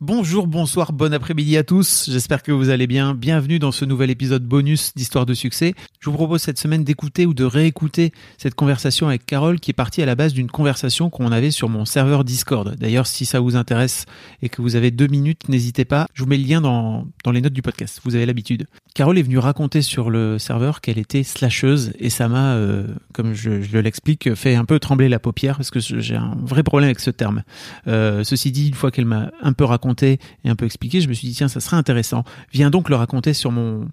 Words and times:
Bonjour, 0.00 0.48
bonsoir, 0.48 0.92
bon 0.92 1.14
après-midi 1.14 1.56
à 1.56 1.62
tous. 1.62 2.10
J'espère 2.10 2.42
que 2.42 2.50
vous 2.50 2.70
allez 2.70 2.88
bien. 2.88 3.14
Bienvenue 3.14 3.60
dans 3.60 3.70
ce 3.70 3.84
nouvel 3.84 4.10
épisode 4.10 4.42
bonus 4.44 4.92
d'Histoire 4.96 5.24
de 5.24 5.34
succès. 5.34 5.72
Je 6.00 6.10
vous 6.10 6.16
propose 6.16 6.42
cette 6.42 6.58
semaine 6.58 6.82
d'écouter 6.82 7.26
ou 7.26 7.32
de 7.32 7.44
réécouter 7.44 8.12
cette 8.36 8.56
conversation 8.56 9.06
avec 9.06 9.24
Carole 9.24 9.60
qui 9.60 9.70
est 9.70 9.74
partie 9.74 10.02
à 10.02 10.06
la 10.06 10.16
base 10.16 10.32
d'une 10.32 10.50
conversation 10.50 11.10
qu'on 11.10 11.30
avait 11.30 11.52
sur 11.52 11.68
mon 11.68 11.84
serveur 11.84 12.24
Discord. 12.24 12.74
D'ailleurs, 12.74 13.06
si 13.06 13.24
ça 13.24 13.38
vous 13.38 13.54
intéresse 13.54 14.04
et 14.42 14.48
que 14.48 14.62
vous 14.62 14.74
avez 14.74 14.90
deux 14.90 15.06
minutes, 15.06 15.48
n'hésitez 15.48 15.84
pas. 15.84 16.08
Je 16.12 16.24
vous 16.24 16.28
mets 16.28 16.38
le 16.38 16.44
lien 16.44 16.60
dans, 16.60 17.06
dans 17.22 17.30
les 17.30 17.40
notes 17.40 17.52
du 17.52 17.62
podcast. 17.62 18.00
Vous 18.02 18.16
avez 18.16 18.26
l'habitude. 18.26 18.66
Carole 18.96 19.16
est 19.16 19.22
venue 19.22 19.38
raconter 19.38 19.80
sur 19.80 20.10
le 20.10 20.40
serveur 20.40 20.80
qu'elle 20.80 20.98
était 20.98 21.22
slasheuse 21.22 21.92
et 22.00 22.10
ça 22.10 22.28
m'a, 22.28 22.54
euh, 22.54 22.88
comme 23.12 23.32
je, 23.32 23.62
je 23.62 23.78
l'explique, 23.78 24.34
fait 24.34 24.56
un 24.56 24.64
peu 24.64 24.80
trembler 24.80 25.08
la 25.08 25.20
paupière 25.20 25.56
parce 25.56 25.70
que 25.70 25.78
j'ai 25.78 26.16
un 26.16 26.36
vrai 26.42 26.64
problème 26.64 26.88
avec 26.88 27.00
ce 27.00 27.10
terme. 27.10 27.44
Euh, 27.86 28.24
ceci 28.24 28.50
dit, 28.50 28.68
une 28.68 28.74
fois 28.74 28.90
qu'elle 28.90 29.06
m'a 29.06 29.30
un 29.40 29.52
peu 29.52 29.64
raconté 29.64 29.83
et 30.02 30.18
un 30.44 30.56
peu 30.56 30.66
expliqué, 30.66 31.00
je 31.00 31.08
me 31.08 31.14
suis 31.14 31.28
dit 31.28 31.34
tiens, 31.34 31.48
ça 31.48 31.60
serait 31.60 31.76
intéressant. 31.76 32.24
Viens 32.52 32.70
donc 32.70 32.88
le 32.88 32.96
raconter 32.96 33.34
sur 33.34 33.50
mon 33.50 33.88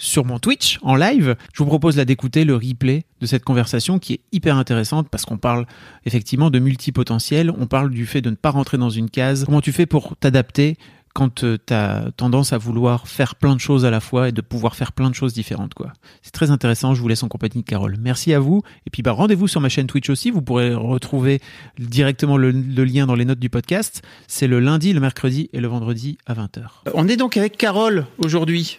sur 0.00 0.24
mon 0.24 0.38
Twitch 0.38 0.78
en 0.80 0.96
live. 0.96 1.36
Je 1.52 1.62
vous 1.62 1.68
propose 1.68 1.96
là 1.98 2.06
d'écouter 2.06 2.44
le 2.44 2.54
replay 2.54 3.04
de 3.20 3.26
cette 3.26 3.44
conversation 3.44 3.98
qui 3.98 4.14
est 4.14 4.20
hyper 4.32 4.56
intéressante 4.56 5.08
parce 5.10 5.26
qu'on 5.26 5.36
parle 5.36 5.66
effectivement 6.06 6.50
de 6.50 6.58
multipotentiel, 6.58 7.52
on 7.56 7.66
parle 7.66 7.90
du 7.90 8.06
fait 8.06 8.22
de 8.22 8.30
ne 8.30 8.34
pas 8.34 8.50
rentrer 8.50 8.78
dans 8.78 8.88
une 8.88 9.10
case, 9.10 9.44
comment 9.44 9.60
tu 9.60 9.72
fais 9.72 9.84
pour 9.84 10.16
t'adapter 10.16 10.78
quand 11.14 11.34
tu 11.34 11.58
as 11.70 12.04
tendance 12.16 12.52
à 12.52 12.58
vouloir 12.58 13.08
faire 13.08 13.34
plein 13.34 13.54
de 13.54 13.60
choses 13.60 13.84
à 13.84 13.90
la 13.90 14.00
fois 14.00 14.28
et 14.28 14.32
de 14.32 14.40
pouvoir 14.40 14.76
faire 14.76 14.92
plein 14.92 15.10
de 15.10 15.14
choses 15.14 15.32
différentes 15.32 15.74
quoi. 15.74 15.92
C'est 16.22 16.32
très 16.32 16.50
intéressant, 16.50 16.94
je 16.94 17.00
vous 17.00 17.08
laisse 17.08 17.22
en 17.22 17.28
compagnie 17.28 17.62
de 17.62 17.68
Carole. 17.68 17.96
Merci 18.00 18.32
à 18.32 18.40
vous 18.40 18.62
et 18.86 18.90
puis 18.90 19.02
bah 19.02 19.12
rendez-vous 19.12 19.48
sur 19.48 19.60
ma 19.60 19.68
chaîne 19.68 19.86
Twitch 19.86 20.08
aussi, 20.10 20.30
vous 20.30 20.42
pourrez 20.42 20.74
retrouver 20.74 21.40
directement 21.78 22.36
le, 22.36 22.50
le 22.50 22.84
lien 22.84 23.06
dans 23.06 23.16
les 23.16 23.24
notes 23.24 23.40
du 23.40 23.50
podcast. 23.50 24.02
C'est 24.28 24.46
le 24.46 24.60
lundi, 24.60 24.92
le 24.92 25.00
mercredi 25.00 25.50
et 25.52 25.60
le 25.60 25.68
vendredi 25.68 26.18
à 26.26 26.34
20h. 26.34 26.62
On 26.94 27.08
est 27.08 27.16
donc 27.16 27.36
avec 27.36 27.56
Carole 27.56 28.06
aujourd'hui. 28.18 28.78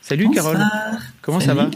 Salut 0.00 0.26
Bonsoir. 0.26 0.54
Carole. 0.54 0.66
Comment 1.20 1.40
ça 1.40 1.54
va? 1.54 1.70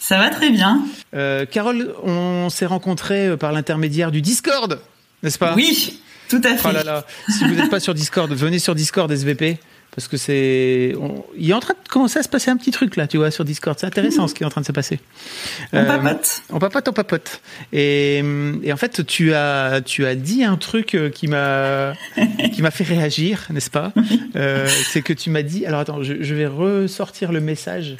Ça 0.00 0.18
va 0.18 0.28
très 0.28 0.50
bien. 0.50 0.82
Euh, 1.14 1.46
Carole, 1.46 1.94
on 2.02 2.50
s'est 2.50 2.66
rencontrés 2.66 3.28
euh, 3.28 3.36
par 3.38 3.52
l'intermédiaire 3.52 4.10
du 4.10 4.20
Discord, 4.20 4.80
n'est-ce 5.22 5.38
pas? 5.38 5.54
Oui, 5.54 5.98
tout 6.40 6.48
à 6.48 6.56
fait. 6.56 6.68
Oh 6.68 6.72
là 6.72 6.82
là, 6.82 7.06
si 7.28 7.44
vous 7.44 7.54
n'êtes 7.54 7.70
pas 7.70 7.80
sur 7.80 7.94
Discord, 7.94 8.32
venez 8.32 8.58
sur 8.58 8.74
Discord 8.74 9.10
SVP 9.10 9.58
parce 9.94 10.08
que 10.08 10.16
c'est, 10.16 10.92
on- 11.00 11.24
il 11.38 11.48
est 11.48 11.54
en 11.54 11.60
train 11.60 11.74
de 11.74 11.88
commencer 11.88 12.18
à 12.18 12.24
se 12.24 12.28
passer 12.28 12.50
un 12.50 12.56
petit 12.56 12.72
truc 12.72 12.96
là, 12.96 13.06
tu 13.06 13.16
vois, 13.16 13.30
sur 13.30 13.44
Discord. 13.44 13.78
C'est 13.78 13.86
intéressant 13.86 14.26
ce 14.26 14.34
qui 14.34 14.42
est 14.42 14.46
en 14.46 14.50
train 14.50 14.60
de 14.60 14.66
se 14.66 14.72
passer. 14.72 14.98
On 15.72 15.76
Euh, 15.78 15.84
papote. 15.84 16.42
on 16.50 16.58
papote, 16.58 16.88
on 16.88 16.92
papote. 16.92 17.40
Et, 17.72 18.18
et 18.64 18.72
en 18.72 18.76
fait, 18.76 19.06
tu 19.06 19.32
as, 19.34 19.82
tu 19.84 20.04
as 20.04 20.16
dit 20.16 20.42
un 20.42 20.56
truc 20.56 20.96
euh, 20.96 21.10
qui 21.10 21.28
m'a, 21.28 21.92
qui 22.52 22.60
m'a 22.62 22.72
fait 22.72 22.82
réagir, 22.82 23.46
n'est-ce 23.50 23.70
pas? 23.70 23.92
Euh, 24.34 24.66
C'est 24.92 25.02
que 25.02 25.12
tu 25.12 25.30
m'as 25.30 25.42
dit. 25.42 25.64
Alors 25.64 25.78
attends, 25.78 26.02
je, 26.02 26.14
je 26.20 26.34
vais 26.34 26.46
ressortir 26.48 27.30
le 27.30 27.40
message 27.40 27.96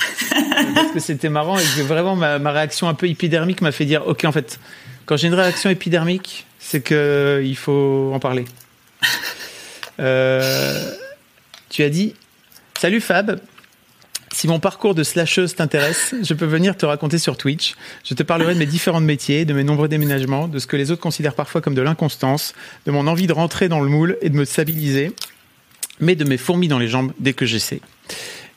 parce 0.74 0.90
que 0.94 0.98
c'était 0.98 1.28
marrant 1.28 1.56
et 1.58 1.62
que 1.62 1.82
vraiment 1.82 2.16
ma, 2.16 2.40
ma 2.40 2.50
réaction 2.50 2.88
un 2.88 2.94
peu 2.94 3.06
épidermique 3.08 3.60
m'a 3.60 3.70
fait 3.70 3.84
dire, 3.84 4.04
ok, 4.04 4.24
en 4.24 4.32
fait, 4.32 4.58
quand 5.06 5.16
j'ai 5.16 5.28
une 5.28 5.34
réaction 5.34 5.70
épidermique, 5.70 6.44
c'est 6.66 6.80
que 6.80 7.42
il 7.44 7.56
faut 7.56 8.10
en 8.14 8.18
parler. 8.18 8.46
Euh, 10.00 10.90
tu 11.68 11.84
as 11.84 11.88
dit, 11.88 12.14
salut 12.76 13.00
Fab. 13.00 13.38
Si 14.32 14.48
mon 14.48 14.58
parcours 14.58 14.96
de 14.96 15.04
slasheuse 15.04 15.54
t'intéresse, 15.54 16.16
je 16.20 16.34
peux 16.34 16.46
venir 16.46 16.76
te 16.76 16.84
raconter 16.84 17.18
sur 17.18 17.36
Twitch. 17.36 17.76
Je 18.02 18.14
te 18.14 18.24
parlerai 18.24 18.54
de 18.54 18.58
mes 18.58 18.66
différents 18.66 19.00
métiers, 19.00 19.44
de 19.44 19.54
mes 19.54 19.62
nombreux 19.62 19.86
déménagements, 19.86 20.48
de 20.48 20.58
ce 20.58 20.66
que 20.66 20.76
les 20.76 20.90
autres 20.90 21.00
considèrent 21.00 21.36
parfois 21.36 21.60
comme 21.60 21.76
de 21.76 21.82
l'inconstance, 21.82 22.54
de 22.86 22.90
mon 22.90 23.06
envie 23.06 23.28
de 23.28 23.32
rentrer 23.32 23.68
dans 23.68 23.78
le 23.78 23.88
moule 23.88 24.16
et 24.20 24.30
de 24.30 24.36
me 24.36 24.44
stabiliser, 24.44 25.12
mais 26.00 26.16
de 26.16 26.24
mes 26.24 26.38
fourmis 26.38 26.66
dans 26.66 26.80
les 26.80 26.88
jambes 26.88 27.12
dès 27.20 27.34
que 27.34 27.46
j'essaie. 27.46 27.80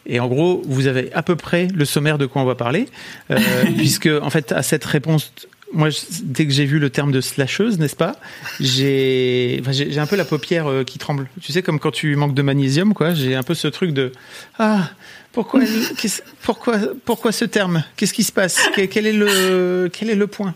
Et 0.07 0.19
en 0.19 0.27
gros, 0.27 0.63
vous 0.65 0.87
avez 0.87 1.13
à 1.13 1.21
peu 1.21 1.35
près 1.35 1.67
le 1.67 1.85
sommaire 1.85 2.17
de 2.17 2.25
quoi 2.25 2.41
on 2.41 2.45
va 2.45 2.55
parler, 2.55 2.87
euh, 3.29 3.37
puisque 3.77 4.07
en 4.07 4.31
fait, 4.31 4.51
à 4.53 4.63
cette 4.63 4.85
réponse, 4.85 5.31
moi, 5.73 5.89
je- 5.89 5.97
dès 6.23 6.45
que 6.45 6.51
j'ai 6.53 6.65
vu 6.65 6.79
le 6.79 6.89
terme 6.89 7.11
de 7.11 7.21
slasheuse, 7.21 7.77
n'est-ce 7.79 7.95
pas, 7.95 8.15
j'ai, 8.59 9.57
enfin, 9.61 9.71
j'ai 9.71 9.91
j'ai 9.91 9.99
un 9.99 10.05
peu 10.07 10.15
la 10.15 10.25
paupière 10.25 10.67
euh, 10.69 10.83
qui 10.83 10.97
tremble. 10.97 11.27
Tu 11.41 11.51
sais, 11.51 11.61
comme 11.61 11.79
quand 11.79 11.91
tu 11.91 12.15
manques 12.15 12.33
de 12.33 12.41
magnésium, 12.41 12.93
quoi. 12.93 13.13
J'ai 13.13 13.35
un 13.35 13.43
peu 13.43 13.53
ce 13.53 13.67
truc 13.67 13.91
de 13.91 14.11
ah, 14.59 14.89
pourquoi, 15.33 15.61
pourquoi, 16.43 16.79
pourquoi 17.05 17.31
ce 17.31 17.45
terme? 17.45 17.83
Qu'est-ce 17.95 18.13
qui 18.13 18.23
se 18.23 18.31
passe? 18.31 18.69
Quel, 18.75 18.87
quel 18.89 19.05
est 19.07 19.13
le, 19.13 19.89
quel 19.91 20.09
est 20.09 20.15
le 20.15 20.27
point? 20.27 20.55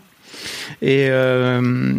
Et 0.80 1.06
euh, 1.10 1.94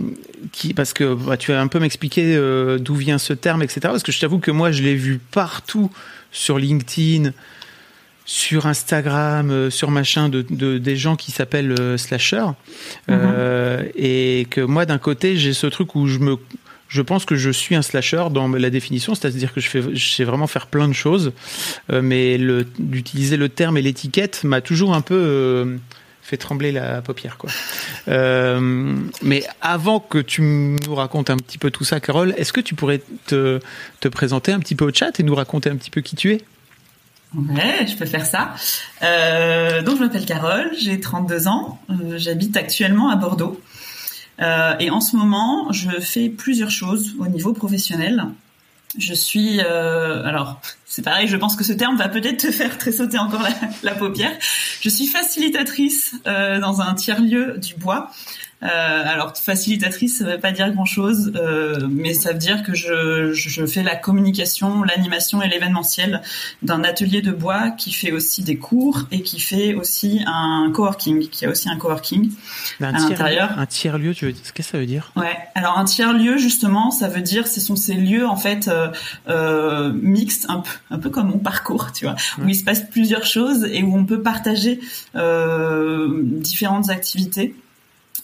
qui 0.51 0.73
parce 0.73 0.91
que 0.93 1.13
bah, 1.13 1.37
tu 1.37 1.51
vas 1.51 1.61
un 1.61 1.67
peu 1.67 1.79
m'expliquer 1.79 2.35
euh, 2.35 2.77
d'où 2.79 2.95
vient 2.95 3.17
ce 3.17 3.33
terme, 3.33 3.61
etc. 3.63 3.81
Parce 3.83 4.03
que 4.03 4.11
je 4.11 4.19
t'avoue 4.19 4.39
que 4.39 4.51
moi, 4.51 4.71
je 4.71 4.83
l'ai 4.83 4.95
vu 4.95 5.19
partout 5.31 5.89
sur 6.31 6.57
LinkedIn, 6.57 7.31
sur 8.25 8.65
Instagram, 8.67 9.51
euh, 9.51 9.69
sur 9.69 9.91
machin, 9.91 10.29
de, 10.29 10.45
de- 10.49 10.77
des 10.77 10.95
gens 10.95 11.15
qui 11.15 11.31
s'appellent 11.31 11.75
euh, 11.79 11.97
slasher, 11.97 12.45
Euh, 13.09 13.83
et 13.95 14.47
que 14.49 14.61
moi, 14.61 14.85
d'un 14.85 14.97
côté, 14.97 15.35
j'ai 15.37 15.53
ce 15.53 15.67
truc 15.67 15.95
où 15.95 16.07
je 16.07 16.19
me 16.19 16.37
je 16.89 17.01
pense 17.01 17.25
que 17.25 17.35
je 17.35 17.49
suis 17.49 17.73
un 17.73 17.81
slasher 17.81 18.25
dans 18.29 18.47
la 18.47 18.69
définition, 18.69 19.15
c'est-à-dire 19.15 19.51
que 19.51 19.59
je, 19.59 19.67
fais, 19.67 19.81
je 19.95 20.07
sais 20.13 20.23
vraiment 20.25 20.45
faire 20.45 20.67
plein 20.67 20.87
de 20.87 20.93
choses, 20.93 21.31
euh, 21.91 22.03
mais 22.03 22.37
le- 22.37 22.67
d'utiliser 22.77 23.35
le 23.35 23.49
terme 23.49 23.77
et 23.77 23.81
l'étiquette 23.81 24.43
m'a 24.43 24.61
toujours 24.61 24.93
un 24.93 25.01
peu 25.01 25.79
fait 26.21 26.37
trembler 26.37 26.71
la 26.71 27.01
paupière. 27.01 27.37
Quoi. 27.37 27.49
Euh, 28.09 28.95
mais 29.23 29.43
avant 29.59 29.99
que 29.99 30.19
tu 30.19 30.41
nous 30.43 30.95
racontes 30.95 31.29
un 31.31 31.37
petit 31.37 31.57
peu 31.57 31.71
tout 31.71 31.83
ça, 31.83 31.99
Carole, 31.99 32.33
est-ce 32.37 32.53
que 32.53 32.61
tu 32.61 32.75
pourrais 32.75 33.01
te, 33.25 33.59
te 33.99 34.07
présenter 34.07 34.51
un 34.51 34.59
petit 34.59 34.75
peu 34.75 34.85
au 34.85 34.93
chat 34.93 35.19
et 35.19 35.23
nous 35.23 35.35
raconter 35.35 35.69
un 35.69 35.75
petit 35.75 35.89
peu 35.91 36.01
qui 36.01 36.15
tu 36.15 36.31
es? 36.33 36.41
Ouais, 37.35 37.87
je 37.87 37.95
peux 37.95 38.05
faire 38.05 38.25
ça. 38.25 38.53
Euh, 39.01 39.81
donc, 39.81 39.97
je 39.97 40.03
m'appelle 40.03 40.25
Carole, 40.25 40.71
j'ai 40.79 40.99
32 40.99 41.47
ans, 41.47 41.79
euh, 41.89 42.17
j'habite 42.17 42.55
actuellement 42.57 43.09
à 43.09 43.15
Bordeaux. 43.15 43.59
Euh, 44.41 44.75
et 44.79 44.89
en 44.89 45.01
ce 45.01 45.15
moment, 45.15 45.71
je 45.71 45.89
fais 45.99 46.29
plusieurs 46.29 46.71
choses 46.71 47.15
au 47.19 47.27
niveau 47.27 47.53
professionnel. 47.53 48.25
Je 48.97 49.15
suis, 49.15 49.59
alors, 49.59 50.61
c'est 50.85 51.01
pareil, 51.01 51.27
je 51.27 51.35
pense 51.35 51.55
que 51.55 51.63
ce 51.63 51.73
terme 51.73 51.97
va 51.97 52.09
peut-être 52.09 52.37
te 52.37 52.51
faire 52.51 52.77
tressauter 52.77 53.17
encore 53.17 53.41
la, 53.81 53.95
paupière. 53.95 54.31
Je 54.81 54.89
suis 54.89 55.07
facilitatrice 55.07 56.13
dans 56.25 56.79
un 56.81 56.93
tiers-lieu 56.93 57.57
du 57.57 57.73
bois. 57.73 58.11
Euh, 58.63 59.03
alors 59.05 59.35
facilitatrice, 59.35 60.19
ça 60.19 60.25
veut 60.25 60.39
pas 60.39 60.51
dire 60.51 60.71
grand-chose, 60.71 61.33
euh, 61.35 61.87
mais 61.89 62.13
ça 62.13 62.31
veut 62.31 62.37
dire 62.39 62.63
que 62.63 62.73
je, 62.73 63.33
je 63.33 63.65
fais 63.65 63.83
la 63.83 63.95
communication, 63.95 64.83
l'animation 64.83 65.41
et 65.41 65.49
l'événementiel 65.49 66.21
d'un 66.61 66.83
atelier 66.83 67.21
de 67.21 67.31
bois 67.31 67.71
qui 67.71 67.91
fait 67.91 68.11
aussi 68.11 68.41
des 68.43 68.55
cours 68.57 69.01
et 69.11 69.21
qui 69.21 69.39
fait 69.39 69.73
aussi 69.73 70.21
un 70.25 70.71
coworking, 70.73 71.27
qui 71.29 71.45
a 71.45 71.49
aussi 71.49 71.67
un 71.69 71.77
coworking. 71.77 72.31
Un 72.79 72.93
À 72.93 72.97
tiers- 72.97 73.09
l'intérieur. 73.09 73.59
Un 73.59 73.65
tiers-lieu, 73.65 74.13
tu 74.13 74.25
veux 74.25 74.31
Qu'est-ce 74.31 74.53
que 74.53 74.63
ça 74.63 74.77
veut 74.77 74.85
dire? 74.85 75.11
Ouais. 75.15 75.37
Alors 75.55 75.77
un 75.77 75.83
tiers 75.85 76.13
lieu 76.13 76.37
justement, 76.37 76.89
ça 76.91 77.07
veut 77.07 77.21
dire 77.21 77.47
ce 77.47 77.59
sont 77.59 77.75
ces 77.75 77.93
lieux 77.95 78.25
en 78.25 78.35
fait 78.37 78.67
euh, 78.67 78.87
euh, 79.27 79.91
mixtes, 79.93 80.45
un 80.49 80.59
peu, 80.61 80.69
un 80.89 80.99
peu 80.99 81.09
comme 81.09 81.27
mon 81.27 81.37
parcours, 81.39 81.91
tu 81.91 82.05
vois, 82.05 82.15
où 82.41 82.47
il 82.47 82.55
se 82.55 82.63
passe 82.63 82.81
plusieurs 82.89 83.25
choses 83.25 83.65
et 83.65 83.83
où 83.83 83.95
on 83.95 84.05
peut 84.05 84.21
partager 84.21 84.79
euh, 85.15 86.21
différentes 86.23 86.89
activités. 86.89 87.55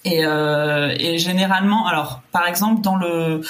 Et, 0.06 0.26
euh, 0.26 0.96
et 0.98 1.18
généralement, 1.18 1.86
alors 1.88 2.22
par 2.32 2.48
exemple 2.48 2.82
dans 2.82 2.96
le 2.96 3.42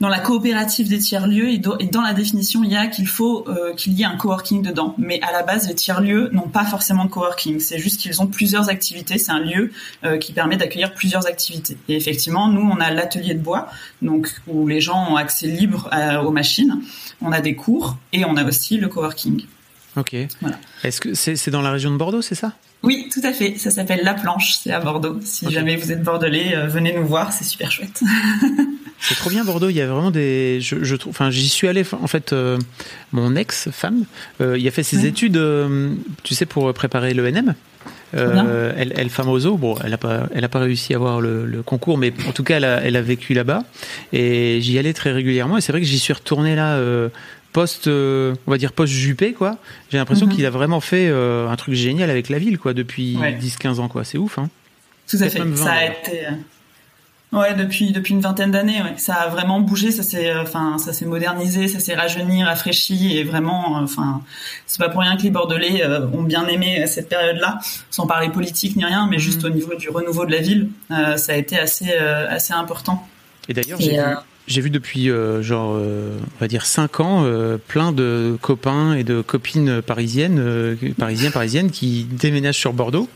dans 0.00 0.08
la 0.08 0.18
coopérative 0.18 0.88
des 0.88 0.98
tiers-lieux 0.98 1.50
et, 1.50 1.58
dans 1.58 2.02
la 2.02 2.12
définition, 2.14 2.62
il 2.64 2.70
y 2.72 2.76
a 2.76 2.88
qu'il 2.88 3.06
faut 3.06 3.44
euh, 3.48 3.72
qu'il 3.74 3.92
y 3.92 4.02
ait 4.02 4.04
un 4.04 4.16
coworking 4.16 4.60
dedans. 4.60 4.94
Mais 4.98 5.20
à 5.22 5.30
la 5.30 5.44
base, 5.44 5.68
les 5.68 5.74
tiers-lieux 5.76 6.30
n'ont 6.32 6.48
pas 6.48 6.64
forcément 6.64 7.04
de 7.04 7.10
coworking. 7.10 7.60
C'est 7.60 7.78
juste 7.78 8.00
qu'ils 8.00 8.20
ont 8.20 8.26
plusieurs 8.26 8.68
activités. 8.68 9.18
C'est 9.18 9.30
un 9.30 9.38
lieu 9.38 9.70
euh, 10.04 10.18
qui 10.18 10.32
permet 10.32 10.56
d'accueillir 10.56 10.94
plusieurs 10.94 11.26
activités. 11.28 11.78
Et 11.88 11.94
effectivement, 11.96 12.48
nous, 12.48 12.60
on 12.68 12.80
a 12.80 12.90
l'atelier 12.90 13.34
de 13.34 13.38
bois, 13.38 13.68
donc 14.02 14.28
où 14.48 14.66
les 14.66 14.80
gens 14.80 15.12
ont 15.12 15.16
accès 15.16 15.46
libre 15.46 15.88
à- 15.92 16.22
aux 16.24 16.32
machines. 16.32 16.82
On 17.22 17.30
a 17.30 17.40
des 17.40 17.54
cours 17.54 17.96
et 18.12 18.24
on 18.24 18.36
a 18.36 18.44
aussi 18.44 18.76
le 18.78 18.88
coworking. 18.88 19.44
Ok. 19.96 20.16
Voilà. 20.40 20.56
Est-ce 20.82 21.00
que 21.00 21.14
c'est 21.14 21.36
c'est 21.36 21.52
dans 21.52 21.62
la 21.62 21.70
région 21.70 21.92
de 21.92 21.96
Bordeaux, 21.96 22.20
c'est 22.20 22.34
ça? 22.34 22.52
Oui, 22.84 23.08
tout 23.12 23.20
à 23.24 23.32
fait. 23.32 23.56
Ça 23.58 23.70
s'appelle 23.70 24.00
La 24.04 24.14
Planche. 24.14 24.58
C'est 24.62 24.72
à 24.72 24.80
Bordeaux. 24.80 25.18
Si 25.24 25.50
jamais 25.50 25.76
vous 25.76 25.90
êtes 25.92 26.02
bordelais, 26.02 26.54
euh, 26.54 26.66
venez 26.66 26.92
nous 26.92 27.06
voir. 27.06 27.32
C'est 27.32 27.44
super 27.44 27.70
chouette. 27.70 28.02
C'est 29.00 29.16
trop 29.16 29.30
bien 29.30 29.44
Bordeaux. 29.44 29.68
Il 29.68 29.76
y 29.76 29.80
a 29.80 29.86
vraiment 29.86 30.10
des. 30.10 30.60
Je, 30.60 30.82
je 30.82 30.96
trouve. 30.96 31.10
Enfin, 31.10 31.30
j'y 31.30 31.48
suis 31.48 31.68
allé. 31.68 31.84
En 32.00 32.06
fait, 32.06 32.32
euh, 32.32 32.58
mon 33.12 33.36
ex-femme, 33.36 34.04
euh, 34.40 34.56
il 34.58 34.66
a 34.66 34.70
fait 34.70 34.82
ses 34.82 35.06
études, 35.06 35.40
tu 36.22 36.34
sais, 36.34 36.46
pour 36.46 36.72
préparer 36.72 37.12
l'ENM. 37.14 37.54
Euh, 38.16 38.72
elle, 38.76 38.92
elle 38.96 39.10
famoso, 39.10 39.56
bon, 39.56 39.74
elle 39.82 39.92
a 39.92 39.98
pas, 39.98 40.28
elle 40.34 40.44
a 40.44 40.48
pas 40.48 40.60
réussi 40.60 40.92
à 40.92 40.96
avoir 40.96 41.20
le, 41.20 41.46
le 41.46 41.62
concours, 41.62 41.98
mais 41.98 42.12
en 42.28 42.32
tout 42.32 42.44
cas, 42.44 42.58
elle 42.58 42.64
a, 42.64 42.80
elle 42.82 42.96
a 42.96 43.02
vécu 43.02 43.34
là-bas 43.34 43.64
et 44.12 44.60
j'y 44.60 44.78
allais 44.78 44.92
très 44.92 45.10
régulièrement. 45.10 45.56
Et 45.58 45.60
c'est 45.60 45.72
vrai 45.72 45.80
que 45.80 45.86
j'y 45.86 45.98
suis 45.98 46.12
retourné 46.12 46.54
là 46.54 46.74
euh, 46.74 47.08
post, 47.54 47.86
euh, 47.86 48.34
on 48.46 48.50
va 48.50 48.58
dire 48.58 48.72
post 48.72 48.92
Juppé, 48.92 49.32
quoi. 49.32 49.56
J'ai 49.90 49.96
l'impression 49.96 50.26
Mhm. 50.26 50.32
qu'il 50.34 50.44
a 50.44 50.50
vraiment 50.50 50.80
fait 50.80 51.08
euh, 51.08 51.48
un 51.48 51.56
truc 51.56 51.74
génial 51.74 52.10
avec 52.10 52.28
la 52.28 52.38
ville, 52.38 52.58
quoi, 52.58 52.74
depuis 52.74 53.16
Ouais. 53.16 53.32
10-15 53.32 53.78
ans, 53.80 53.88
quoi. 53.88 54.04
C'est 54.04 54.18
ouf, 54.18 54.38
hein. 54.38 54.50
Tout 55.08 55.16
à 55.20 55.28
fait. 55.30 55.38
même 55.38 55.52
20, 55.52 55.64
ça 55.64 55.72
a 55.72 55.84
été. 55.86 56.26
euh, 56.26 56.30
Ouais, 57.32 57.52
depuis 57.54 57.90
depuis 57.90 58.14
une 58.14 58.20
vingtaine 58.20 58.52
d'années, 58.52 58.80
ouais. 58.80 58.92
ça 58.96 59.14
a 59.14 59.28
vraiment 59.28 59.58
bougé, 59.58 59.90
ça 59.90 60.04
s'est, 60.04 60.30
euh, 60.30 60.42
enfin, 60.42 60.78
ça 60.78 60.92
s'est 60.92 61.04
modernisé, 61.04 61.66
ça 61.66 61.80
s'est 61.80 61.94
rajeuni, 61.96 62.44
rafraîchi, 62.44 63.16
et 63.16 63.24
vraiment, 63.24 63.78
euh, 63.78 63.82
enfin, 63.82 64.22
c'est 64.66 64.78
pas 64.78 64.88
pour 64.88 65.00
rien 65.00 65.16
que 65.16 65.22
les 65.22 65.30
Bordelais 65.30 65.82
euh, 65.82 66.06
ont 66.12 66.22
bien 66.22 66.46
aimé 66.46 66.86
cette 66.86 67.08
période-là, 67.08 67.58
sans 67.90 68.06
parler 68.06 68.28
politique 68.28 68.76
ni 68.76 68.84
rien, 68.84 69.08
mais 69.10 69.18
juste 69.18 69.42
Mhm. 69.42 69.50
au 69.50 69.54
niveau 69.54 69.74
du 69.74 69.88
renouveau 69.88 70.26
de 70.26 70.30
la 70.30 70.38
ville, 70.42 70.68
euh, 70.92 71.16
ça 71.16 71.32
a 71.32 71.36
été 71.36 71.58
assez 71.58 71.90
euh, 71.90 72.28
assez 72.30 72.52
important. 72.52 73.04
Et 73.48 73.52
d'ailleurs, 73.52 73.80
j'ai 73.80 73.98
euh, 73.98 74.10
vu, 74.10 74.16
j'ai 74.46 74.60
vu 74.60 74.70
depuis 74.70 75.10
euh, 75.10 75.42
genre, 75.42 75.74
euh, 75.76 76.18
on 76.36 76.40
va 76.40 76.48
dire 76.48 76.66
5 76.66 77.00
ans, 77.00 77.24
euh, 77.24 77.56
plein 77.56 77.92
de 77.92 78.36
copains 78.40 78.94
et 78.94 79.04
de 79.04 79.22
copines 79.22 79.80
parisiennes, 79.80 80.76
parisiens, 80.98 81.30
parisiennes 81.30 81.70
qui 81.70 82.06
déménagent 82.10 82.58
sur 82.58 82.72
Bordeaux. 82.72 83.08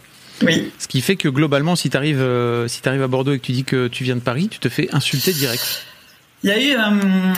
Oui. 0.43 0.71
Ce 0.79 0.87
qui 0.87 1.01
fait 1.01 1.17
que 1.17 1.29
globalement, 1.29 1.77
si 1.77 1.91
tu 1.91 1.97
arrives 1.97 2.25
si 2.69 2.81
à 2.89 3.07
Bordeaux 3.09 3.33
et 3.33 3.39
que 3.39 3.45
tu 3.45 3.53
dis 3.53 3.65
que 3.65 3.89
tu 3.89 4.05
viens 4.05 4.15
de 4.15 4.21
Paris, 4.21 4.49
tu 4.49 4.59
te 4.59 4.69
fais 4.69 4.89
insulter 4.95 5.33
direct. 5.33 5.83
Il 6.45 6.51
y 6.51 6.53
a 6.53 6.59
eu, 6.59 6.77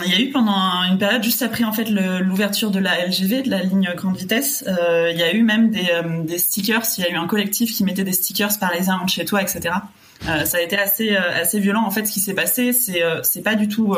il 0.05 0.11
y 0.11 0.15
a 0.15 0.21
eu 0.21 0.29
pendant 0.29 0.83
une 0.83 0.99
période 0.99 1.23
juste 1.23 1.41
après 1.41 1.63
en 1.63 1.73
fait 1.73 1.89
l'ouverture 1.89 2.69
de 2.69 2.77
la 2.77 3.07
LGV, 3.07 3.41
de 3.41 3.49
la 3.49 3.63
ligne 3.63 3.89
grande 3.97 4.15
vitesse, 4.15 4.63
il 4.67 5.17
y 5.17 5.23
a 5.23 5.33
eu 5.33 5.41
même 5.41 5.71
des, 5.71 5.89
des 6.23 6.37
stickers. 6.37 6.83
Il 6.99 7.03
y 7.03 7.07
a 7.07 7.11
eu 7.11 7.15
un 7.15 7.25
collectif 7.25 7.73
qui 7.73 7.83
mettait 7.83 8.03
des 8.03 8.13
stickers 8.13 8.59
parisiens 8.59 9.01
chez 9.07 9.25
toi, 9.25 9.41
etc. 9.41 9.73
Euh, 10.27 10.45
ça 10.45 10.57
a 10.57 10.61
été 10.61 10.77
assez 10.77 11.15
euh, 11.15 11.41
assez 11.41 11.59
violent. 11.59 11.83
En 11.83 11.91
fait, 11.91 12.05
ce 12.05 12.11
qui 12.11 12.19
s'est 12.19 12.33
passé, 12.33 12.73
c'est 12.73 13.03
euh, 13.03 13.21
c'est 13.23 13.41
pas 13.41 13.55
du 13.55 13.67
tout. 13.67 13.95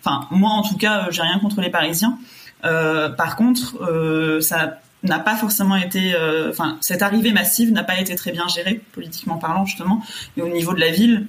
Enfin, 0.00 0.26
moi 0.30 0.50
en 0.50 0.62
tout 0.62 0.76
cas, 0.76 1.08
j'ai 1.10 1.22
rien 1.22 1.38
contre 1.38 1.60
les 1.60 1.70
Parisiens. 1.70 2.18
Par 2.62 3.36
contre, 3.36 4.40
ça 4.40 4.78
n'a 5.02 5.18
pas 5.18 5.36
forcément 5.36 5.76
été. 5.76 6.14
Enfin, 6.48 6.78
cette 6.80 7.02
arrivée 7.02 7.32
massive 7.32 7.72
n'a 7.72 7.84
pas 7.84 7.98
été 8.00 8.14
très 8.16 8.32
bien 8.32 8.48
gérée 8.48 8.80
politiquement 8.92 9.36
parlant 9.36 9.64
justement. 9.64 10.02
Et 10.36 10.42
au 10.42 10.48
niveau 10.48 10.74
de 10.74 10.80
la 10.80 10.90
ville, 10.90 11.26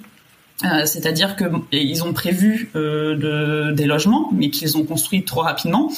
euh, 0.63 0.88
c'est-à-dire 0.88 1.36
que 1.36 1.44
ils 1.71 2.04
ont 2.04 2.13
prévu 2.13 2.71
euh, 2.75 3.15
de, 3.15 3.71
des 3.74 3.86
logements, 3.86 4.30
mais 4.33 4.50
qu'ils 4.50 4.75
ont 4.75 4.83
construits 4.83 5.24
trop 5.24 5.42
rapidement, 5.42 5.92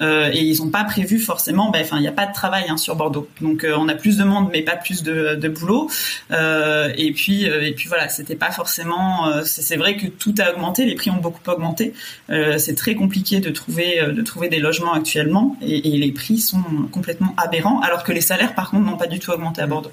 euh, 0.00 0.30
et 0.32 0.40
ils 0.40 0.62
n'ont 0.62 0.70
pas 0.70 0.84
prévu 0.84 1.18
forcément. 1.18 1.70
ben, 1.70 1.82
Enfin, 1.82 1.98
il 1.98 2.00
n'y 2.00 2.08
a 2.08 2.12
pas 2.12 2.24
de 2.24 2.32
travail 2.32 2.64
hein, 2.68 2.78
sur 2.78 2.96
Bordeaux, 2.96 3.28
donc 3.42 3.62
euh, 3.64 3.74
on 3.78 3.88
a 3.88 3.94
plus 3.94 4.16
de 4.16 4.24
monde, 4.24 4.48
mais 4.50 4.62
pas 4.62 4.76
plus 4.76 5.02
de, 5.02 5.34
de 5.34 5.48
boulot. 5.48 5.90
Euh, 6.30 6.90
et 6.96 7.12
puis, 7.12 7.44
et 7.44 7.72
puis 7.72 7.88
voilà, 7.88 8.08
c'était 8.08 8.36
pas 8.36 8.50
forcément. 8.50 9.30
c'est 9.44 9.76
vrai 9.76 9.96
que 9.98 10.06
tout 10.06 10.34
a 10.38 10.50
augmenté, 10.52 10.86
les 10.86 10.94
prix 10.94 11.10
ont 11.10 11.20
beaucoup 11.20 11.42
augmenté. 11.50 11.92
C'est 12.28 12.74
très 12.74 12.94
compliqué 12.94 13.40
de 13.40 13.50
trouver 13.50 14.00
de 14.06 14.22
trouver 14.22 14.48
des 14.48 14.60
logements 14.60 14.94
actuellement, 14.94 15.56
et, 15.60 15.94
et 15.94 15.98
les 15.98 16.12
prix 16.12 16.38
sont 16.38 16.62
complètement 16.90 17.34
aberrants, 17.36 17.80
alors 17.80 18.02
que 18.02 18.12
les 18.12 18.22
salaires, 18.22 18.54
par 18.54 18.70
contre, 18.70 18.84
n'ont 18.84 18.96
pas 18.96 19.08
du 19.08 19.18
tout 19.18 19.30
augmenté 19.30 19.60
à 19.60 19.66
Bordeaux. 19.66 19.92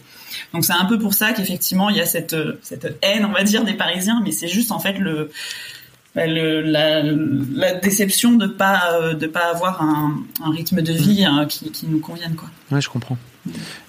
Donc 0.53 0.65
c'est 0.65 0.73
un 0.73 0.85
peu 0.85 0.97
pour 0.99 1.13
ça 1.13 1.33
qu'effectivement 1.33 1.89
il 1.89 1.97
y 1.97 2.01
a 2.01 2.05
cette 2.05 2.33
euh, 2.33 2.59
cette 2.61 2.97
haine, 3.01 3.25
on 3.25 3.31
va 3.31 3.43
dire, 3.43 3.63
des 3.63 3.73
Parisiens, 3.73 4.21
mais 4.23 4.31
c'est 4.31 4.47
juste 4.47 4.71
en 4.71 4.79
fait 4.79 4.93
le 4.99 5.29
bah, 6.15 6.27
le, 6.27 6.61
la, 6.61 7.01
la 7.01 7.73
déception 7.73 8.33
de 8.33 8.45
pas 8.45 8.91
euh, 8.93 9.13
de 9.15 9.25
pas 9.27 9.49
avoir 9.51 9.81
un, 9.81 10.15
un 10.43 10.51
rythme 10.51 10.81
de 10.81 10.93
vie 10.93 11.25
hein, 11.25 11.45
qui, 11.49 11.71
qui 11.71 11.87
nous 11.87 11.99
convienne 11.99 12.35
quoi. 12.35 12.49
Ouais, 12.71 12.81
je 12.81 12.89
comprends. 12.89 13.17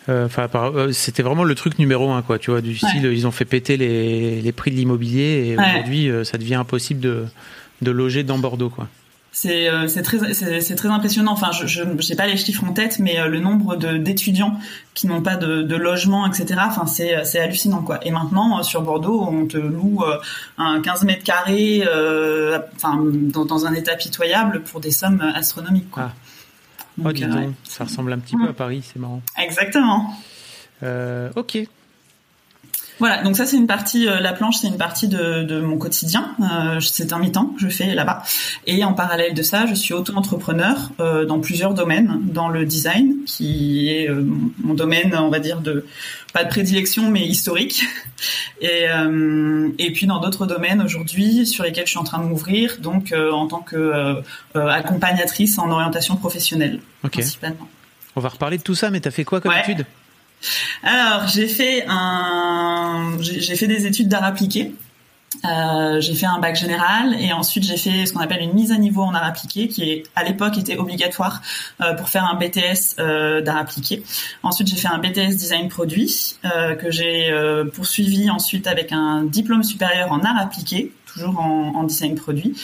Euh, 0.08 0.24
Enfin, 0.26 0.48
euh, 0.54 0.90
c'était 0.92 1.22
vraiment 1.22 1.44
le 1.44 1.54
truc 1.54 1.78
numéro 1.78 2.10
un, 2.12 2.22
quoi. 2.22 2.38
Tu 2.38 2.50
vois, 2.50 2.60
du 2.60 2.76
style, 2.76 3.04
ils 3.04 3.26
ont 3.26 3.30
fait 3.30 3.44
péter 3.44 3.76
les, 3.76 4.40
les 4.40 4.52
prix 4.52 4.70
de 4.70 4.76
l'immobilier 4.76 5.48
et 5.50 5.56
Ouais. 5.58 5.64
aujourd'hui, 5.72 6.10
ça 6.24 6.38
devient 6.38 6.56
impossible 6.56 7.00
de, 7.00 7.24
de 7.82 7.90
loger 7.90 8.22
dans 8.24 8.38
Bordeaux, 8.38 8.70
quoi. 8.70 8.88
C'est 9.36 9.68
euh, 9.68 9.88
c'est 9.88 10.02
très 10.02 10.32
c'est 10.32 10.76
très 10.76 10.88
impressionnant. 10.88 11.32
Enfin, 11.32 11.50
je 11.50 11.82
j'ai 11.98 12.14
pas 12.14 12.28
les 12.28 12.36
chiffres 12.36 12.62
en 12.62 12.72
tête, 12.72 13.00
mais 13.00 13.18
euh, 13.18 13.26
le 13.26 13.40
nombre 13.40 13.74
d'étudiants 13.74 14.60
qui 14.94 15.08
n'ont 15.08 15.22
pas 15.22 15.34
de, 15.34 15.62
de 15.62 15.74
logement, 15.74 16.24
etc. 16.24 16.60
Enfin, 16.64 16.86
c'est 16.86 17.24
c'est 17.24 17.40
hallucinant 17.40 17.82
quoi. 17.82 17.98
Et 18.06 18.12
maintenant 18.12 18.60
euh, 18.60 18.62
sur 18.62 18.82
Bordeaux, 18.82 19.26
on 19.28 19.44
te 19.46 19.56
loue 19.56 20.04
un 20.56 20.80
15 20.80 21.02
mètres 21.02 21.24
carrés, 21.24 21.82
euh, 21.84 22.60
enfin 22.76 23.02
dans, 23.04 23.44
dans 23.44 23.66
un 23.66 23.74
état 23.74 23.96
pitoyable 23.96 24.62
pour 24.62 24.80
des 24.80 24.92
sommes 24.92 25.20
astronomiques 25.20 25.90
quoi. 25.90 26.12
Oh, 27.00 27.02
Donc, 27.02 27.14
dis 27.14 27.26
donc, 27.26 27.34
ouais. 27.34 27.50
ça 27.64 27.84
ressemble 27.84 28.12
un 28.12 28.20
petit 28.20 28.36
peu 28.36 28.48
à 28.48 28.52
Paris, 28.52 28.84
c'est 28.84 29.00
marrant. 29.00 29.20
Exactement. 29.36 30.14
Euh, 30.84 31.30
ok. 31.34 31.58
Voilà, 33.00 33.22
donc 33.24 33.36
ça 33.36 33.44
c'est 33.44 33.56
une 33.56 33.66
partie, 33.66 34.06
euh, 34.08 34.20
la 34.20 34.32
planche 34.32 34.56
c'est 34.60 34.68
une 34.68 34.76
partie 34.76 35.08
de, 35.08 35.42
de 35.42 35.60
mon 35.60 35.78
quotidien, 35.78 36.30
euh, 36.40 36.78
c'est 36.80 37.12
un 37.12 37.18
mi-temps 37.18 37.46
que 37.46 37.60
je 37.60 37.68
fais 37.68 37.92
là-bas. 37.94 38.22
Et 38.68 38.84
en 38.84 38.92
parallèle 38.92 39.34
de 39.34 39.42
ça, 39.42 39.66
je 39.66 39.74
suis 39.74 39.92
auto-entrepreneur 39.94 40.90
euh, 41.00 41.24
dans 41.24 41.40
plusieurs 41.40 41.74
domaines, 41.74 42.20
dans 42.22 42.48
le 42.48 42.64
design, 42.64 43.16
qui 43.26 43.88
est 43.88 44.08
mon- 44.08 44.74
domaine, 44.74 45.14
on 45.16 45.28
va 45.28 45.40
dire, 45.40 45.60
de 45.60 45.84
pas 46.32 46.44
de 46.44 46.48
prédilection 46.48 47.10
mais 47.10 47.26
historique. 47.26 47.84
Et, 48.62 48.86
et 49.78 49.92
puis 49.92 50.06
dans 50.06 50.18
d'autres 50.20 50.46
domaines 50.46 50.80
aujourd'hui 50.80 51.46
sur 51.46 51.64
lesquels 51.64 51.84
je 51.84 51.90
suis 51.90 51.98
en 51.98 52.04
train 52.04 52.18
de 52.18 52.24
m'ouvrir, 52.24 52.78
donc 52.80 53.12
en 53.12 53.46
tant 53.46 53.58
que 53.60 53.76
euh, 53.76 54.14
euh, 54.56 54.68
accompagnatrice 54.68 55.58
en 55.58 55.70
orientation 55.70 56.16
professionnelle 56.16 56.80
principalement. 57.02 57.68
On 58.16 58.20
va 58.20 58.30
reparler 58.30 58.56
de 58.56 58.62
tout 58.62 58.74
ça, 58.74 58.90
mais 58.90 59.00
t'as 59.00 59.10
fait 59.10 59.24
quoi 59.24 59.40
comme 59.42 59.52
Ouais. 59.52 59.60
étude? 59.60 59.84
Alors, 60.82 61.26
j'ai 61.28 61.48
fait 61.48 61.86
des 63.66 63.86
études 63.86 64.08
d'art 64.08 64.24
appliqué. 64.24 64.72
Euh, 65.44 66.00
j'ai 66.00 66.14
fait 66.14 66.26
un 66.26 66.38
bac 66.38 66.56
général 66.56 67.16
et 67.20 67.32
ensuite 67.32 67.64
j'ai 67.64 67.76
fait 67.76 68.06
ce 68.06 68.12
qu'on 68.12 68.20
appelle 68.20 68.40
une 68.40 68.54
mise 68.54 68.72
à 68.72 68.78
niveau 68.78 69.02
en 69.02 69.14
art 69.14 69.24
appliqué 69.24 69.68
qui 69.68 69.82
est 69.90 70.02
à 70.14 70.24
l'époque 70.24 70.56
était 70.58 70.76
obligatoire 70.76 71.42
euh, 71.82 71.94
pour 71.94 72.08
faire 72.08 72.24
un 72.24 72.36
BTS 72.36 72.98
euh, 72.98 73.40
d'art 73.40 73.58
appliqué. 73.58 74.02
Ensuite 74.42 74.68
j'ai 74.68 74.76
fait 74.76 74.88
un 74.88 74.98
BTS 74.98 75.36
design 75.36 75.68
produit 75.68 76.36
que 76.42 76.90
j'ai 76.90 77.32
poursuivi 77.74 78.30
ensuite 78.30 78.66
avec 78.66 78.92
un 78.92 79.24
diplôme 79.24 79.62
supérieur 79.62 80.12
en 80.12 80.20
art 80.20 80.38
appliqué 80.38 80.92
toujours 81.14 81.40
en, 81.40 81.74
en 81.76 81.84
design 81.84 82.14
produit. 82.14 82.54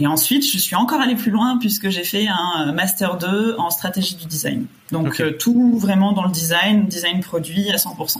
Et 0.00 0.06
ensuite 0.06 0.44
je 0.44 0.58
suis 0.58 0.76
encore 0.76 1.00
allée 1.00 1.14
plus 1.14 1.30
loin 1.30 1.56
puisque 1.58 1.88
j'ai 1.88 2.04
fait 2.04 2.26
un 2.28 2.72
master 2.72 3.16
2 3.16 3.56
en 3.58 3.70
stratégie 3.70 4.16
du 4.16 4.26
design. 4.26 4.66
Donc 4.90 5.20
euh, 5.20 5.30
tout 5.30 5.78
vraiment 5.78 6.12
dans 6.12 6.24
le 6.24 6.32
design, 6.32 6.86
design 6.86 7.20
produit 7.20 7.70
à 7.70 7.76
100%. 7.76 8.18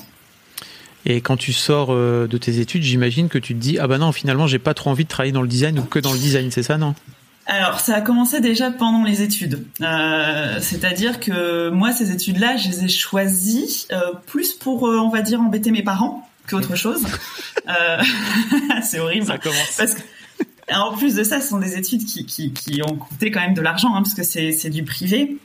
Et 1.05 1.21
quand 1.21 1.37
tu 1.37 1.53
sors 1.53 1.89
euh, 1.91 2.29
de 2.29 2.39
tes 2.39 2.61
études, 2.61 2.83
j'imagine 2.83 3.29
que 3.29 3.39
tu 3.39 3.55
te 3.55 3.59
dis 3.59 3.79
ah 3.79 3.89
bah 3.89 3.99
non, 3.99 4.13
finalement, 4.13 4.47
j'ai 4.47 4.61
pas 4.61 4.75
trop 4.75 4.91
envie 4.91 5.05
de 5.05 5.09
travailler 5.09 5.33
dans 5.33 5.43
le 5.43 5.49
design 5.49 5.79
ou 5.79 5.83
que 5.83 5.99
dans 5.99 6.13
le 6.13 6.19
design, 6.19 6.51
c'est 6.51 6.63
ça, 6.63 6.79
non? 6.79 6.95
Alors, 7.47 7.81
ça 7.81 7.97
a 7.97 8.01
commencé 8.01 8.41
déjà 8.41 8.71
pendant 8.71 9.03
les 9.03 9.23
études. 9.23 9.67
Euh, 9.81 10.59
C'est-à-dire 10.61 11.19
que 11.19 11.71
moi, 11.71 11.93
ces 11.93 12.13
études-là, 12.13 12.57
je 12.57 12.69
les 12.69 12.85
ai 12.85 12.89
choisies 12.89 13.87
euh, 13.91 14.13
plus 14.27 14.53
pour, 14.53 14.87
euh, 14.87 14.99
on 14.99 15.09
va 15.09 15.23
dire, 15.23 15.41
embêter 15.41 15.73
mes 15.73 15.83
parents 15.83 16.29
qu'autre 16.49 16.77
chose. 16.77 17.03
Euh, 17.69 18.03
c'est 18.83 18.99
horrible. 18.99 19.27
commence. 19.41 19.77
Parce 19.79 19.95
que, 19.95 20.01
en 20.75 20.97
plus 20.97 21.15
de 21.15 21.23
ça, 21.23 21.41
ce 21.41 21.49
sont 21.51 21.61
des 21.61 21.77
études 21.79 22.05
qui, 22.05 22.27
qui, 22.27 22.53
qui 22.53 22.83
ont 22.83 22.97
coûté 22.97 23.31
quand 23.31 23.39
même 23.41 23.55
de 23.55 23.61
l'argent, 23.61 23.95
hein, 23.95 24.03
parce 24.03 24.15
que 24.15 24.25
c'est 24.25 24.51
c'est 24.51 24.69
du 24.69 24.83
privé. 24.83 25.37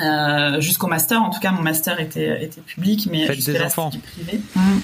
Euh, 0.00 0.58
jusqu'au 0.60 0.86
master, 0.86 1.22
en 1.22 1.28
tout 1.28 1.40
cas, 1.40 1.50
mon 1.50 1.60
master 1.60 2.00
était, 2.00 2.44
était 2.44 2.62
public, 2.62 3.08
mais 3.10 3.26
Faites 3.26 3.44
des 3.44 3.52
là, 3.58 3.66
enfants. 3.66 3.90
c'était 3.90 4.06
du 4.06 4.24
privé. 4.24 4.40
Mm. 4.54 4.78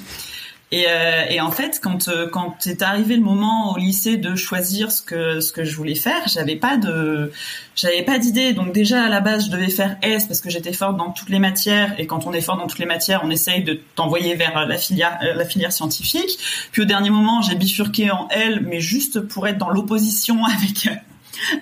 Et, 0.73 0.87
euh, 0.89 1.25
et 1.31 1.41
en 1.41 1.53
fait, 1.53 1.79
quand 1.81 2.09
euh, 2.09 2.29
quand 2.29 2.67
est 2.67 2.83
arrivé 2.83 3.15
le 3.15 3.23
moment 3.23 3.73
au 3.73 3.79
lycée 3.79 4.17
de 4.17 4.35
choisir 4.35 4.91
ce 4.91 5.01
que 5.01 5.41
ce 5.41 5.53
que 5.53 5.63
je 5.63 5.77
voulais 5.77 5.95
faire, 5.95 6.27
j'avais 6.27 6.57
pas 6.57 6.77
de 6.77 7.31
j'avais 7.77 8.03
pas 8.03 8.19
d'idée. 8.19 8.53
Donc 8.53 8.73
déjà 8.73 9.05
à 9.05 9.09
la 9.09 9.21
base, 9.21 9.47
je 9.47 9.51
devais 9.53 9.71
faire 9.71 9.97
S 10.03 10.27
parce 10.27 10.41
que 10.41 10.51
j'étais 10.51 10.73
forte 10.73 10.97
dans 10.97 11.11
toutes 11.11 11.29
les 11.29 11.39
matières. 11.39 11.95
Et 11.99 12.09
quand 12.09 12.27
on 12.27 12.33
est 12.33 12.41
fort 12.41 12.57
dans 12.57 12.67
toutes 12.67 12.81
les 12.81 12.87
matières, 12.87 13.21
on 13.23 13.31
essaye 13.31 13.63
de 13.63 13.79
t'envoyer 13.95 14.35
vers 14.35 14.59
euh, 14.59 14.67
la 14.67 14.77
filière 14.77 15.17
euh, 15.23 15.35
la 15.35 15.45
filière 15.45 15.73
scientifique. 15.73 16.37
Puis 16.73 16.83
au 16.83 16.87
dernier 16.87 17.11
moment, 17.11 17.43
j'ai 17.43 17.55
bifurqué 17.55 18.11
en 18.11 18.27
L, 18.31 18.65
mais 18.67 18.81
juste 18.81 19.21
pour 19.21 19.47
être 19.47 19.59
dans 19.59 19.71
l'opposition 19.71 20.45
avec 20.57 20.89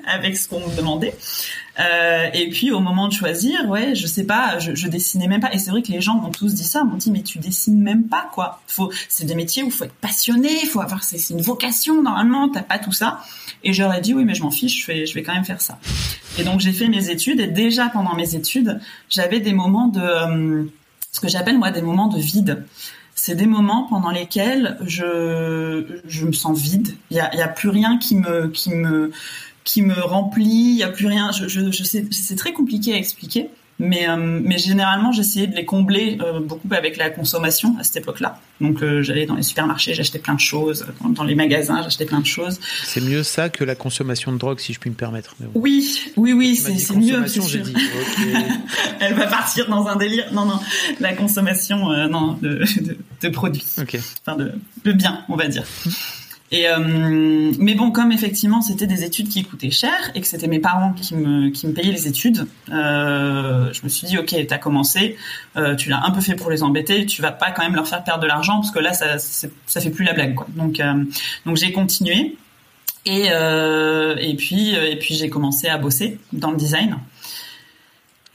avec 0.06 0.38
ce 0.38 0.48
qu'on 0.48 0.66
me 0.66 0.74
demandait. 0.74 1.14
Euh, 1.80 2.28
et 2.32 2.48
puis 2.50 2.70
au 2.70 2.78
moment 2.78 3.08
de 3.08 3.12
choisir, 3.12 3.68
ouais, 3.68 3.94
je 3.94 4.06
sais 4.06 4.24
pas, 4.24 4.58
je, 4.58 4.88
dessinais 4.88 5.26
même 5.26 5.40
pas. 5.40 5.52
Et 5.52 5.58
c'est 5.58 5.70
vrai 5.70 5.82
que 5.82 5.90
les 5.90 6.00
gens 6.00 6.14
m'ont 6.14 6.30
tous 6.30 6.54
dit 6.54 6.64
ça, 6.64 6.84
m'ont 6.84 6.96
dit 6.96 7.10
mais 7.10 7.22
tu 7.22 7.38
dessines 7.38 7.80
même 7.80 8.04
pas 8.04 8.30
quoi. 8.32 8.60
C'est 9.08 9.24
des 9.24 9.34
métiers 9.34 9.62
où 9.64 9.70
faut 9.70 9.84
être 9.84 9.94
passionné, 9.94 10.48
faut 10.66 10.80
avoir, 10.80 11.02
c'est 11.02 11.18
une 11.30 11.40
vocation 11.40 12.02
normalement. 12.02 12.48
T'as 12.48 12.62
pas 12.62 12.78
tout 12.78 12.92
ça. 12.92 13.20
Et 13.64 13.72
j'aurais 13.72 14.00
dit 14.00 14.14
oui 14.14 14.24
mais 14.24 14.34
je 14.34 14.42
m'en 14.42 14.50
fiche, 14.50 14.86
je 14.86 15.14
vais, 15.14 15.22
quand 15.22 15.34
même 15.34 15.44
faire 15.44 15.60
ça. 15.60 15.78
Et 16.38 16.44
donc 16.44 16.60
j'ai 16.60 16.72
fait 16.72 16.88
mes 16.88 17.10
études 17.10 17.40
et 17.40 17.48
déjà 17.48 17.88
pendant 17.88 18.14
mes 18.14 18.36
études, 18.36 18.80
j'avais 19.08 19.40
des 19.40 19.52
moments 19.52 19.88
de, 19.88 20.00
euh, 20.00 20.64
ce 21.10 21.20
que 21.20 21.28
j'appelle 21.28 21.58
moi 21.58 21.70
des 21.72 21.82
moments 21.82 22.08
de 22.08 22.18
vide. 22.18 22.64
c'est 23.16 23.34
des 23.34 23.46
moments 23.46 23.84
pendant 23.84 24.10
lesquels 24.10 24.76
je 24.82 26.00
je 26.06 26.26
me 26.26 26.32
sens 26.32 26.56
vide. 26.56 26.96
Il 27.10 27.16
y 27.16 27.20
a, 27.20 27.34
y 27.34 27.42
a 27.42 27.48
plus 27.48 27.68
rien 27.68 27.98
qui 27.98 28.14
me 28.14 28.48
qui 28.48 28.70
me 28.70 29.10
qui 29.64 29.82
me 29.82 30.00
remplit. 30.00 30.44
Il 30.44 30.76
y 30.76 30.82
a 30.82 30.88
plus 30.88 31.06
rien. 31.06 31.32
Je, 31.32 31.48
je, 31.48 31.70
je 31.70 31.84
sais, 31.84 32.04
c'est 32.10 32.36
très 32.36 32.52
compliqué 32.52 32.94
à 32.94 32.96
expliquer. 32.96 33.50
Mais, 33.80 34.08
euh, 34.08 34.16
mais 34.16 34.56
généralement, 34.56 35.10
j'essayais 35.10 35.48
de 35.48 35.56
les 35.56 35.64
combler 35.64 36.18
euh, 36.20 36.38
beaucoup 36.38 36.68
avec 36.70 36.96
la 36.96 37.10
consommation 37.10 37.74
à 37.78 37.82
cette 37.82 37.96
époque-là. 37.96 38.38
Donc, 38.60 38.82
euh, 38.82 39.02
j'allais 39.02 39.26
dans 39.26 39.34
les 39.34 39.42
supermarchés, 39.42 39.94
j'achetais 39.94 40.20
plein 40.20 40.34
de 40.34 40.40
choses. 40.40 40.86
Dans, 41.02 41.08
dans 41.08 41.24
les 41.24 41.34
magasins, 41.34 41.82
j'achetais 41.82 42.04
plein 42.04 42.20
de 42.20 42.26
choses. 42.26 42.60
C'est 42.84 43.00
mieux 43.00 43.24
ça 43.24 43.48
que 43.48 43.64
la 43.64 43.74
consommation 43.74 44.30
de 44.30 44.38
drogue, 44.38 44.60
si 44.60 44.72
je 44.72 44.78
puis 44.78 44.90
me 44.90 44.94
permettre. 44.94 45.34
Bon. 45.40 45.50
Oui, 45.54 45.98
oui, 46.16 46.32
oui, 46.32 46.54
c'est 46.54 46.94
mieux. 46.94 47.24
j'ai 47.26 47.60
dit. 47.60 47.74
Ok. 47.74 48.26
Elle 49.00 49.14
va 49.14 49.26
partir 49.26 49.68
dans 49.68 49.86
un 49.88 49.96
délire. 49.96 50.32
Non, 50.32 50.44
non, 50.44 50.60
la 51.00 51.12
consommation, 51.14 51.88
non, 52.08 52.38
de, 52.40 52.64
de, 52.80 52.96
de 53.22 53.28
produits, 53.28 53.64
enfin 53.76 54.36
de, 54.36 54.52
de 54.84 54.92
biens, 54.92 55.24
on 55.28 55.34
va 55.34 55.48
dire. 55.48 55.64
Euh, 56.52 57.52
mais 57.58 57.74
bon, 57.74 57.90
comme 57.90 58.12
effectivement 58.12 58.60
c'était 58.60 58.86
des 58.86 59.02
études 59.04 59.28
qui 59.28 59.44
coûtaient 59.44 59.70
cher 59.70 60.10
et 60.14 60.20
que 60.20 60.26
c'était 60.26 60.46
mes 60.46 60.60
parents 60.60 60.92
qui 60.92 61.16
me 61.16 61.72
payaient 61.72 61.90
les 61.90 62.06
études, 62.06 62.46
euh, 62.70 63.72
je 63.72 63.82
me 63.82 63.88
suis 63.88 64.06
dit 64.06 64.18
ok, 64.18 64.34
t'as 64.46 64.58
commencé, 64.58 65.16
euh, 65.56 65.74
tu 65.74 65.88
l'as 65.88 66.04
un 66.04 66.10
peu 66.10 66.20
fait 66.20 66.36
pour 66.36 66.50
les 66.50 66.62
embêter, 66.62 67.06
tu 67.06 67.22
vas 67.22 67.32
pas 67.32 67.50
quand 67.50 67.62
même 67.62 67.74
leur 67.74 67.88
faire 67.88 68.04
perdre 68.04 68.22
de 68.22 68.28
l'argent 68.28 68.56
parce 68.56 68.70
que 68.70 68.78
là 68.78 68.92
ça 68.92 69.18
ça 69.18 69.80
fait 69.80 69.90
plus 69.90 70.04
la 70.04 70.12
blague. 70.12 70.36
Donc 70.54 70.80
j'ai 71.56 71.72
continué 71.72 72.36
et 73.06 74.36
puis 74.38 75.14
j'ai 75.14 75.30
commencé 75.30 75.68
à 75.68 75.78
bosser 75.78 76.18
dans 76.32 76.50
le 76.50 76.56
design. 76.56 76.98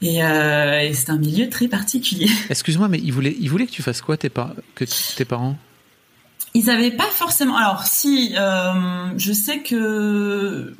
Et, 0.02 0.20
c'est 0.94 1.10
un 1.10 1.18
milieu 1.18 1.48
très 1.48 1.68
particulier. 1.68 2.28
Excuse-moi, 2.50 2.88
mais 2.88 2.98
ils 2.98 3.12
voulaient, 3.12 3.32
que 3.32 3.70
tu 3.70 3.82
fasses 3.82 4.02
quoi, 4.02 4.16
tes 4.16 4.28
parents? 4.30 5.56
Ils 6.54 6.68
avaient 6.68 6.90
pas 6.90 7.04
forcément. 7.04 7.56
Alors 7.56 7.84
si, 7.84 8.34
euh, 8.36 9.16
je 9.16 9.32
sais 9.32 9.60
que 9.60 10.74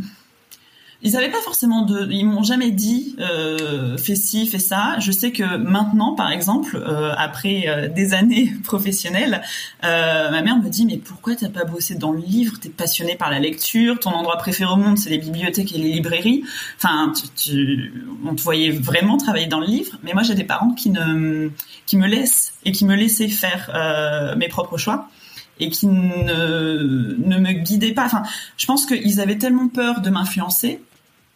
ils 1.02 1.16
avaient 1.16 1.30
pas 1.30 1.40
forcément 1.40 1.82
de. 1.82 2.10
Ils 2.10 2.24
m'ont 2.24 2.42
jamais 2.42 2.72
dit 2.72 3.14
euh, 3.20 3.96
fais 3.96 4.16
ci, 4.16 4.48
fais 4.48 4.58
ça. 4.58 4.98
Je 4.98 5.12
sais 5.12 5.30
que 5.30 5.56
maintenant, 5.56 6.14
par 6.14 6.32
exemple, 6.32 6.76
euh, 6.76 7.14
après 7.16 7.88
des 7.94 8.14
années 8.14 8.52
professionnelles, 8.64 9.42
ma 9.82 10.42
mère 10.42 10.58
me 10.58 10.68
dit 10.68 10.86
mais 10.86 10.96
pourquoi 10.96 11.36
t'as 11.36 11.48
pas 11.48 11.64
bossé 11.64 11.94
dans 11.94 12.10
le 12.10 12.20
livre? 12.20 12.58
T'es 12.60 12.68
passionné 12.68 13.14
par 13.14 13.30
la 13.30 13.38
lecture. 13.38 14.00
Ton 14.00 14.10
endroit 14.10 14.38
préféré 14.38 14.72
au 14.72 14.76
monde, 14.76 14.98
c'est 14.98 15.10
les 15.10 15.18
bibliothèques 15.18 15.72
et 15.72 15.78
les 15.78 15.92
librairies. 15.92 16.42
Enfin, 16.78 17.12
on 18.26 18.34
te 18.34 18.42
voyait 18.42 18.72
vraiment 18.72 19.18
travailler 19.18 19.46
dans 19.46 19.60
le 19.60 19.66
livre. 19.66 19.96
Mais 20.02 20.14
moi, 20.14 20.24
j'ai 20.24 20.34
des 20.34 20.44
parents 20.44 20.72
qui 20.72 20.90
ne 20.90 21.48
qui 21.86 21.96
me 21.96 22.08
laissent 22.08 22.54
et 22.64 22.72
qui 22.72 22.84
me 22.84 22.96
laissaient 22.96 23.28
faire 23.28 24.34
mes 24.36 24.48
propres 24.48 24.76
choix 24.76 25.08
et 25.60 25.68
qui 25.70 25.86
ne, 25.86 27.16
ne 27.18 27.38
me 27.38 27.52
guidaient 27.52 27.92
pas. 27.92 28.06
Enfin, 28.06 28.22
je 28.56 28.66
pense 28.66 28.86
qu'ils 28.86 29.20
avaient 29.20 29.38
tellement 29.38 29.68
peur 29.68 30.00
de 30.00 30.10
m'influencer 30.10 30.80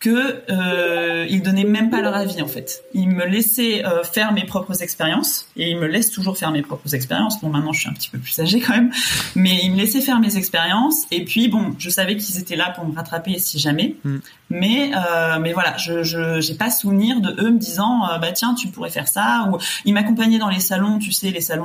que 0.04 0.42
euh, 0.50 1.26
ils 1.30 1.40
donnaient 1.40 1.64
même 1.64 1.88
pas 1.88 2.02
leur 2.02 2.14
avis 2.14 2.42
en 2.42 2.46
fait. 2.46 2.82
Ils 2.92 3.08
me 3.08 3.24
laissaient 3.24 3.86
euh, 3.86 4.04
faire 4.04 4.34
mes 4.34 4.44
propres 4.44 4.82
expériences 4.82 5.46
et 5.56 5.70
ils 5.70 5.78
me 5.78 5.86
laissent 5.86 6.10
toujours 6.10 6.36
faire 6.36 6.50
mes 6.50 6.60
propres 6.60 6.94
expériences. 6.94 7.40
Bon, 7.40 7.48
maintenant 7.48 7.72
je 7.72 7.80
suis 7.80 7.88
un 7.88 7.94
petit 7.94 8.10
peu 8.10 8.18
plus 8.18 8.38
âgée 8.38 8.60
quand 8.60 8.74
même, 8.74 8.92
mais 9.34 9.60
ils 9.62 9.72
me 9.72 9.78
laissaient 9.78 10.02
faire 10.02 10.20
mes 10.20 10.36
expériences 10.36 11.04
et 11.10 11.24
puis 11.24 11.48
bon, 11.48 11.74
je 11.78 11.88
savais 11.88 12.18
qu'ils 12.18 12.38
étaient 12.38 12.54
là 12.54 12.70
pour 12.76 12.84
me 12.84 12.94
rattraper 12.94 13.38
si 13.38 13.58
jamais. 13.58 13.96
Mm. 14.04 14.16
Mais 14.50 14.90
euh, 14.94 15.38
mais 15.40 15.54
voilà, 15.54 15.74
je 15.78 16.02
je 16.02 16.38
j'ai 16.38 16.54
pas 16.54 16.70
souvenir 16.70 17.22
de 17.22 17.30
eux 17.42 17.50
me 17.50 17.58
disant 17.58 18.06
euh, 18.06 18.18
bah 18.18 18.32
tiens 18.32 18.52
tu 18.52 18.68
pourrais 18.68 18.90
faire 18.90 19.08
ça 19.08 19.48
ou 19.50 19.58
ils 19.86 19.94
m'accompagnaient 19.94 20.38
dans 20.38 20.50
les 20.50 20.60
salons, 20.60 20.98
tu 20.98 21.12
sais 21.12 21.30
les 21.30 21.40
salons 21.40 21.64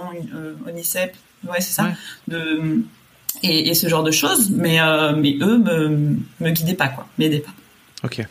Onicep, 0.66 1.14
ouais 1.48 1.62
c'est 1.62 1.74
ça, 1.74 1.84
Ouais. 1.84 1.94
de 2.28 2.82
et, 3.44 3.70
et 3.70 3.74
ce 3.74 3.88
genre 3.88 4.04
de 4.04 4.12
choses. 4.12 4.50
Mais 4.52 4.80
euh, 4.82 5.16
mais 5.16 5.38
eux 5.42 5.58
me 5.58 6.16
me 6.40 6.50
guidaient 6.52 6.74
pas 6.74 6.88
quoi, 6.90 7.08
m'aidaient 7.18 7.40
pas. 7.40 7.52
Ok. 8.04 8.22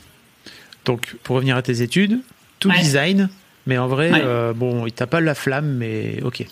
Donc, 0.84 1.16
pour 1.22 1.36
revenir 1.36 1.56
à 1.56 1.62
tes 1.62 1.82
études, 1.82 2.20
tout 2.60 2.68
Ouais. 2.70 2.78
design, 2.80 3.28
mais 3.66 3.76
en 3.78 3.88
vrai, 3.88 4.10
Ouais. 4.10 4.22
euh, 4.24 4.52
bon, 4.54 4.86
il 4.86 4.92
t'a 4.92 5.06
pas 5.06 5.20
la 5.20 5.34
flamme, 5.34 5.74
mais 5.76 6.20
ok. 6.22 6.46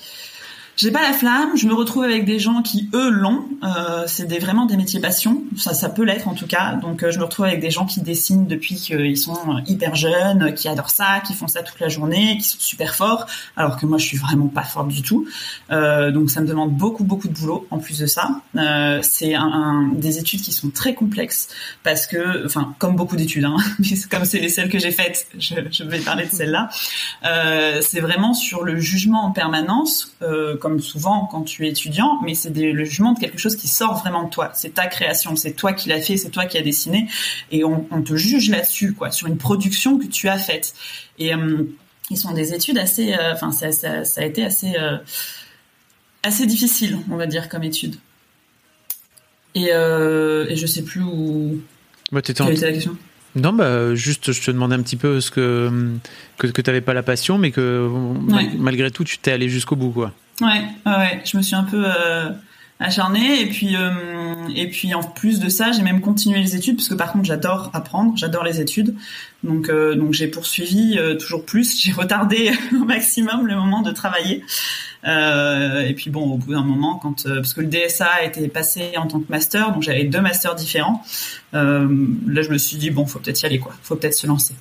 J'ai 0.76 0.90
pas 0.90 1.02
la 1.02 1.14
flamme. 1.14 1.56
Je 1.56 1.66
me 1.66 1.72
retrouve 1.72 2.04
avec 2.04 2.26
des 2.26 2.38
gens 2.38 2.60
qui 2.60 2.90
eux 2.92 3.08
l'ont. 3.08 3.46
Euh, 3.62 4.04
c'est 4.06 4.26
des, 4.26 4.38
vraiment 4.38 4.66
des 4.66 4.76
métiers 4.76 5.00
passion. 5.00 5.42
Ça, 5.56 5.72
ça 5.72 5.88
peut 5.88 6.04
l'être 6.04 6.28
en 6.28 6.34
tout 6.34 6.46
cas. 6.46 6.74
Donc 6.74 7.02
euh, 7.02 7.10
je 7.10 7.18
me 7.18 7.24
retrouve 7.24 7.46
avec 7.46 7.60
des 7.60 7.70
gens 7.70 7.86
qui 7.86 8.02
dessinent 8.02 8.46
depuis 8.46 8.74
qu'ils 8.74 9.16
sont 9.16 9.62
hyper 9.66 9.94
jeunes, 9.94 10.52
qui 10.54 10.68
adorent 10.68 10.90
ça, 10.90 11.20
qui 11.26 11.32
font 11.32 11.48
ça 11.48 11.62
toute 11.62 11.80
la 11.80 11.88
journée, 11.88 12.36
qui 12.36 12.44
sont 12.44 12.60
super 12.60 12.94
forts. 12.94 13.26
Alors 13.56 13.78
que 13.78 13.86
moi 13.86 13.96
je 13.96 14.04
suis 14.04 14.18
vraiment 14.18 14.48
pas 14.48 14.64
forte 14.64 14.88
du 14.88 15.00
tout. 15.00 15.26
Euh, 15.70 16.10
donc 16.10 16.30
ça 16.30 16.42
me 16.42 16.46
demande 16.46 16.72
beaucoup 16.72 17.04
beaucoup 17.04 17.28
de 17.28 17.34
boulot. 17.34 17.66
En 17.70 17.78
plus 17.78 17.98
de 17.98 18.06
ça, 18.06 18.42
c'est 19.02 19.34
des 19.94 20.18
études 20.18 20.42
qui 20.42 20.52
sont 20.52 20.68
très 20.68 20.94
complexes 20.94 21.48
parce 21.84 22.06
que, 22.06 22.44
enfin 22.44 22.74
comme 22.78 22.96
beaucoup 22.96 23.16
d'études, 23.16 23.46
hein, 23.46 23.56
comme 24.10 24.26
c'est 24.26 24.40
les 24.40 24.50
celles 24.50 24.68
que 24.68 24.78
j'ai 24.78 24.92
faites, 24.92 25.26
je, 25.38 25.84
vais 25.84 26.00
parler 26.00 26.26
de 26.26 26.32
celle-là. 26.32 26.68
Euh, 27.24 27.80
c'est 27.80 28.00
vraiment 28.00 28.34
sur 28.34 28.62
le 28.62 28.78
jugement 28.78 29.24
en 29.24 29.32
permanence, 29.32 30.14
comme 30.66 30.80
souvent 30.80 31.28
quand 31.30 31.42
tu 31.42 31.64
es 31.64 31.70
étudiant, 31.70 32.18
mais 32.24 32.34
c'est 32.34 32.50
le 32.50 32.84
jugement 32.84 33.12
de 33.12 33.20
quelque 33.20 33.38
chose 33.38 33.54
qui 33.54 33.68
sort 33.68 33.94
vraiment 34.00 34.24
de 34.24 34.30
toi. 34.30 34.50
C'est 34.54 34.74
ta 34.74 34.86
création, 34.88 35.36
c'est 35.36 35.52
toi 35.52 35.72
qui 35.72 35.88
l'as 35.88 36.00
fait, 36.00 36.16
c'est 36.16 36.30
toi 36.30 36.44
qui 36.46 36.58
as 36.58 36.62
dessiné, 36.62 37.08
et 37.52 37.62
on, 37.62 37.86
on 37.92 38.02
te 38.02 38.16
juge 38.16 38.50
là-dessus, 38.50 38.92
quoi, 38.94 39.12
sur 39.12 39.28
une 39.28 39.36
production 39.36 39.96
que 39.96 40.06
tu 40.06 40.28
as 40.28 40.38
faite. 40.38 40.74
Et 41.20 41.32
euh, 41.32 41.62
ils 42.10 42.16
sont 42.16 42.32
des 42.32 42.52
études 42.52 42.78
assez, 42.78 43.12
euh, 43.14 43.32
enfin 43.32 43.52
ça, 43.52 43.70
ça, 43.70 44.04
ça 44.04 44.22
a 44.22 44.24
été 44.24 44.44
assez, 44.44 44.74
euh, 44.76 44.98
assez 46.24 46.46
difficile, 46.46 46.98
on 47.10 47.16
va 47.16 47.26
dire, 47.26 47.48
comme 47.48 47.62
étude. 47.62 47.94
Et, 49.54 49.68
euh, 49.72 50.46
et 50.48 50.56
je 50.56 50.66
sais 50.66 50.82
plus 50.82 51.00
où. 51.00 51.60
Bah, 52.10 52.22
t'étais 52.22 52.42
en- 52.42 52.48
la 52.48 52.54
question? 52.54 52.96
Non, 53.36 53.52
bah, 53.52 53.94
juste, 53.94 54.32
je 54.32 54.40
te 54.42 54.50
demandais 54.50 54.74
un 54.74 54.82
petit 54.82 54.96
peu 54.96 55.20
ce 55.20 55.30
que, 55.30 55.70
que, 56.38 56.46
que 56.46 56.62
t'avais 56.62 56.80
pas 56.80 56.94
la 56.94 57.02
passion, 57.02 57.36
mais 57.38 57.50
que 57.52 57.86
Ouais. 58.28 58.50
malgré 58.58 58.90
tout, 58.90 59.04
tu 59.04 59.18
t'es 59.18 59.30
allé 59.30 59.48
jusqu'au 59.48 59.76
bout, 59.76 59.90
quoi. 59.90 60.12
Ouais, 60.40 60.64
ouais. 60.84 61.22
Je 61.24 61.36
me 61.36 61.42
suis 61.42 61.54
un 61.54 61.64
peu 61.64 61.82
euh, 61.84 62.30
acharnée 62.78 63.40
et 63.40 63.46
puis 63.46 63.74
euh, 63.74 64.34
et 64.54 64.68
puis 64.68 64.94
en 64.94 65.02
plus 65.02 65.40
de 65.40 65.48
ça, 65.48 65.72
j'ai 65.72 65.82
même 65.82 66.00
continué 66.00 66.40
les 66.40 66.56
études 66.56 66.76
parce 66.76 66.88
que 66.88 66.94
par 66.94 67.12
contre, 67.12 67.24
j'adore 67.24 67.70
apprendre, 67.72 68.16
j'adore 68.16 68.44
les 68.44 68.60
études. 68.60 68.94
Donc 69.42 69.68
euh, 69.68 69.94
donc 69.94 70.12
j'ai 70.12 70.28
poursuivi 70.28 70.98
euh, 70.98 71.14
toujours 71.14 71.44
plus. 71.44 71.80
J'ai 71.82 71.92
retardé 71.92 72.52
au 72.72 72.84
maximum 72.84 73.46
le 73.46 73.54
moment 73.54 73.82
de 73.82 73.92
travailler. 73.92 74.42
Euh, 75.06 75.82
et 75.82 75.94
puis 75.94 76.10
bon, 76.10 76.32
au 76.32 76.36
bout 76.36 76.52
d'un 76.52 76.64
moment, 76.64 76.96
quand 76.96 77.26
euh, 77.26 77.36
parce 77.36 77.54
que 77.54 77.60
le 77.60 77.68
DSA 77.68 78.06
a 78.06 78.22
été 78.24 78.48
passé 78.48 78.92
en 78.96 79.06
tant 79.06 79.20
que 79.20 79.30
master, 79.30 79.72
donc 79.72 79.82
j'avais 79.82 80.04
deux 80.04 80.20
masters 80.20 80.54
différents. 80.54 81.02
Là, 81.52 82.42
je 82.42 82.50
me 82.50 82.58
suis 82.58 82.76
dit 82.76 82.90
bon, 82.90 83.06
faut 83.06 83.18
peut-être 83.18 83.40
y 83.42 83.46
aller 83.46 83.58
quoi, 83.58 83.74
faut 83.82 83.96
peut-être 83.96 84.14
se 84.14 84.26
lancer. 84.26 84.54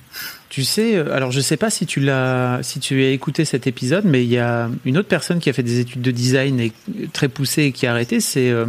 Tu 0.48 0.62
sais, 0.64 0.96
euh, 0.96 1.12
alors 1.14 1.32
je 1.32 1.40
sais 1.40 1.56
pas 1.56 1.70
si 1.70 1.86
tu 1.86 2.00
l'as, 2.00 2.60
si 2.62 2.78
tu 2.80 3.02
as 3.02 3.10
écouté 3.10 3.44
cet 3.44 3.66
épisode, 3.66 4.04
mais 4.04 4.22
il 4.24 4.30
y 4.30 4.38
a 4.38 4.70
une 4.84 4.96
autre 4.98 5.08
personne 5.08 5.40
qui 5.40 5.50
a 5.50 5.52
fait 5.52 5.62
des 5.64 5.80
études 5.80 6.02
de 6.02 6.10
design 6.12 6.60
et 6.60 6.72
très 7.12 7.28
poussées 7.28 7.64
et 7.64 7.72
qui 7.72 7.86
a 7.86 7.90
arrêté, 7.90 8.20
c'est 8.20 8.50
euh, 8.50 8.66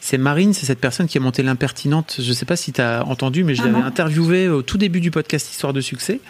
c'est 0.00 0.18
Marine, 0.18 0.52
c'est 0.52 0.66
cette 0.66 0.80
personne 0.80 1.06
qui 1.06 1.16
a 1.16 1.20
monté 1.22 1.42
l'impertinente. 1.42 2.16
Je 2.20 2.30
sais 2.34 2.44
pas 2.44 2.56
si 2.56 2.72
tu 2.72 2.80
as 2.82 3.06
entendu, 3.06 3.42
mais 3.42 3.54
je 3.54 3.62
Ah 3.62 3.68
l'avais 3.68 3.82
interviewée 3.82 4.48
au 4.48 4.60
tout 4.60 4.76
début 4.76 5.00
du 5.00 5.10
podcast 5.10 5.50
Histoire 5.50 5.72
de 5.72 5.80
succès. 5.80 6.20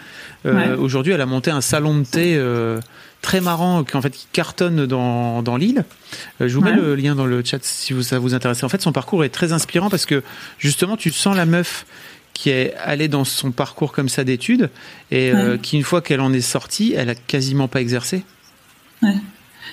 Euh, 0.45 0.53
Ouais. 0.53 0.69
Aujourd'hui, 0.79 1.11
elle 1.11 1.19
a 1.19 1.25
monté 1.25 1.51
un 1.51 1.59
salon 1.59 1.97
de 1.99 2.05
thé 2.05 2.35
euh, 2.37 2.79
très 3.21 3.41
marrant 3.41 3.83
qui 3.83 3.97
en 3.97 4.01
fait 4.01 4.11
qui 4.11 4.27
cartonne 4.31 4.85
dans 4.85 5.41
dans 5.41 5.57
l'île. 5.57 5.83
Euh, 6.39 6.47
je 6.47 6.55
vous 6.55 6.61
mets 6.61 6.69
Ouais. 6.71 6.77
le 6.77 6.95
lien 6.95 7.15
dans 7.15 7.25
le 7.25 7.43
chat 7.43 7.61
si 7.63 7.91
vous, 7.91 8.01
ça 8.01 8.17
vous 8.17 8.33
intéresse. 8.33 8.63
En 8.63 8.69
fait, 8.69 8.81
son 8.81 8.93
parcours 8.93 9.25
est 9.25 9.29
très 9.29 9.51
inspirant 9.51 9.89
parce 9.89 10.05
que 10.05 10.23
justement, 10.57 10.95
tu 10.95 11.11
sens 11.11 11.35
la 11.35 11.45
meuf 11.45 11.85
qui 12.35 12.49
est 12.51 12.75
allée 12.83 13.07
dans 13.07 13.23
son 13.23 13.51
parcours 13.51 13.91
comme 13.93 14.09
ça 14.09 14.23
d'études 14.23 14.69
et 15.09 15.31
euh, 15.31 15.53
Ouais. 15.53 15.59
qui, 15.59 15.77
une 15.77 15.83
fois 15.83 16.01
qu'elle 16.01 16.21
en 16.21 16.31
est 16.33 16.41
sortie, 16.41 16.93
elle 16.95 17.09
a 17.09 17.15
quasiment 17.15 17.67
pas 17.67 17.81
exercé. 17.81 18.23
Ouais. 19.01 19.15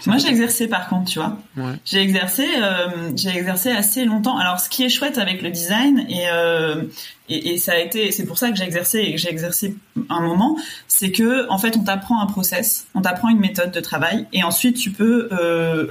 Moi, 0.06 0.16
j'ai 0.18 0.28
exercé 0.28 0.66
par 0.68 0.88
contre, 0.88 1.10
tu 1.10 1.18
vois. 1.18 1.38
Ouais. 1.56 1.74
J'ai 1.84 2.00
exercé, 2.00 2.44
euh, 2.60 3.10
j'ai 3.14 3.28
exercé 3.28 3.70
assez 3.70 4.04
longtemps. 4.04 4.36
Alors, 4.38 4.58
ce 4.58 4.68
qui 4.68 4.82
est 4.84 4.88
chouette 4.88 5.18
avec 5.18 5.42
le 5.42 5.50
design 5.50 6.06
et 6.08 6.24
euh, 6.32 6.82
et, 7.28 7.52
et 7.54 7.58
ça 7.58 7.72
a 7.72 7.78
été, 7.78 8.10
c'est 8.10 8.24
pour 8.26 8.36
ça 8.38 8.50
que 8.50 8.56
j'ai 8.56 8.64
exercé 8.64 8.98
et 9.00 9.12
que 9.12 9.18
j'ai 9.18 9.30
exercé 9.30 9.76
un 10.08 10.20
moment, 10.20 10.56
c'est 10.88 11.12
que 11.12 11.48
en 11.50 11.58
fait, 11.58 11.76
on 11.76 11.84
t'apprend 11.84 12.20
un 12.20 12.26
process, 12.26 12.86
on 12.94 13.02
t'apprend 13.02 13.28
une 13.28 13.38
méthode 13.38 13.70
de 13.70 13.80
travail 13.80 14.26
et 14.32 14.42
ensuite 14.42 14.76
tu 14.76 14.90
peux 14.90 15.28
euh, 15.32 15.86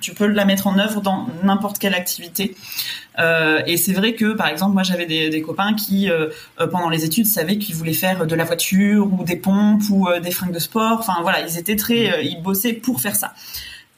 tu 0.00 0.14
peux 0.14 0.26
la 0.26 0.44
mettre 0.44 0.66
en 0.66 0.78
œuvre 0.78 1.00
dans 1.00 1.26
n'importe 1.42 1.78
quelle 1.78 1.94
activité. 1.94 2.56
Euh, 3.18 3.62
et 3.66 3.76
c'est 3.76 3.92
vrai 3.92 4.14
que, 4.14 4.32
par 4.32 4.48
exemple, 4.48 4.74
moi 4.74 4.82
j'avais 4.82 5.06
des, 5.06 5.42
copains 5.42 5.74
qui, 5.74 6.10
euh, 6.10 6.28
euh, 6.60 6.66
pendant 6.66 6.88
les 6.88 7.04
études, 7.04 7.26
savaient 7.26 7.58
qu'ils 7.58 7.74
voulaient 7.74 7.92
faire 7.92 8.26
de 8.26 8.34
la 8.34 8.44
voiture 8.44 9.12
ou 9.12 9.24
des 9.24 9.36
pompes 9.36 9.82
ou 9.90 10.08
des 10.22 10.30
fringues 10.30 10.52
de 10.52 10.58
sport. 10.58 10.98
Enfin 11.00 11.16
voilà, 11.22 11.40
ils 11.40 11.58
étaient 11.58 11.76
très, 11.76 12.24
ils 12.24 12.40
bossaient 12.42 12.72
pour 12.72 13.00
faire 13.00 13.16
ça. 13.16 13.34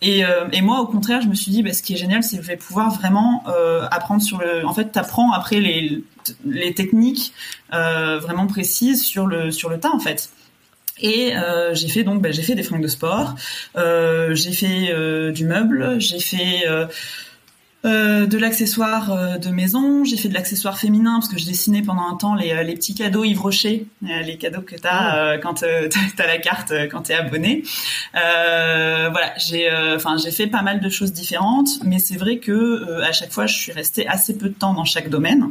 Et, 0.02 0.22
moi, 0.62 0.80
au 0.80 0.86
contraire, 0.86 1.20
je 1.20 1.28
me 1.28 1.34
suis 1.34 1.50
dit, 1.50 1.62
bah, 1.62 1.74
ce 1.74 1.82
qui 1.82 1.92
est 1.92 1.96
génial, 1.96 2.22
c'est 2.22 2.38
que 2.38 2.42
je 2.42 2.48
vais 2.48 2.56
pouvoir 2.56 2.90
vraiment 2.90 3.44
apprendre 3.90 4.22
sur 4.22 4.38
le. 4.38 4.66
En 4.66 4.72
fait, 4.72 4.92
t'apprends 4.92 5.32
après 5.32 5.60
les 5.60 6.02
les 6.44 6.74
techniques 6.74 7.32
vraiment 7.70 8.46
précises 8.46 9.04
sur 9.04 9.26
le 9.26 9.50
sur 9.50 9.68
le 9.68 9.78
tas, 9.78 9.90
en 9.92 9.98
fait. 9.98 10.30
Et 11.00 11.36
euh, 11.36 11.74
j'ai 11.74 11.88
fait 11.88 12.04
donc, 12.04 12.22
bah, 12.22 12.30
j'ai 12.30 12.42
fait 12.42 12.54
des 12.54 12.62
fringues 12.62 12.82
de 12.82 12.88
sport, 12.88 13.34
euh, 13.76 14.34
j'ai 14.34 14.52
fait 14.52 14.90
euh, 14.90 15.32
du 15.32 15.44
meuble, 15.44 16.00
j'ai 16.00 16.20
fait 16.20 16.66
euh, 16.68 16.86
euh, 17.86 18.26
de 18.26 18.36
l'accessoire 18.36 19.10
euh, 19.10 19.38
de 19.38 19.48
maison, 19.48 20.04
j'ai 20.04 20.18
fait 20.18 20.28
de 20.28 20.34
l'accessoire 20.34 20.78
féminin 20.78 21.14
parce 21.14 21.28
que 21.28 21.38
je 21.38 21.46
dessinais 21.46 21.80
pendant 21.80 22.06
un 22.06 22.16
temps 22.16 22.34
les, 22.34 22.62
les 22.62 22.74
petits 22.74 22.94
cadeaux 22.94 23.24
Yves 23.24 23.40
Rocher, 23.40 23.86
les 24.02 24.36
cadeaux 24.36 24.60
que 24.60 24.76
t'as 24.76 25.36
Oh. 25.36 25.40
quand 25.42 25.64
t'as 26.16 26.26
la 26.26 26.38
carte 26.38 26.72
quand 26.90 27.02
t'es 27.02 27.14
abonné. 27.14 27.62
voilà, 28.12 29.32
j'ai 29.38 29.70
enfin 29.94 30.18
j'ai 30.18 30.30
fait 30.30 30.46
pas 30.46 30.62
mal 30.62 30.80
de 30.80 30.88
choses 30.90 31.12
différentes, 31.12 31.82
mais 31.84 31.98
c'est 31.98 32.16
vrai 32.16 32.38
que 32.38 33.00
à 33.02 33.12
chaque 33.12 33.32
fois 33.32 33.46
je 33.46 33.54
suis 33.54 33.72
restée 33.72 34.06
assez 34.06 34.36
peu 34.36 34.48
de 34.48 34.54
temps 34.54 34.74
dans 34.74 34.84
chaque 34.84 35.08
domaine. 35.08 35.48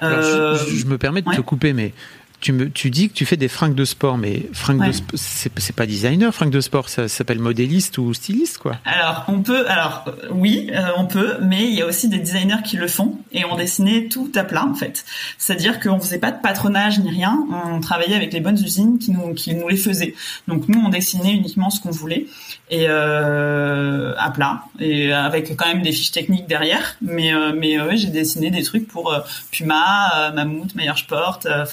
Alors, 0.00 0.22
je, 0.56 0.76
je, 0.76 0.86
me 0.86 0.96
permets 0.96 1.20
de 1.20 1.28
ouais. 1.28 1.36
te 1.36 1.42
couper, 1.42 1.74
mais 1.74 1.92
tu, 2.40 2.52
me, 2.52 2.70
tu 2.70 2.90
dis 2.90 3.08
que 3.08 3.14
tu 3.14 3.26
fais 3.26 3.36
des 3.36 3.48
fringues 3.48 3.74
de 3.74 3.84
sport, 3.84 4.16
mais 4.18 4.46
fringues 4.52 4.80
Ouais. 4.80 4.88
de 4.88 4.92
sport, 4.92 5.18
c'est 5.18 5.74
pas 5.76 5.86
designer, 5.86 6.34
fringues 6.34 6.50
de 6.50 6.60
sport, 6.60 6.88
ça, 6.88 7.06
s'appelle 7.08 7.38
modéliste 7.38 7.98
ou 7.98 8.14
styliste, 8.14 8.58
quoi. 8.58 8.78
Alors, 8.84 9.24
on 9.28 9.40
peut, 9.42 9.68
alors 9.68 10.04
euh, 10.08 10.28
oui, 10.30 10.70
euh, 10.72 10.88
on 10.96 11.06
peut, 11.06 11.36
mais 11.42 11.64
il 11.64 11.74
y 11.74 11.82
a 11.82 11.86
aussi 11.86 12.08
des 12.08 12.18
designers 12.18 12.62
qui 12.64 12.76
le 12.76 12.88
font 12.88 13.18
et 13.32 13.44
on 13.44 13.56
dessinait 13.56 14.08
tout 14.08 14.30
à 14.34 14.44
plat 14.44 14.64
en 14.64 14.74
fait. 14.74 15.04
C'est-à-dire 15.38 15.80
qu'on 15.80 16.00
faisait 16.00 16.18
pas 16.18 16.30
de 16.32 16.40
patronage 16.40 16.98
ni 17.00 17.10
rien, 17.10 17.38
on 17.74 17.80
travaillait 17.80 18.16
avec 18.16 18.32
les 18.32 18.40
bonnes 18.40 18.58
usines 18.62 18.98
qui 18.98 19.10
nous 19.10 19.34
qui 19.34 19.54
nous 19.54 19.68
les 19.68 19.76
faisaient. 19.76 20.14
Donc 20.48 20.68
nous, 20.68 20.80
on 20.80 20.88
dessinait 20.88 21.32
uniquement 21.34 21.70
ce 21.70 21.80
qu'on 21.80 21.90
voulait 21.90 22.26
et 22.70 22.86
euh, 22.88 24.12
à 24.18 24.30
plat 24.30 24.62
et 24.78 25.12
avec 25.12 25.54
quand 25.56 25.66
même 25.66 25.82
des 25.82 25.92
fiches 25.92 26.12
techniques 26.12 26.46
derrière. 26.46 26.96
Mais 27.02 27.34
euh, 27.34 27.52
mais 27.56 27.80
ouais, 27.80 27.96
j'ai 27.96 28.08
dessiné 28.08 28.50
des 28.50 28.62
trucs 28.62 28.86
pour 28.88 29.14
Puma, 29.50 30.32
Mammouth, 30.34 30.74
Meyer 30.74 30.92
Sport, 30.96 31.40
euh, 31.46 31.64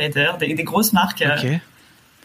Eder, 0.00 0.32
des, 0.38 0.54
des 0.54 0.62
grosses 0.64 0.92
marques 0.92 1.22
euh, 1.22 1.56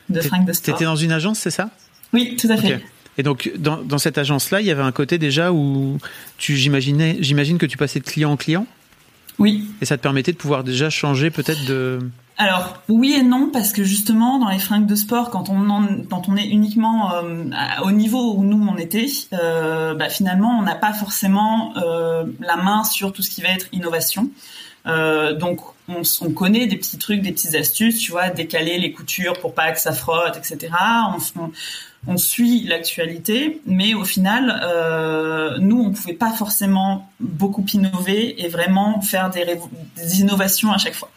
de 0.10 0.22
fringues 0.22 0.46
de 0.46 0.54
sport. 0.54 0.76
T'étais 0.76 0.86
dans 0.86 0.96
une 0.96 1.12
agence, 1.12 1.40
c'est 1.40 1.52
ça? 1.52 1.70
Oui, 2.12 2.36
tout 2.36 2.48
à 2.50 2.58
fait. 2.58 2.82
Et 3.18 3.24
donc, 3.24 3.52
dans, 3.58 3.78
dans 3.78 4.00
cette 4.00 4.18
agence-là, 4.18 4.60
il 4.62 4.68
y 4.68 4.72
avait 4.72 4.82
un 4.82 4.92
côté 4.92 5.18
déjà 5.18 5.52
où 5.52 6.00
tu, 6.38 6.56
j'imaginais, 6.56 7.18
j'imagine 7.20 7.58
que 7.58 7.66
tu 7.66 7.78
passais 7.78 8.00
de 8.00 8.06
client 8.06 8.32
en 8.32 8.38
client, 8.38 8.66
Oui, 9.40 9.70
et 9.82 9.86
ça 9.86 9.98
te 9.98 10.02
permettait 10.02 10.32
de 10.32 10.38
pouvoir 10.38 10.64
déjà 10.64 10.90
changer 10.90 11.30
peut-être 11.30 11.66
de. 11.66 12.00
Alors 12.38 12.82
oui 12.90 13.14
et 13.14 13.22
non 13.22 13.52
parce 13.54 13.74
que 13.74 13.84
justement 13.84 14.40
dans 14.40 14.50
les 14.50 14.58
fringues 14.58 14.88
de 14.88 14.96
sport 14.96 15.30
quand 15.30 15.50
on 15.50 15.70
en, 15.70 15.86
quand 16.10 16.28
on 16.28 16.36
est 16.36 16.48
uniquement 16.48 17.14
euh, 17.14 17.46
au 17.84 17.92
niveau 17.92 18.34
où 18.34 18.44
nous 18.44 18.68
on 18.68 18.76
était 18.78 19.06
euh, 19.34 19.94
bah, 19.94 20.10
finalement 20.10 20.58
on 20.58 20.64
n'a 20.64 20.74
pas 20.74 20.94
forcément 20.94 21.74
euh, 21.78 22.26
la 22.40 22.56
main 22.56 22.84
sur 22.86 23.14
tout 23.14 23.22
ce 23.22 23.30
qui 23.30 23.42
va 23.42 23.50
être 23.50 23.68
innovation 23.72 24.30
donc 24.86 25.60
on, 25.88 26.32
connaît 26.32 26.68
des 26.68 26.78
petits 26.78 26.98
trucs 26.98 27.22
des 27.22 27.32
petites 27.32 27.56
astuces 27.56 28.00
tu 28.00 28.12
vois 28.12 28.30
décaler 28.30 28.78
les 28.80 28.92
coutures 28.92 29.40
pour 29.40 29.54
pas 29.54 29.72
que 29.72 29.80
ça 29.80 29.92
frotte 29.92 30.38
etc 30.38 30.72
on, 32.06 32.18
suit 32.18 32.66
l'actualité, 32.66 33.62
mais 33.66 33.94
au 33.94 34.04
final, 34.04 34.62
euh, 34.64 35.58
nous, 35.60 35.80
on 35.80 35.92
pouvait 35.92 36.14
pas 36.14 36.32
forcément 36.32 37.10
beaucoup 37.22 37.66
innover 37.74 38.44
et 38.44 38.50
vraiment 38.50 39.00
faire 39.00 39.30
des, 39.30 40.20
innovations 40.20 40.74
à 40.74 40.78
chaque 40.78 40.96
fois. 40.96 41.10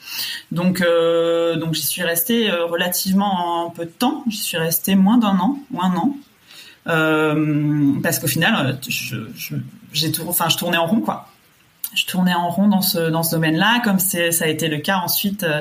Donc, 0.52 0.80
euh, 0.80 1.56
donc 1.56 1.74
j'y 1.74 1.84
suis 1.84 2.02
restée 2.02 2.50
euh, 2.50 2.66
relativement 2.66 3.70
peu 3.70 3.84
de 3.84 3.90
temps. 3.90 4.22
J'y 4.28 4.38
suis 4.38 4.58
restée 4.58 4.94
moins 4.94 5.18
d'un 5.18 5.36
an 5.40 5.58
ou 5.72 5.82
un 5.82 5.96
an. 5.96 6.16
Parce 8.00 8.20
qu'au 8.20 8.28
final, 8.28 8.78
je, 8.86 9.16
j'ai 9.92 10.12
tour- 10.12 10.28
enfin, 10.28 10.48
je 10.48 10.56
tournais 10.56 10.76
en 10.76 10.86
rond, 10.86 11.00
quoi. 11.00 11.28
Je 11.94 12.06
tournais 12.06 12.34
en 12.34 12.50
rond 12.50 12.68
dans 12.68 12.82
ce, 12.82 13.10
dans 13.10 13.22
ce 13.22 13.32
domaine-là, 13.34 13.80
comme 13.84 13.98
ça 13.98 14.18
a 14.40 14.48
été 14.48 14.68
le 14.68 14.78
cas 14.78 14.98
ensuite 14.98 15.44
euh, 15.44 15.60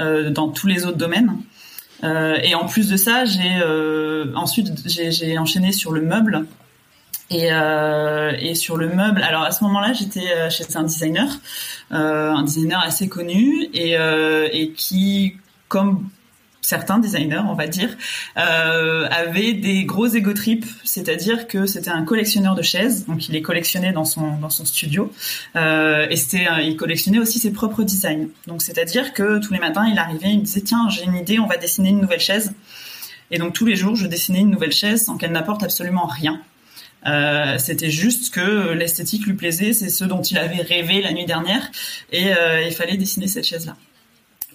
euh, 0.00 0.30
dans 0.30 0.48
tous 0.48 0.66
les 0.66 0.84
autres 0.84 0.98
domaines. 0.98 1.36
Euh, 2.04 2.38
et 2.42 2.54
en 2.54 2.66
plus 2.66 2.88
de 2.88 2.96
ça, 2.96 3.24
j'ai 3.24 3.60
euh, 3.62 4.32
ensuite 4.34 4.72
j'ai, 4.86 5.38
enchaîné 5.38 5.72
sur 5.72 5.92
le 5.92 6.02
meuble. 6.02 6.46
Et, 7.28 7.48
euh, 7.50 8.32
et 8.38 8.54
sur 8.54 8.76
le 8.76 8.88
meuble, 8.88 9.20
alors 9.22 9.42
à 9.42 9.50
ce 9.50 9.64
moment-là, 9.64 9.92
j'étais 9.92 10.30
euh, 10.30 10.48
chez 10.48 10.64
un 10.76 10.84
designer, 10.84 11.26
un 11.90 12.44
designer 12.44 12.80
assez 12.80 13.08
connu 13.08 13.68
et, 13.74 13.94
et 13.94 14.70
qui, 14.72 15.36
comme 15.68 16.08
certains 16.66 16.98
designers, 16.98 17.44
on 17.48 17.54
va 17.54 17.68
dire, 17.68 17.96
euh, 18.36 19.06
avait 19.08 19.52
des 19.52 19.84
gros 19.84 20.08
ego 20.08 20.32
trips, 20.32 20.66
c'est-à-dire 20.82 21.46
que 21.46 21.64
c'était 21.66 21.90
un 21.90 22.02
collectionneur 22.02 22.56
de 22.56 22.62
chaises, 22.62 23.06
donc 23.06 23.28
il 23.28 23.32
les 23.34 23.42
collectionnait 23.42 23.92
dans 23.92 24.04
son 24.04 24.36
dans 24.38 24.50
son 24.50 24.64
studio, 24.64 25.12
euh, 25.54 26.08
et 26.10 26.16
c'était 26.16 26.48
il 26.64 26.76
collectionnait 26.76 27.20
aussi 27.20 27.38
ses 27.38 27.52
propres 27.52 27.84
designs. 27.84 28.30
Donc 28.48 28.62
c'est-à-dire 28.62 29.12
que 29.12 29.38
tous 29.38 29.52
les 29.52 29.60
matins, 29.60 29.86
il 29.86 29.96
arrivait, 29.96 30.30
il 30.30 30.40
me 30.40 30.44
disait 30.44 30.62
tiens 30.62 30.88
j'ai 30.90 31.04
une 31.04 31.14
idée, 31.14 31.38
on 31.38 31.46
va 31.46 31.56
dessiner 31.56 31.90
une 31.90 32.00
nouvelle 32.00 32.18
chaise, 32.18 32.52
et 33.30 33.38
donc 33.38 33.52
tous 33.52 33.64
les 33.64 33.76
jours 33.76 33.94
je 33.94 34.08
dessinais 34.08 34.40
une 34.40 34.50
nouvelle 34.50 34.72
chaise 34.72 35.04
sans 35.04 35.16
qu'elle 35.16 35.32
n'apporte 35.32 35.62
absolument 35.62 36.06
rien. 36.06 36.40
Euh, 37.06 37.58
c'était 37.58 37.90
juste 37.90 38.34
que 38.34 38.72
l'esthétique 38.72 39.24
lui 39.26 39.34
plaisait, 39.34 39.72
c'est 39.72 39.88
ce 39.88 40.04
dont 40.04 40.22
il 40.22 40.36
avait 40.36 40.62
rêvé 40.62 41.00
la 41.00 41.12
nuit 41.12 41.26
dernière, 41.26 41.70
et 42.10 42.32
il 42.66 42.74
fallait 42.74 42.96
dessiner 42.96 43.28
cette 43.28 43.46
chaise-là. 43.46 43.76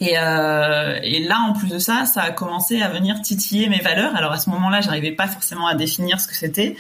Et, 0.02 0.16
euh, 0.18 1.00
et 1.04 1.24
là, 1.24 1.40
en 1.48 1.54
plus 1.54 1.70
de 1.70 1.78
ça, 1.78 2.06
ça 2.06 2.24
a 2.24 2.32
commencé 2.32 2.82
à 2.82 2.90
venir 2.90 3.22
titiller 3.22 3.70
mes 3.70 3.80
valeurs. 3.80 4.16
Alors 4.16 4.32
à 4.32 4.38
ce 4.40 4.50
moment-là, 4.50 4.82
j'arrivais 4.82 5.12
pas 5.12 5.28
forcément 5.28 5.68
à 5.68 5.76
définir 5.76 6.20
ce 6.20 6.28
que 6.28 6.36
c'était, 6.36 6.76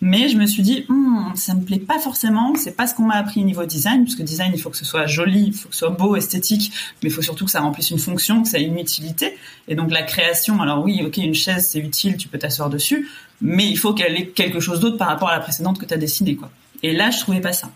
mais 0.00 0.28
je 0.28 0.36
me 0.36 0.46
suis 0.46 0.62
dit, 0.62 0.86
Hum, 0.88 1.32
ça 1.34 1.54
me 1.54 1.62
plaît 1.62 1.80
pas 1.80 1.98
forcément. 1.98 2.54
C'est 2.54 2.76
pas 2.76 2.86
ce 2.86 2.94
qu'on 2.94 3.02
m'a 3.02 3.16
appris 3.16 3.42
niveau 3.42 3.64
design, 3.66 4.04
parce 4.04 4.14
que 4.14 4.22
design, 4.22 4.52
il 4.54 4.60
faut 4.60 4.70
que 4.70 4.76
ce 4.76 4.84
soit 4.84 5.06
joli, 5.06 5.48
il 5.48 5.52
faut 5.52 5.68
que 5.68 5.74
ce 5.74 5.80
soit 5.80 5.90
beau, 5.90 6.14
esthétique, 6.14 6.72
mais 7.02 7.08
il 7.08 7.12
faut 7.12 7.22
surtout 7.22 7.44
que 7.44 7.50
ça 7.50 7.60
remplisse 7.60 7.90
une 7.90 7.98
fonction, 7.98 8.42
que 8.42 8.48
ça 8.48 8.60
ait 8.60 8.64
une 8.64 8.78
utilité. 8.78 9.36
Et 9.66 9.74
donc 9.74 9.90
la 9.90 10.04
création, 10.04 10.62
alors 10.62 10.84
oui, 10.84 11.02
ok, 11.04 11.16
une 11.16 11.34
chaise 11.34 11.68
c'est 11.68 11.80
utile, 11.80 12.16
tu 12.16 12.28
peux 12.28 12.38
t'asseoir 12.38 12.70
dessus, 12.70 13.08
mais 13.40 13.66
il 13.66 13.76
faut 13.76 13.94
qu'elle 13.94 14.16
ait 14.16 14.28
quelque 14.28 14.60
chose 14.60 14.78
d'autre 14.78 14.96
par 14.96 15.08
rapport 15.08 15.28
à 15.28 15.34
la 15.34 15.40
précédente 15.40 15.78
que 15.80 15.86
tu 15.86 15.94
as 15.94 15.98
dessinée, 15.98 16.36
quoi. 16.36 16.50
Et 16.82 16.92
là, 16.92 17.10
je 17.10 17.20
trouvais 17.20 17.40
pas 17.40 17.52
ça. 17.52 17.70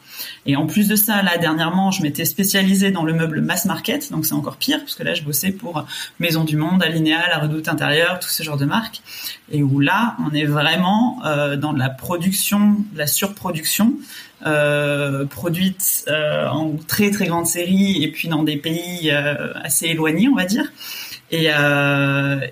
Et 0.46 0.56
en 0.56 0.66
plus 0.66 0.88
de 0.88 0.96
ça, 0.96 1.22
là, 1.22 1.36
dernièrement, 1.36 1.90
je 1.90 2.02
m'étais 2.02 2.24
spécialisée 2.24 2.90
dans 2.90 3.04
le 3.04 3.12
meuble 3.12 3.40
mass 3.40 3.66
market, 3.66 4.10
donc 4.10 4.24
c'est 4.24 4.34
encore 4.34 4.56
pire, 4.56 4.78
parce 4.78 4.94
que 4.94 5.02
là, 5.02 5.14
je 5.14 5.22
bossais 5.22 5.52
pour 5.52 5.84
Maison 6.20 6.44
du 6.44 6.56
Monde, 6.56 6.82
Alinea, 6.82 7.28
La 7.28 7.38
Redoute 7.38 7.68
Intérieure, 7.68 8.18
tout 8.18 8.28
ce 8.28 8.42
genre 8.42 8.56
de 8.56 8.64
marques, 8.64 9.02
et 9.52 9.62
où 9.62 9.80
là, 9.80 10.16
on 10.26 10.34
est 10.34 10.46
vraiment 10.46 11.20
euh, 11.26 11.56
dans 11.56 11.72
de 11.72 11.78
la 11.78 11.90
production, 11.90 12.76
de 12.92 12.98
la 12.98 13.06
surproduction, 13.06 13.92
euh, 14.46 15.24
produite 15.26 16.04
euh, 16.08 16.48
en 16.48 16.74
très 16.86 17.10
très 17.10 17.26
grande 17.26 17.46
série, 17.46 18.02
et 18.02 18.10
puis 18.10 18.28
dans 18.28 18.42
des 18.42 18.56
pays 18.56 19.10
assez 19.10 19.86
éloignés, 19.86 20.28
on 20.28 20.34
va 20.34 20.44
dire. 20.44 20.72
Et, 21.30 21.48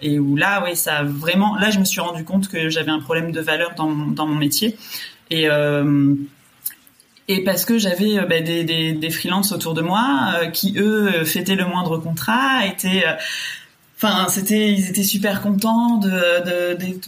et 0.03 0.19
où 0.19 0.37
là, 0.37 0.63
oui, 0.65 0.75
ça 0.75 0.97
a 0.99 1.05
vraiment. 1.05 1.57
Là, 1.57 1.71
je 1.71 1.79
me 1.79 1.85
suis 1.85 2.01
rendu 2.01 2.25
compte 2.25 2.49
que 2.49 2.69
j'avais 2.69 2.91
un 2.91 2.99
problème 2.99 3.31
de 3.31 3.41
valeur 3.41 3.75
dans 3.77 3.89
mon, 3.89 4.11
dans 4.11 4.27
mon 4.27 4.35
métier. 4.35 4.77
Et, 5.31 5.49
et 7.29 7.45
parce 7.45 7.65
que 7.65 7.79
j'avais 7.79 8.19
euh, 8.19 8.27
bah, 8.27 8.41
des, 8.41 8.65
des, 8.65 8.93
des 8.93 9.11
freelances 9.11 9.53
autour 9.53 9.75
de 9.75 9.83
moi 9.83 10.33
euh, 10.43 10.47
qui, 10.49 10.75
eux, 10.79 11.25
fêtaient 11.25 11.55
le 11.57 11.67
moindre 11.67 11.99
contrat, 11.99 12.67
étaient. 12.67 13.05
euh, 13.07 13.15
Enfin, 14.05 14.27
c'était, 14.29 14.73
ils 14.73 14.89
étaient 14.91 15.05
super 15.05 15.41
contents 15.43 15.99
de, 15.99 16.09
de, 16.11 16.75
des- 16.75 16.99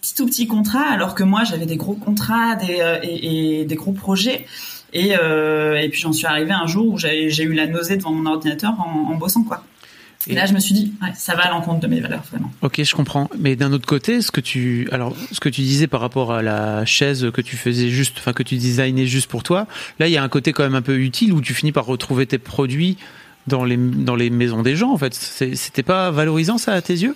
petits 0.00 0.14
tout 0.14 0.26
petits 0.26 0.46
contrats, 0.46 0.88
alors 0.92 1.16
que 1.16 1.24
moi 1.24 1.42
j'avais 1.42 1.66
des 1.66 1.76
gros 1.76 1.94
contrats, 1.94 2.54
des, 2.54 2.76
euh, 2.80 3.00
et, 3.02 3.60
et 3.62 3.64
des 3.64 3.74
gros 3.74 3.90
projets. 3.90 4.46
Et, 4.92 5.16
euh, 5.18 5.74
et 5.76 5.88
puis 5.88 6.00
j'en 6.00 6.12
suis 6.12 6.26
arrivée 6.26 6.52
un 6.52 6.68
jour 6.68 6.86
où 6.92 6.98
j'ai 6.98 7.30
j'ai 7.30 7.42
eu 7.42 7.52
la 7.52 7.66
nausée 7.66 7.96
devant 7.96 8.12
mon 8.12 8.30
ordinateur 8.30 8.74
en, 8.78 9.10
en 9.10 9.14
bossant 9.16 9.42
quoi. 9.42 9.64
Et, 10.28 10.34
là 10.34 10.46
je 10.46 10.54
me 10.54 10.58
suis 10.58 10.74
dit, 10.74 10.92
ça 11.14 11.34
va 11.34 11.46
à 11.46 11.50
l'encontre 11.50 11.80
de 11.80 11.86
mes 11.86 12.00
valeurs 12.00 12.22
vraiment. 12.30 12.52
Ok, 12.62 12.82
je 12.82 12.94
comprends. 12.94 13.30
Mais 13.38 13.56
d'un 13.56 13.72
autre 13.72 13.86
côté, 13.86 14.22
ce 14.22 14.30
que 14.30 14.40
tu, 14.40 14.88
alors, 14.92 15.16
ce 15.32 15.40
que 15.40 15.48
tu 15.48 15.60
disais 15.60 15.86
par 15.86 16.00
rapport 16.00 16.32
à 16.32 16.42
la 16.42 16.84
chaise 16.84 17.30
que 17.32 17.40
tu 17.40 17.56
faisais 17.56 17.88
juste, 17.88 18.16
enfin, 18.18 18.32
que 18.32 18.42
tu 18.42 18.56
designais 18.56 19.06
juste 19.06 19.30
pour 19.30 19.42
toi, 19.42 19.66
là, 19.98 20.08
il 20.08 20.12
y 20.12 20.16
a 20.16 20.22
un 20.22 20.28
côté 20.28 20.52
quand 20.52 20.62
même 20.62 20.74
un 20.74 20.82
peu 20.82 20.98
utile 20.98 21.32
où 21.32 21.40
tu 21.40 21.54
finis 21.54 21.72
par 21.72 21.86
retrouver 21.86 22.26
tes 22.26 22.38
produits 22.38 22.96
dans 23.46 23.64
les, 23.64 23.76
dans 23.76 24.16
les 24.16 24.30
maisons 24.30 24.62
des 24.62 24.76
gens, 24.76 24.90
en 24.90 24.98
fait. 24.98 25.14
C'était 25.14 25.82
pas 25.82 26.10
valorisant, 26.10 26.58
ça, 26.58 26.72
à 26.72 26.82
tes 26.82 26.94
yeux? 26.94 27.14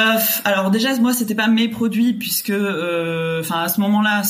Euh, 0.00 0.18
alors 0.44 0.70
déjà 0.70 0.94
moi 0.96 1.12
c'était 1.12 1.34
pas 1.34 1.48
mes 1.48 1.68
produits 1.68 2.14
puisque 2.14 2.50
euh, 2.50 3.40
enfin 3.40 3.62
à 3.62 3.68
ce 3.68 3.80
moment-là 3.80 4.22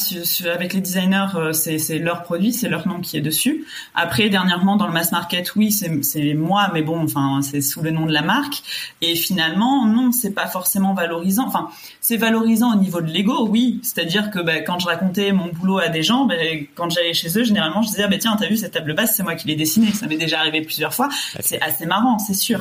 avec 0.52 0.72
les 0.72 0.80
designers 0.80 1.26
euh, 1.35 1.52
c'est 1.52 1.78
c'est 1.78 1.98
leur 1.98 2.22
produit 2.22 2.52
c'est 2.52 2.68
leur 2.68 2.88
nom 2.88 3.00
qui 3.00 3.16
est 3.16 3.20
dessus. 3.20 3.64
Après 3.94 4.28
dernièrement 4.28 4.76
dans 4.76 4.87
le 4.87 4.92
mass 4.92 5.12
market 5.12 5.54
oui 5.56 5.70
c'est 5.70 6.02
c'est 6.02 6.35
moi 6.35 6.70
mais 6.72 6.83
bon 6.83 7.02
enfin 7.02 7.40
c'est 7.42 7.61
sous 7.61 7.83
le 7.83 7.90
nom 7.90 8.06
de 8.06 8.12
la 8.12 8.22
marque. 8.22 8.62
Et 9.00 9.14
finalement 9.14 9.87
non 9.87 10.12
c'est 10.12 10.33
pas 10.33 10.46
forcément 10.46 10.94
valorisant. 10.94 11.46
Enfin 11.46 11.68
c'est 12.00 12.16
valorisant 12.16 12.72
au 12.72 12.76
niveau 12.76 13.00
de 13.00 13.11
l'ego 13.11 13.46
oui. 13.48 13.80
C'est-à-dire 13.83 14.30
que 14.30 14.40
bah, 14.40 14.61
quand 14.61 14.78
je 14.78 14.87
racontais 14.87 15.33
mon 15.33 15.48
boulot 15.48 15.78
à 15.78 15.88
des 15.88 16.02
gens 16.02 16.24
bah, 16.24 16.35
quand 16.74 16.90
j'allais 16.90 17.14
chez 17.14 17.38
eux 17.38 17.44
généralement 17.44 17.83
je 17.83 17.88
disais 17.88 18.04
ah 18.04 18.09
bah 18.09 18.18
tiens 18.18 18.37
t'as 18.38 18.48
vu 18.48 18.56
cette 18.56 18.72
table 18.72 18.94
basse 18.94 19.14
c'est 19.16 19.22
moi 19.22 19.35
qui 19.35 19.46
l'ai 19.46 19.56
dessinée. 19.56 19.92
Ça 19.92 20.06
m'est 20.06 20.16
déjà 20.16 20.40
arrivé 20.40 20.62
plusieurs 20.62 20.94
fois. 20.94 21.09
C'est 21.40 21.61
assez 21.61 21.87
marrant 21.87 22.18
c'est 22.18 22.35
sûr 22.35 22.61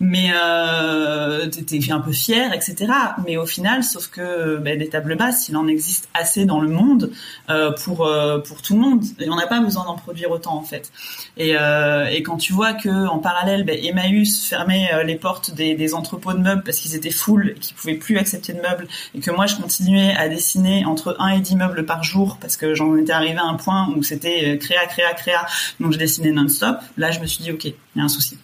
mais 0.00 0.30
euh, 0.34 1.46
un 1.90 2.00
peu 2.00 2.12
fier, 2.12 2.52
etc. 2.52 2.92
Mais 3.26 3.36
au 3.36 3.46
final, 3.46 3.82
sauf 3.82 4.08
que 4.08 4.56
ben, 4.58 4.78
des 4.78 4.88
tables 4.88 5.16
basses, 5.16 5.48
il 5.48 5.56
en 5.56 5.66
existe 5.66 6.08
assez 6.14 6.44
dans 6.44 6.60
le 6.60 6.68
monde 6.68 7.12
euh, 7.48 7.72
pour 7.72 8.06
euh, 8.06 8.38
pour 8.38 8.60
tout 8.62 8.74
le 8.74 8.80
monde. 8.80 9.04
Et 9.20 9.30
on 9.30 9.36
n'a 9.36 9.46
pas 9.46 9.60
besoin 9.60 9.84
d'en 9.84 9.96
produire 9.96 10.30
autant 10.30 10.56
en 10.56 10.62
fait. 10.62 10.92
Et, 11.36 11.56
euh, 11.56 12.06
et 12.06 12.22
quand 12.22 12.36
tu 12.36 12.52
vois 12.52 12.74
que 12.74 13.06
en 13.08 13.18
parallèle, 13.18 13.64
ben, 13.64 13.78
Emmaüs 13.82 14.46
fermait 14.46 14.90
euh, 14.92 15.02
les 15.02 15.16
portes 15.16 15.54
des, 15.54 15.74
des 15.74 15.94
entrepôts 15.94 16.34
de 16.34 16.40
meubles 16.40 16.62
parce 16.62 16.78
qu'ils 16.78 16.94
étaient 16.94 17.10
full 17.10 17.54
et 17.56 17.60
qu'ils 17.60 17.76
pouvaient 17.76 17.94
plus 17.94 18.18
accepter 18.18 18.52
de 18.52 18.60
meubles, 18.60 18.86
et 19.14 19.20
que 19.20 19.30
moi 19.30 19.46
je 19.46 19.56
continuais 19.56 20.14
à 20.16 20.28
dessiner 20.28 20.84
entre 20.84 21.16
1 21.18 21.28
et 21.28 21.40
10 21.40 21.56
meubles 21.56 21.86
par 21.86 22.02
jour 22.02 22.38
parce 22.40 22.56
que 22.56 22.74
j'en 22.74 22.96
étais 22.96 23.12
arrivé 23.12 23.38
à 23.38 23.44
un 23.44 23.54
point 23.54 23.88
où 23.96 24.02
c'était 24.02 24.58
créa, 24.58 24.86
créa, 24.86 25.12
créa, 25.14 25.46
donc 25.80 25.92
je 25.92 25.98
dessinais 25.98 26.32
non-stop. 26.32 26.78
Là, 26.96 27.10
je 27.10 27.20
me 27.20 27.26
suis 27.26 27.42
dit 27.42 27.50
ok, 27.50 27.64
il 27.64 27.74
y 27.96 28.00
a 28.00 28.04
un 28.04 28.08
souci 28.08 28.38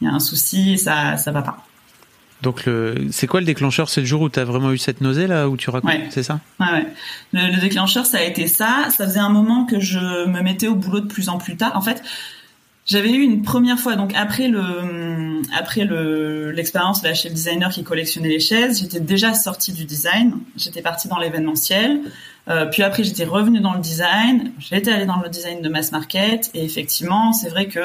il 0.00 0.06
y 0.06 0.10
a 0.10 0.14
un 0.14 0.20
souci 0.20 0.72
et 0.72 0.76
ça 0.76 1.16
ça 1.16 1.30
va 1.30 1.42
pas. 1.42 1.64
Donc 2.42 2.66
le 2.66 3.08
c'est 3.10 3.26
quoi 3.26 3.40
le 3.40 3.46
déclencheur 3.46 3.88
C'est 3.88 4.00
le 4.00 4.06
jour 4.06 4.20
où 4.22 4.28
tu 4.28 4.38
as 4.38 4.44
vraiment 4.44 4.70
eu 4.70 4.78
cette 4.78 5.00
nausée 5.00 5.26
là 5.26 5.48
où 5.48 5.56
tu 5.56 5.70
racontes 5.70 5.90
ouais. 5.90 6.06
c'est 6.10 6.22
ça 6.22 6.40
Ouais 6.60 6.70
ouais. 6.70 6.86
Le, 7.32 7.54
le, 7.54 7.60
déclencheur 7.60 8.06
ça 8.06 8.18
a 8.18 8.22
été 8.22 8.46
ça, 8.46 8.86
ça 8.90 9.06
faisait 9.06 9.18
un 9.18 9.30
moment 9.30 9.64
que 9.64 9.80
je 9.80 10.26
me 10.26 10.40
mettais 10.42 10.68
au 10.68 10.76
boulot 10.76 11.00
de 11.00 11.08
plus 11.08 11.28
en 11.28 11.38
plus 11.38 11.56
tard. 11.56 11.72
En 11.74 11.80
fait, 11.80 12.02
j'avais 12.88 13.12
eu 13.12 13.20
une 13.20 13.42
première 13.42 13.78
fois 13.78 13.94
donc 13.94 14.12
après 14.16 14.48
le 14.48 15.42
après 15.56 15.84
le 15.84 16.50
l'expérience 16.50 17.02
là 17.04 17.14
chez 17.14 17.28
le 17.28 17.34
designer 17.34 17.70
qui 17.70 17.84
collectionnait 17.84 18.28
les 18.28 18.40
chaises, 18.40 18.80
j'étais 18.80 18.98
déjà 18.98 19.34
sortie 19.34 19.72
du 19.72 19.84
design, 19.84 20.38
j'étais 20.56 20.82
partie 20.82 21.06
dans 21.06 21.18
l'événementiel. 21.18 22.00
Euh, 22.48 22.64
puis 22.64 22.82
après, 22.82 23.04
j'étais 23.04 23.24
revenue 23.24 23.60
dans 23.60 23.74
le 23.74 23.80
design. 23.80 24.52
J'étais 24.58 24.90
allée 24.90 25.04
dans 25.04 25.20
le 25.20 25.28
design 25.28 25.60
de 25.60 25.68
mass 25.68 25.92
market. 25.92 26.50
Et 26.54 26.64
effectivement, 26.64 27.32
c'est 27.32 27.50
vrai 27.50 27.66
que 27.66 27.80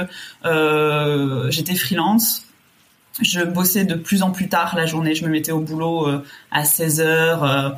euh, 0.46 1.52
j'étais 1.52 1.76
freelance. 1.76 2.46
Je 3.22 3.42
bossais 3.42 3.86
de 3.86 3.94
plus 3.94 4.24
en 4.24 4.32
plus 4.32 4.50
tard 4.50 4.76
la 4.76 4.86
journée. 4.86 5.14
Je 5.14 5.24
me 5.24 5.30
mettais 5.30 5.52
au 5.52 5.60
boulot 5.60 6.08
euh, 6.08 6.26
à 6.52 6.66
16 6.66 7.00
heures. 7.00 7.44
Euh, 7.44 7.70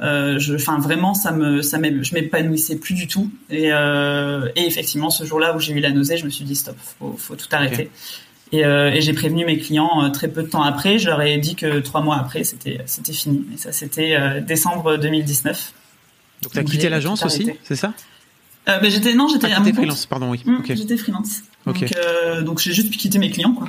euh, 0.00 0.38
je, 0.38 0.54
enfin, 0.54 0.78
vraiment, 0.78 1.14
ça 1.14 1.32
me, 1.32 1.62
ça 1.62 1.78
je 1.82 2.14
m'épanouissais 2.14 2.76
plus 2.76 2.94
du 2.94 3.08
tout. 3.08 3.30
Et, 3.50 3.72
euh, 3.72 4.48
et 4.54 4.66
effectivement, 4.66 5.10
ce 5.10 5.24
jour-là 5.24 5.56
où 5.56 5.60
j'ai 5.60 5.72
eu 5.72 5.80
la 5.80 5.90
nausée, 5.90 6.16
je 6.16 6.24
me 6.24 6.30
suis 6.30 6.44
dit 6.44 6.54
stop, 6.54 6.76
faut, 6.98 7.16
faut 7.18 7.34
tout 7.34 7.48
arrêter. 7.50 7.90
Okay. 8.52 8.58
Et, 8.58 8.60
et 8.60 9.00
j'ai 9.00 9.12
prévenu 9.14 9.44
mes 9.44 9.58
clients 9.58 10.08
très 10.12 10.28
peu 10.28 10.44
de 10.44 10.48
temps 10.48 10.62
après. 10.62 10.98
Je 10.98 11.08
leur 11.08 11.20
ai 11.22 11.38
dit 11.38 11.56
que 11.56 11.80
trois 11.80 12.02
mois 12.02 12.16
après, 12.16 12.44
c'était 12.44 12.78
c'était 12.86 13.12
fini. 13.12 13.44
Et 13.52 13.56
ça, 13.56 13.72
c'était 13.72 14.40
décembre 14.42 14.96
2019. 14.96 15.72
Donc 16.42 16.52
tu 16.52 16.58
as 16.58 16.62
quitté 16.62 16.88
l'agence 16.88 17.24
aussi, 17.24 17.50
c'est 17.64 17.74
ça? 17.74 17.94
Euh, 18.68 18.78
ben, 18.78 18.90
j'étais 18.90 19.14
non, 19.14 19.28
j'étais 19.28 19.48
ah, 19.52 19.62
freelance, 19.62 20.06
pardon, 20.06 20.30
oui. 20.30 20.42
Mmh, 20.44 20.56
okay. 20.56 20.76
J'étais 20.76 20.96
freelance. 20.96 21.42
Okay. 21.66 21.86
Donc, 21.86 21.96
euh, 21.96 22.42
donc 22.42 22.58
j'ai 22.60 22.72
juste 22.72 22.90
quitté 22.96 23.18
mes 23.18 23.30
clients, 23.30 23.52
quoi. 23.52 23.68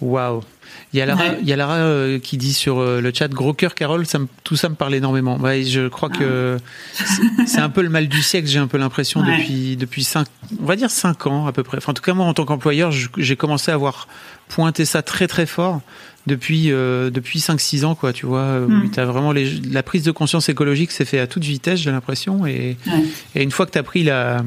Waouh. 0.00 0.42
Il 0.92 0.98
y 0.98 1.02
a 1.02 1.06
Lara, 1.06 1.22
Ouais. 1.24 1.38
il 1.42 1.48
y 1.48 1.52
a 1.52 1.56
Lara 1.56 1.74
euh, 1.76 2.18
qui 2.18 2.36
dit 2.38 2.52
sur 2.54 2.78
euh, 2.78 3.00
le 3.00 3.12
chat 3.12 3.28
gros 3.28 3.52
cœur 3.52 3.74
Carole, 3.74 4.06
ça 4.06 4.18
me- 4.18 4.28
tout 4.44 4.56
ça 4.56 4.68
me 4.68 4.74
parle 4.76 4.94
énormément. 4.94 5.36
Ouais, 5.38 5.62
je 5.64 5.88
crois 5.88 6.08
que 6.08 6.56
c'est- 6.94 7.46
c'est 7.46 7.58
un 7.60 7.68
peu 7.70 7.82
le 7.82 7.88
mal 7.90 8.08
du 8.08 8.22
siècle, 8.22 8.46
j'ai 8.48 8.58
un 8.60 8.66
peu 8.68 8.78
l'impression 8.78 9.20
Ouais. 9.20 9.38
depuis 9.38 9.76
depuis 9.76 10.04
cinq, 10.04 10.26
on 10.60 10.64
va 10.64 10.76
dire 10.76 10.90
cinq 10.90 11.26
ans 11.26 11.46
à 11.46 11.52
peu 11.52 11.62
près. 11.64 11.78
Enfin, 11.78 11.90
en 11.90 11.94
tout 11.94 12.02
cas 12.02 12.14
moi 12.14 12.24
en 12.26 12.34
tant 12.34 12.44
qu'employeur, 12.44 12.92
j'ai 12.92 13.36
commencé 13.36 13.70
à 13.70 13.74
avoir 13.74 14.06
pointé 14.48 14.84
ça 14.84 15.02
très 15.02 15.26
très 15.26 15.46
fort 15.46 15.80
depuis 16.26 16.70
euh, 16.70 17.10
depuis 17.10 17.40
5 17.40 17.60
6 17.60 17.84
ans 17.84 17.94
quoi, 17.94 18.12
tu 18.12 18.26
vois, 18.26 18.40
euh, 18.40 18.66
Mm. 18.68 18.90
t'as 18.92 19.04
vraiment 19.06 19.32
les, 19.32 19.50
la 19.70 19.82
prise 19.82 20.02
de 20.04 20.10
conscience 20.12 20.48
écologique 20.48 20.90
s'est 20.92 21.04
fait 21.04 21.18
à 21.18 21.26
toute 21.26 21.44
vitesse, 21.44 21.80
j'ai 21.80 21.90
l'impression 21.90 22.46
et 22.46 22.76
et 23.34 23.42
une 23.42 23.50
fois 23.50 23.66
que 23.66 23.72
tu 23.72 23.78
as 23.78 23.82
pris 23.82 24.02
la, 24.04 24.42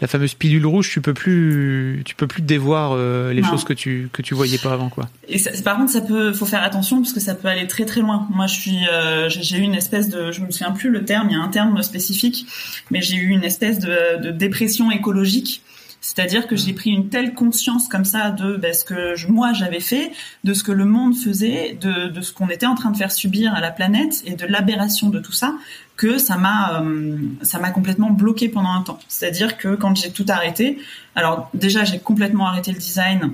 la 0.00 0.06
fameuse 0.08 0.34
pilule 0.34 0.64
rouge, 0.66 0.90
tu 0.90 1.00
peux 1.00 1.14
plus, 1.14 2.02
tu 2.04 2.14
peux 2.14 2.26
plus 2.26 2.42
dévoir 2.42 2.92
euh, 2.92 3.32
les 3.32 3.42
Non. 3.42 3.48
choses 3.48 3.64
que 3.64 3.72
tu 3.72 4.08
que 4.12 4.22
tu 4.22 4.34
voyais 4.34 4.58
pas 4.58 4.72
avant, 4.72 4.88
quoi. 4.88 5.08
Et 5.28 5.38
ça- 5.38 5.50
par 5.62 5.76
contre, 5.76 5.90
ça 5.92 6.00
peut, 6.00 6.32
faut 6.32 6.46
faire 6.46 6.62
attention 6.62 7.00
parce 7.02 7.12
que 7.12 7.20
ça 7.20 7.34
peut 7.34 7.48
aller 7.48 7.66
très 7.66 7.84
très 7.84 8.00
loin. 8.00 8.26
Moi, 8.30 8.46
je 8.46 8.54
suis, 8.54 8.78
euh, 8.92 9.28
j'ai 9.28 9.42
j'ai 9.42 9.56
eu 9.58 9.62
une 9.62 9.74
espèce 9.74 10.08
de, 10.08 10.30
je 10.32 10.40
me 10.40 10.50
souviens 10.50 10.72
plus 10.72 10.90
le 10.90 11.04
terme, 11.04 11.28
il 11.30 11.32
y 11.32 11.36
a 11.36 11.42
un 11.42 11.48
terme 11.48 11.82
spécifique, 11.82 12.46
mais 12.90 13.00
j'ai 13.02 13.16
eu 13.16 13.28
une 13.28 13.44
espèce 13.44 13.78
de, 13.78 14.22
de 14.22 14.30
dépression 14.30 14.90
écologique. 14.90 15.62
C'est-à-dire 16.00 16.46
que 16.46 16.56
j'ai 16.56 16.72
pris 16.72 16.90
une 16.90 17.08
telle 17.08 17.34
conscience 17.34 17.88
comme 17.88 18.04
ça 18.04 18.30
de 18.30 18.56
ben, 18.56 18.72
ce 18.72 18.84
que 18.84 19.30
moi 19.30 19.52
j'avais 19.52 19.80
fait, 19.80 20.12
de 20.44 20.54
ce 20.54 20.62
que 20.62 20.72
le 20.72 20.84
monde 20.84 21.16
faisait, 21.16 21.76
de, 21.80 22.08
de 22.08 22.20
ce 22.20 22.32
qu'on 22.32 22.48
était 22.48 22.66
en 22.66 22.74
train 22.74 22.90
de 22.90 22.96
faire 22.96 23.12
subir 23.12 23.52
à 23.54 23.60
la 23.60 23.70
planète 23.70 24.22
et 24.24 24.34
de 24.34 24.46
l'aberration 24.46 25.10
de 25.10 25.18
tout 25.18 25.32
ça, 25.32 25.54
que 25.96 26.16
ça 26.18 26.36
m'a 26.36 26.80
euh, 26.80 27.18
ça 27.42 27.58
m'a 27.58 27.70
complètement 27.70 28.10
bloqué 28.10 28.48
pendant 28.48 28.70
un 28.70 28.82
temps. 28.82 29.00
C'est-à-dire 29.08 29.56
que 29.56 29.74
quand 29.74 29.96
j'ai 29.96 30.10
tout 30.10 30.26
arrêté, 30.28 30.78
alors 31.16 31.50
déjà 31.54 31.84
j'ai 31.84 31.98
complètement 31.98 32.46
arrêté 32.46 32.72
le 32.72 32.78
design 32.78 33.32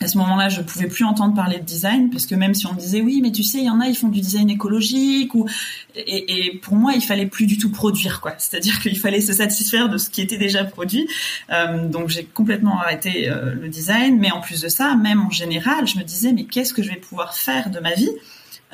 à 0.00 0.08
ce 0.08 0.18
moment-là, 0.18 0.50
je 0.50 0.60
pouvais 0.60 0.88
plus 0.88 1.04
entendre 1.04 1.34
parler 1.34 1.58
de 1.58 1.64
design 1.64 2.10
parce 2.10 2.26
que 2.26 2.34
même 2.34 2.54
si 2.54 2.66
on 2.66 2.74
me 2.74 2.78
disait 2.78 3.00
oui, 3.00 3.20
mais 3.22 3.32
tu 3.32 3.42
sais, 3.42 3.58
il 3.58 3.64
y 3.64 3.70
en 3.70 3.80
a, 3.80 3.86
ils 3.86 3.96
font 3.96 4.08
du 4.08 4.20
design 4.20 4.50
écologique 4.50 5.34
ou 5.34 5.48
et, 5.94 6.48
et 6.48 6.58
pour 6.58 6.74
moi, 6.74 6.92
il 6.94 7.00
fallait 7.00 7.26
plus 7.26 7.46
du 7.46 7.56
tout 7.56 7.70
produire 7.70 8.20
quoi. 8.20 8.34
C'est-à-dire 8.36 8.78
qu'il 8.80 8.98
fallait 8.98 9.22
se 9.22 9.32
satisfaire 9.32 9.88
de 9.88 9.96
ce 9.96 10.10
qui 10.10 10.20
était 10.20 10.36
déjà 10.36 10.64
produit. 10.64 11.08
Euh, 11.50 11.88
donc 11.88 12.10
j'ai 12.10 12.24
complètement 12.24 12.78
arrêté 12.78 13.30
euh, 13.30 13.54
le 13.54 13.68
design, 13.68 14.18
mais 14.18 14.30
en 14.30 14.42
plus 14.42 14.60
de 14.60 14.68
ça, 14.68 14.94
même 14.96 15.22
en 15.22 15.30
général, 15.30 15.86
je 15.86 15.98
me 15.98 16.04
disais 16.04 16.32
mais 16.32 16.44
qu'est-ce 16.44 16.74
que 16.74 16.82
je 16.82 16.90
vais 16.90 16.96
pouvoir 16.96 17.34
faire 17.34 17.70
de 17.70 17.80
ma 17.80 17.94
vie? 17.94 18.10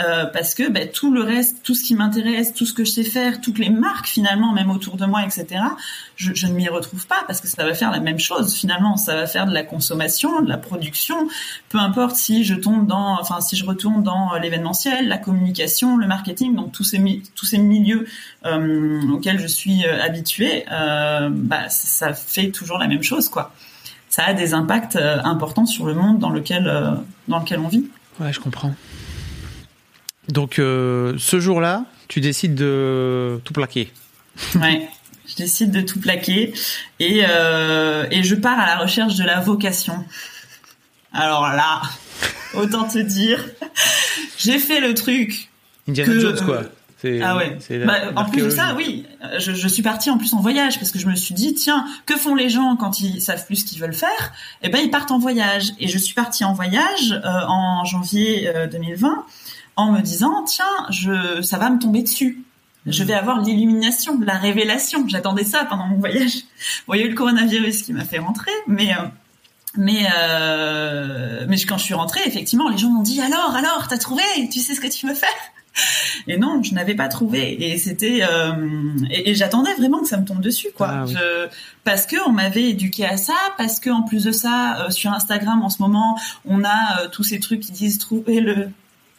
Euh, 0.01 0.25
parce 0.27 0.55
que 0.55 0.71
ben, 0.71 0.89
tout 0.89 1.13
le 1.13 1.23
reste, 1.23 1.63
tout 1.63 1.75
ce 1.75 1.85
qui 1.85 1.95
m'intéresse, 1.95 2.55
tout 2.55 2.65
ce 2.65 2.73
que 2.73 2.85
je 2.85 2.91
sais 2.91 3.05
faire, 3.05 3.41
toutes 3.41 3.59
les 3.59 3.69
marques 3.69 4.07
finalement, 4.07 4.53
même 4.53 4.71
autour 4.71 4.97
de 4.97 5.05
moi, 5.05 5.23
etc. 5.23 5.63
Je, 6.17 6.33
je 6.35 6.47
ne 6.47 6.53
m'y 6.53 6.69
retrouve 6.69 7.07
pas 7.07 7.25
parce 7.27 7.41
que 7.41 7.49
ça 7.49 7.65
va 7.65 7.75
faire 7.75 7.91
la 7.91 8.01
même 8.01 8.19
chose 8.19 8.55
finalement. 8.55 8.97
Ça 8.97 9.15
va 9.15 9.27
faire 9.27 9.47
de 9.47 9.53
la 9.53 9.63
consommation, 9.65 10.41
de 10.41 10.49
la 10.49 10.57
production. 10.57 11.29
Peu 11.69 11.79
importe 11.79 12.17
si 12.17 12.45
je 12.45 12.55
tombe 12.55 12.87
dans, 12.87 13.21
enfin 13.21 13.41
si 13.41 13.57
je 13.57 13.67
retourne 13.67 14.03
dans 14.03 14.35
l'événementiel, 14.39 15.09
la 15.09 15.19
communication, 15.19 15.97
le 15.97 16.07
marketing, 16.07 16.57
donc 16.57 16.73
tous 16.73 16.85
ces 16.85 17.23
tous 17.35 17.47
ces 17.47 17.59
milieux 17.59 18.07
euh, 18.47 19.01
auxquels 19.11 19.39
je 19.39 19.47
suis 19.47 19.85
euh, 19.85 20.03
habituée, 20.03 20.65
euh, 20.73 21.29
bah, 21.31 21.69
ça 21.69 22.15
fait 22.15 22.51
toujours 22.51 22.79
la 22.79 22.89
même 22.89 23.03
chose 23.03 23.29
quoi. 23.29 23.53
Ça 24.13 24.25
a 24.25 24.35
des 24.35 24.53
impacts 24.53 24.97
euh, 24.97 25.23
importants 25.25 25.65
sur 25.65 25.87
le 25.87 25.95
monde 25.95 26.19
dans 26.19 26.29
lequel 26.29 26.67
euh, 26.67 26.91
dans 27.29 27.39
lequel 27.39 27.61
on 27.61 27.69
vit. 27.69 27.87
Ouais, 28.21 28.31
je 28.31 28.41
comprends. 28.41 28.75
Donc 30.29 30.59
euh, 30.59 31.15
ce 31.19 31.41
jour-là, 31.41 31.85
tu 32.09 32.21
décides 32.21 32.55
de 32.55 33.41
tout 33.45 33.53
plaquer. 33.53 33.93
Ouais. 34.57 34.89
Je 35.27 35.37
décide 35.37 35.71
de 35.71 35.81
tout 35.81 36.01
plaquer 36.01 36.53
et, 36.99 37.23
euh, 37.29 38.07
et 38.11 38.23
je 38.23 38.35
pars 38.35 38.59
à 38.59 38.67
la 38.67 38.77
recherche 38.77 39.15
de 39.17 39.25
la 39.25 39.41
vocation. 39.41 40.05
Alors 41.13 41.49
là, 41.49 41.83
autant 42.55 42.87
te 42.89 42.99
dire, 42.99 43.45
j'ai 44.39 44.59
fait 44.59 44.81
le 44.81 44.95
truc. 44.95 45.49
Indiana 45.89 46.13
Que, 46.13 46.21
Jones, 46.21 46.41
quoi. 46.45 46.63
euh, 47.05 47.21
Ah 47.25 47.37
ouais. 47.37 47.59
la- 47.71 47.87
Bah, 47.87 47.99
en 48.17 48.25
plus 48.27 48.43
de 48.43 48.51
ça, 48.51 48.75
oui, 48.77 49.07
je, 49.39 49.53
je 49.53 49.69
suis 49.69 49.83
partie 49.83 50.11
en 50.11 50.19
plus 50.19 50.33
en 50.35 50.41
voyage 50.41 50.79
parce 50.79 50.91
que 50.91 50.99
je 50.99 51.07
me 51.07 51.15
suis 51.15 51.35
dit, 51.35 51.55
tiens, 51.55 51.87
que 52.07 52.17
font 52.17 52.35
les 52.35 52.49
gens 52.51 52.77
quand 52.77 53.01
ils 53.01 53.21
savent 53.23 53.45
plus 53.47 53.57
ce 53.57 53.65
qu'ils 53.65 53.81
veulent 53.81 53.95
faire? 53.95 54.33
Eh 54.63 54.69
ben, 54.69 54.81
ils 54.83 54.91
partent 54.91 55.11
en 55.13 55.19
voyage. 55.19 55.71
Et 55.81 55.89
je 55.89 55.99
suis 55.99 56.15
partie 56.15 56.45
en 56.45 56.53
voyage 56.53 57.13
euh, 57.25 57.41
en 57.49 57.85
janvier 57.85 58.49
euh, 58.49 58.67
2020 58.67 59.25
en 59.77 59.93
me 59.93 60.01
disant, 60.01 60.45
tiens, 60.45 60.65
je, 60.91 61.41
ça 61.43 61.59
va 61.59 61.71
me 61.71 61.79
tomber 61.79 62.03
dessus. 62.03 62.43
Je 62.87 63.05
vais 63.05 63.15
avoir 63.15 63.41
l'illumination, 63.41 64.19
la 64.21 64.35
révélation. 64.39 65.07
J'attendais 65.09 65.45
ça 65.45 65.65
pendant 65.65 65.87
mon 65.87 65.99
voyage. 65.99 66.39
Bon, 66.87 66.95
il 66.95 67.01
y 67.01 67.03
a 67.03 67.07
eu 67.07 67.11
le 67.11 67.15
coronavirus 67.15 67.83
qui 67.83 67.93
m'a 67.93 68.05
fait 68.05 68.19
rentrer, 68.19 68.51
mais 68.67 68.93
euh, 68.93 69.03
mais 69.77 70.07
euh, 70.19 71.47
mais 71.49 71.57
quand 71.61 71.79
je 71.79 71.85
suis 71.85 71.95
rentrée, 71.95 72.21
effectivement, 72.27 72.69
les 72.69 72.79
gens 72.79 72.91
m'ont 72.91 73.03
dit 73.03 73.21
alors, 73.21 73.55
alors, 73.55 73.87
t'as 73.89 73.99
trouvé? 73.99 74.23
Tu 74.51 74.59
sais 74.61 74.75
ce 74.75 74.81
que 74.81 74.89
tu 74.89 75.07
veux 75.07 75.15
faire? 75.15 75.29
Et 76.27 76.37
non, 76.37 76.63
je 76.63 76.75
n'avais 76.75 76.95
pas 76.95 77.09
trouvé. 77.09 77.71
Et 77.73 77.79
c'était 77.79 78.21
euh, 78.23 78.53
et, 79.11 79.31
et 79.31 79.35
j'attendais 79.35 79.73
vraiment 79.75 80.01
que 80.01 80.09
ça 80.09 80.19
me 80.19 80.25
tombe 80.27 80.41
dessus, 80.41 80.69
quoi. 80.77 80.89
Ah 80.91 81.05
oui. 81.07 81.15
Je- 81.15 81.49
parce 81.85 82.05
que 82.07 82.17
on 82.29 82.33
m'avait 82.33 82.65
éduqué 82.71 83.07
à 83.07 83.17
ça, 83.17 83.33
parce 83.57 83.81
que 83.81 83.91
en 83.91 84.03
plus 84.03 84.25
de 84.25 84.33
ça, 84.33 84.83
euh, 84.83 84.91
sur 84.91 85.13
Instagram 85.13 85.63
en 85.63 85.71
ce 85.71 85.81
moment, 85.81 86.19
on 86.45 86.63
a 86.65 87.03
euh, 87.05 87.09
tous 87.11 87.23
ces 87.23 87.41
trucs 87.41 87.61
qui 87.61 87.73
disent 87.73 87.99
trouver 87.99 88.41
le, 88.41 88.69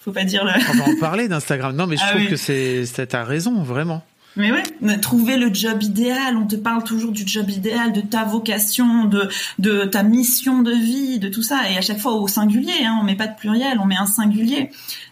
faut 0.03 0.11
pas 0.11 0.23
dire 0.23 0.43
le. 0.43 0.51
On 0.71 0.77
va 0.77 0.83
en 0.91 0.99
parler 0.99 1.27
d'Instagram. 1.27 1.75
Non, 1.75 1.87
mais 1.87 1.97
je 1.97 2.01
Ah 2.05 2.09
trouve 2.09 2.21
oui. 2.23 2.27
que 2.29 2.35
c'est, 2.35 2.85
c'est- 2.85 3.07
t'as 3.07 3.23
raison, 3.23 3.63
vraiment. 3.63 4.03
Mais 4.35 4.51
ouais, 4.51 4.63
trouver 4.99 5.37
le 5.37 5.53
job 5.53 5.83
idéal. 5.83 6.37
On 6.37 6.47
te 6.47 6.55
parle 6.55 6.83
toujours 6.83 7.11
du 7.11 7.21
job 7.27 7.49
idéal, 7.51 7.93
de 7.93 8.01
ta 8.01 8.23
vocation, 8.23 9.05
de 9.05 9.29
de 9.59 9.85
ta 9.85 10.01
mission 10.01 10.63
de 10.63 10.71
vie, 10.71 11.19
de 11.19 11.29
tout 11.29 11.43
ça. 11.43 11.69
Et 11.69 11.77
à 11.77 11.81
chaque 11.81 11.99
fois 11.99 12.13
au 12.13 12.27
singulier, 12.27 12.83
hein, 12.83 12.97
on 12.99 13.03
met 13.03 13.15
pas 13.15 13.27
de 13.27 13.35
pluriel, 13.35 13.77
on 13.79 13.85
met 13.85 13.95
un 13.95 14.07
singulier. 14.07 14.71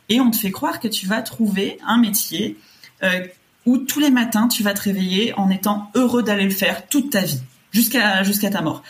Et 0.09 0.19
on 0.19 0.31
te 0.31 0.37
fait 0.37 0.49
croire 0.51 0.79
que 0.79 0.87
tu 0.87 1.05
vas 1.05 1.21
trouver 1.21 1.77
un 1.85 1.99
métier 1.99 2.57
euh, 3.03 3.21
où 3.67 3.77
tous 3.77 3.99
les 3.99 4.09
matins 4.09 4.47
tu 4.47 4.63
vas 4.63 4.73
te 4.73 4.81
réveiller 4.81 5.33
en 5.37 5.51
étant 5.51 5.91
heureux 5.93 6.23
d'aller 6.23 6.45
le 6.45 6.49
faire 6.49 6.87
toute 6.87 7.11
ta 7.11 7.21
vie, 7.21 7.41
jusqu'à 7.71 8.23
jusqu'à 8.23 8.49
ta 8.49 8.61
mort. 8.61 8.81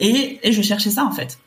Et 0.00 0.40
et 0.42 0.52
je 0.52 0.62
cherchais 0.62 0.90
ça 0.90 1.04
en 1.04 1.12
fait. 1.12 1.38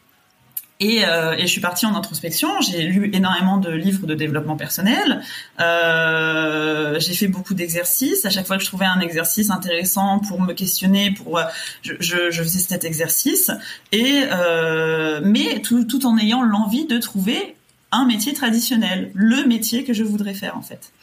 Et, 0.82 1.04
euh, 1.04 1.34
et, 1.34 1.42
je 1.42 1.48
suis 1.48 1.60
partie 1.60 1.86
en 1.86 1.94
introspection. 1.94 2.62
J'ai 2.62 2.84
lu 2.84 3.10
énormément 3.13 3.58
de 3.58 3.70
livres 3.70 4.08
de 4.08 4.15
développement 4.15 4.56
personnel. 4.56 5.22
Euh, 5.60 6.98
j'ai 7.02 7.13
fait 7.13 7.28
beaucoup 7.28 7.54
d'exercices. 7.54 8.26
À 8.26 8.30
chaque 8.30 8.48
fois 8.48 8.56
que 8.56 8.63
je 8.63 8.68
trouvais 8.68 8.86
un 8.86 9.02
exercice 9.02 9.50
intéressant 9.50 10.20
pour 10.20 10.42
me 10.42 10.54
questionner, 10.54 11.12
pour 11.12 11.38
euh, 11.38 11.44
je, 11.82 11.96
je, 12.00 12.32
je 12.32 12.44
faisais 12.44 12.60
cet 12.60 12.86
exercice. 12.86 13.52
Et 13.92 14.24
euh, 14.32 15.20
mais 15.22 15.62
tout, 15.62 15.84
tout 15.84 16.06
en 16.06 16.18
ayant 16.18 16.44
l'envie 16.44 16.86
de 16.86 16.98
trouver 16.98 17.58
un 17.92 18.06
métier 18.06 18.34
traditionnel, 18.34 19.12
le 19.13 19.46
métier 19.46 19.84
que 19.84 19.94
je 19.94 20.04
voudrais 20.04 20.34
faire 20.34 20.56
en 20.56 20.62
fait. 20.62 20.94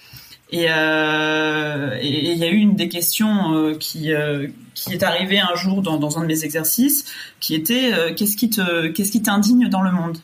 Et 0.50 0.66
euh, 0.70 1.98
il 2.02 2.38
y 2.38 2.44
a 2.44 2.48
eu 2.48 2.56
une 2.56 2.76
des 2.76 2.88
questions 2.88 3.52
euh, 3.52 3.74
qui 3.74 4.12
qui 4.76 4.92
est 4.92 5.02
arrivée 5.02 5.40
un 5.40 5.54
jour 5.56 5.82
dans, 5.82 5.96
dans 5.96 6.18
un 6.18 6.20
de 6.20 6.26
mes 6.26 6.44
exercices, 6.44 7.06
qui 7.40 7.54
était 7.54 7.92
euh, 7.92 8.14
qu'est-ce 8.14 8.36
qui 8.36 8.50
te 8.50 8.88
qu'est-ce 8.88 9.10
qui 9.10 9.22
t'indigne 9.22 9.68
dans 9.68 9.82
le 9.82 9.90
monde? 9.90 10.18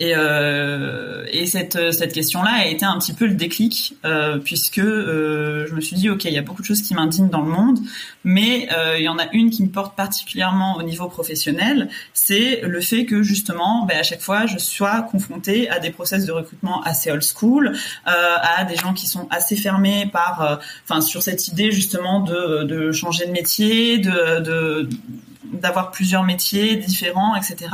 Et, 0.00 0.12
euh, 0.16 1.24
et 1.30 1.46
cette, 1.46 1.92
cette 1.92 2.12
question-là 2.12 2.50
a 2.52 2.66
été 2.66 2.84
un 2.84 2.98
petit 2.98 3.12
peu 3.12 3.26
le 3.26 3.34
déclic, 3.34 3.94
euh, 4.04 4.38
puisque 4.38 4.78
euh, 4.78 5.66
je 5.68 5.74
me 5.74 5.80
suis 5.80 5.94
dit, 5.94 6.10
OK, 6.10 6.24
il 6.24 6.32
y 6.32 6.38
a 6.38 6.42
beaucoup 6.42 6.62
de 6.62 6.66
choses 6.66 6.82
qui 6.82 6.94
m'indignent 6.94 7.28
dans 7.28 7.42
le 7.42 7.50
monde, 7.50 7.78
mais 8.24 8.68
euh, 8.76 8.98
il 8.98 9.04
y 9.04 9.08
en 9.08 9.18
a 9.18 9.26
une 9.32 9.50
qui 9.50 9.62
me 9.62 9.68
porte 9.68 9.94
particulièrement 9.94 10.76
au 10.76 10.82
niveau 10.82 11.08
professionnel, 11.08 11.88
c'est 12.12 12.62
le 12.62 12.80
fait 12.80 13.04
que 13.04 13.22
justement, 13.22 13.86
ben, 13.86 13.98
à 13.98 14.02
chaque 14.02 14.20
fois, 14.20 14.46
je 14.46 14.58
sois 14.58 15.02
confrontée 15.02 15.68
à 15.70 15.78
des 15.78 15.90
process 15.90 16.26
de 16.26 16.32
recrutement 16.32 16.82
assez 16.82 17.12
old 17.12 17.22
school, 17.22 17.76
euh, 18.08 18.10
à 18.42 18.64
des 18.64 18.74
gens 18.74 18.94
qui 18.94 19.06
sont 19.06 19.28
assez 19.30 19.54
fermés 19.54 20.10
par, 20.12 20.42
euh, 20.42 20.56
enfin, 20.88 21.00
sur 21.02 21.22
cette 21.22 21.46
idée 21.46 21.70
justement 21.70 22.18
de, 22.18 22.64
de 22.64 22.90
changer 22.90 23.26
de 23.26 23.32
métier, 23.32 23.98
de 23.98 24.88
d'avoir 25.44 25.92
plusieurs 25.92 26.24
métiers 26.24 26.74
différents, 26.74 27.36
etc. 27.36 27.68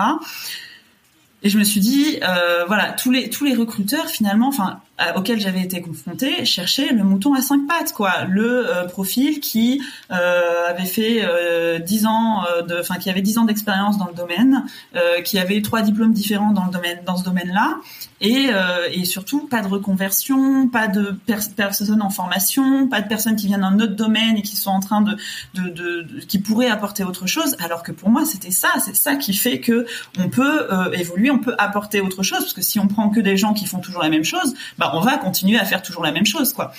Et 1.42 1.48
je 1.48 1.58
me 1.58 1.64
suis 1.64 1.80
dit, 1.80 2.18
euh, 2.22 2.64
voilà, 2.66 2.92
tous 2.92 3.10
les 3.10 3.30
tous 3.30 3.44
les 3.44 3.54
recruteurs 3.54 4.08
finalement, 4.08 4.48
enfin 4.48 4.80
auquel 5.16 5.40
j'avais 5.40 5.62
été 5.62 5.80
confrontée 5.80 6.44
cherchait 6.44 6.92
le 6.92 7.04
mouton 7.04 7.34
à 7.34 7.42
cinq 7.42 7.66
pattes, 7.66 7.92
quoi. 7.92 8.24
Le 8.28 8.68
euh, 8.68 8.84
profil 8.84 9.40
qui 9.40 9.82
euh, 10.10 10.68
avait 10.68 10.84
fait 10.84 11.22
euh, 11.22 11.78
dix 11.78 12.06
ans 12.06 12.44
de, 12.66 12.80
enfin 12.80 12.96
qui 12.96 13.10
avait 13.10 13.22
dix 13.22 13.38
ans 13.38 13.44
d'expérience 13.44 13.98
dans 13.98 14.06
le 14.06 14.14
domaine, 14.14 14.64
qui 15.24 15.38
avait 15.38 15.62
trois 15.62 15.82
diplômes 15.82 16.12
différents 16.12 16.52
dans 16.52 16.64
le 16.64 16.70
domaine, 16.70 17.00
dans 17.06 17.16
ce 17.16 17.24
domaine-là, 17.24 17.76
et, 18.20 18.50
et 18.92 19.04
surtout 19.04 19.46
pas 19.46 19.62
de 19.62 19.68
reconversion, 19.68 20.68
pas 20.68 20.88
de 20.88 21.16
personnes 21.56 22.02
en 22.02 22.10
formation, 22.10 22.88
pas 22.88 23.00
de 23.00 23.08
personnes 23.08 23.36
qui 23.36 23.46
viennent 23.46 23.60
d'un 23.60 23.78
autre 23.78 23.94
domaine 23.94 24.36
et 24.36 24.42
qui 24.42 24.56
sont 24.56 24.70
en 24.70 24.80
train 24.80 25.00
de, 25.00 25.16
de, 25.54 25.68
de, 25.70 26.20
qui 26.28 26.38
pourraient 26.38 26.68
apporter 26.68 27.04
autre 27.04 27.26
chose. 27.26 27.56
Alors 27.64 27.82
que 27.82 27.92
pour 27.92 28.10
moi, 28.10 28.24
c'était 28.24 28.50
ça, 28.50 28.68
c'est 28.84 28.96
ça 28.96 29.16
qui 29.16 29.32
fait 29.32 29.60
que 29.60 29.86
on 30.18 30.28
peut 30.28 30.68
évoluer, 30.92 31.30
on 31.30 31.38
peut 31.38 31.54
apporter 31.58 32.00
autre 32.00 32.22
chose, 32.22 32.40
parce 32.40 32.54
que 32.54 32.62
si 32.62 32.78
on 32.78 32.88
prend 32.88 33.10
que 33.10 33.20
des 33.20 33.36
gens 33.36 33.54
qui 33.54 33.66
font 33.66 33.78
toujours 33.78 34.02
la 34.02 34.10
même 34.10 34.24
chose, 34.24 34.54
bah 34.78 34.89
on 34.94 35.00
va 35.00 35.18
continuer 35.18 35.58
à 35.58 35.64
faire 35.64 35.82
toujours 35.82 36.02
la 36.02 36.12
même 36.12 36.26
chose, 36.26 36.52
quoi. 36.52 36.72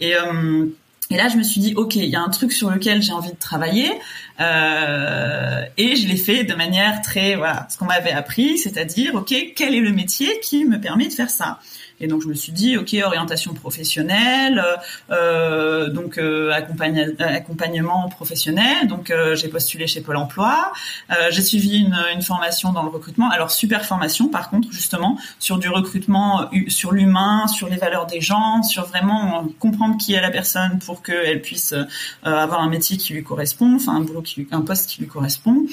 Et 0.00 0.14
euh, 0.14 0.66
et 1.10 1.16
là, 1.16 1.28
je 1.28 1.36
me 1.36 1.42
suis 1.42 1.60
dit, 1.60 1.72
ok, 1.74 1.96
il 1.96 2.04
y 2.04 2.16
a 2.16 2.20
un 2.20 2.28
truc 2.28 2.52
sur 2.52 2.70
lequel 2.70 3.00
j'ai 3.00 3.12
envie 3.12 3.32
de 3.32 3.38
travailler, 3.38 3.90
euh, 4.40 5.64
et 5.78 5.96
je 5.96 6.06
l'ai 6.06 6.16
fait 6.16 6.44
de 6.44 6.54
manière 6.54 7.00
très, 7.00 7.34
voilà, 7.34 7.66
ce 7.70 7.78
qu'on 7.78 7.86
m'avait 7.86 8.12
appris, 8.12 8.58
c'est-à-dire, 8.58 9.14
ok, 9.14 9.34
quel 9.56 9.74
est 9.74 9.80
le 9.80 9.92
métier 9.92 10.38
qui 10.40 10.66
me 10.66 10.78
permet 10.78 11.08
de 11.08 11.12
faire 11.14 11.30
ça? 11.30 11.60
Et 12.00 12.06
donc 12.06 12.22
je 12.22 12.28
me 12.28 12.34
suis 12.34 12.52
dit, 12.52 12.76
ok, 12.76 12.94
orientation 13.04 13.54
professionnelle, 13.54 14.62
euh, 15.10 15.88
donc 15.88 16.18
euh, 16.18 16.52
accompagnement 16.52 18.08
professionnel. 18.08 18.86
Donc 18.86 19.10
euh, 19.10 19.34
j'ai 19.34 19.48
postulé 19.48 19.86
chez 19.86 20.00
Pôle 20.00 20.16
Emploi. 20.16 20.72
Euh, 21.10 21.28
j'ai 21.30 21.42
suivi 21.42 21.78
une, 21.78 21.98
une, 22.14 22.22
formation 22.22 22.72
dans 22.72 22.82
le 22.82 22.90
recrutement. 22.90 23.30
Alors 23.30 23.50
super 23.50 23.84
formation, 23.84 24.28
par 24.28 24.50
contre, 24.50 24.70
justement 24.70 25.18
sur 25.38 25.58
du 25.58 25.68
recrutement, 25.68 26.50
sur 26.68 26.92
l'humain, 26.92 27.46
sur 27.46 27.68
les 27.68 27.76
valeurs 27.76 28.06
des 28.06 28.20
gens, 28.20 28.62
sur 28.62 28.86
vraiment 28.86 29.46
comprendre 29.58 29.96
qui 29.96 30.14
est 30.14 30.20
la 30.20 30.30
personne 30.30 30.78
pour 30.78 31.02
qu'elle 31.02 31.40
puisse 31.40 31.74
avoir 32.22 32.60
un 32.60 32.68
métier 32.68 32.96
qui 32.96 33.14
lui 33.14 33.22
correspond, 33.22 33.76
enfin 33.76 33.96
un 33.96 34.00
boulot 34.00 34.22
qui 34.22 34.46
un 34.50 34.60
poste 34.60 34.90
qui 34.90 35.00
lui 35.00 35.08
correspond. 35.08 35.64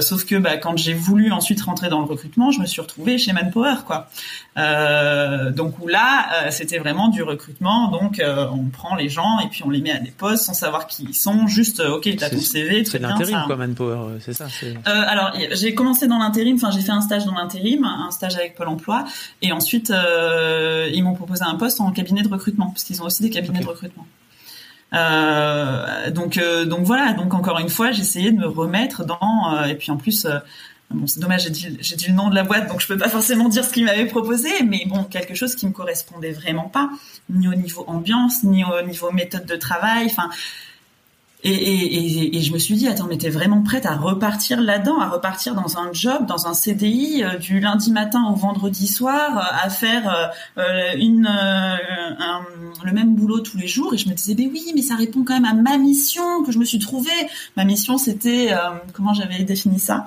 sauf 0.00 0.24
que 0.24 0.36
bah, 0.36 0.56
quand 0.56 0.76
j'ai 0.76 0.94
voulu 0.94 1.32
ensuite 1.32 1.60
rentrer 1.62 1.88
dans 1.88 2.00
le 2.00 2.06
recrutement, 2.06 2.50
je 2.50 2.60
me 2.60 2.66
suis 2.66 2.80
retrouvée 2.80 3.18
chez 3.18 3.32
Manpower, 3.32 3.76
quoi. 3.86 4.08
Euh, 4.56 5.33
donc 5.50 5.78
où 5.80 5.88
là, 5.88 6.26
euh, 6.34 6.50
c'était 6.50 6.78
vraiment 6.78 7.08
du 7.08 7.22
recrutement. 7.22 7.88
Donc 7.88 8.20
euh, 8.20 8.46
on 8.52 8.64
prend 8.64 8.94
les 8.94 9.08
gens 9.08 9.38
et 9.40 9.48
puis 9.48 9.62
on 9.64 9.70
les 9.70 9.80
met 9.80 9.92
à 9.92 9.98
des 9.98 10.10
postes 10.10 10.44
sans 10.44 10.54
savoir 10.54 10.86
qui 10.86 11.04
ils 11.04 11.14
sont. 11.14 11.46
Juste, 11.46 11.80
ok, 11.80 12.08
t'as 12.18 12.30
ton 12.30 12.38
CV, 12.38 12.84
C'est 12.84 12.98
l'intérim, 12.98 13.42
quoi, 13.46 13.56
Manpower, 13.56 14.18
c'est 14.20 14.32
ça. 14.32 14.46
alors 14.84 15.32
j'ai 15.52 15.74
commencé 15.74 16.06
dans 16.06 16.18
l'intérim. 16.18 16.56
Enfin, 16.56 16.70
j'ai 16.70 16.80
fait 16.80 16.92
un 16.92 17.00
stage 17.00 17.24
dans 17.24 17.34
l'intérim, 17.34 17.84
un 17.84 18.10
stage 18.10 18.36
avec 18.36 18.54
Pôle 18.54 18.68
Emploi, 18.68 19.04
et 19.42 19.52
ensuite 19.52 19.92
ils 20.92 21.02
m'ont 21.02 21.14
proposé 21.14 21.42
un 21.44 21.56
poste 21.56 21.80
en 21.80 21.90
cabinet 21.92 22.22
de 22.22 22.28
recrutement 22.28 22.66
parce 22.66 22.84
qu'ils 22.84 23.02
ont 23.02 23.06
aussi 23.06 23.22
des 23.22 23.30
cabinets 23.30 23.60
de 23.60 23.66
recrutement. 23.66 24.06
Euh, 24.92 26.10
donc 26.10 26.38
donc 26.66 26.84
voilà 26.84 27.14
donc 27.14 27.34
encore 27.34 27.58
une 27.58 27.68
fois 27.68 27.90
j'essayais 27.90 28.30
de 28.30 28.38
me 28.38 28.46
remettre 28.46 29.04
dans 29.04 29.64
et 29.64 29.74
puis 29.74 29.90
en 29.90 29.96
plus 29.96 30.26
Bon, 30.90 31.06
c'est 31.06 31.18
dommage, 31.18 31.44
j'ai 31.44 31.50
dit, 31.96 32.06
le 32.06 32.12
nom 32.12 32.28
de 32.28 32.34
la 32.34 32.44
boîte, 32.44 32.68
donc 32.68 32.80
je 32.80 32.86
peux 32.86 32.96
pas 32.96 33.08
forcément 33.08 33.48
dire 33.48 33.64
ce 33.64 33.72
qu'ils 33.72 33.84
m'avaient 33.84 34.06
proposé, 34.06 34.50
mais 34.64 34.84
bon, 34.86 35.04
quelque 35.04 35.34
chose 35.34 35.56
qui 35.56 35.66
me 35.66 35.72
correspondait 35.72 36.30
vraiment 36.30 36.68
pas, 36.68 36.90
ni 37.30 37.48
au 37.48 37.54
niveau 37.54 37.84
ambiance, 37.88 38.44
ni 38.44 38.64
au 38.64 38.86
niveau 38.86 39.10
méthode 39.10 39.46
de 39.46 39.56
travail. 39.56 40.06
Enfin, 40.06 40.30
et, 41.46 42.40
je 42.40 42.52
me 42.54 42.58
suis 42.58 42.74
dit, 42.74 42.88
attends, 42.88 43.06
mais 43.06 43.18
t'es 43.18 43.28
vraiment 43.28 43.62
prête 43.62 43.84
à 43.84 43.94
repartir 43.96 44.62
là-dedans, 44.62 44.98
à 44.98 45.08
repartir 45.08 45.54
dans 45.54 45.76
un 45.76 45.92
job, 45.92 46.24
dans 46.26 46.46
un 46.46 46.54
CDI, 46.54 47.22
euh, 47.22 47.36
du 47.36 47.60
lundi 47.60 47.92
matin 47.92 48.24
au 48.30 48.34
vendredi 48.34 48.86
soir, 48.86 49.36
euh, 49.36 49.66
à 49.66 49.68
faire 49.68 50.32
euh, 50.56 50.94
une 50.96 51.28
le 52.82 52.92
même 52.92 53.14
boulot 53.14 53.40
tous 53.40 53.58
les 53.58 53.66
jours. 53.66 53.92
Et 53.92 53.98
je 53.98 54.08
me 54.08 54.14
disais, 54.14 54.34
mais 54.38 54.46
oui, 54.46 54.72
mais 54.74 54.80
ça 54.80 54.96
répond 54.96 55.22
quand 55.22 55.38
même 55.38 55.44
à 55.44 55.52
ma 55.52 55.76
mission 55.76 56.42
que 56.44 56.50
je 56.50 56.58
me 56.58 56.64
suis 56.64 56.78
trouvée. 56.78 57.10
Ma 57.56 57.64
mission, 57.64 57.98
c'était 57.98 58.50
comment 58.92 59.14
j'avais 59.14 59.42
défini 59.44 59.78
ça? 59.78 60.06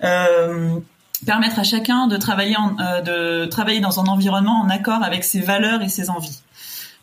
Permettre 0.00 1.58
à 1.58 1.64
chacun 1.64 2.06
de 2.06 2.16
travailler 2.16 2.56
en, 2.56 2.72
de 3.02 3.46
travailler 3.46 3.80
dans 3.80 4.00
un 4.00 4.04
environnement 4.04 4.60
en 4.60 4.68
accord 4.68 5.02
avec 5.02 5.24
ses 5.24 5.40
valeurs 5.40 5.82
et 5.82 5.88
ses 5.88 6.10
envies. 6.10 6.40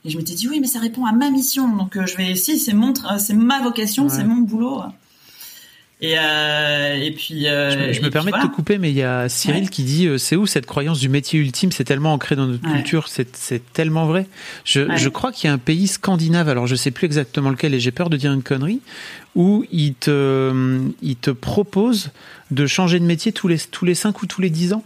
Et 0.05 0.11
je 0.11 0.17
m'étais 0.17 0.35
dit 0.35 0.47
oui, 0.47 0.59
mais 0.59 0.67
ça 0.67 0.79
répond 0.79 1.05
à 1.05 1.11
ma 1.11 1.31
mission, 1.31 1.67
donc 1.67 1.97
euh, 1.97 2.05
je 2.05 2.15
vais 2.15 2.35
si 2.35 2.59
c'est 2.59 2.73
mon 2.73 2.93
c'est 3.17 3.33
ma 3.33 3.61
vocation, 3.61 4.07
c'est 4.07 4.23
mon 4.23 4.37
boulot. 4.41 4.83
Et, 6.01 6.15
euh, 6.17 6.95
et 6.95 7.11
puis. 7.11 7.47
Euh, 7.47 7.93
je, 7.93 8.01
me 8.01 8.09
permets 8.09 8.31
de 8.31 8.37
te 8.37 8.47
couper, 8.47 8.77
mais 8.77 8.91
il 8.91 8.97
y 8.97 9.03
a 9.03 9.29
Cyril 9.29 9.69
qui 9.69 9.83
dit 9.83 10.07
c'est 10.17 10.35
où 10.35 10.45
cette 10.45 10.65
croyance 10.65 10.99
du 10.99 11.09
métier 11.09 11.39
ultime? 11.39 11.71
C'est 11.71 11.85
tellement 11.85 12.13
ancré 12.13 12.35
dans 12.35 12.47
notre 12.47 12.69
culture, 12.69 13.07
c'est 13.07 13.73
tellement 13.73 14.05
vrai. 14.05 14.27
Je, 14.65 14.95
je 14.97 15.09
crois 15.09 15.31
qu'il 15.31 15.47
y 15.47 15.51
a 15.51 15.53
un 15.53 15.57
pays 15.57 15.87
scandinave, 15.87 16.49
alors 16.49 16.67
je 16.67 16.75
sais 16.75 16.91
plus 16.91 17.05
exactement 17.05 17.49
lequel, 17.49 17.73
et 17.73 17.79
j'ai 17.79 17.91
peur 17.91 18.09
de 18.09 18.17
dire 18.17 18.33
une 18.33 18.43
connerie, 18.43 18.81
où 19.35 19.65
il 19.71 19.93
te, 19.93 20.81
il 21.01 21.15
te 21.15 21.31
propose 21.31 22.11
de 22.51 22.67
changer 22.67 22.99
de 22.99 23.05
métier 23.05 23.31
tous 23.31 23.47
les 23.47 23.57
tous 23.57 23.85
les 23.85 23.95
cinq 23.95 24.21
ou 24.21 24.25
tous 24.25 24.41
les 24.41 24.49
dix 24.49 24.73
ans. 24.73 24.83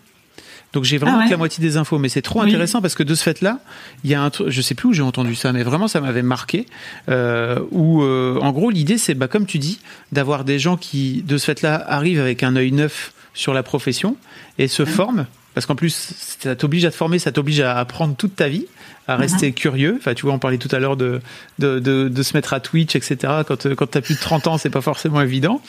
Donc 0.74 0.84
j'ai 0.84 0.98
vraiment 0.98 1.22
ah 1.22 1.26
que 1.26 1.32
la 1.32 1.38
moitié 1.38 1.62
des 1.62 1.78
infos, 1.78 1.98
mais 1.98 2.10
c'est 2.10 2.22
trop 2.22 2.42
intéressant 2.42 2.82
parce 2.82 2.96
que 2.96 3.04
de 3.04 3.16
ce 3.16 3.24
fait-là, 3.24 3.60
il 4.04 4.10
y 4.10 4.14
a 4.14 4.22
un 4.22 4.30
truc, 4.30 4.50
je 4.50 4.62
sais 4.62 4.76
plus 4.76 4.90
où 4.90 4.94
j'ai 4.94 5.02
entendu 5.02 5.36
ça, 5.36 5.52
mais 5.52 5.64
vraiment 5.64 5.88
ça 5.88 6.00
m'avait 6.00 6.22
marqué. 6.22 6.68
Euh, 7.10 7.60
où 7.72 8.04
euh, 8.04 8.38
en 8.40 8.52
gros 8.52 8.70
l'idée 8.70 8.98
c'est, 8.98 9.16
bah, 9.16 9.28
comme 9.28 9.46
tu 9.46 9.58
dis, 9.58 9.80
d'avoir 10.12 10.44
des 10.44 10.60
gens 10.60 10.78
qui 10.78 11.24
de 11.24 11.38
ce 11.38 11.46
fait-là 11.46 11.84
arrivent 11.88 12.20
avec 12.20 12.44
un 12.44 12.56
œil 12.56 12.72
neuf 12.72 13.14
sur 13.34 13.54
la 13.54 13.64
profession 13.64 14.16
et 14.58 14.68
se 14.68 14.86
forment. 14.86 15.26
Parce 15.56 15.66
qu'en 15.66 15.76
plus, 15.76 16.14
ça 16.40 16.56
t'oblige 16.56 16.86
à 16.86 16.92
te 16.92 16.96
former, 16.96 17.18
ça 17.18 17.32
t'oblige 17.32 17.60
à 17.60 17.78
apprendre 17.78 18.16
toute 18.16 18.36
ta 18.36 18.48
vie, 18.48 18.68
à 19.08 19.16
rester 19.16 19.52
curieux. 19.52 19.96
Enfin, 19.98 20.14
tu 20.14 20.22
vois, 20.22 20.34
on 20.34 20.40
parlait 20.40 20.60
tout 20.60 20.70
à 20.72 20.80
l'heure 20.80 20.96
de 20.96 21.20
de, 21.58 21.80
de, 21.80 22.08
de, 22.08 22.24
se 22.24 22.38
mettre 22.38 22.54
à 22.54 22.60
Twitch, 22.60 22.96
etc. 22.96 23.18
Quand, 23.48 23.68
quand 23.76 23.88
tu 23.88 23.98
as 23.98 24.02
plus 24.02 24.16
de 24.16 24.20
30 24.20 24.48
ans, 24.48 24.58
c'est 24.58 24.70
pas 24.70 24.82
forcément 24.82 25.22
évident. 25.22 25.60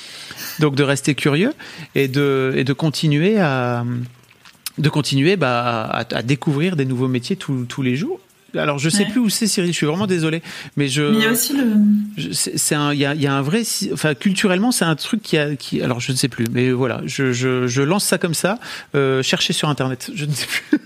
Donc, 0.58 0.74
de 0.74 0.82
rester 0.82 1.14
curieux 1.14 1.54
et 1.94 2.08
de, 2.08 2.52
et 2.56 2.64
de 2.64 2.72
continuer 2.74 3.40
à, 3.40 3.84
de 4.78 4.88
continuer 4.88 5.37
bah, 5.37 5.85
à, 5.90 6.22
découvrir 6.22 6.76
des 6.76 6.85
nouveaux 6.85 7.09
métiers 7.09 7.37
tous 7.37 7.83
les 7.83 7.96
jours 7.96 8.20
alors 8.59 8.78
je 8.78 8.88
sais 8.88 9.04
plus 9.04 9.20
où 9.20 9.28
c'est 9.28 9.46
Cyril, 9.46 9.72
je 9.72 9.76
suis 9.76 9.87
vraiment 9.87 10.06
désolé, 10.06 10.42
mais 10.76 10.88
je. 10.88 11.02
Mais 11.02 11.18
il 11.18 11.22
y 11.22 11.26
a 11.26 11.30
aussi 11.30 11.56
le. 11.56 12.33
C'est 12.33 12.74
il 12.92 12.98
y 12.98 13.04
a, 13.04 13.14
il 13.14 13.20
y 13.20 13.26
a 13.26 13.35
un 13.35 13.42
vrai, 13.42 13.62
enfin 13.92 14.14
culturellement 14.14 14.72
c'est 14.72 14.85
un 14.85 14.96
truc 14.96 15.22
qui 15.22 15.38
a, 15.38 15.56
qui, 15.56 15.83
alors 15.83 16.00
je 16.00 16.12
ne 16.12 16.16
sais 16.16 16.28
plus, 16.28 16.46
mais 16.50 16.70
voilà, 16.70 17.00
je, 17.04 17.33
je, 17.33 17.66
je 17.66 17.83
lance 17.83 18.04
ça 18.04 18.18
comme 18.18 18.35
ça, 18.35 18.59
euh, 18.94 19.22
chercher 19.22 19.52
sur 19.52 19.68
internet, 19.68 20.11
je 20.14 20.24
ne 20.24 20.33
sais 20.33 20.46
plus. 20.46 20.78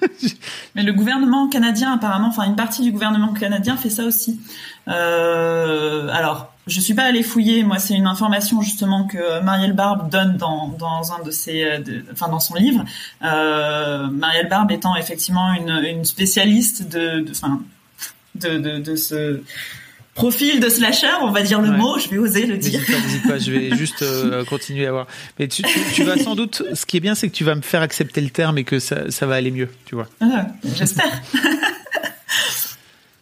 mais 0.74 0.82
le 0.82 0.92
gouvernement 0.92 1.48
canadien 1.48 1.92
apparemment, 1.92 2.28
enfin 2.28 2.44
une 2.44 2.56
partie 2.56 2.82
du 2.82 2.92
gouvernement 2.92 3.32
canadien 3.32 3.76
fait 3.76 3.90
ça 3.90 4.04
aussi. 4.04 4.40
Euh, 4.88 6.08
alors 6.08 6.53
je 6.66 6.80
suis 6.80 6.94
pas 6.94 7.04
allée 7.04 7.22
fouiller. 7.22 7.62
Moi, 7.62 7.78
c'est 7.78 7.94
une 7.94 8.06
information 8.06 8.62
justement 8.62 9.06
que 9.06 9.40
Marielle 9.42 9.74
Barbe 9.74 10.10
donne 10.10 10.36
dans, 10.36 10.68
dans 10.68 11.12
un 11.12 11.22
de 11.22 11.30
ses, 11.30 11.64
euh, 11.64 11.78
enfin 12.12 12.28
dans 12.28 12.40
son 12.40 12.54
livre. 12.54 12.84
Euh, 13.22 14.06
Marielle 14.08 14.48
Barbe 14.48 14.72
étant 14.72 14.96
effectivement 14.96 15.52
une, 15.54 15.70
une 15.70 16.04
spécialiste 16.04 16.88
de, 16.88 17.24
enfin, 17.30 17.60
de, 18.34 18.58
de, 18.58 18.78
de, 18.78 18.96
ce 18.96 19.42
profil 20.14 20.60
de 20.60 20.68
slasher, 20.70 21.12
on 21.20 21.30
va 21.32 21.42
dire 21.42 21.60
le 21.60 21.70
mot. 21.70 21.98
Je 21.98 22.08
vais 22.08 22.18
oser 22.18 22.46
le 22.46 22.56
dire. 22.56 22.80
Pas, 22.86 23.28
pas, 23.28 23.38
je 23.38 23.52
vais 23.52 23.76
juste 23.76 24.02
euh, 24.02 24.44
continuer 24.44 24.86
à 24.86 24.92
voir. 24.92 25.06
Mais 25.38 25.48
tu, 25.48 25.62
tu, 25.62 25.78
tu, 25.92 26.04
vas 26.04 26.16
sans 26.16 26.34
doute. 26.34 26.62
Ce 26.72 26.86
qui 26.86 26.96
est 26.96 27.00
bien, 27.00 27.14
c'est 27.14 27.28
que 27.28 27.34
tu 27.34 27.44
vas 27.44 27.54
me 27.54 27.62
faire 27.62 27.82
accepter 27.82 28.22
le 28.22 28.30
terme 28.30 28.56
et 28.56 28.64
que 28.64 28.78
ça, 28.78 29.10
ça 29.10 29.26
va 29.26 29.34
aller 29.34 29.50
mieux. 29.50 29.68
Tu 29.84 29.94
vois. 29.96 30.08
Ah, 30.20 30.46
J'espère. 30.76 31.10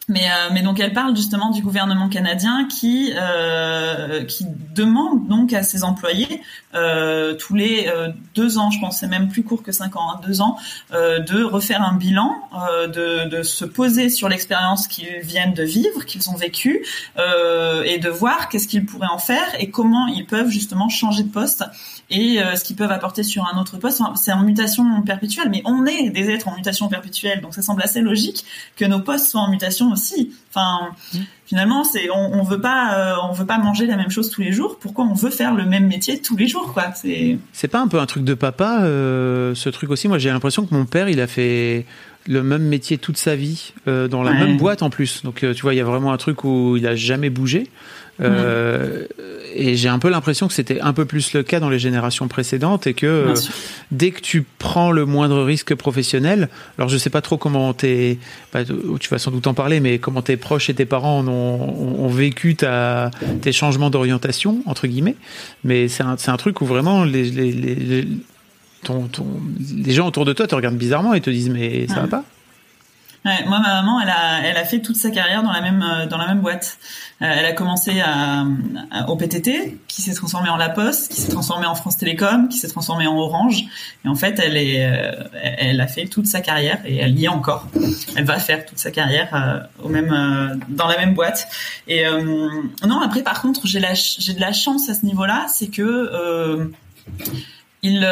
Mais, 0.09 0.29
euh, 0.29 0.49
mais 0.51 0.61
donc 0.61 0.81
elle 0.81 0.91
parle 0.91 1.15
justement 1.15 1.49
du 1.49 1.61
gouvernement 1.61 2.09
canadien 2.09 2.67
qui 2.67 3.13
euh, 3.15 4.25
qui 4.25 4.45
demande 4.75 5.29
donc 5.29 5.53
à 5.53 5.63
ses 5.63 5.85
employés 5.85 6.41
euh, 6.75 7.35
tous 7.35 7.53
les 7.53 7.87
euh, 7.87 8.09
deux 8.35 8.57
ans, 8.57 8.71
je 8.71 8.79
pense 8.79 8.99
c'est 8.99 9.07
même 9.07 9.29
plus 9.29 9.43
court 9.43 9.61
que 9.61 9.71
cinq 9.71 9.95
ans, 9.95 10.11
hein, 10.11 10.19
deux 10.25 10.41
ans, 10.41 10.57
euh, 10.93 11.19
de 11.19 11.43
refaire 11.43 11.81
un 11.81 11.95
bilan, 11.95 12.35
de, 12.87 13.27
de 13.29 13.43
se 13.43 13.65
poser 13.65 14.09
sur 14.09 14.29
l'expérience 14.29 14.87
qu'ils 14.87 15.19
viennent 15.21 15.53
de 15.53 15.63
vivre, 15.63 16.05
qu'ils 16.05 16.29
ont 16.29 16.35
vécue, 16.35 16.85
et 17.17 17.97
de 17.97 18.09
voir 18.09 18.49
qu'est-ce 18.49 18.67
qu'ils 18.67 18.85
pourraient 18.85 19.07
en 19.11 19.17
faire 19.17 19.47
et 19.59 19.69
comment 19.69 20.07
ils 20.07 20.25
peuvent 20.25 20.49
justement 20.49 20.89
changer 20.89 21.23
de 21.23 21.29
poste 21.29 21.63
et 22.13 22.39
ce 22.55 22.63
qu'ils 22.63 22.75
peuvent 22.75 22.91
apporter 22.91 23.23
sur 23.23 23.45
un 23.51 23.59
autre 23.59 23.77
poste. 23.77 24.01
c'est 24.15 24.31
en 24.31 24.43
mutation 24.43 25.01
perpétuelle, 25.01 25.49
mais 25.49 25.61
on 25.65 25.85
est 25.85 26.09
des 26.09 26.29
êtres 26.29 26.47
en 26.47 26.55
mutation 26.55 26.87
perpétuelle, 26.87 27.41
donc 27.41 27.53
ça 27.53 27.61
semble 27.61 27.81
assez 27.81 28.01
logique 28.01 28.45
que 28.75 28.85
nos 28.85 28.99
postes 28.99 29.27
soient 29.27 29.41
en 29.41 29.49
mutation 29.49 29.91
aussi. 29.91 30.31
Enfin, 30.49 30.91
mmh. 31.13 31.17
finalement, 31.45 31.83
c'est 31.83 32.09
on, 32.11 32.33
on 32.33 32.43
veut 32.43 32.61
pas 32.61 32.97
euh, 32.97 33.15
on 33.29 33.33
veut 33.33 33.45
pas 33.45 33.57
manger 33.57 33.87
la 33.87 33.95
même 33.95 34.09
chose 34.09 34.29
tous 34.29 34.41
les 34.41 34.51
jours. 34.51 34.77
Pourquoi 34.79 35.05
on 35.05 35.13
veut 35.13 35.29
faire 35.29 35.53
le 35.53 35.65
même 35.65 35.87
métier 35.87 36.21
tous 36.21 36.37
les 36.37 36.47
jours, 36.47 36.73
quoi? 36.73 36.93
C'est 36.93 37.37
c'est 37.51 37.67
pas 37.67 37.79
un 37.79 37.87
peu 37.87 37.99
un 37.99 38.05
truc 38.05 38.23
de 38.23 38.33
papa, 38.33 38.81
euh, 38.81 39.55
ce 39.55 39.69
truc 39.69 39.89
aussi? 39.89 40.07
Moi, 40.07 40.17
j'ai 40.17 40.29
l'impression 40.29 40.65
que 40.65 40.73
mon 40.73 40.85
père, 40.85 41.09
il 41.09 41.19
a 41.19 41.27
fait 41.27 41.85
le 42.27 42.41
même 42.41 42.63
métier 42.63 42.97
toute 42.97 43.17
sa 43.17 43.35
vie 43.35 43.73
euh, 43.87 44.07
dans 44.07 44.23
la 44.23 44.31
ouais. 44.31 44.39
même 44.39 44.57
boîte 44.57 44.81
en 44.81 44.89
plus. 44.89 45.23
Donc, 45.23 45.39
tu 45.39 45.61
vois, 45.61 45.73
il 45.73 45.77
y 45.77 45.81
a 45.81 45.85
vraiment 45.85 46.13
un 46.13 46.17
truc 46.17 46.43
où 46.43 46.77
il 46.77 46.87
a 46.87 46.95
jamais 46.95 47.29
bougé. 47.29 47.69
Euh, 48.21 49.07
et 49.55 49.75
j'ai 49.75 49.89
un 49.89 49.99
peu 49.99 50.09
l'impression 50.09 50.47
que 50.47 50.53
c'était 50.53 50.79
un 50.81 50.93
peu 50.93 51.05
plus 51.05 51.33
le 51.33 51.43
cas 51.43 51.59
dans 51.59 51.69
les 51.69 51.79
générations 51.79 52.27
précédentes 52.27 52.87
et 52.87 52.93
que 52.93 53.05
euh, 53.05 53.33
dès 53.91 54.11
que 54.11 54.21
tu 54.21 54.45
prends 54.59 54.91
le 54.91 55.05
moindre 55.05 55.43
risque 55.43 55.75
professionnel, 55.75 56.49
alors 56.77 56.89
je 56.89 56.97
sais 56.97 57.09
pas 57.09 57.21
trop 57.21 57.37
comment 57.37 57.73
t'es, 57.73 58.17
bah, 58.51 58.61
tu 58.99 59.09
vas 59.09 59.19
sans 59.19 59.31
doute 59.31 59.47
en 59.47 59.53
parler, 59.53 59.79
mais 59.79 59.99
comment 59.99 60.21
tes 60.21 60.37
proches 60.37 60.69
et 60.69 60.73
tes 60.73 60.85
parents 60.85 61.25
ont, 61.25 61.29
ont, 61.29 62.05
ont 62.05 62.07
vécu 62.07 62.55
ta, 62.55 63.11
tes 63.41 63.51
changements 63.51 63.89
d'orientation 63.89 64.61
entre 64.65 64.87
guillemets, 64.87 65.15
mais 65.63 65.87
c'est 65.87 66.03
un, 66.03 66.15
un, 66.27 66.37
truc 66.37 66.61
où 66.61 66.65
vraiment 66.65 67.03
les, 67.03 67.29
les, 67.29 67.51
les, 67.51 68.07
ton, 68.83 69.07
ton, 69.07 69.25
les 69.75 69.93
gens 69.93 70.07
autour 70.07 70.25
de 70.25 70.33
toi 70.33 70.47
te 70.47 70.55
regardent 70.55 70.77
bizarrement 70.77 71.13
et 71.13 71.21
te 71.21 71.29
disent 71.29 71.49
mais 71.49 71.87
ça 71.87 72.01
va 72.01 72.07
pas. 72.07 72.23
Ouais, 73.25 73.45
moi, 73.45 73.59
ma 73.59 73.81
maman, 73.81 74.01
elle 74.01 74.09
a, 74.09 74.41
elle 74.43 74.57
a 74.57 74.65
fait 74.65 74.81
toute 74.81 74.97
sa 74.97 75.09
carrière 75.09 75.43
dans 75.43 75.51
la 75.51 75.61
même, 75.61 76.07
dans 76.09 76.17
la 76.17 76.27
même 76.27 76.41
boîte. 76.41 76.77
Euh, 77.21 77.25
elle 77.37 77.45
a 77.45 77.53
commencé 77.53 78.01
à, 78.01 78.45
au 79.07 79.15
PTT, 79.15 79.79
qui 79.87 80.01
s'est 80.01 80.13
transformé 80.13 80.49
en 80.49 80.57
La 80.57 80.67
Poste, 80.67 81.09
qui 81.11 81.21
s'est 81.21 81.31
transformé 81.31 81.65
en 81.65 81.75
France 81.75 81.97
Télécom, 81.97 82.49
qui 82.49 82.57
s'est 82.57 82.67
transformé 82.67 83.07
en 83.07 83.15
Orange. 83.15 83.63
Et 84.03 84.09
en 84.09 84.15
fait, 84.15 84.39
elle 84.39 84.57
est, 84.57 84.85
euh, 84.85 85.23
elle 85.33 85.79
a 85.79 85.87
fait 85.87 86.05
toute 86.05 86.27
sa 86.27 86.41
carrière 86.41 86.79
et 86.85 86.97
elle 86.97 87.17
y 87.17 87.25
est 87.25 87.29
encore. 87.29 87.67
Elle 88.17 88.25
va 88.25 88.39
faire 88.39 88.65
toute 88.65 88.77
sa 88.77 88.91
carrière 88.91 89.29
euh, 89.33 89.59
au 89.85 89.89
même, 89.89 90.11
euh, 90.11 90.55
dans 90.67 90.87
la 90.87 90.97
même 90.97 91.13
boîte. 91.13 91.47
Et 91.87 92.05
euh, 92.05 92.49
non, 92.85 92.99
après, 92.99 93.23
par 93.23 93.41
contre, 93.41 93.67
j'ai 93.67 93.79
la, 93.79 93.93
j'ai 93.93 94.33
de 94.33 94.41
la 94.41 94.51
chance 94.51 94.89
à 94.89 94.93
ce 94.93 95.05
niveau-là, 95.05 95.45
c'est 95.47 95.67
que 95.67 96.71
il, 97.83 98.07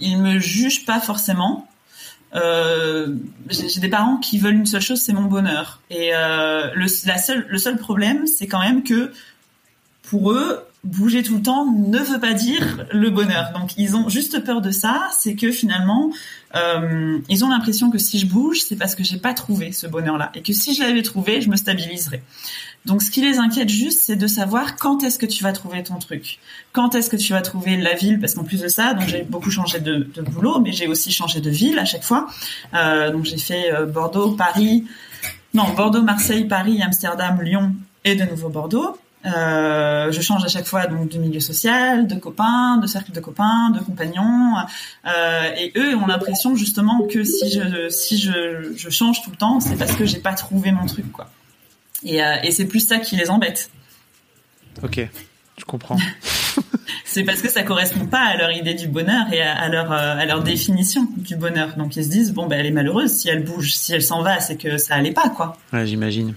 il 0.00 0.18
me 0.18 0.38
juge 0.38 0.86
pas 0.86 1.00
forcément. 1.00 1.66
Euh, 2.34 3.14
j'ai 3.48 3.80
des 3.80 3.88
parents 3.88 4.16
qui 4.16 4.38
veulent 4.38 4.56
une 4.56 4.66
seule 4.66 4.80
chose, 4.80 5.00
c'est 5.00 5.12
mon 5.12 5.24
bonheur. 5.24 5.80
Et 5.90 6.10
euh, 6.14 6.70
le, 6.74 6.88
seul 6.88 7.76
problème, 7.78 8.26
c'est 8.26 8.46
quand 8.46 8.60
même 8.60 8.82
que 8.82 9.12
pour 10.02 10.32
eux, 10.32 10.64
bouger 10.84 11.22
tout 11.22 11.36
le 11.36 11.42
temps 11.42 11.70
ne 11.70 11.98
veut 11.98 12.20
pas 12.20 12.34
dire 12.34 12.86
le 12.92 13.10
bonheur. 13.10 13.52
Donc 13.54 13.72
ils 13.76 13.96
ont 13.96 14.08
juste 14.08 14.44
peur 14.44 14.60
de 14.60 14.70
ça, 14.70 15.08
c'est 15.18 15.34
que 15.34 15.50
finalement 15.50 16.10
euh, 16.54 17.18
ils 17.28 17.44
ont 17.44 17.48
l'impression 17.48 17.90
que 17.90 17.98
si 17.98 18.18
je 18.18 18.26
bouge, 18.26 18.60
c'est 18.60 18.76
parce 18.76 18.94
que 18.94 19.02
j'ai 19.02 19.16
pas 19.16 19.32
trouvé 19.32 19.72
ce 19.72 19.86
bonheur-là 19.86 20.30
et 20.34 20.42
que 20.42 20.52
si 20.52 20.74
je 20.74 20.82
l'avais 20.82 21.02
trouvé, 21.02 21.40
je 21.40 21.48
me 21.48 21.56
stabiliserais. 21.56 22.22
Donc 22.84 23.02
ce 23.02 23.10
qui 23.10 23.22
les 23.22 23.38
inquiète 23.38 23.70
juste, 23.70 24.02
c'est 24.02 24.16
de 24.16 24.26
savoir 24.26 24.76
quand 24.76 25.02
est-ce 25.02 25.18
que 25.18 25.24
tu 25.24 25.42
vas 25.42 25.52
trouver 25.52 25.82
ton 25.82 25.98
truc, 25.98 26.38
quand 26.72 26.94
est-ce 26.94 27.08
que 27.08 27.16
tu 27.16 27.32
vas 27.32 27.40
trouver 27.40 27.78
la 27.78 27.94
ville, 27.94 28.20
parce 28.20 28.34
qu'en 28.34 28.44
plus 28.44 28.60
de 28.60 28.68
ça, 28.68 28.92
donc 28.92 29.08
j'ai 29.08 29.22
beaucoup 29.22 29.50
changé 29.50 29.80
de, 29.80 30.06
boulot, 30.20 30.60
mais 30.60 30.72
j'ai 30.72 30.86
aussi 30.86 31.10
changé 31.10 31.40
de 31.40 31.48
ville 31.48 31.78
à 31.78 31.86
chaque 31.86 32.04
fois. 32.04 32.26
Euh, 32.74 33.10
donc 33.10 33.24
j'ai 33.24 33.38
fait 33.38 33.72
euh, 33.72 33.86
Bordeaux, 33.86 34.32
Paris, 34.32 34.84
non 35.54 35.72
Bordeaux, 35.74 36.02
Marseille, 36.02 36.44
Paris, 36.44 36.82
Amsterdam, 36.82 37.40
Lyon 37.40 37.74
et 38.04 38.16
de 38.16 38.24
nouveau 38.24 38.50
Bordeaux. 38.50 38.98
Euh, 39.26 40.12
je 40.12 40.20
change 40.20 40.44
à 40.44 40.48
chaque 40.48 40.66
fois 40.66 40.86
donc 40.86 41.08
de 41.08 41.18
milieu 41.18 41.40
social, 41.40 42.06
de 42.06 42.16
copains, 42.16 42.76
de 42.76 42.86
cercle 42.86 43.12
de 43.12 43.20
copains, 43.20 43.70
de 43.70 43.80
compagnons. 43.80 44.56
Euh, 45.06 45.48
et 45.56 45.72
eux 45.76 45.96
ont 45.96 46.06
l'impression 46.06 46.54
justement 46.54 47.06
que 47.06 47.24
si 47.24 47.50
je 47.50 47.88
si 47.88 48.18
je, 48.18 48.74
je 48.76 48.90
change 48.90 49.22
tout 49.22 49.30
le 49.30 49.36
temps, 49.36 49.60
c'est 49.60 49.76
parce 49.76 49.96
que 49.96 50.04
j'ai 50.04 50.18
pas 50.18 50.34
trouvé 50.34 50.72
mon 50.72 50.84
truc 50.84 51.10
quoi. 51.10 51.30
Et, 52.04 52.22
euh, 52.22 52.36
et 52.42 52.50
c'est 52.50 52.66
plus 52.66 52.86
ça 52.86 52.98
qui 52.98 53.16
les 53.16 53.30
embête. 53.30 53.70
Ok, 54.82 55.06
je 55.58 55.64
comprends. 55.64 55.96
c'est 57.04 57.24
parce 57.24 57.40
que 57.40 57.50
ça 57.50 57.62
correspond 57.62 58.06
pas 58.06 58.20
à 58.20 58.36
leur 58.36 58.50
idée 58.52 58.74
du 58.74 58.88
bonheur 58.88 59.32
et 59.32 59.40
à, 59.40 59.68
leur 59.68 59.92
à 59.92 60.24
leur 60.24 60.42
définition 60.42 61.08
du 61.16 61.36
bonheur. 61.36 61.76
Donc 61.76 61.96
ils 61.96 62.04
se 62.04 62.10
disent 62.10 62.32
bon 62.32 62.46
ben 62.46 62.58
elle 62.58 62.66
est 62.66 62.72
malheureuse 62.72 63.12
si 63.12 63.28
elle 63.28 63.44
bouge, 63.44 63.72
si 63.74 63.94
elle 63.94 64.02
s'en 64.02 64.22
va, 64.22 64.40
c'est 64.40 64.56
que 64.56 64.76
ça 64.78 64.94
allait 64.94 65.12
pas 65.12 65.28
quoi. 65.28 65.56
Ouais, 65.72 65.86
j'imagine. 65.86 66.34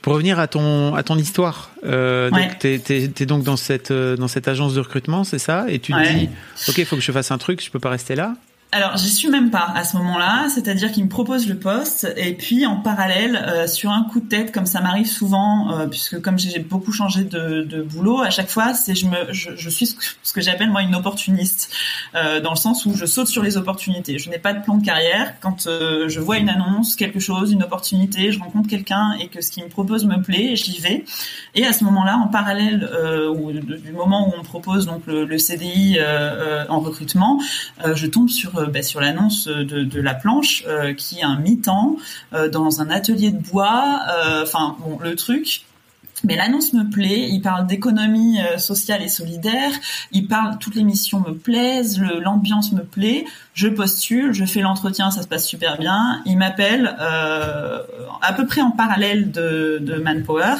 Pour 0.00 0.14
revenir 0.14 0.38
à 0.38 0.46
ton 0.46 0.94
à 0.94 1.02
ton 1.02 1.18
histoire, 1.18 1.72
euh, 1.84 2.30
ouais. 2.30 2.50
t'es, 2.58 2.78
t'es 2.78 3.26
donc 3.26 3.42
dans 3.42 3.56
cette 3.56 3.92
dans 3.92 4.28
cette 4.28 4.48
agence 4.48 4.74
de 4.74 4.80
recrutement, 4.80 5.24
c'est 5.24 5.38
ça? 5.38 5.66
Et 5.68 5.78
tu 5.78 5.92
te 5.92 5.98
ouais. 5.98 6.14
dis, 6.14 6.28
ok, 6.68 6.78
il 6.78 6.86
faut 6.86 6.96
que 6.96 7.02
je 7.02 7.12
fasse 7.12 7.30
un 7.32 7.38
truc, 7.38 7.62
je 7.62 7.70
peux 7.70 7.80
pas 7.80 7.90
rester 7.90 8.14
là. 8.14 8.34
Alors, 8.72 8.96
j'y 8.96 9.10
suis 9.10 9.28
même 9.28 9.50
pas 9.50 9.72
à 9.74 9.82
ce 9.82 9.96
moment-là, 9.96 10.46
c'est-à-dire 10.48 10.92
qu'il 10.92 11.02
me 11.02 11.08
propose 11.08 11.48
le 11.48 11.58
poste 11.58 12.06
et 12.16 12.34
puis 12.34 12.66
en 12.66 12.76
parallèle, 12.76 13.34
euh, 13.48 13.66
sur 13.66 13.90
un 13.90 14.04
coup 14.04 14.20
de 14.20 14.28
tête, 14.28 14.52
comme 14.52 14.66
ça 14.66 14.80
m'arrive 14.80 15.08
souvent, 15.08 15.72
euh, 15.72 15.88
puisque 15.88 16.20
comme 16.20 16.38
j'ai 16.38 16.60
beaucoup 16.60 16.92
changé 16.92 17.24
de, 17.24 17.62
de, 17.64 17.82
boulot, 17.82 18.20
à 18.20 18.30
chaque 18.30 18.48
fois, 18.48 18.72
c'est 18.74 18.94
je 18.94 19.06
me, 19.06 19.32
je, 19.32 19.68
suis 19.68 19.86
ce 20.22 20.32
que, 20.32 20.40
j'appelle 20.40 20.70
moi 20.70 20.82
une 20.82 20.94
opportuniste, 20.94 21.74
euh, 22.14 22.40
dans 22.40 22.50
le 22.50 22.56
sens 22.56 22.86
où 22.86 22.94
je 22.94 23.06
saute 23.06 23.26
sur 23.26 23.42
les 23.42 23.56
opportunités. 23.56 24.20
Je 24.20 24.30
n'ai 24.30 24.38
pas 24.38 24.52
de 24.52 24.62
plan 24.62 24.76
de 24.76 24.84
carrière. 24.84 25.34
Quand 25.40 25.66
euh, 25.66 26.08
je 26.08 26.20
vois 26.20 26.38
une 26.38 26.48
annonce, 26.48 26.94
quelque 26.94 27.18
chose, 27.18 27.50
une 27.50 27.64
opportunité, 27.64 28.30
je 28.30 28.38
rencontre 28.38 28.68
quelqu'un 28.68 29.16
et 29.18 29.26
que 29.26 29.40
ce 29.40 29.50
qui 29.50 29.64
me 29.64 29.68
propose 29.68 30.04
me 30.04 30.22
plaît, 30.22 30.54
j'y 30.54 30.78
vais. 30.78 31.04
Et 31.56 31.66
à 31.66 31.72
ce 31.72 31.82
moment-là, 31.82 32.18
en 32.18 32.28
parallèle, 32.28 32.88
euh, 32.92 33.34
ou 33.34 33.50
du 33.50 33.92
moment 33.92 34.28
où 34.28 34.32
on 34.36 34.38
me 34.38 34.44
propose 34.44 34.86
donc 34.86 35.08
le, 35.08 35.24
le 35.24 35.38
CDI 35.38 35.98
en 36.68 36.78
recrutement, 36.78 37.40
je 37.94 38.06
tombe 38.06 38.28
sur 38.28 38.59
bah, 38.66 38.82
sur 38.82 39.00
l'annonce 39.00 39.46
de, 39.48 40.00
la 40.00 40.14
planche 40.14 40.64
euh, 40.66 40.94
qui 40.94 41.18
est 41.18 41.22
un 41.22 41.38
mi-temps 41.38 41.96
euh, 42.32 42.48
dans 42.48 42.80
un 42.80 42.90
atelier 42.90 43.30
de 43.30 43.38
bois. 43.38 44.00
Enfin 44.42 44.76
bon, 44.80 44.98
le 44.98 45.16
truc. 45.16 45.62
Mais 46.22 46.36
l'annonce 46.36 46.74
me 46.74 46.84
plaît, 46.90 47.28
il 47.30 47.40
parle 47.40 47.66
d'économie 47.66 48.38
sociale 48.58 49.00
et 49.00 49.08
solidaire, 49.08 49.70
il 50.12 50.26
parle, 50.26 50.58
toutes 50.58 50.74
les 50.74 50.82
missions 50.82 51.20
me 51.20 51.32
plaisent, 51.32 51.98
l'ambiance 51.98 52.72
me 52.72 52.82
plaît, 52.82 53.24
je 53.54 53.68
postule, 53.68 54.32
je 54.32 54.44
fais 54.44 54.60
l'entretien, 54.60 55.10
ça 55.10 55.22
se 55.22 55.28
passe 55.28 55.46
super 55.46 55.78
bien, 55.78 56.20
il 56.26 56.36
m'appelle 56.36 56.94
euh, 57.00 57.78
à 58.20 58.32
peu 58.34 58.46
près 58.46 58.60
en 58.60 58.70
parallèle 58.70 59.30
de, 59.30 60.02
Manpower, 60.04 60.56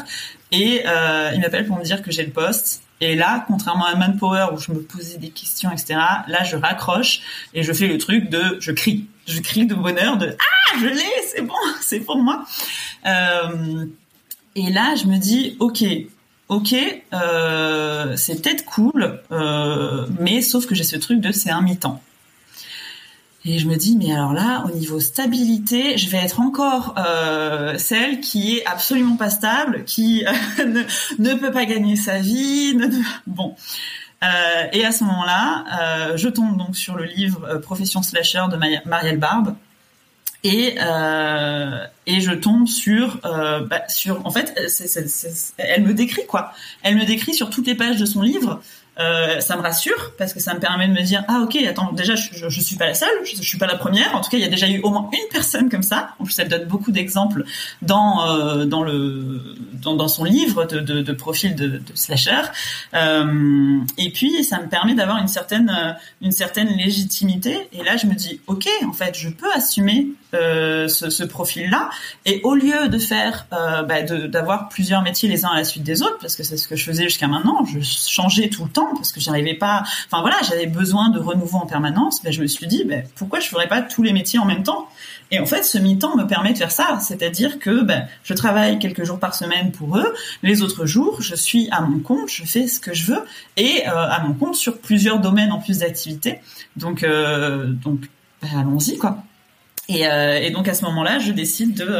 et 0.53 0.83
euh, 0.87 1.31
il 1.35 1.41
m'appelle 1.41 1.67
pour 1.67 1.77
me 1.77 1.85
dire 1.85 2.03
que 2.03 2.11
j'ai 2.11 2.25
le 2.25 2.33
poste, 2.33 2.83
et 3.01 3.15
là, 3.15 3.45
contrairement 3.47 3.87
à 3.87 3.95
Manpower 3.95 4.49
où 4.53 4.59
je 4.59 4.73
me 4.73 4.83
posais 4.83 5.19
des 5.19 5.31
questions, 5.31 5.71
etc., 5.71 5.95
là, 6.27 6.45
je 6.45 6.57
raccroche 6.57 7.21
et 7.55 7.63
je 7.63 7.73
fais 7.73 7.87
le 7.87 7.97
truc 7.97 8.29
de, 8.29 8.59
je 8.61 8.73
crie, 8.73 9.07
je 9.27 9.41
crie 9.41 9.67
de 9.67 9.75
bonheur, 9.75 10.19
de 10.19 10.37
ah, 10.39 10.79
je 10.79 10.87
l'ai, 10.87 11.23
c'est 11.27 11.43
bon, 11.43 11.55
c'est 11.81 12.01
pour 12.01 12.19
moi. 12.19 12.45
Euh, 13.07 13.87
et 14.55 14.71
là, 14.71 14.95
je 14.97 15.07
me 15.07 15.17
dis, 15.17 15.57
ok, 15.61 15.83
ok, 16.49 16.75
euh, 17.15 18.17
c'est 18.17 18.43
peut-être 18.43 18.65
cool, 18.67 19.23
euh, 19.33 20.07
mais 20.19 20.43
sauf 20.43 20.67
que 20.67 20.75
j'ai 20.75 20.85
ce 20.85 20.97
truc 20.97 21.21
de 21.21 21.33
c'est 21.33 21.51
un 21.51 21.63
mi-temps. 21.63 22.03
Et 23.45 23.59
je 23.59 23.67
me 23.67 23.77
dis, 23.77 23.97
mais 23.97 24.13
alors 24.13 24.35
là, 24.35 24.65
au 24.67 24.77
niveau 24.77 25.01
stabilité, 25.01 25.97
je 25.97 26.11
vais 26.11 26.19
être 26.19 26.41
encore 26.41 26.95
euh, 26.99 27.79
celle 27.79 28.21
qui 28.21 28.57
est 28.57 28.67
absolument 28.67 29.17
pas 29.17 29.31
stable, 29.31 29.85
qui 29.85 30.25
ne, 31.19 31.35
peut 31.35 31.51
pas 31.51 31.65
gagner 31.65 31.97
sa 31.97 32.19
vie. 32.19 32.79
Bon. 33.27 33.55
Euh, 34.23 34.27
et 34.75 34.85
à 34.85 34.93
ce 34.93 35.05
moment-là, 35.05 35.65
euh, 35.81 36.17
je 36.19 36.29
tombe 36.29 36.59
donc 36.59 36.77
sur 36.77 36.97
le 36.97 37.05
livre 37.05 37.57
Profession 37.63 38.03
slasher 38.03 38.45
de 38.51 38.59
Marielle 38.87 39.19
Barbe. 39.19 39.55
Et, 40.43 40.77
et 42.07 42.21
je 42.21 42.33
tombe 42.33 42.67
sur 42.67 43.21
bah, 43.23 43.83
sur 43.89 44.27
en 44.27 44.31
fait 44.31 44.59
elle 45.59 45.83
me 45.83 45.93
décrit 45.93 46.25
quoi 46.27 46.55
elle 46.83 46.97
me 46.97 47.05
décrit 47.05 47.35
sur 47.35 47.51
toutes 47.51 47.67
les 47.67 47.75
pages 47.75 47.99
de 47.99 48.07
son 48.07 48.23
livre 48.23 48.63
euh, 48.99 49.41
ça 49.41 49.57
me 49.57 49.63
rassure 49.63 50.13
parce 50.19 50.33
que 50.33 50.41
ça 50.41 50.53
me 50.53 50.61
permet 50.61 50.89
de 50.89 50.93
me 50.93 51.03
dire 51.03 51.25
ah 51.29 51.41
ok 51.45 51.57
attends 51.69 51.93
déjà 51.93 52.17
je, 52.17 52.49
je, 52.49 52.61
suis 52.61 52.77
pas 52.77 52.87
la 52.87 52.95
seule 52.95 53.09
je, 53.25 53.37
je, 53.37 53.43
suis 53.43 53.57
pas 53.57 53.67
la 53.67 53.77
première. 53.77 54.15
En 54.15 54.21
tout 54.21 54.31
cas 54.31 54.37
il 54.37 54.43
y 54.43 54.47
a 54.47 54.49
déjà 54.49 54.69
eu 54.69 54.81
au 54.81 54.91
moins 54.91 55.09
une 55.13 55.29
personne 55.31 55.71
comme 55.71 55.83
ça. 55.83 56.11
En 56.19 56.25
plus 56.25 56.39
elle 56.39 56.49
donne 56.49 56.65
beaucoup 56.65 56.91
d'exemples 56.91 57.45
dans 57.83 58.27
euh, 58.29 58.65
dans 58.65 58.83
le 58.83 59.57
dans, 59.75 59.95
dans, 59.95 60.09
son 60.09 60.25
livre 60.25 60.65
de, 60.67 60.81
de, 60.81 61.03
de 61.03 61.13
profil 61.13 61.55
de, 61.55 61.67
de 61.69 61.83
slasher. 61.95 62.43
Euh, 62.95 63.79
et 63.97 64.11
puis 64.11 64.45
ça 64.45 64.61
me 64.61 64.69
permet 64.69 64.95
d'avoir 64.95 65.19
une 65.19 65.29
certaine 65.29 65.71
euh, 65.71 65.93
une 66.21 66.33
certaine 66.33 66.69
légitimité. 66.77 67.69
Et 67.73 67.85
là 67.85 67.97
je 67.97 68.07
me 68.07 68.15
dis 68.15 68.41
ok 68.49 68.69
en 68.85 68.93
fait 68.93 69.17
je 69.17 69.29
peux 69.29 69.51
assumer 69.55 70.09
euh, 70.35 70.89
ce, 70.89 71.11
ce 71.11 71.25
profil 71.25 71.71
là 71.71 71.91
et 72.27 72.41
au 72.45 72.55
lieu 72.55 72.89
de 72.89 72.99
faire 72.99 73.47
bah, 73.51 74.03
d'avoir 74.03 74.69
plusieurs 74.69 75.03
métiers 75.03 75.29
les 75.29 75.45
uns 75.45 75.51
à 75.51 75.57
la 75.57 75.65
suite 75.65 75.83
des 75.83 76.03
autres 76.03 76.19
parce 76.21 76.37
que 76.37 76.43
c'est 76.43 76.57
ce 76.57 76.69
que 76.69 76.77
je 76.77 76.85
faisais 76.85 77.05
jusqu'à 77.05 77.29
maintenant 77.29 77.65
je 77.65 77.81
changeais 77.81 78.49
tout 78.49 78.65
le 78.65 78.71
temps 78.71 78.91
parce 78.95 79.13
que 79.13 79.21
j'arrivais 79.21 79.55
pas. 79.55 79.83
Enfin 80.07 80.21
voilà, 80.21 80.37
j'avais 80.49 80.67
besoin 80.67 81.11
de 81.11 81.19
renouveau 81.19 81.59
en 81.59 81.67
permanence. 81.67 82.23
Ben, 82.23 82.33
je 82.33 82.43
me 82.43 82.47
suis 82.47 82.67
dit, 82.67 82.85
ben, 82.85 83.05
pourquoi 83.17 83.41
je 83.41 83.49
ferais 83.49 83.69
pas 83.69 83.83
tous 83.83 84.03
les 84.03 84.13
métiers 84.13 84.39
en 84.39 84.45
même 84.45 84.63
temps? 84.63 84.89
Et 85.31 85.39
en 85.39 85.47
fait, 85.47 85.63
ce 85.63 85.79
mi-temps 85.79 86.17
me 86.17 86.25
permet 86.25 86.53
de 86.53 86.59
faire 86.59 86.73
ça, 86.73 86.99
c'est-à-dire 87.01 87.59
que 87.59 87.83
ben, 87.83 88.07
je 88.25 88.35
travaille 88.35 88.79
quelques 88.79 89.05
jours 89.05 89.19
par 89.19 89.35
semaine 89.35 89.71
pour 89.71 89.97
eux. 89.97 90.15
Les 90.43 90.63
autres 90.63 90.87
jours, 90.87 91.23
je 91.23 91.35
suis 91.35 91.69
à 91.71 91.83
mon 91.83 92.01
compte, 92.01 92.29
je 92.29 92.45
fais 92.45 92.67
ce 92.67 92.81
que 92.81 92.95
je 92.95 93.13
veux 93.13 93.25
et 93.57 93.87
euh, 93.87 93.93
à 93.93 94.21
mon 94.21 94.35
compte 94.35 94.57
sur 94.57 94.79
plusieurs 94.79 95.21
domaines 95.21 95.53
en 95.53 95.61
plus 95.61 95.79
d'activités. 95.79 96.41
Donc 96.77 97.05
euh, 97.05 97.67
donc 97.67 98.09
allons-y 98.43 98.99
quoi. 98.99 99.19
Et, 99.91 100.07
euh, 100.07 100.41
et, 100.41 100.51
donc 100.51 100.69
à 100.69 100.75
ce 100.75 100.85
moment-là, 100.85 101.19
je 101.19 101.33
décide 101.33 101.75
de 101.75 101.91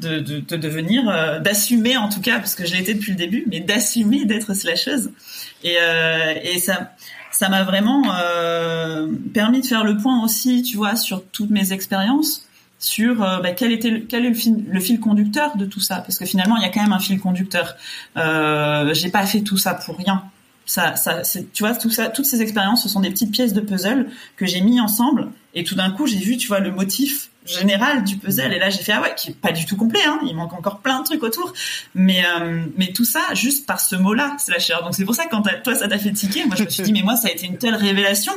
de, 0.00 0.18
de, 0.18 0.40
de 0.40 0.56
devenir, 0.56 1.08
euh, 1.08 1.38
d'assumer 1.38 1.96
en 1.96 2.08
tout 2.08 2.20
cas, 2.20 2.38
parce 2.38 2.54
que 2.54 2.66
je 2.66 2.74
été 2.74 2.94
depuis 2.94 3.12
le 3.12 3.16
début, 3.16 3.44
mais 3.46 3.60
d'assumer 3.60 4.24
d'être 4.24 4.52
slasheuse. 4.54 5.10
Et, 5.62 5.76
euh, 5.80 6.34
et 6.42 6.58
ça, 6.58 6.92
ça 7.30 7.48
m'a 7.48 7.62
vraiment 7.62 8.02
euh, 8.14 9.06
permis 9.32 9.60
de 9.60 9.66
faire 9.66 9.84
le 9.84 9.96
point 9.96 10.22
aussi, 10.24 10.62
tu 10.62 10.76
vois, 10.76 10.96
sur 10.96 11.24
toutes 11.24 11.50
mes 11.50 11.72
expériences, 11.72 12.46
sur 12.78 13.22
euh, 13.22 13.40
bah, 13.40 13.52
quel 13.52 13.70
était 13.72 14.02
quel 14.08 14.26
est 14.26 14.30
le 14.30 14.34
fil, 14.34 14.64
le 14.68 14.80
fil 14.80 14.98
conducteur 14.98 15.56
de 15.56 15.66
tout 15.66 15.80
ça, 15.80 15.96
parce 15.96 16.18
que 16.18 16.26
finalement 16.26 16.56
il 16.56 16.62
y 16.62 16.66
a 16.66 16.68
quand 16.70 16.82
même 16.82 16.92
un 16.92 16.98
fil 16.98 17.20
conducteur. 17.20 17.76
Euh, 18.16 18.92
J'ai 18.94 19.10
pas 19.10 19.24
fait 19.24 19.42
tout 19.42 19.58
ça 19.58 19.74
pour 19.74 19.96
rien. 19.96 20.24
Ça, 20.64 20.94
ça, 20.96 21.22
tu 21.52 21.64
vois, 21.64 21.74
tout 21.74 21.90
ça, 21.90 22.08
toutes 22.08 22.24
ces 22.24 22.40
expériences, 22.40 22.82
ce 22.84 22.88
sont 22.88 23.00
des 23.00 23.10
petites 23.10 23.32
pièces 23.32 23.52
de 23.52 23.60
puzzle 23.60 24.06
que 24.36 24.46
j'ai 24.46 24.60
mis 24.60 24.80
ensemble, 24.80 25.28
et 25.54 25.64
tout 25.64 25.74
d'un 25.74 25.90
coup 25.90 26.06
j'ai 26.06 26.18
vu, 26.18 26.36
tu 26.36 26.48
vois, 26.48 26.60
le 26.60 26.70
motif 26.70 27.28
général 27.44 28.04
du 28.04 28.16
puzzle. 28.16 28.52
Et 28.52 28.58
là 28.58 28.70
j'ai 28.70 28.82
fait 28.82 28.92
ah 28.92 29.02
ouais 29.02 29.14
qui 29.16 29.30
est 29.30 29.34
pas 29.34 29.52
du 29.52 29.66
tout 29.66 29.76
complet 29.76 30.00
hein, 30.06 30.20
il 30.26 30.34
manque 30.34 30.52
encore 30.52 30.78
plein 30.78 31.00
de 31.00 31.04
trucs 31.04 31.22
autour. 31.22 31.52
Mais 31.94 32.22
euh, 32.24 32.64
mais 32.76 32.92
tout 32.92 33.04
ça 33.04 33.20
juste 33.34 33.66
par 33.66 33.80
ce 33.80 33.96
mot 33.96 34.14
là 34.14 34.36
slasher. 34.38 34.76
Donc 34.84 34.94
c'est 34.94 35.04
pour 35.04 35.14
ça 35.14 35.24
que 35.24 35.30
quand 35.30 35.42
toi 35.64 35.74
ça 35.74 35.88
t'a 35.88 35.98
fait 35.98 36.12
tiquer 36.12 36.44
moi 36.46 36.56
je 36.56 36.64
me 36.64 36.68
suis 36.68 36.82
dit 36.82 36.92
mais 36.92 37.02
moi 37.02 37.16
ça 37.16 37.28
a 37.28 37.30
été 37.32 37.46
une 37.46 37.58
telle 37.58 37.74
révélation 37.74 38.32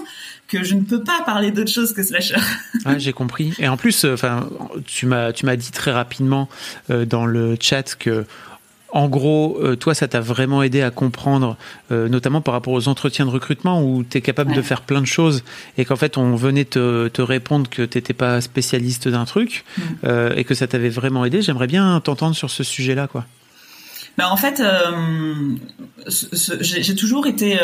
que 0.48 0.64
je 0.64 0.76
ne 0.76 0.82
peux 0.82 1.04
pas 1.04 1.22
parler 1.26 1.52
d'autre 1.52 1.72
chose 1.72 1.94
que 1.94 2.04
slasher. 2.04 2.36
Ouais 2.86 3.00
j'ai 3.00 3.14
compris. 3.14 3.54
Et 3.60 3.68
en 3.68 3.78
plus 3.78 4.06
euh, 4.06 4.14
enfin 4.14 4.50
tu 4.86 5.06
m'as 5.06 5.34
tu 5.34 5.46
m'as 5.46 5.56
dit 5.56 5.72
très 5.72 5.92
rapidement 5.92 6.50
euh, 6.90 7.06
dans 7.06 7.26
le 7.26 7.58
chat 7.60 7.96
que 7.96 8.26
en 8.96 9.10
gros, 9.10 9.60
euh, 9.62 9.76
toi, 9.76 9.94
ça 9.94 10.08
t'a 10.08 10.22
vraiment 10.22 10.64
aidé 10.64 10.82
à 10.82 10.90
comprendre, 10.90 11.58
euh, 11.92 12.08
notamment 12.08 12.40
par 12.40 12.54
rapport 12.54 12.72
aux 12.72 12.88
entretiens 12.88 13.26
de 13.26 13.30
recrutement 13.30 13.84
où 13.84 14.06
tu 14.06 14.18
es 14.18 14.22
capable 14.22 14.54
de 14.54 14.62
faire 14.62 14.82
plein 14.84 15.02
de 15.02 15.06
choses 15.06 15.44
et 15.78 15.84
qu'en 15.84 15.98
fait, 15.98 16.18
on 16.18 16.38
venait 16.38 16.64
te, 16.64 17.10
te 17.10 17.22
répondre 17.22 17.70
que 17.70 17.82
tu 17.82 17.98
n'étais 17.98 18.14
pas 18.14 18.40
spécialiste 18.40 19.10
d'un 19.10 19.26
truc 19.26 19.66
mm. 19.78 19.82
euh, 20.06 20.34
et 20.38 20.46
que 20.46 20.56
ça 20.56 20.66
t'avait 20.68 20.88
vraiment 20.88 21.26
aidé. 21.26 21.42
J'aimerais 21.42 21.68
bien 21.68 22.00
t'entendre 22.00 22.38
sur 22.38 22.50
ce 22.50 22.64
sujet-là, 22.64 23.08
quoi. 23.08 23.26
Ben 24.18 24.28
en 24.28 24.38
fait, 24.38 24.64
j'ai 26.62 26.96
toujours 26.96 27.28
été 27.28 27.60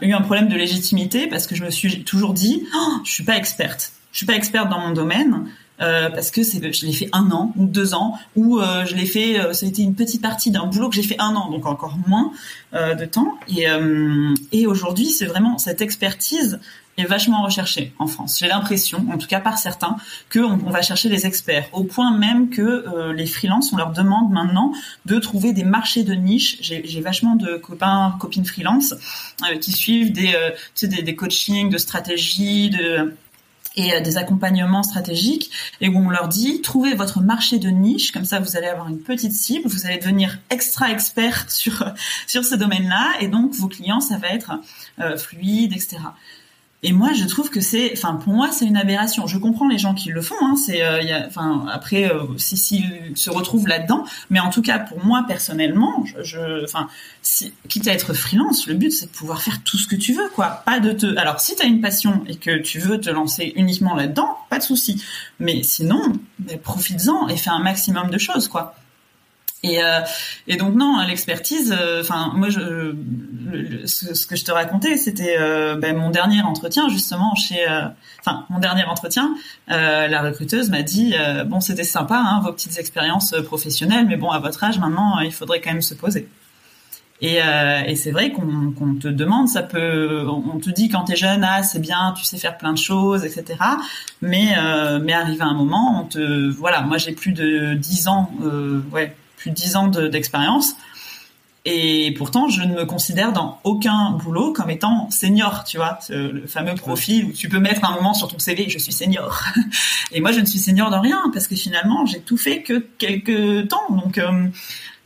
eu 0.00 0.12
un 0.14 0.20
problème 0.22 0.48
de 0.48 0.56
légitimité 0.56 1.26
parce 1.26 1.46
que 1.46 1.54
je 1.54 1.62
me 1.62 1.68
suis 1.68 2.04
toujours 2.04 2.32
dit, 2.32 2.62
oh, 2.74 2.92
je 3.04 3.10
suis 3.10 3.24
pas 3.24 3.36
experte, 3.36 3.92
je 4.10 4.16
suis 4.16 4.24
pas 4.24 4.32
experte 4.32 4.70
dans 4.70 4.80
mon 4.80 4.92
domaine. 4.92 5.44
Euh, 5.80 6.08
parce 6.08 6.30
que 6.30 6.44
c'est, 6.44 6.72
je 6.72 6.86
l'ai 6.86 6.92
fait 6.92 7.08
un 7.12 7.30
an 7.32 7.52
ou 7.56 7.66
deux 7.66 7.94
ans, 7.94 8.16
ou 8.36 8.60
euh, 8.60 8.84
je 8.84 8.94
l'ai 8.94 9.06
fait, 9.06 9.40
euh, 9.40 9.52
ça 9.52 9.66
a 9.66 9.68
été 9.68 9.82
une 9.82 9.96
petite 9.96 10.22
partie 10.22 10.52
d'un 10.52 10.66
boulot 10.66 10.88
que 10.88 10.94
j'ai 10.94 11.02
fait 11.02 11.18
un 11.18 11.34
an, 11.34 11.50
donc 11.50 11.66
encore 11.66 11.98
moins 12.06 12.32
euh, 12.74 12.94
de 12.94 13.04
temps. 13.06 13.34
Et, 13.48 13.66
et 14.52 14.66
aujourd'hui, 14.66 15.10
c'est 15.10 15.26
vraiment 15.26 15.58
cette 15.58 15.80
expertise 15.80 16.60
est 16.96 17.06
vachement 17.06 17.42
recherchée 17.42 17.92
en 17.98 18.06
France. 18.06 18.38
J'ai 18.38 18.46
l'impression, 18.46 19.04
en 19.12 19.18
tout 19.18 19.26
cas 19.26 19.40
par 19.40 19.58
certains, 19.58 19.96
que 20.28 20.38
on, 20.38 20.70
va 20.70 20.80
chercher 20.80 21.08
les 21.08 21.26
experts, 21.26 21.68
au 21.72 21.82
point 21.82 22.16
même 22.16 22.50
que 22.50 23.12
les 23.12 23.26
freelances, 23.26 23.72
on 23.72 23.76
leur 23.76 23.90
demande 23.90 24.30
maintenant 24.30 24.72
de 25.04 25.18
trouver 25.18 25.52
des 25.52 25.64
marchés 25.64 26.04
de 26.04 26.14
niche. 26.14 26.58
J'ai, 26.60 26.82
j'ai 26.86 27.00
vachement 27.00 27.34
de 27.34 27.56
copains, 27.56 28.16
copines 28.20 28.44
freelance 28.44 28.94
qui 29.60 29.72
suivent 29.72 30.12
des, 30.12 30.30
tu 30.76 30.86
sais, 30.86 30.86
des, 30.86 31.02
des 31.02 31.16
coachings 31.16 31.68
de 31.68 31.78
stratégie, 31.78 32.70
de 32.70 33.12
et 33.76 33.94
euh, 33.94 34.00
des 34.00 34.16
accompagnements 34.16 34.82
stratégiques 34.82 35.50
et 35.80 35.88
où 35.88 35.98
on 35.98 36.10
leur 36.10 36.28
dit 36.28 36.60
trouvez 36.62 36.94
votre 36.94 37.20
marché 37.20 37.58
de 37.58 37.68
niche. 37.68 38.12
Comme 38.12 38.24
ça 38.24 38.40
vous 38.40 38.56
allez 38.56 38.66
avoir 38.66 38.88
une 38.88 39.00
petite 39.00 39.32
cible. 39.32 39.68
Vous 39.68 39.86
allez 39.86 39.98
devenir 39.98 40.38
extra 40.50 40.90
expert 40.90 41.50
sur 41.50 41.84
sur 42.26 42.44
ce 42.44 42.54
domaine-là. 42.54 43.12
Et 43.20 43.28
donc 43.28 43.52
vos 43.54 43.68
clients 43.68 44.00
ça 44.00 44.18
va 44.18 44.28
être 44.28 44.52
euh, 45.00 45.16
fluide 45.16 45.72
etc 45.72 45.98
et 46.86 46.92
moi, 46.92 47.14
je 47.14 47.24
trouve 47.24 47.48
que 47.48 47.62
c'est, 47.62 47.92
enfin, 47.94 48.16
pour 48.22 48.34
moi, 48.34 48.50
c'est 48.52 48.66
une 48.66 48.76
aberration. 48.76 49.26
Je 49.26 49.38
comprends 49.38 49.66
les 49.66 49.78
gens 49.78 49.94
qui 49.94 50.10
le 50.10 50.20
font. 50.20 50.34
Hein, 50.42 50.54
c'est, 50.54 50.82
euh, 50.82 51.00
enfin, 51.26 51.64
après, 51.72 52.12
euh, 52.12 52.24
si 52.36 52.58
s'ils 52.58 53.12
se 53.14 53.30
retrouvent 53.30 53.66
là-dedans, 53.66 54.04
mais 54.28 54.38
en 54.38 54.50
tout 54.50 54.60
cas, 54.60 54.78
pour 54.78 55.02
moi 55.02 55.24
personnellement, 55.26 56.04
enfin, 56.62 56.88
si, 57.22 57.54
quitte 57.70 57.88
à 57.88 57.92
être 57.92 58.12
freelance, 58.12 58.66
le 58.66 58.74
but 58.74 58.92
c'est 58.92 59.06
de 59.06 59.12
pouvoir 59.12 59.40
faire 59.40 59.62
tout 59.64 59.78
ce 59.78 59.86
que 59.86 59.96
tu 59.96 60.12
veux, 60.12 60.28
quoi. 60.28 60.62
Pas 60.66 60.78
de 60.78 60.92
te. 60.92 61.16
Alors, 61.16 61.40
si 61.40 61.56
tu 61.56 61.62
as 61.62 61.66
une 61.66 61.80
passion 61.80 62.22
et 62.28 62.36
que 62.36 62.58
tu 62.58 62.80
veux 62.80 63.00
te 63.00 63.08
lancer 63.08 63.54
uniquement 63.56 63.94
là-dedans, 63.94 64.36
pas 64.50 64.58
de 64.58 64.64
souci. 64.64 65.02
Mais 65.40 65.62
sinon, 65.62 66.12
profites-en 66.62 67.28
et 67.28 67.38
fais 67.38 67.48
un 67.48 67.60
maximum 67.60 68.10
de 68.10 68.18
choses, 68.18 68.46
quoi. 68.46 68.74
Et, 69.64 69.82
euh, 69.82 70.00
et 70.46 70.56
donc 70.56 70.74
non, 70.74 71.02
l'expertise. 71.08 71.74
Euh, 71.76 72.02
enfin, 72.02 72.32
moi, 72.34 72.48
ce, 72.50 74.26
que 74.26 74.36
je 74.36 74.44
te 74.44 74.52
racontais, 74.52 74.98
c'était 74.98 75.36
euh, 75.38 75.74
ben, 75.76 75.96
mon 75.96 76.10
dernier 76.10 76.42
entretien 76.42 76.88
justement 76.90 77.34
chez. 77.34 77.64
Enfin, 78.20 78.44
mon 78.50 78.58
dernier 78.58 78.84
entretien, 78.84 79.34
la 79.68 80.22
recruteuse 80.22 80.70
m'a 80.70 80.82
dit 80.82 81.14
bon, 81.46 81.60
c'était 81.60 81.84
sympa, 81.84 82.16
hein, 82.16 82.40
vos 82.44 82.52
petites 82.52 82.78
expériences 82.78 83.34
professionnelles, 83.44 84.06
mais 84.06 84.16
bon, 84.16 84.30
à 84.30 84.38
votre 84.38 84.62
âge 84.62 84.78
maintenant, 84.78 85.18
il 85.20 85.32
faudrait 85.32 85.60
quand 85.60 85.72
même 85.72 85.82
se 85.82 85.94
poser. 85.94 86.28
Et, 87.20 87.38
c'est 87.96 88.10
vrai 88.10 88.32
qu'on 88.32 88.94
te 89.00 89.08
demande, 89.08 89.48
ça 89.48 89.62
peut, 89.62 90.26
on 90.28 90.58
te 90.58 90.68
dit 90.68 90.90
quand 90.90 91.04
t'es 91.04 91.16
jeune, 91.16 91.42
ah 91.42 91.62
c'est 91.62 91.78
bien, 91.78 92.12
tu 92.16 92.24
sais 92.24 92.36
faire 92.36 92.58
plein 92.58 92.72
de 92.72 92.78
choses, 92.78 93.24
etc. 93.24 93.58
Mais 94.20 94.54
mais 95.02 95.12
arrivé 95.14 95.40
à 95.40 95.46
un 95.46 95.54
moment, 95.54 96.02
on 96.02 96.04
te, 96.04 96.50
voilà, 96.50 96.82
moi 96.82 96.98
j'ai 96.98 97.12
plus 97.12 97.32
de 97.32 97.74
10 97.74 98.08
ans, 98.08 98.30
ouais, 98.92 99.14
plus 99.44 99.50
de 99.50 99.56
10 99.56 99.76
ans 99.76 99.88
d'expérience. 99.88 100.74
et 101.66 102.14
pourtant, 102.16 102.48
je 102.48 102.62
ne 102.62 102.74
me 102.74 102.84
considère 102.86 103.32
dans 103.32 103.58
aucun 103.62 104.12
boulot 104.12 104.52
comme 104.54 104.70
étant 104.70 105.10
senior, 105.10 105.64
tu 105.64 105.76
vois, 105.76 105.98
le 106.08 106.46
fameux 106.46 106.74
profil 106.74 107.26
où 107.26 107.32
tu 107.32 107.50
peux 107.50 107.58
mettre 107.58 107.84
un 107.84 107.94
moment 107.94 108.14
sur 108.14 108.28
ton 108.28 108.38
CV, 108.38 108.70
je 108.70 108.78
suis 108.78 108.92
senior. 108.92 109.42
Et 110.12 110.20
moi, 110.20 110.32
je 110.32 110.40
ne 110.40 110.46
suis 110.46 110.58
senior 110.58 110.90
dans 110.90 111.00
rien 111.02 111.22
parce 111.34 111.46
que 111.46 111.56
finalement, 111.56 112.06
j'ai 112.06 112.20
tout 112.20 112.38
fait 112.38 112.62
que 112.62 112.86
quelques 112.98 113.68
temps. 113.68 113.86
Donc, 113.90 114.16
euh, 114.16 114.46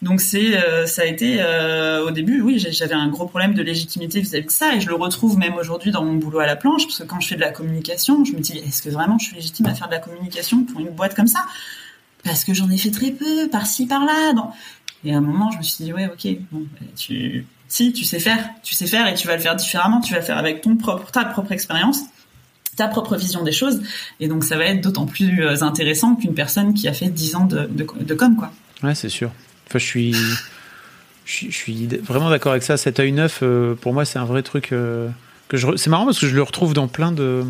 donc 0.02 0.20
c'est, 0.20 0.56
euh, 0.56 0.86
ça 0.86 1.02
a 1.02 1.04
été 1.06 1.38
euh, 1.40 2.06
au 2.06 2.12
début, 2.12 2.40
oui, 2.40 2.58
j'avais 2.58 2.94
un 2.94 3.08
gros 3.08 3.26
problème 3.26 3.54
de 3.54 3.62
légitimité 3.62 4.20
vis-à-vis 4.20 4.46
de 4.46 4.50
ça, 4.52 4.76
et 4.76 4.80
je 4.80 4.88
le 4.88 4.94
retrouve 4.94 5.36
même 5.36 5.54
aujourd'hui 5.54 5.90
dans 5.90 6.04
mon 6.04 6.14
boulot 6.14 6.38
à 6.38 6.46
la 6.46 6.54
planche, 6.54 6.84
parce 6.84 6.98
que 6.98 7.04
quand 7.04 7.18
je 7.18 7.26
fais 7.26 7.34
de 7.34 7.40
la 7.40 7.50
communication, 7.50 8.24
je 8.24 8.32
me 8.32 8.38
dis, 8.38 8.58
est-ce 8.58 8.82
que 8.82 8.90
vraiment 8.90 9.18
je 9.18 9.26
suis 9.26 9.34
légitime 9.34 9.66
à 9.66 9.74
faire 9.74 9.88
de 9.88 9.92
la 9.94 9.98
communication 9.98 10.62
pour 10.62 10.80
une 10.80 10.90
boîte 10.90 11.16
comme 11.16 11.26
ça? 11.26 11.44
Parce 12.28 12.44
que 12.44 12.54
j'en 12.54 12.70
ai 12.70 12.78
fait 12.78 12.90
très 12.90 13.10
peu, 13.10 13.48
par-ci, 13.50 13.86
par-là. 13.86 14.34
Et 15.04 15.14
à 15.14 15.18
un 15.18 15.20
moment, 15.20 15.50
je 15.50 15.58
me 15.58 15.62
suis 15.62 15.84
dit, 15.84 15.92
ouais, 15.92 16.06
ok, 16.06 16.28
bon, 16.52 16.66
bah, 16.72 16.86
si, 17.68 17.92
tu 17.92 18.04
sais 18.04 18.20
faire, 18.20 18.48
tu 18.62 18.74
sais 18.74 18.86
faire 18.86 19.06
et 19.08 19.14
tu 19.14 19.26
vas 19.26 19.36
le 19.36 19.42
faire 19.42 19.56
différemment, 19.56 20.00
tu 20.00 20.12
vas 20.12 20.20
le 20.20 20.24
faire 20.24 20.38
avec 20.38 20.60
ton 20.60 20.76
propre, 20.76 21.10
ta 21.10 21.24
propre 21.24 21.52
expérience, 21.52 22.00
ta 22.76 22.88
propre 22.88 23.16
vision 23.16 23.42
des 23.42 23.52
choses. 23.52 23.82
Et 24.20 24.28
donc, 24.28 24.44
ça 24.44 24.56
va 24.56 24.66
être 24.66 24.80
d'autant 24.80 25.06
plus 25.06 25.42
euh, 25.42 25.62
intéressant 25.62 26.14
qu'une 26.16 26.34
personne 26.34 26.74
qui 26.74 26.86
a 26.88 26.92
fait 26.92 27.08
10 27.08 27.34
ans 27.36 27.44
de, 27.46 28.14
com, 28.14 28.36
quoi. 28.36 28.52
Ouais, 28.82 28.94
c'est 28.94 29.08
sûr. 29.08 29.30
Enfin, 29.66 29.78
je 29.78 29.84
suis, 29.84 30.14
je, 31.24 31.50
suis 31.50 31.86
vraiment 32.02 32.30
d'accord 32.30 32.52
avec 32.52 32.62
ça. 32.62 32.76
Cet 32.76 33.00
œil 33.00 33.12
neuf, 33.12 33.40
euh, 33.42 33.74
pour 33.74 33.92
moi, 33.92 34.04
c'est 34.04 34.18
un 34.18 34.24
vrai 34.24 34.42
truc 34.42 34.72
euh, 34.72 35.08
c'est 35.76 35.88
marrant 35.88 36.04
parce 36.04 36.18
que 36.18 36.26
je 36.26 36.34
le 36.34 36.42
retrouve 36.42 36.74
dans 36.74 36.88
plein 36.88 37.12
de, 37.12 37.42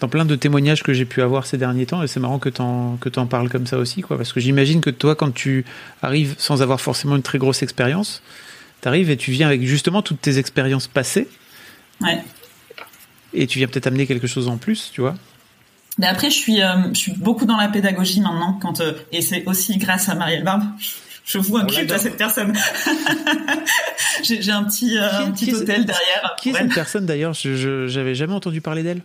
dans 0.00 0.08
plein 0.08 0.24
de 0.24 0.36
témoignages 0.36 0.82
que 0.82 0.92
j'ai 0.92 1.04
pu 1.04 1.22
avoir 1.22 1.46
ces 1.46 1.56
derniers 1.56 1.86
temps, 1.86 2.02
et 2.02 2.06
c'est 2.06 2.20
marrant 2.20 2.38
que 2.38 2.48
t'en 2.48 2.96
que 2.96 3.08
t'en 3.08 3.26
parles 3.26 3.48
comme 3.48 3.66
ça 3.66 3.78
aussi, 3.78 4.02
quoi, 4.02 4.16
parce 4.16 4.32
que 4.32 4.40
j'imagine 4.40 4.80
que 4.80 4.90
toi, 4.90 5.14
quand 5.14 5.32
tu 5.32 5.64
arrives 6.02 6.34
sans 6.38 6.62
avoir 6.62 6.80
forcément 6.80 7.16
une 7.16 7.22
très 7.22 7.38
grosse 7.38 7.62
expérience, 7.62 8.22
t'arrives 8.80 9.10
et 9.10 9.16
tu 9.16 9.30
viens 9.30 9.46
avec 9.46 9.62
justement 9.62 10.02
toutes 10.02 10.20
tes 10.20 10.38
expériences 10.38 10.86
passées. 10.86 11.28
Ouais. 12.00 12.22
Et 13.32 13.46
tu 13.46 13.58
viens 13.58 13.68
peut-être 13.68 13.86
amener 13.86 14.06
quelque 14.06 14.26
chose 14.26 14.48
en 14.48 14.58
plus, 14.58 14.90
tu 14.92 15.00
vois. 15.00 15.14
Mais 15.98 16.06
après, 16.06 16.30
je 16.30 16.36
suis, 16.36 16.62
euh, 16.62 16.92
je 16.92 16.98
suis 16.98 17.12
beaucoup 17.12 17.46
dans 17.46 17.56
la 17.56 17.68
pédagogie 17.68 18.20
maintenant, 18.20 18.58
quand 18.60 18.80
euh, 18.80 18.92
et 19.12 19.22
c'est 19.22 19.44
aussi 19.46 19.78
grâce 19.78 20.08
à 20.08 20.14
Marielle 20.14 20.44
Barbe. 20.44 20.64
Je 21.24 21.38
vous 21.38 21.56
un 21.56 21.66
culte 21.66 21.90
à 21.90 21.98
cette 21.98 22.16
personne. 22.16 22.56
j'ai 24.22 24.52
un 24.52 24.62
petit, 24.62 24.96
euh, 24.96 25.26
un 25.26 25.32
petit 25.32 25.52
hôtel 25.52 25.84
derrière. 25.84 26.36
Qui 26.40 26.50
est 26.50 26.52
cette 26.52 26.74
personne 26.74 27.04
d'ailleurs? 27.04 27.32
Je 27.32 27.86
j'avais 27.88 28.14
jamais 28.14 28.34
entendu 28.34 28.60
parler 28.60 28.84
d'elle. 28.84 29.02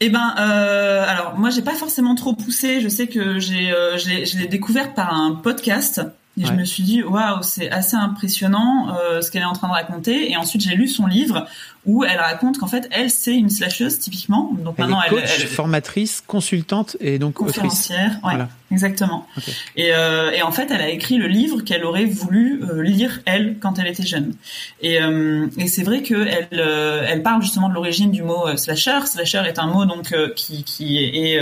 Eh 0.00 0.10
ben, 0.10 0.34
euh, 0.38 1.04
alors 1.06 1.36
moi 1.38 1.50
j'ai 1.50 1.62
pas 1.62 1.74
forcément 1.74 2.14
trop 2.14 2.32
poussé. 2.32 2.80
Je 2.80 2.88
sais 2.88 3.08
que 3.08 3.38
j'ai, 3.38 3.72
euh, 3.72 3.98
je 3.98 4.38
l'ai 4.38 4.46
découvert 4.46 4.94
par 4.94 5.12
un 5.12 5.34
podcast 5.34 6.00
et 6.40 6.44
je 6.44 6.52
me 6.52 6.64
suis 6.64 6.82
dit, 6.82 7.02
waouh, 7.02 7.42
c'est 7.42 7.70
assez 7.70 7.96
impressionnant 7.96 8.88
euh, 8.94 9.20
ce 9.20 9.30
qu'elle 9.30 9.42
est 9.42 9.46
en 9.46 9.52
train 9.52 9.68
de 9.68 9.72
raconter. 9.72 10.30
Et 10.30 10.36
ensuite, 10.36 10.62
j'ai 10.62 10.74
lu 10.74 10.88
son 10.88 11.06
livre 11.06 11.46
où 11.88 12.04
elle 12.04 12.18
raconte 12.18 12.58
qu'en 12.58 12.66
fait, 12.66 12.86
elle, 12.90 13.10
c'est 13.10 13.34
une 13.34 13.48
slasheuse 13.48 13.98
typiquement. 13.98 14.52
Donc 14.58 14.74
elle 14.76 14.84
maintenant, 14.84 15.02
est 15.02 15.08
coach, 15.08 15.38
elle, 15.40 15.46
formatrice, 15.46 16.22
consultante 16.26 16.98
et 17.00 17.18
donc 17.18 17.34
conférencière. 17.34 18.10
Ouais, 18.22 18.34
voilà. 18.34 18.48
exactement. 18.70 19.26
Et, 19.74 19.94
euh, 19.94 20.30
et, 20.32 20.42
en 20.42 20.52
fait, 20.52 20.70
elle 20.70 20.82
a 20.82 20.90
écrit 20.90 21.16
le 21.16 21.26
livre 21.28 21.62
qu'elle 21.62 21.84
aurait 21.84 22.04
voulu 22.04 22.62
euh, 22.62 22.82
lire 22.82 23.20
elle 23.24 23.56
quand 23.58 23.78
elle 23.78 23.86
était 23.86 24.04
jeune. 24.04 24.34
Et, 24.82 25.00
euh, 25.00 25.46
et 25.56 25.66
c'est 25.66 25.82
vrai 25.82 26.02
que 26.02 26.26
elle, 26.26 26.60
euh, 26.60 27.06
elle 27.08 27.22
parle 27.22 27.42
justement 27.42 27.70
de 27.70 27.74
l'origine 27.74 28.10
du 28.10 28.22
mot 28.22 28.54
slasher. 28.58 29.06
Slasher 29.06 29.42
est 29.46 29.58
un 29.58 29.68
mot 29.68 29.86
donc 29.86 30.14
qui 30.34 30.64
qui 30.64 30.98
est 30.98 31.40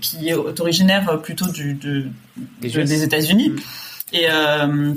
qui 0.00 0.28
est 0.28 0.60
originaire 0.60 1.20
plutôt 1.20 1.50
du 1.50 1.74
de, 1.74 2.06
des 2.60 3.02
États-Unis. 3.02 3.50
Mm. 3.50 3.56
Et 4.12 4.26
euh, 4.30 4.94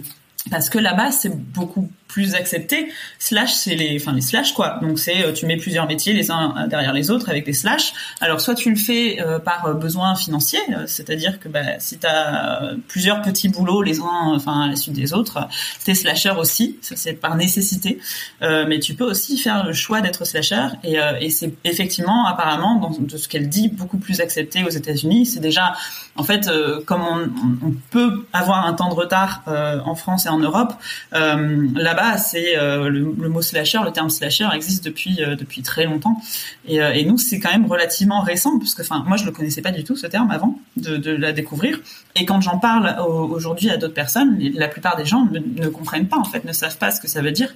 parce 0.50 0.70
que 0.70 0.80
là-bas, 0.80 1.12
c'est 1.12 1.36
beaucoup 1.36 1.90
plus 2.14 2.36
accepté. 2.36 2.92
Slash, 3.18 3.54
c'est 3.54 3.74
les, 3.74 3.98
enfin 4.00 4.14
les 4.14 4.22
slash 4.22 4.54
quoi. 4.54 4.78
Donc 4.84 5.00
c'est, 5.00 5.26
euh, 5.26 5.34
tu 5.34 5.48
mets 5.48 5.58
plusieurs 5.58 5.88
métiers 5.88 6.14
les 6.14 6.30
uns 6.30 6.68
derrière 6.68 6.94
les 6.94 7.10
autres 7.10 7.28
avec 7.28 7.44
des 7.44 7.54
slash. 7.54 7.94
Alors 8.22 8.40
soit 8.40 8.54
tu 8.54 8.70
le 8.70 8.76
fais 8.76 9.20
euh, 9.20 9.40
par 9.40 9.66
euh, 9.66 9.74
besoin 9.74 10.14
financier, 10.14 10.60
c'est-à-dire 10.86 11.40
que 11.40 11.50
bah, 11.50 11.80
si 11.80 11.98
tu 11.98 12.06
as 12.06 12.74
plusieurs 12.88 13.24
petits 13.24 13.50
boulots 13.50 13.82
les 13.82 14.00
uns, 14.00 14.36
enfin 14.36 14.62
à 14.62 14.68
la 14.68 14.76
suite 14.76 14.94
des 14.94 15.12
autres, 15.12 15.40
t'es 15.84 15.96
slasher 15.96 16.34
aussi. 16.38 16.78
Ça 16.82 16.96
c'est 16.96 17.14
par 17.14 17.36
nécessité. 17.36 18.00
mais 18.42 18.80
tu 18.80 18.94
peux 18.94 19.06
aussi 19.06 19.38
faire 19.38 19.66
le 19.66 19.74
choix 19.74 20.02
d'être 20.02 20.24
slasher 20.26 20.68
et, 20.84 20.98
et 21.20 21.30
c'est 21.32 21.52
effectivement 21.64 22.28
apparemment 22.28 22.76
dans 22.76 22.92
de 22.92 23.18
ce 23.18 23.28
qu'elle 23.28 23.50
dit 23.50 23.70
beaucoup 23.70 23.98
plus 23.98 24.22
accepté 24.22 24.64
aux 24.64 24.70
États-Unis. 24.70 25.26
C'est 25.26 25.40
déjà 25.40 25.74
en 26.16 26.24
fait 26.24 26.48
comme 26.86 27.02
on, 27.02 27.72
peut 27.90 28.26
avoir 28.34 28.68
un 28.68 28.74
temps 28.74 28.90
de 28.90 28.94
retard 28.94 29.42
en 29.48 29.96
France 29.96 30.28
et 30.28 30.30
en 30.30 30.40
Europe, 30.40 30.74
là-bas 31.12 32.03
c'est 32.18 32.58
euh, 32.58 32.90
le, 32.90 33.30
mot 33.30 33.42
slasher, 33.42 33.80
le 33.84 33.92
terme 33.92 34.10
slasher 34.10 34.48
existe 34.54 34.84
depuis 34.84 35.22
euh, 35.22 35.36
depuis 35.36 35.62
très 35.62 35.86
longtemps. 35.86 36.22
Euh, 36.70 36.92
et, 36.92 37.06
nous, 37.06 37.18
c'est 37.18 37.40
quand 37.40 37.52
même 37.52 37.66
relativement 37.66 38.22
récent, 38.22 38.58
parce 38.60 38.76
que, 38.76 38.82
enfin, 38.82 39.04
moi, 39.08 39.18
je 39.18 39.26
le 39.26 39.32
connaissais 39.32 39.62
pas 39.62 39.72
du 39.72 39.84
tout 39.84 39.96
ce 39.96 40.08
terme 40.08 40.32
avant 40.32 40.60
de, 40.78 41.12
la 41.12 41.32
découvrir. 41.32 41.80
Et 42.16 42.26
quand 42.26 42.42
j'en 42.42 42.58
parle 42.58 42.96
aujourd'hui 43.00 43.70
à 43.70 43.78
d'autres 43.78 43.94
personnes, 43.94 44.40
la 44.56 44.68
plupart 44.68 44.96
des 44.96 45.06
gens 45.06 45.28
ne, 45.32 45.68
comprennent 45.68 46.08
pas, 46.08 46.18
en 46.18 46.26
fait, 46.26 46.46
ne 46.46 46.54
savent 46.54 46.78
pas 46.78 46.92
ce 46.92 47.02
que 47.02 47.08
ça 47.08 47.22
veut 47.22 47.32
dire. 47.32 47.54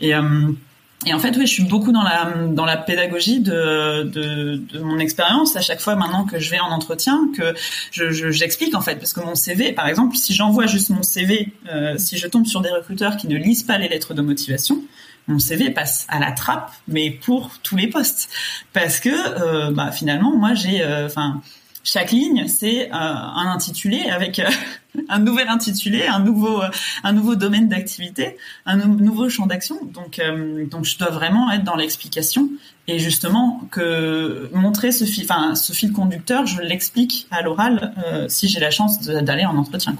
Et 0.00 0.12
et 1.06 1.14
en 1.14 1.20
fait, 1.20 1.36
oui, 1.36 1.46
je 1.46 1.52
suis 1.52 1.64
beaucoup 1.64 1.92
dans 1.92 2.02
la 2.02 2.32
dans 2.48 2.64
la 2.64 2.76
pédagogie 2.76 3.38
de 3.40 4.02
de, 4.02 4.56
de 4.56 4.80
mon 4.80 4.98
expérience. 4.98 5.54
À 5.54 5.60
chaque 5.60 5.80
fois 5.80 5.94
maintenant 5.94 6.24
que 6.24 6.40
je 6.40 6.50
vais 6.50 6.58
en 6.58 6.70
entretien, 6.70 7.30
que 7.36 7.54
je 7.92 8.30
j'explique 8.30 8.74
en 8.74 8.80
fait. 8.80 8.96
Parce 8.96 9.12
que 9.12 9.20
mon 9.20 9.36
CV, 9.36 9.72
par 9.72 9.86
exemple, 9.86 10.16
si 10.16 10.34
j'envoie 10.34 10.66
juste 10.66 10.90
mon 10.90 11.04
CV, 11.04 11.52
euh, 11.70 11.96
si 11.98 12.18
je 12.18 12.26
tombe 12.26 12.46
sur 12.46 12.62
des 12.62 12.70
recruteurs 12.70 13.16
qui 13.16 13.28
ne 13.28 13.36
lisent 13.36 13.62
pas 13.62 13.78
les 13.78 13.88
lettres 13.88 14.12
de 14.12 14.22
motivation, 14.22 14.82
mon 15.28 15.38
CV 15.38 15.70
passe 15.70 16.06
à 16.08 16.18
la 16.18 16.32
trappe, 16.32 16.72
mais 16.88 17.10
pour 17.10 17.50
tous 17.62 17.76
les 17.76 17.86
postes, 17.86 18.30
parce 18.72 18.98
que 18.98 19.10
euh, 19.10 19.70
bah, 19.70 19.92
finalement, 19.92 20.34
moi, 20.34 20.54
j'ai, 20.54 20.82
euh, 20.82 21.06
enfin, 21.06 21.42
chaque 21.84 22.12
ligne, 22.12 22.46
c'est 22.48 22.88
euh, 22.88 22.92
un 22.92 23.50
intitulé 23.50 24.02
avec 24.10 24.38
euh, 24.38 24.50
un 25.08 25.18
nouvel 25.18 25.48
intitulé, 25.48 26.06
un 26.06 26.18
nouveau, 26.20 26.62
euh, 26.62 26.68
un 27.04 27.12
nouveau 27.12 27.34
domaine 27.34 27.68
d'activité, 27.68 28.36
un 28.66 28.76
nouveau 28.76 29.28
champ 29.28 29.46
d'action. 29.46 29.78
Donc, 29.84 30.20
donc, 30.70 30.84
je 30.84 30.98
dois 30.98 31.10
vraiment 31.10 31.50
être 31.50 31.64
dans 31.64 31.76
l'explication 31.76 32.50
et 32.86 32.98
justement 32.98 33.62
que 33.70 34.50
montrer 34.52 34.92
ce 34.92 35.04
fil, 35.04 35.26
ce 35.54 35.72
fil 35.72 35.92
conducteur, 35.92 36.46
je 36.46 36.60
l'explique 36.60 37.26
à 37.30 37.42
l'oral 37.42 37.94
si 38.28 38.48
j'ai 38.48 38.60
la 38.60 38.70
chance 38.70 39.00
d'aller 39.00 39.44
en 39.44 39.56
entretien. 39.56 39.94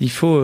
Il 0.00 0.10
faut. 0.10 0.42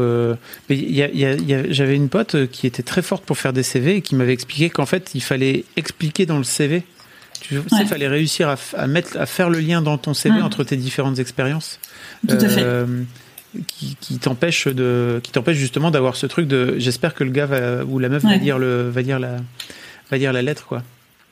J'avais 0.68 1.96
une 1.96 2.08
pote 2.08 2.46
qui 2.50 2.66
était 2.66 2.82
très 2.82 3.02
forte 3.02 3.24
pour 3.24 3.38
faire 3.38 3.52
des 3.52 3.62
CV 3.62 3.96
et 3.96 4.02
qui 4.02 4.14
m'avait 4.14 4.32
expliqué 4.34 4.70
qu'en 4.70 4.86
fait, 4.86 5.12
il 5.14 5.22
fallait 5.22 5.64
expliquer 5.76 6.26
dans 6.26 6.38
le 6.38 6.44
CV 6.44 6.84
tu 7.42 7.56
sais, 7.56 7.82
il 7.82 7.86
fallait 7.86 8.08
réussir 8.08 8.54
à, 8.76 8.86
mettre, 8.86 9.18
à 9.18 9.26
faire 9.26 9.50
le 9.50 9.60
lien 9.60 9.82
dans 9.82 9.98
ton 9.98 10.14
CV 10.14 10.38
mm. 10.38 10.44
entre 10.44 10.64
tes 10.64 10.76
différentes 10.76 11.18
expériences. 11.18 11.78
Tout 12.28 12.36
à 12.40 12.48
fait. 12.48 12.62
Euh, 12.62 12.86
qui, 13.66 13.96
qui 14.00 14.18
t'empêche 14.18 14.66
de, 14.66 15.20
qui 15.22 15.30
t'empêche 15.30 15.58
justement 15.58 15.90
d'avoir 15.90 16.16
ce 16.16 16.26
truc 16.26 16.48
de, 16.48 16.76
j'espère 16.78 17.14
que 17.14 17.22
le 17.22 17.30
gars 17.30 17.48
ou 17.86 17.98
la 17.98 18.08
meuf 18.08 18.22
va 18.22 18.38
dire 18.38 18.58
le, 18.58 18.88
va 18.88 19.02
dire 19.02 19.18
la, 19.18 19.36
va 20.10 20.18
dire 20.18 20.32
la 20.32 20.40
lettre 20.40 20.66
quoi. 20.66 20.82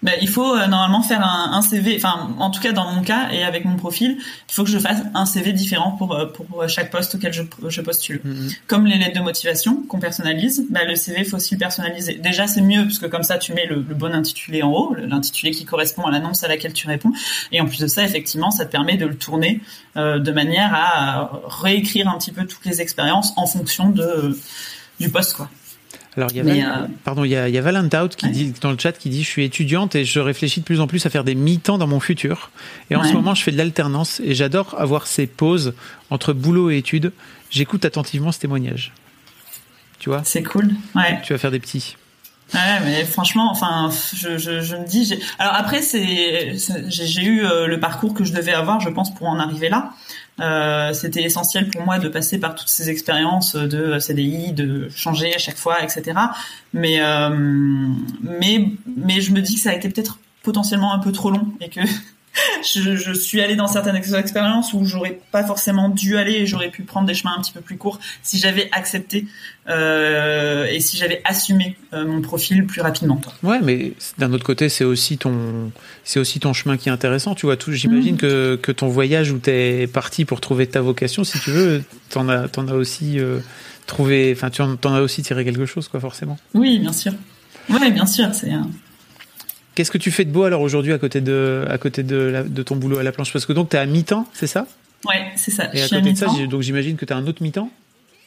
Ben, 0.02 0.14
il 0.22 0.28
faut 0.28 0.56
euh, 0.56 0.66
normalement 0.66 1.02
faire 1.02 1.22
un, 1.22 1.52
un, 1.52 1.60
CV, 1.60 1.94
enfin 1.96 2.30
en 2.38 2.50
tout 2.50 2.60
cas 2.60 2.72
dans 2.72 2.90
mon 2.90 3.02
cas 3.02 3.28
et 3.32 3.44
avec 3.44 3.66
mon 3.66 3.76
profil, 3.76 4.16
il 4.18 4.54
faut 4.54 4.64
que 4.64 4.70
je 4.70 4.78
fasse 4.78 4.98
un 5.14 5.26
CV 5.26 5.52
différent 5.52 5.92
pour 5.92 6.14
euh, 6.14 6.24
pour 6.26 6.66
chaque 6.68 6.90
poste 6.90 7.16
auquel 7.16 7.34
je, 7.34 7.42
je 7.68 7.80
postule. 7.82 8.20
Mm-hmm. 8.24 8.58
Comme 8.66 8.86
les 8.86 8.96
lettres 8.96 9.18
de 9.18 9.22
motivation 9.22 9.82
qu'on 9.88 9.98
personnalise, 9.98 10.66
ben, 10.70 10.88
le 10.88 10.94
CV 10.94 11.24
faut 11.24 11.36
aussi 11.36 11.54
le 11.54 11.58
personnaliser. 11.58 12.14
Déjà 12.14 12.46
c'est 12.46 12.62
mieux 12.62 12.84
parce 12.84 12.98
que 12.98 13.06
comme 13.06 13.24
ça 13.24 13.36
tu 13.36 13.52
mets 13.52 13.66
le, 13.66 13.84
le 13.86 13.94
bon 13.94 14.14
intitulé 14.14 14.62
en 14.62 14.72
haut, 14.72 14.94
l'intitulé 14.94 15.50
qui 15.50 15.66
correspond 15.66 16.04
à 16.04 16.10
l'annonce 16.10 16.44
à 16.44 16.48
laquelle 16.48 16.72
tu 16.72 16.86
réponds. 16.86 17.12
Et 17.52 17.60
en 17.60 17.66
plus 17.66 17.80
de 17.80 17.86
ça, 17.86 18.02
effectivement, 18.02 18.50
ça 18.50 18.64
te 18.64 18.70
permet 18.70 18.96
de 18.96 19.06
le 19.06 19.16
tourner 19.16 19.60
euh, 19.96 20.18
de 20.18 20.32
manière 20.32 20.72
à 20.72 21.42
réécrire 21.46 22.08
un 22.08 22.16
petit 22.16 22.32
peu 22.32 22.46
toutes 22.46 22.64
les 22.64 22.80
expériences 22.80 23.32
en 23.36 23.46
fonction 23.46 23.90
de 23.90 24.38
du 25.00 25.08
poste 25.08 25.34
quoi. 25.34 25.48
Alors, 26.16 26.30
il 26.32 26.38
y 26.38 26.40
a, 26.40 26.44
Val... 26.44 26.58
Euh, 26.58 26.86
pardon, 27.04 27.24
il 27.24 27.30
y 27.30 27.36
a, 27.36 27.48
il 27.48 27.54
y 27.54 27.58
a 27.58 27.60
Valentout 27.60 28.08
qui 28.16 28.28
dit 28.30 28.52
dans 28.60 28.72
le 28.72 28.78
chat 28.78 28.92
qui 28.92 29.10
dit 29.10 29.22
je 29.22 29.28
suis 29.28 29.44
étudiante 29.44 29.94
et 29.94 30.04
je 30.04 30.18
réfléchis 30.18 30.60
de 30.60 30.64
plus 30.64 30.80
en 30.80 30.86
plus 30.86 31.06
à 31.06 31.10
faire 31.10 31.24
des 31.24 31.34
mi-temps 31.34 31.78
dans 31.78 31.86
mon 31.86 32.00
futur. 32.00 32.50
Et 32.90 32.96
en 32.96 33.04
ce 33.04 33.12
moment, 33.12 33.34
je 33.34 33.42
fais 33.42 33.52
de 33.52 33.58
l'alternance 33.58 34.20
et 34.20 34.34
j'adore 34.34 34.74
avoir 34.78 35.06
ces 35.06 35.26
pauses 35.26 35.74
entre 36.10 36.32
boulot 36.32 36.70
et 36.70 36.78
études. 36.78 37.12
J'écoute 37.50 37.84
attentivement 37.84 38.32
ce 38.32 38.40
témoignage. 38.40 38.92
Tu 39.98 40.08
vois? 40.08 40.22
C'est 40.24 40.42
cool. 40.42 40.70
Ouais. 40.94 41.20
Tu 41.22 41.32
vas 41.32 41.38
faire 41.38 41.50
des 41.50 41.60
petits. 41.60 41.96
Ouais, 42.52 42.80
mais 42.84 43.04
franchement, 43.04 43.48
enfin, 43.52 43.90
je, 44.12 44.36
je, 44.36 44.60
je 44.60 44.74
me 44.74 44.84
dis. 44.84 45.14
Alors 45.38 45.54
après, 45.54 45.82
c'est, 45.82 46.56
j'ai 46.88 47.22
eu 47.22 47.44
euh, 47.44 47.68
le 47.68 47.78
parcours 47.78 48.12
que 48.12 48.24
je 48.24 48.32
devais 48.32 48.52
avoir, 48.52 48.80
je 48.80 48.88
pense, 48.88 49.14
pour 49.14 49.28
en 49.28 49.38
arriver 49.38 49.68
là. 49.68 49.92
Euh, 50.40 50.92
c'était 50.92 51.22
essentiel 51.22 51.68
pour 51.68 51.82
moi 51.82 51.98
de 51.98 52.08
passer 52.08 52.38
par 52.38 52.54
toutes 52.54 52.68
ces 52.68 52.88
expériences 52.90 53.56
de 53.56 53.98
CDI, 53.98 54.52
de 54.52 54.88
changer 54.94 55.34
à 55.34 55.38
chaque 55.38 55.58
fois, 55.58 55.82
etc. 55.82 56.18
Mais 56.72 57.00
euh, 57.00 57.28
mais 58.20 58.70
mais 58.96 59.20
je 59.20 59.32
me 59.32 59.40
dis 59.40 59.56
que 59.56 59.60
ça 59.60 59.70
a 59.70 59.74
été 59.74 59.88
peut-être 59.88 60.18
potentiellement 60.42 60.94
un 60.94 60.98
peu 60.98 61.12
trop 61.12 61.30
long 61.30 61.48
et 61.60 61.68
que 61.68 61.80
je, 62.62 62.96
je, 62.96 63.12
suis 63.12 63.40
allée 63.40 63.56
dans 63.56 63.66
certaines 63.66 63.96
expériences 63.96 64.72
où 64.72 64.84
j'aurais 64.84 65.18
pas 65.32 65.44
forcément 65.44 65.88
dû 65.88 66.16
aller 66.16 66.32
et 66.32 66.46
j'aurais 66.46 66.70
pu 66.70 66.82
prendre 66.82 67.06
des 67.06 67.14
chemins 67.14 67.34
un 67.36 67.40
petit 67.40 67.52
peu 67.52 67.60
plus 67.60 67.76
courts 67.76 67.98
si 68.22 68.38
j'avais 68.38 68.68
accepté 68.72 69.26
euh, 69.68 70.66
et 70.66 70.80
si 70.80 70.96
j'avais 70.96 71.20
assumé 71.24 71.76
euh, 71.92 72.06
mon 72.06 72.20
profil 72.20 72.66
plus 72.66 72.80
rapidement. 72.80 73.20
Ouais, 73.42 73.60
mais 73.62 73.92
d'un 74.18 74.32
autre 74.32 74.44
côté, 74.44 74.68
c'est 74.68 74.84
aussi 74.84 75.18
ton 75.18 75.72
c'est 76.04 76.20
aussi 76.20 76.40
ton 76.40 76.52
chemin 76.52 76.76
qui 76.76 76.88
est 76.88 76.92
intéressant. 76.92 77.34
Tu 77.34 77.46
vois, 77.46 77.56
tout. 77.56 77.72
J'imagine 77.72 78.14
mmh. 78.14 78.18
que, 78.18 78.58
que 78.62 78.72
ton 78.72 78.88
voyage 78.88 79.32
où 79.32 79.38
t'es 79.38 79.86
parti 79.86 80.24
pour 80.24 80.40
trouver 80.40 80.66
ta 80.66 80.80
vocation, 80.80 81.24
si 81.24 81.38
tu 81.40 81.50
veux, 81.50 81.82
t'en 82.10 82.28
as 82.28 82.48
t'en 82.48 82.68
as 82.68 82.74
aussi 82.74 83.18
euh, 83.18 83.38
trouvé. 83.86 84.32
Enfin, 84.36 84.50
tu 84.50 84.62
en, 84.62 84.76
en 84.84 84.94
as 84.94 85.00
aussi 85.00 85.22
tiré 85.22 85.44
quelque 85.44 85.66
chose, 85.66 85.88
quoi, 85.88 86.00
forcément. 86.00 86.38
Oui, 86.54 86.78
bien 86.78 86.92
sûr. 86.92 87.12
Ouais, 87.68 87.90
bien 87.90 88.06
sûr, 88.06 88.34
c'est. 88.34 88.50
Qu'est-ce 89.80 89.90
que 89.90 89.96
tu 89.96 90.10
fais 90.10 90.26
de 90.26 90.30
beau 90.30 90.42
alors 90.42 90.60
aujourd'hui 90.60 90.92
à 90.92 90.98
côté 90.98 91.22
de, 91.22 91.64
à 91.66 91.78
côté 91.78 92.02
de, 92.02 92.44
de 92.46 92.62
ton 92.62 92.76
boulot 92.76 92.98
à 92.98 93.02
la 93.02 93.12
planche? 93.12 93.32
Parce 93.32 93.46
que 93.46 93.54
donc 93.54 93.70
tu 93.70 93.76
es 93.76 93.78
à 93.78 93.86
mi-temps, 93.86 94.26
c'est 94.34 94.46
ça? 94.46 94.66
Ouais, 95.06 95.32
c'est 95.36 95.50
ça. 95.50 95.74
Et 95.74 95.82
à 95.82 95.88
côté 95.88 96.12
de 96.12 96.18
ça, 96.18 96.26
donc 96.50 96.60
j'imagine 96.60 96.98
que 96.98 97.06
tu 97.06 97.14
as 97.14 97.16
un 97.16 97.26
autre 97.26 97.42
mi-temps? 97.42 97.70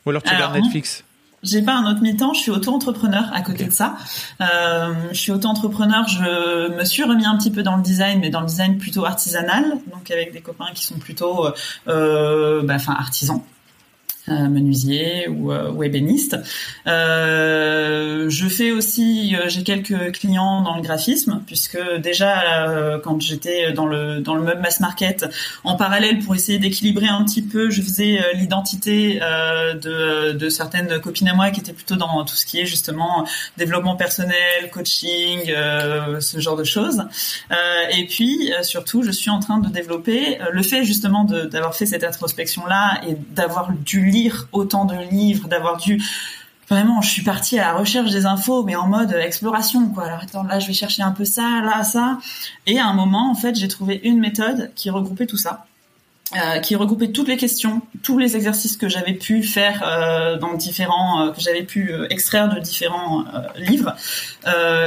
Ou 0.03 0.09
alors 0.09 0.23
tu 0.23 0.33
regardes 0.33 0.55
Netflix? 0.55 1.03
J'ai 1.43 1.61
pas 1.61 1.75
un 1.75 1.91
autre 1.91 2.01
mi-temps, 2.01 2.33
je 2.33 2.39
suis 2.39 2.49
auto-entrepreneur 2.49 3.25
à 3.31 3.41
côté 3.41 3.65
de 3.65 3.71
ça. 3.71 3.97
Euh, 4.41 4.93
je 5.11 5.19
suis 5.19 5.31
auto-entrepreneur, 5.31 6.07
je 6.07 6.75
me 6.75 6.83
suis 6.85 7.03
remis 7.03 7.27
un 7.27 7.37
petit 7.37 7.51
peu 7.51 7.61
dans 7.61 7.75
le 7.75 7.83
design, 7.83 8.19
mais 8.19 8.31
dans 8.31 8.41
le 8.41 8.47
design 8.47 8.79
plutôt 8.79 9.05
artisanal, 9.05 9.63
donc 9.91 10.09
avec 10.09 10.33
des 10.33 10.41
copains 10.41 10.71
qui 10.73 10.83
sont 10.83 10.97
plutôt, 10.97 11.49
euh, 11.87 12.63
bah, 12.63 12.73
enfin 12.77 12.95
artisans. 12.97 13.43
Euh, 14.29 14.47
menuisier 14.47 15.27
ou, 15.27 15.51
euh, 15.51 15.69
ou 15.71 15.83
ébéniste. 15.83 16.37
Euh, 16.87 18.29
je 18.29 18.47
fais 18.47 18.71
aussi, 18.71 19.35
euh, 19.35 19.49
j'ai 19.49 19.63
quelques 19.63 20.13
clients 20.13 20.61
dans 20.61 20.77
le 20.77 20.81
graphisme, 20.81 21.43
puisque 21.45 21.77
déjà 22.01 22.99
quand 23.03 23.21
j'étais 23.21 23.73
dans 23.73 23.85
le 23.85 24.21
dans 24.21 24.35
le 24.35 24.43
meuble 24.43 24.61
mass 24.61 24.79
market, 24.79 25.25
en 25.63 25.75
parallèle 25.75 26.19
pour 26.19 26.35
essayer 26.35 26.57
d'équilibrer 26.57 27.07
un 27.07 27.23
petit 27.25 27.41
peu, 27.41 27.69
je 27.69 27.81
faisais 27.81 28.19
l'identité 28.35 29.19
de, 29.19 30.31
de 30.31 30.49
certaines 30.49 30.99
copines 30.99 31.27
à 31.27 31.33
moi 31.33 31.51
qui 31.51 31.59
étaient 31.59 31.73
plutôt 31.73 31.95
dans 31.95 32.23
tout 32.23 32.35
ce 32.35 32.45
qui 32.45 32.59
est 32.59 32.65
justement 32.65 33.27
développement 33.57 33.95
personnel, 33.95 34.69
coaching, 34.71 35.39
ce 35.45 36.39
genre 36.39 36.55
de 36.55 36.63
choses. 36.63 37.03
et 37.91 38.05
puis 38.05 38.51
surtout, 38.61 39.03
je 39.03 39.11
suis 39.11 39.29
en 39.29 39.39
train 39.39 39.59
de 39.59 39.69
développer 39.69 40.37
le 40.51 40.63
fait 40.63 40.83
justement 40.83 41.23
d'avoir 41.25 41.75
fait 41.75 41.85
cette 41.85 42.03
introspection 42.03 42.65
là 42.65 43.01
et 43.07 43.15
d'avoir 43.31 43.71
dû 43.71 44.12
lire 44.13 44.47
autant 44.51 44.85
de 44.85 44.95
livres, 45.11 45.47
d'avoir 45.47 45.77
dû 45.77 46.01
vraiment, 46.69 47.01
je 47.01 47.09
suis 47.09 47.23
partie 47.23 47.59
à 47.59 47.73
la 47.73 47.73
recherche 47.73 48.11
des 48.11 48.25
infos, 48.25 48.63
mais 48.63 48.75
en 48.75 48.87
mode 48.87 49.13
exploration, 49.13 49.89
quoi. 49.89 50.05
Alors 50.05 50.21
attends, 50.23 50.43
là, 50.43 50.59
je 50.59 50.67
vais 50.67 50.73
chercher 50.73 51.03
un 51.03 51.11
peu 51.11 51.25
ça, 51.25 51.61
là, 51.63 51.83
ça. 51.83 52.19
Et 52.65 52.79
à 52.79 52.87
un 52.87 52.93
moment, 52.93 53.29
en 53.29 53.35
fait, 53.35 53.55
j'ai 53.55 53.67
trouvé 53.67 53.99
une 54.03 54.19
méthode 54.19 54.71
qui 54.75 54.89
regroupait 54.89 55.25
tout 55.25 55.37
ça. 55.37 55.65
Euh, 56.35 56.59
qui 56.59 56.75
regroupait 56.75 57.11
toutes 57.11 57.27
les 57.27 57.37
questions, 57.37 57.81
tous 58.01 58.17
les 58.17 58.35
exercices 58.35 58.75
que 58.75 58.89
j'avais 58.89 59.13
pu 59.13 59.43
faire 59.43 59.83
euh, 59.85 60.37
dans 60.37 60.55
différents, 60.55 61.27
euh, 61.27 61.31
que 61.31 61.39
j'avais 61.39 61.61
pu 61.61 61.91
extraire 62.09 62.49
de 62.49 62.59
différents 62.59 63.23
livres, 63.55 63.93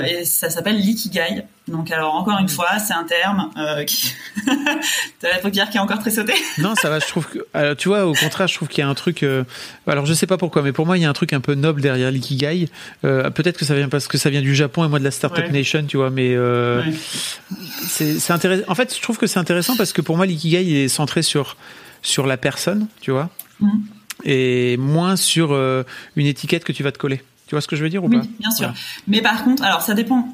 et 0.04 0.24
ça 0.24 0.50
s'appelle 0.50 0.76
l'ikigai. 0.76 1.44
Donc 1.68 1.90
alors 1.90 2.14
encore 2.14 2.38
une 2.38 2.48
fois, 2.48 2.78
c'est 2.78 2.94
un 2.94 3.04
terme 3.04 3.50
qui 3.86 4.14
t'as 5.20 5.30
la 5.30 5.38
paupière 5.38 5.68
qui 5.68 5.78
est 5.78 5.80
encore 5.80 5.98
très 5.98 6.10
sautée. 6.10 6.34
non, 6.58 6.74
ça 6.74 6.88
va. 6.90 7.00
Je 7.00 7.06
trouve 7.06 7.26
que 7.26 7.74
tu 7.74 7.88
vois, 7.88 8.06
au 8.06 8.14
contraire, 8.14 8.46
je 8.46 8.54
trouve 8.54 8.68
qu'il 8.68 8.78
y 8.78 8.82
a 8.82 8.88
un 8.88 8.94
truc. 8.94 9.24
alors 9.86 10.06
je 10.06 10.14
sais 10.14 10.26
pas 10.26 10.36
pourquoi, 10.36 10.62
mais 10.62 10.72
pour 10.72 10.86
moi, 10.86 10.96
il 10.96 11.02
y 11.02 11.06
a 11.06 11.10
un 11.10 11.14
truc 11.14 11.32
un 11.32 11.40
peu 11.40 11.54
noble 11.54 11.80
derrière 11.80 12.10
l'ikigai. 12.10 12.68
Peut-être 13.02 13.58
que 13.58 13.64
ça 13.64 13.74
vient 13.74 13.88
parce 13.88 14.06
que 14.06 14.18
ça 14.18 14.30
vient 14.30 14.42
du 14.42 14.54
Japon 14.54 14.84
et 14.84 14.88
moi 14.88 14.98
de 14.98 15.04
la 15.04 15.10
startup 15.10 15.50
nation, 15.50 15.84
tu 15.86 15.96
vois. 15.96 16.10
Mais 16.10 16.36
c'est 17.88 18.30
intéressant. 18.30 18.64
En 18.68 18.74
fait, 18.74 18.94
je 18.94 19.02
trouve 19.02 19.18
que 19.18 19.26
c'est 19.26 19.40
intéressant 19.40 19.76
parce 19.76 19.92
que 19.92 20.02
pour 20.02 20.16
moi, 20.16 20.26
l'ikigai 20.26 20.84
est 20.84 20.88
centré 20.88 21.22
sur 21.22 21.56
sur 22.06 22.26
la 22.26 22.36
personne, 22.36 22.86
tu 23.00 23.10
vois, 23.10 23.28
mm. 23.60 23.68
et 24.24 24.76
moins 24.76 25.16
sur 25.16 25.52
euh, 25.52 25.82
une 26.14 26.26
étiquette 26.26 26.64
que 26.64 26.72
tu 26.72 26.82
vas 26.82 26.92
te 26.92 26.98
coller. 26.98 27.22
Tu 27.46 27.54
vois 27.54 27.60
ce 27.60 27.68
que 27.68 27.76
je 27.76 27.82
veux 27.82 27.90
dire 27.90 28.02
ou 28.02 28.08
oui, 28.08 28.20
bien 28.40 28.50
sûr. 28.50 28.72
Mais 29.06 29.20
par 29.20 29.44
contre, 29.44 29.62
alors 29.62 29.82
ça 29.82 29.94
dépend. 29.94 30.28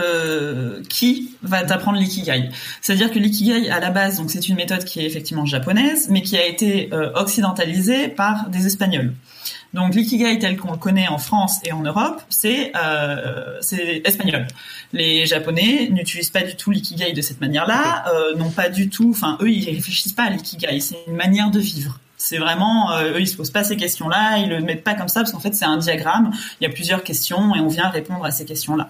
Euh, 0.00 0.82
qui 0.88 1.36
va 1.42 1.62
t'apprendre 1.62 1.98
l'ikigai 1.98 2.50
C'est-à-dire 2.80 3.12
que 3.12 3.18
l'ikigai 3.20 3.70
à 3.70 3.78
la 3.78 3.90
base, 3.90 4.16
donc 4.16 4.30
c'est 4.30 4.48
une 4.48 4.56
méthode 4.56 4.84
qui 4.84 4.98
est 4.98 5.04
effectivement 5.04 5.46
japonaise, 5.46 6.08
mais 6.10 6.22
qui 6.22 6.36
a 6.36 6.44
été 6.44 6.88
euh, 6.92 7.12
occidentalisée 7.14 8.08
par 8.08 8.48
des 8.48 8.66
Espagnols. 8.66 9.12
Donc 9.72 9.94
l'ikigai 9.94 10.38
tel 10.38 10.56
qu'on 10.56 10.72
le 10.72 10.78
connaît 10.78 11.08
en 11.08 11.18
France 11.18 11.60
et 11.64 11.72
en 11.72 11.82
Europe, 11.82 12.22
c'est 12.28 12.72
euh, 12.76 13.60
espagnol. 14.04 14.46
Les 14.92 15.26
Japonais 15.26 15.88
n'utilisent 15.90 16.30
pas 16.30 16.42
du 16.42 16.56
tout 16.56 16.70
l'ikigai 16.70 17.12
de 17.12 17.20
cette 17.20 17.40
manière-là, 17.40 18.04
euh, 18.12 18.36
n'ont 18.36 18.50
pas 18.50 18.68
du 18.68 18.88
tout, 18.88 19.10
enfin 19.10 19.36
eux 19.40 19.50
ils 19.50 19.68
réfléchissent 19.68 20.12
pas 20.12 20.24
à 20.24 20.30
l'ikigai, 20.30 20.80
c'est 20.80 20.98
une 21.06 21.16
manière 21.16 21.50
de 21.50 21.58
vivre. 21.58 22.00
C'est 22.26 22.38
vraiment, 22.38 22.90
euh, 22.92 23.12
eux, 23.12 23.20
ils 23.20 23.28
se 23.28 23.36
posent 23.36 23.50
pas 23.50 23.64
ces 23.64 23.76
questions-là, 23.76 24.38
ils 24.38 24.48
le 24.48 24.60
mettent 24.60 24.82
pas 24.82 24.94
comme 24.94 25.08
ça 25.08 25.20
parce 25.20 25.30
qu'en 25.30 25.40
fait 25.40 25.54
c'est 25.54 25.66
un 25.66 25.76
diagramme. 25.76 26.30
Il 26.58 26.64
y 26.64 26.66
a 26.66 26.72
plusieurs 26.72 27.02
questions 27.02 27.54
et 27.54 27.60
on 27.60 27.68
vient 27.68 27.90
répondre 27.90 28.24
à 28.24 28.30
ces 28.30 28.46
questions-là. 28.46 28.88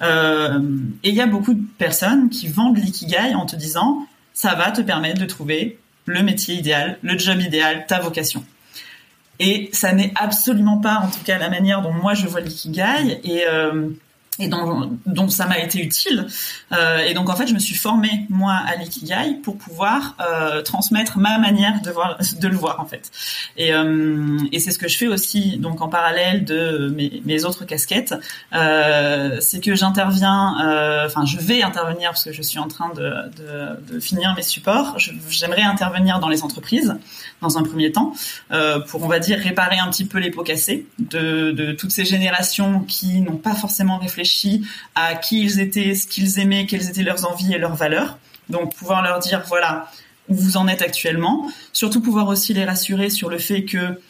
Euh, 0.00 0.58
et 1.02 1.10
il 1.10 1.14
y 1.14 1.20
a 1.20 1.26
beaucoup 1.26 1.52
de 1.52 1.62
personnes 1.76 2.30
qui 2.30 2.48
vendent 2.48 2.78
l'ikigai 2.78 3.34
en 3.34 3.44
te 3.44 3.54
disant 3.54 4.06
ça 4.32 4.54
va 4.54 4.70
te 4.70 4.80
permettre 4.80 5.20
de 5.20 5.26
trouver 5.26 5.78
le 6.06 6.22
métier 6.22 6.54
idéal, 6.54 6.98
le 7.02 7.18
job 7.18 7.42
idéal, 7.42 7.84
ta 7.86 8.00
vocation. 8.00 8.42
Et 9.40 9.68
ça 9.74 9.92
n'est 9.92 10.14
absolument 10.16 10.78
pas, 10.78 11.00
en 11.04 11.08
tout 11.08 11.22
cas, 11.22 11.36
la 11.36 11.50
manière 11.50 11.82
dont 11.82 11.92
moi 11.92 12.14
je 12.14 12.26
vois 12.26 12.40
l'ikigai. 12.40 13.20
Euh, 13.46 13.90
et 14.38 14.48
dont, 14.48 15.28
ça 15.28 15.46
m'a 15.46 15.58
été 15.58 15.80
utile. 15.80 16.26
Euh, 16.72 16.98
et 16.98 17.14
donc 17.14 17.28
en 17.28 17.36
fait, 17.36 17.46
je 17.46 17.54
me 17.54 17.58
suis 17.58 17.74
formée 17.74 18.26
moi 18.30 18.54
à 18.66 18.76
l'ikigai 18.76 19.34
pour 19.42 19.58
pouvoir 19.58 20.16
euh, 20.20 20.62
transmettre 20.62 21.18
ma 21.18 21.38
manière 21.38 21.82
de 21.82 21.90
voir, 21.90 22.16
de 22.38 22.48
le 22.48 22.56
voir 22.56 22.80
en 22.80 22.86
fait. 22.86 23.10
Et, 23.56 23.74
euh, 23.74 24.38
et 24.52 24.60
c'est 24.60 24.70
ce 24.70 24.78
que 24.78 24.88
je 24.88 24.96
fais 24.96 25.08
aussi 25.08 25.58
donc 25.58 25.80
en 25.80 25.88
parallèle 25.88 26.44
de 26.44 26.94
mes, 27.24 27.44
autres 27.44 27.64
casquettes, 27.64 28.14
c'est 28.52 29.60
que 29.60 29.74
j'interviens, 29.74 31.04
enfin 31.06 31.24
je 31.24 31.38
vais 31.38 31.62
intervenir 31.62 32.10
parce 32.10 32.24
que 32.24 32.32
je 32.32 32.42
suis 32.42 32.58
en 32.58 32.68
train 32.68 32.90
de, 32.90 33.02
de, 33.02 33.94
de 33.94 34.00
finir 34.00 34.34
mes 34.36 34.42
supports. 34.42 34.96
J'aimerais 35.28 35.62
intervenir 35.62 36.20
dans 36.20 36.28
les 36.28 36.42
entreprises 36.42 36.94
dans 37.40 37.56
un 37.56 37.62
premier 37.62 37.92
temps 37.92 38.12
pour 38.88 39.02
on 39.02 39.08
va 39.08 39.18
dire 39.18 39.38
réparer 39.38 39.78
un 39.78 39.88
petit 39.90 40.04
peu 40.04 40.18
les 40.18 40.30
pots 40.30 40.42
cassés 40.42 40.86
de, 40.98 41.52
de 41.52 41.72
toutes 41.72 41.92
ces 41.92 42.04
générations 42.04 42.80
qui 42.80 43.20
n'ont 43.20 43.36
pas 43.36 43.54
forcément 43.54 43.98
réfléchi 43.98 44.29
à 44.94 45.14
qui 45.14 45.42
ils 45.42 45.60
étaient, 45.60 45.94
ce 45.94 46.06
qu'ils 46.06 46.38
aimaient, 46.38 46.66
quelles 46.66 46.88
étaient 46.88 47.02
leurs 47.02 47.30
envies 47.30 47.54
et 47.54 47.58
leurs 47.58 47.76
valeurs. 47.76 48.18
Donc 48.48 48.74
pouvoir 48.74 49.02
leur 49.02 49.18
dire 49.18 49.42
voilà 49.48 49.90
où 50.28 50.34
vous 50.34 50.56
en 50.56 50.68
êtes 50.68 50.82
actuellement. 50.82 51.50
Surtout 51.72 52.00
pouvoir 52.00 52.28
aussi 52.28 52.54
les 52.54 52.64
rassurer 52.64 53.10
sur 53.10 53.28
le 53.28 53.38
fait 53.38 53.64
que 53.64 54.00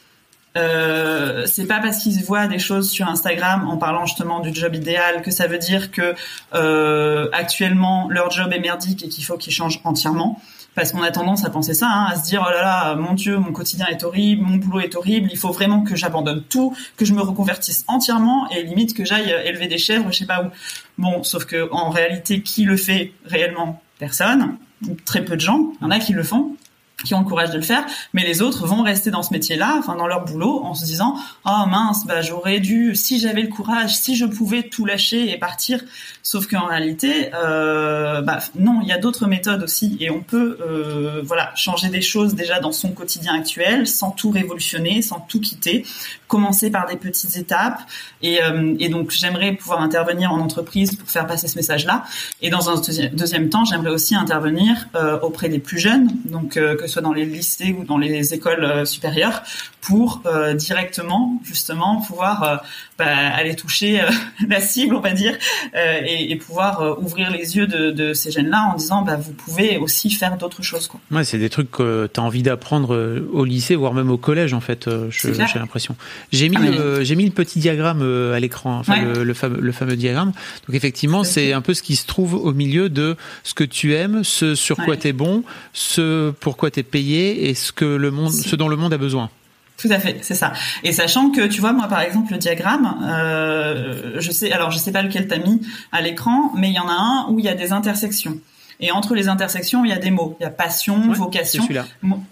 euh, 0.57 1.47
c'est 1.47 1.67
pas 1.67 1.79
parce 1.79 1.99
qu'ils 1.99 2.25
voient 2.25 2.49
des 2.49 2.59
choses 2.59 2.91
sur 2.91 3.09
Instagram 3.09 3.69
en 3.69 3.77
parlant 3.77 4.05
justement 4.05 4.41
du 4.41 4.53
job 4.53 4.75
idéal 4.75 5.23
que 5.23 5.31
ça 5.31 5.47
veut 5.47 5.59
dire 5.59 5.93
que 5.93 6.15
euh, 6.55 7.29
actuellement 7.33 8.09
leur 8.11 8.33
job 8.33 8.53
est 8.53 8.59
merdique 8.59 9.05
et 9.05 9.09
qu'il 9.09 9.25
faut 9.25 9.37
qu'ils 9.37 9.53
changent 9.53 9.81
entièrement 9.85 10.41
parce 10.75 10.93
qu'on 10.93 11.03
a 11.03 11.11
tendance 11.11 11.45
à 11.45 11.51
penser 11.51 11.75
ça, 11.75 11.89
hein, 11.89 12.07
à 12.11 12.17
se 12.17 12.25
dire 12.25 12.45
oh 12.47 12.51
là 12.51 12.63
là, 12.63 12.95
mon 12.95 13.15
Dieu, 13.15 13.39
mon 13.39 13.53
quotidien 13.53 13.87
est 13.87 14.05
horrible, 14.05 14.43
mon 14.43 14.57
boulot 14.57 14.81
est 14.81 14.95
horrible, 14.95 15.29
il 15.33 15.39
faut 15.39 15.51
vraiment 15.51 15.83
que 15.83 15.97
j'abandonne 15.97 16.43
tout, 16.49 16.75
que 16.97 17.05
je 17.05 17.13
me 17.13 17.23
reconvertisse 17.23 17.85
entièrement 17.89 18.49
et 18.51 18.63
limite 18.63 18.95
que 18.95 19.05
j'aille 19.05 19.35
élever 19.45 19.67
des 19.67 19.79
chèvres, 19.79 20.11
je 20.13 20.19
sais 20.19 20.27
pas 20.27 20.43
où. 20.45 20.51
Bon, 20.99 21.23
sauf 21.23 21.45
que 21.45 21.69
en 21.73 21.91
réalité, 21.91 22.43
qui 22.43 22.65
le 22.65 22.77
fait 22.77 23.13
réellement? 23.25 23.83
Personne, 23.99 24.57
très 25.05 25.25
peu 25.25 25.37
de 25.37 25.41
gens. 25.41 25.73
Il 25.81 25.85
y 25.85 25.87
en 25.87 25.91
a 25.91 25.99
qui 25.99 26.13
le 26.13 26.23
font, 26.23 26.57
qui 27.05 27.15
ont 27.15 27.21
le 27.21 27.25
courage 27.25 27.51
de 27.51 27.57
le 27.57 27.63
faire, 27.63 27.85
mais 28.13 28.25
les 28.25 28.43
autres 28.43 28.67
vont 28.67 28.83
rester 28.83 29.11
dans 29.11 29.23
ce 29.23 29.33
métier-là, 29.33 29.77
enfin 29.79 29.97
dans 29.97 30.07
leur 30.07 30.25
boulot, 30.25 30.63
en 30.65 30.75
se 30.75 30.85
disant 30.85 31.17
oh 31.47 31.67
mince, 31.69 32.07
bah 32.07 32.23
j'aurais 32.23 32.61
dû, 32.61 32.95
si 32.95 33.21
j'avais 33.21 33.43
le 33.43 33.49
courage, 33.49 33.95
si 33.97 34.17
je 34.17 34.27
pouvais 34.27 34.65
tout 34.65 34.85
lâcher 34.85 35.31
et 35.31 35.39
partir. 35.39 35.83
Sauf 36.23 36.47
qu'en 36.47 36.67
réalité, 36.67 37.31
euh, 37.35 38.21
bah 38.23 38.39
non, 38.55 38.81
il 38.83 38.89
y 38.89 38.93
a 38.93 38.99
d'autres 38.99 39.27
méthodes 39.27 39.63
aussi, 39.63 39.97
et 40.01 40.11
on 40.11 40.21
peut 40.21 40.59
euh, 40.61 41.23
voilà 41.25 41.53
changer 41.55 41.89
des 41.89 42.03
choses 42.03 42.35
déjà 42.35 42.61
dans 42.61 42.73
son 42.73 42.91
quotidien 42.91 43.35
actuel, 43.35 43.87
sans 43.87 44.11
tout 44.11 44.31
révolutionner, 44.31 45.03
sans 45.03 45.21
tout 45.21 45.41
quitter, 45.41 45.85
commencer 46.31 46.71
par 46.71 46.87
des 46.87 46.97
petites 46.97 47.37
étapes, 47.37 47.81
et, 48.23 48.41
euh, 48.43 48.75
et 48.79 48.89
donc 48.89 49.11
j'aimerais 49.11 49.53
pouvoir 49.53 49.83
intervenir 49.83 50.33
en 50.33 50.39
entreprise 50.39 50.95
pour 50.95 51.11
faire 51.11 51.27
passer 51.27 51.49
ce 51.49 51.57
message-là, 51.57 52.05
et 52.41 52.51
dans 52.51 52.71
un 52.71 52.81
deuxième 53.13 53.49
temps, 53.49 53.65
j'aimerais 53.65 53.91
aussi 53.91 54.15
intervenir 54.15 54.89
euh, 54.95 55.19
auprès 55.21 55.49
des 55.49 55.59
plus 55.59 55.81
jeunes, 55.81 56.09
donc 56.25 56.57
euh, 56.57 56.77
que 56.77 56.87
soit 56.87 57.03
dans 57.03 57.13
les 57.13 57.27
lycées 57.27 57.75
ou 57.77 57.85
dans 57.85 57.99
les 57.99 58.33
écoles 58.33 58.87
supérieures, 58.87 59.43
pour 59.81 60.23
euh, 60.27 60.55
directement 60.55 61.41
justement 61.45 62.01
pouvoir 62.03 62.43
euh, 62.43 62.57
bah, 62.99 63.07
aller 63.07 63.55
toucher 63.55 64.03
la 64.49 64.61
cible, 64.61 64.95
on 64.95 65.01
va 65.01 65.13
dire, 65.13 65.37
et, 65.75 66.31
et, 66.31 66.37
pouvoir 66.37 66.99
ouvrir 67.01 67.31
les 67.31 67.57
yeux 67.57 67.67
de, 67.67 67.91
de 67.91 68.13
ces 68.13 68.31
jeunes-là 68.31 68.73
en 68.73 68.77
disant 68.77 69.03
bah, 69.03 69.17
vous 69.17 69.33
pouvez 69.33 69.79
aussi 69.79 70.11
faire 70.11 70.37
d'autres 70.37 70.63
choses. 70.63 70.89
Quoi. 70.89 71.01
Ouais, 71.11 71.25
c'est 71.25 71.39
des 71.39 71.51
trucs 71.51 71.71
que 71.71 72.09
tu 72.13 72.21
as 72.21 72.23
envie 72.23 72.43
d'apprendre 72.43 73.21
au 73.33 73.45
lycée, 73.45 73.75
voire 73.75 73.95
même 73.95 74.11
au 74.11 74.19
collège 74.19 74.55
en 74.55 74.61
fait, 74.61 74.89
j'ai 75.11 75.59
l'impression. 75.59 75.97
J'ai 76.33 76.49
mis, 76.49 76.57
ah, 76.59 77.03
j'ai 77.03 77.17
mis 77.17 77.25
le 77.25 77.31
petit 77.31 77.59
diagramme 77.59 78.03
à 78.35 78.41
l'écran, 78.41 78.79
enfin, 78.79 79.03
le, 79.03 79.25
le, 79.25 79.35
fameux, 79.35 79.61
le, 79.61 79.73
fameux, 79.73 79.97
diagramme. 79.97 80.33
Donc 80.67 80.77
effectivement, 80.77 81.25
c'est 81.25 81.53
un 81.53 81.61
peu 81.61 81.75
ce 81.75 81.83
qui 81.83 81.97
se 81.97 82.07
trouve 82.07 82.35
au 82.35 82.53
milieu 82.53 82.89
de 82.89 83.17
ce 83.45 83.55
que 83.55 83.65
tu 83.65 83.95
aimes, 83.95 84.25
ce 84.25 84.55
sur 84.55 84.77
quoi 84.77 84.97
tu 84.97 85.09
es 85.09 85.13
bon, 85.13 85.43
ce 85.73 86.31
pourquoi 86.31 86.71
tu 86.71 86.81
es 86.81 86.83
payé 86.83 87.49
et 87.49 87.55
ce 87.55 87.73
que 87.73 87.85
le 87.85 88.11
monde, 88.11 88.33
ce 88.33 88.57
dont 88.57 88.69
le 88.69 88.77
monde 88.77 88.93
a 88.93 88.99
besoin. 88.99 89.31
Tout 89.81 89.89
à 89.91 89.99
fait, 89.99 90.19
c'est 90.21 90.35
ça. 90.35 90.53
Et 90.85 90.93
sachant 90.93 91.31
que 91.31 91.47
tu 91.47 91.61
vois, 91.61 91.73
moi 91.73 91.89
par 91.89 92.01
exemple, 92.03 92.33
le 92.33 92.39
diagramme, 92.39 92.99
euh, 93.03 94.21
je 94.21 94.31
sais, 94.31 94.53
alors 94.53 94.71
je 94.71 94.79
sais 94.79 94.93
pas 94.93 95.03
lequel 95.03 95.27
t'as 95.27 95.39
mis 95.39 95.61
à 95.91 96.03
l'écran, 96.03 96.53
mais 96.55 96.69
il 96.69 96.75
y 96.75 96.79
en 96.79 96.89
a 96.89 96.93
un 96.93 97.27
où 97.31 97.39
il 97.39 97.45
y 97.47 97.49
a 97.49 97.55
des 97.55 97.73
intersections. 97.73 98.39
Et 98.81 98.93
entre 98.93 99.15
les 99.15 99.29
intersections, 99.29 99.85
il 99.85 99.91
y 99.91 99.93
a 99.93 99.99
des 99.99 100.11
mots. 100.11 100.37
Il 100.41 100.45
y 100.45 100.47
a 100.47 100.51
passion, 100.51 101.13
vocation. 101.13 101.67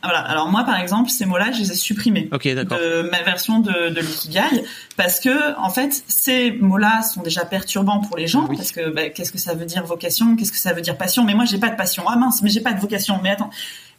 Voilà. 0.02 0.20
Alors 0.20 0.50
moi, 0.50 0.64
par 0.64 0.80
exemple, 0.80 1.10
ces 1.10 1.26
mots-là, 1.26 1.52
je 1.52 1.60
les 1.60 1.72
ai 1.72 1.74
supprimés 1.74 2.30
de 2.32 3.10
ma 3.10 3.22
version 3.22 3.60
de, 3.60 3.90
de 3.90 4.00
l'ikigai 4.00 4.64
parce 4.96 5.20
que 5.20 5.56
en 5.58 5.70
fait, 5.70 6.02
ces 6.08 6.52
mots-là 6.52 7.02
sont 7.02 7.22
déjà 7.22 7.44
perturbants 7.44 8.00
pour 8.00 8.16
les 8.16 8.26
gens 8.26 8.46
parce 8.46 8.72
que 8.72 8.90
bah, 8.90 9.10
qu'est-ce 9.10 9.32
que 9.32 9.38
ça 9.38 9.54
veut 9.54 9.66
dire 9.66 9.84
vocation? 9.84 10.36
Qu'est-ce 10.36 10.52
que 10.52 10.58
ça 10.58 10.72
veut 10.72 10.80
dire 10.80 10.96
passion? 10.96 11.24
Mais 11.24 11.34
moi, 11.34 11.44
j'ai 11.44 11.58
pas 11.58 11.68
de 11.70 11.76
passion. 11.76 12.04
Ah 12.06 12.16
mince, 12.16 12.42
mais 12.42 12.48
j'ai 12.48 12.60
pas 12.60 12.72
de 12.72 12.80
vocation. 12.80 13.20
Mais 13.22 13.30
attends. 13.30 13.50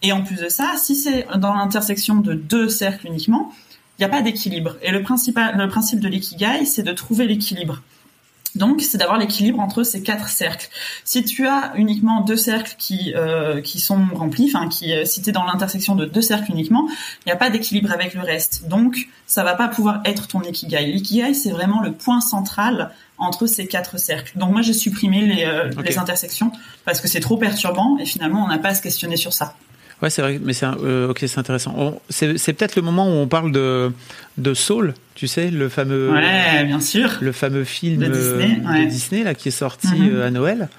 Et 0.01 0.11
en 0.11 0.23
plus 0.23 0.37
de 0.37 0.49
ça, 0.49 0.73
si 0.77 0.95
c'est 0.95 1.27
dans 1.37 1.53
l'intersection 1.53 2.15
de 2.15 2.33
deux 2.33 2.69
cercles 2.69 3.07
uniquement, 3.07 3.51
il 3.97 4.01
n'y 4.01 4.05
a 4.05 4.09
pas 4.09 4.21
d'équilibre. 4.21 4.77
Et 4.81 4.91
le 4.91 5.03
principal, 5.03 5.57
le 5.57 5.67
principe 5.67 5.99
de 5.99 6.07
l'ikigai, 6.07 6.65
c'est 6.65 6.83
de 6.83 6.93
trouver 6.93 7.27
l'équilibre. 7.27 7.81
Donc, 8.59 8.81
c'est 8.81 8.97
d'avoir 8.97 9.17
l'équilibre 9.17 9.59
entre 9.61 9.83
ces 9.83 10.03
quatre 10.03 10.27
cercles. 10.27 10.67
Si 11.05 11.23
tu 11.23 11.47
as 11.47 11.71
uniquement 11.75 12.21
deux 12.21 12.35
cercles 12.35 12.75
qui 12.77 13.13
euh, 13.15 13.61
qui 13.61 13.79
sont 13.79 14.05
remplis, 14.13 14.51
enfin 14.53 14.67
qui 14.67 14.93
euh, 14.93 15.05
si 15.05 15.21
t'es 15.21 15.31
dans 15.31 15.45
l'intersection 15.45 15.95
de 15.95 16.05
deux 16.05 16.21
cercles 16.21 16.51
uniquement, 16.51 16.87
il 17.25 17.29
n'y 17.29 17.31
a 17.31 17.37
pas 17.37 17.49
d'équilibre 17.49 17.91
avec 17.91 18.13
le 18.13 18.21
reste. 18.21 18.67
Donc, 18.67 19.07
ça 19.25 19.45
va 19.45 19.55
pas 19.55 19.69
pouvoir 19.69 20.01
être 20.03 20.27
ton 20.27 20.41
ikigai. 20.41 20.85
L'ikigai, 20.87 21.33
c'est 21.33 21.51
vraiment 21.51 21.81
le 21.81 21.93
point 21.93 22.19
central 22.19 22.91
entre 23.17 23.47
ces 23.47 23.65
quatre 23.65 23.97
cercles. 23.97 24.37
Donc 24.37 24.51
moi, 24.51 24.61
j'ai 24.61 24.73
supprimé 24.73 25.21
les, 25.21 25.45
euh, 25.45 25.71
les 25.83 25.97
intersections 25.97 26.51
parce 26.83 26.99
que 26.99 27.07
c'est 27.07 27.21
trop 27.21 27.37
perturbant 27.37 27.97
et 27.97 28.05
finalement, 28.05 28.43
on 28.43 28.47
n'a 28.47 28.57
pas 28.57 28.69
à 28.69 28.75
se 28.75 28.81
questionner 28.81 29.15
sur 29.15 29.31
ça. 29.31 29.55
Ouais, 30.01 30.09
c'est 30.09 30.21
vrai, 30.21 30.39
mais 30.41 30.53
c'est 30.53 30.65
euh, 30.65 31.09
ok, 31.09 31.19
c'est 31.27 31.39
intéressant. 31.39 32.01
C'est 32.09 32.53
peut-être 32.53 32.75
le 32.75 32.81
moment 32.81 33.07
où 33.07 33.15
on 33.17 33.27
parle 33.27 33.51
de 33.51 33.91
de 34.37 34.53
Soul, 34.53 34.93
tu 35.15 35.27
sais, 35.27 35.51
le 35.51 35.67
fameux, 35.67 36.11
ouais, 36.11 36.63
bien 36.63 36.79
sûr, 36.79 37.17
le 37.19 37.33
fameux 37.33 37.65
film 37.65 38.01
de 38.01 38.07
Disney, 38.07 38.61
euh, 38.65 38.85
de 38.85 38.89
Disney 38.89 39.23
là 39.23 39.33
qui 39.33 39.49
est 39.49 39.51
sorti 39.51 39.87
mm-hmm. 39.87 40.13
euh, 40.13 40.27
à 40.27 40.31
Noël 40.31 40.69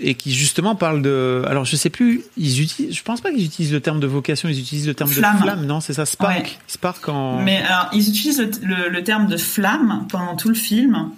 et 0.00 0.14
qui 0.14 0.32
justement 0.32 0.74
parle 0.76 1.02
de. 1.02 1.42
Alors 1.46 1.66
je 1.66 1.76
sais 1.76 1.90
plus, 1.90 2.22
ils 2.38 2.62
utilisent, 2.62 2.96
je 2.96 3.02
pense 3.02 3.20
pas 3.20 3.30
qu'ils 3.30 3.44
utilisent 3.44 3.74
le 3.74 3.80
terme 3.80 4.00
de 4.00 4.06
vocation, 4.06 4.48
ils 4.48 4.58
utilisent 4.58 4.86
le 4.86 4.94
terme 4.94 5.10
de 5.10 5.14
flamme, 5.14 5.66
non 5.66 5.80
C'est 5.80 5.92
ça, 5.92 6.06
spark, 6.06 6.58
spark 6.66 7.06
en. 7.10 7.42
Mais 7.42 7.58
alors 7.58 7.90
ils 7.92 8.08
utilisent 8.08 8.40
le, 8.62 8.88
le, 8.88 9.04
terme 9.04 9.26
de 9.26 9.36
flamme 9.36 10.06
pendant 10.08 10.36
tout 10.36 10.48
le 10.48 10.54
film. 10.54 11.10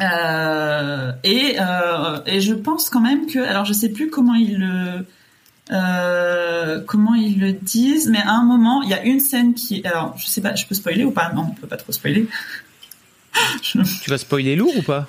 Euh, 0.00 1.12
et, 1.22 1.56
euh, 1.60 2.20
et 2.26 2.40
je 2.40 2.54
pense 2.54 2.88
quand 2.88 3.00
même 3.00 3.26
que, 3.26 3.38
alors 3.38 3.64
je 3.64 3.72
sais 3.72 3.90
plus 3.90 4.08
comment 4.08 4.34
ils 4.34 4.58
le, 4.58 5.04
euh, 5.70 6.80
comment 6.86 7.14
ils 7.14 7.38
le 7.38 7.52
disent, 7.52 8.08
mais 8.08 8.20
à 8.20 8.32
un 8.32 8.44
moment, 8.44 8.82
il 8.82 8.90
y 8.90 8.94
a 8.94 9.02
une 9.04 9.20
scène 9.20 9.54
qui, 9.54 9.84
alors 9.86 10.14
je 10.18 10.26
sais 10.26 10.40
pas, 10.40 10.54
je 10.54 10.66
peux 10.66 10.74
spoiler 10.74 11.04
ou 11.04 11.12
pas? 11.12 11.32
Non, 11.32 11.48
on 11.50 11.54
peut 11.54 11.66
pas 11.66 11.76
trop 11.76 11.92
spoiler. 11.92 12.26
Tu 13.62 14.10
vas 14.10 14.18
spoiler 14.18 14.56
lourd 14.56 14.76
ou 14.76 14.82
pas? 14.82 15.08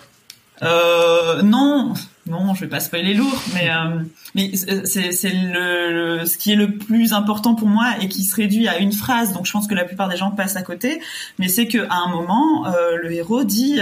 Euh, 0.61 1.41
non, 1.41 1.93
non, 2.25 2.53
je 2.53 2.61
vais 2.61 2.67
pas 2.67 2.79
spoiler 2.79 3.13
lourd, 3.15 3.43
mais 3.53 3.69
euh, 3.69 4.01
mais 4.33 4.51
c'est 4.55 5.11
c'est 5.11 5.33
le, 5.33 6.25
ce 6.25 6.37
qui 6.37 6.53
est 6.53 6.55
le 6.55 6.77
plus 6.77 7.11
important 7.11 7.53
pour 7.53 7.67
moi 7.67 7.95
et 7.99 8.07
qui 8.07 8.23
se 8.23 8.33
réduit 8.35 8.69
à 8.69 8.77
une 8.77 8.93
phrase. 8.93 9.33
Donc 9.33 9.45
je 9.45 9.51
pense 9.51 9.67
que 9.67 9.75
la 9.75 9.83
plupart 9.83 10.07
des 10.07 10.15
gens 10.15 10.31
passent 10.31 10.55
à 10.55 10.61
côté, 10.61 11.01
mais 11.37 11.49
c'est 11.49 11.67
que 11.67 11.79
à 11.89 11.95
un 11.95 12.07
moment, 12.07 12.65
le 13.01 13.11
héros 13.11 13.43
dit 13.43 13.81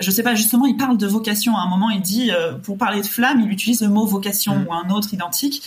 je 0.00 0.10
sais 0.10 0.22
pas, 0.22 0.34
justement, 0.34 0.66
il 0.66 0.76
parle 0.76 0.96
de 0.96 1.06
vocation. 1.06 1.56
À 1.56 1.62
un 1.62 1.68
moment, 1.68 1.90
il 1.90 2.00
dit, 2.00 2.30
euh, 2.30 2.52
pour 2.52 2.78
parler 2.78 3.00
de 3.00 3.06
flamme, 3.06 3.40
il 3.40 3.50
utilise 3.50 3.82
le 3.82 3.88
mot 3.88 4.06
vocation 4.06 4.56
mm. 4.56 4.66
ou 4.66 4.72
un 4.72 4.90
autre 4.90 5.12
identique. 5.12 5.62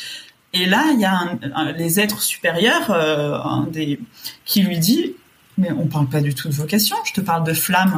Et 0.53 0.65
là, 0.65 0.86
il 0.93 0.99
y 0.99 1.05
a 1.05 1.13
un, 1.53 1.71
les 1.73 1.99
êtres 1.99 2.21
supérieurs 2.21 2.89
euh, 2.91 3.38
un 3.38 3.63
des, 3.63 3.99
qui 4.45 4.61
lui 4.61 4.80
dit, 4.80 5.13
mais 5.57 5.71
on 5.71 5.88
parle 5.88 6.07
pas 6.07 6.21
du 6.21 6.34
tout 6.34 6.47
de 6.47 6.53
vocation, 6.53 6.95
je 7.03 7.13
te 7.13 7.21
parle 7.21 7.43
de 7.43 7.53
flamme. 7.53 7.97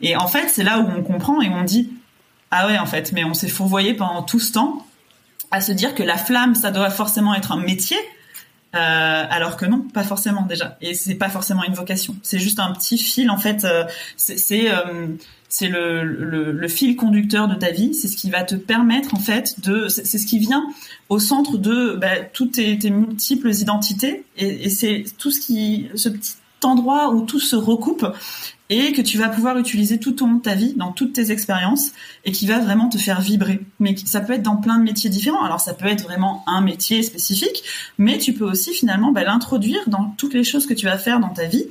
Et 0.00 0.16
en 0.16 0.28
fait, 0.28 0.48
c'est 0.48 0.62
là 0.62 0.78
où 0.78 0.88
on 0.96 1.02
comprend 1.02 1.40
et 1.40 1.48
on 1.48 1.64
dit, 1.64 1.90
ah 2.50 2.68
ouais, 2.68 2.78
en 2.78 2.86
fait, 2.86 3.12
mais 3.12 3.24
on 3.24 3.34
s'est 3.34 3.48
fourvoyé 3.48 3.94
pendant 3.94 4.22
tout 4.22 4.38
ce 4.38 4.52
temps 4.52 4.86
à 5.50 5.60
se 5.60 5.72
dire 5.72 5.94
que 5.94 6.02
la 6.02 6.16
flamme, 6.16 6.54
ça 6.54 6.70
doit 6.70 6.90
forcément 6.90 7.34
être 7.34 7.52
un 7.52 7.60
métier, 7.60 7.96
euh, 8.76 9.24
alors 9.30 9.56
que 9.56 9.64
non, 9.64 9.80
pas 9.80 10.02
forcément 10.02 10.42
déjà. 10.42 10.76
Et 10.80 10.94
c'est 10.94 11.14
pas 11.14 11.28
forcément 11.28 11.64
une 11.64 11.74
vocation. 11.74 12.16
C'est 12.22 12.38
juste 12.38 12.58
un 12.58 12.72
petit 12.72 12.98
fil 12.98 13.30
en 13.30 13.38
fait. 13.38 13.64
Euh, 13.64 13.84
c'est 14.16 14.36
c'est 14.38 14.70
euh, 14.70 16.02
le, 16.04 16.52
le, 16.52 16.68
fil 16.68 16.96
conducteur 16.96 17.48
de 17.48 17.54
ta 17.54 17.70
vie. 17.70 17.94
C'est 17.94 18.08
ce 18.08 18.16
qui 18.16 18.30
va 18.30 18.42
te 18.42 18.54
permettre 18.54 19.14
en 19.14 19.20
fait 19.20 19.60
de. 19.60 19.88
C'est 19.88 20.18
ce 20.18 20.26
qui 20.26 20.38
vient 20.38 20.66
au 21.08 21.18
centre 21.18 21.56
de 21.56 21.96
bah, 21.98 22.20
toutes 22.32 22.52
tes, 22.52 22.78
tes, 22.78 22.90
multiples 22.90 23.50
identités. 23.50 24.24
Et, 24.36 24.66
et 24.66 24.68
c'est 24.68 25.04
tout 25.18 25.30
ce 25.30 25.40
qui 25.40 25.88
ce 25.94 26.08
petit 26.08 26.34
endroit 26.62 27.10
où 27.10 27.22
tout 27.22 27.40
se 27.40 27.56
recoupe 27.56 28.06
et 28.68 28.92
que 28.92 29.02
tu 29.02 29.18
vas 29.18 29.28
pouvoir 29.28 29.58
utiliser 29.58 29.98
tout 29.98 30.22
au 30.22 30.26
long 30.26 30.34
de 30.34 30.42
ta 30.42 30.54
vie, 30.54 30.74
dans 30.74 30.92
toutes 30.92 31.12
tes 31.12 31.30
expériences, 31.30 31.92
et 32.24 32.32
qui 32.32 32.46
va 32.46 32.58
vraiment 32.58 32.88
te 32.88 32.98
faire 32.98 33.20
vibrer. 33.20 33.60
Mais 33.78 33.94
ça 34.04 34.20
peut 34.20 34.32
être 34.32 34.42
dans 34.42 34.56
plein 34.56 34.78
de 34.78 34.84
métiers 34.84 35.10
différents. 35.10 35.44
Alors 35.44 35.60
ça 35.60 35.74
peut 35.74 35.86
être 35.86 36.02
vraiment 36.02 36.42
un 36.46 36.60
métier 36.60 37.02
spécifique, 37.02 37.62
mais 37.98 38.18
tu 38.18 38.32
peux 38.32 38.44
aussi 38.44 38.72
finalement 38.72 39.12
bah, 39.12 39.24
l'introduire 39.24 39.88
dans 39.88 40.14
toutes 40.16 40.34
les 40.34 40.44
choses 40.44 40.66
que 40.66 40.74
tu 40.74 40.86
vas 40.86 40.98
faire 40.98 41.20
dans 41.20 41.30
ta 41.30 41.46
vie 41.46 41.66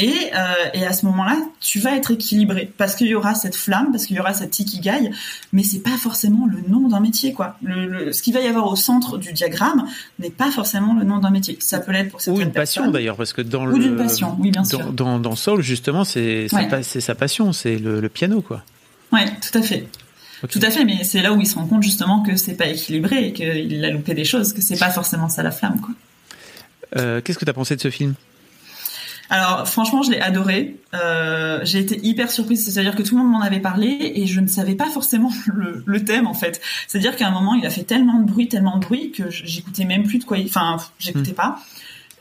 et, 0.00 0.30
euh, 0.34 0.54
et 0.72 0.86
à 0.86 0.94
ce 0.94 1.04
moment-là, 1.04 1.36
tu 1.60 1.78
vas 1.78 1.94
être 1.94 2.12
équilibré 2.12 2.72
parce 2.78 2.94
qu'il 2.94 3.08
y 3.08 3.14
aura 3.14 3.34
cette 3.34 3.54
flamme, 3.54 3.92
parce 3.92 4.06
qu'il 4.06 4.16
y 4.16 4.20
aura 4.20 4.32
cette 4.32 4.58
ikigai, 4.58 5.10
mais 5.52 5.62
c'est 5.62 5.82
pas 5.82 5.98
forcément 5.98 6.46
le 6.46 6.62
nom 6.66 6.88
d'un 6.88 7.00
métier, 7.00 7.34
quoi. 7.34 7.58
Le, 7.62 8.10
ce 8.10 8.22
qu'il 8.22 8.32
va 8.32 8.40
y 8.40 8.46
avoir 8.46 8.66
au 8.66 8.76
centre 8.76 9.18
du 9.18 9.34
diagramme 9.34 9.86
n'est 10.18 10.30
pas 10.30 10.50
forcément 10.50 10.94
le 10.94 11.04
nom 11.04 11.18
d'un 11.18 11.28
métier. 11.28 11.58
Ça 11.60 11.80
peut 11.80 11.92
l'être 11.92 12.10
pour 12.10 12.22
certaines 12.22 12.42
Ou 12.42 12.46
une 12.46 12.52
passion 12.52 12.90
d'ailleurs, 12.90 13.16
parce 13.16 13.34
que 13.34 13.42
dans 13.42 13.66
Ou 13.66 13.78
d'une 13.78 13.96
passion, 13.96 14.38
oui, 14.40 14.50
bien 14.50 14.64
sûr. 14.64 14.90
Dans, 14.90 15.18
dans, 15.18 15.36
Soul, 15.36 15.60
justement, 15.60 16.04
c'est 16.04 16.46
c'est 16.82 17.00
sa 17.00 17.14
passion, 17.14 17.52
c'est 17.52 17.76
le, 17.76 18.08
piano, 18.08 18.40
quoi. 18.40 18.62
Ouais, 19.12 19.26
tout 19.26 19.58
à 19.58 19.60
fait. 19.60 19.86
Tout 20.48 20.60
à 20.62 20.70
fait, 20.70 20.86
mais 20.86 21.04
c'est 21.04 21.20
là 21.20 21.34
où 21.34 21.40
il 21.42 21.46
se 21.46 21.56
rend 21.56 21.66
compte 21.66 21.82
justement 21.82 22.22
que 22.22 22.36
c'est 22.36 22.54
pas 22.54 22.68
équilibré 22.68 23.26
et 23.26 23.32
qu'il 23.34 23.84
a 23.84 23.90
loupé 23.90 24.14
des 24.14 24.24
choses, 24.24 24.54
que 24.54 24.62
c'est 24.62 24.78
pas 24.78 24.88
forcément 24.88 25.28
ça 25.28 25.42
la 25.42 25.50
flamme, 25.50 25.78
quoi. 25.78 25.94
Euh, 26.96 27.20
Qu'est-ce 27.20 27.38
que 27.38 27.44
tu 27.44 27.50
as 27.50 27.54
pensé 27.54 27.76
de 27.76 27.82
ce 27.82 27.90
film? 27.90 28.14
Alors 29.30 29.68
franchement, 29.68 30.02
je 30.02 30.10
l'ai 30.10 30.20
adoré. 30.20 30.76
Euh, 30.92 31.60
j'ai 31.62 31.78
été 31.78 32.00
hyper 32.04 32.32
surprise, 32.32 32.64
c'est-à-dire 32.64 32.96
que 32.96 33.02
tout 33.02 33.16
le 33.16 33.22
monde 33.22 33.30
m'en 33.30 33.40
avait 33.40 33.60
parlé 33.60 34.12
et 34.16 34.26
je 34.26 34.40
ne 34.40 34.48
savais 34.48 34.74
pas 34.74 34.90
forcément 34.90 35.30
le, 35.46 36.04
thème 36.04 36.26
en 36.26 36.34
fait. 36.34 36.60
C'est-à-dire 36.88 37.14
qu'à 37.14 37.28
un 37.28 37.30
moment, 37.30 37.54
il 37.54 37.64
a 37.64 37.70
fait 37.70 37.84
tellement 37.84 38.18
de 38.18 38.24
bruit, 38.24 38.48
tellement 38.48 38.76
de 38.76 38.84
bruit 38.84 39.12
que 39.12 39.30
j'écoutais 39.30 39.84
même 39.84 40.02
plus 40.02 40.18
de 40.18 40.24
quoi. 40.24 40.36
Il... 40.36 40.46
Enfin, 40.46 40.78
j'écoutais 40.98 41.30
hmm. 41.30 41.34
pas. 41.34 41.60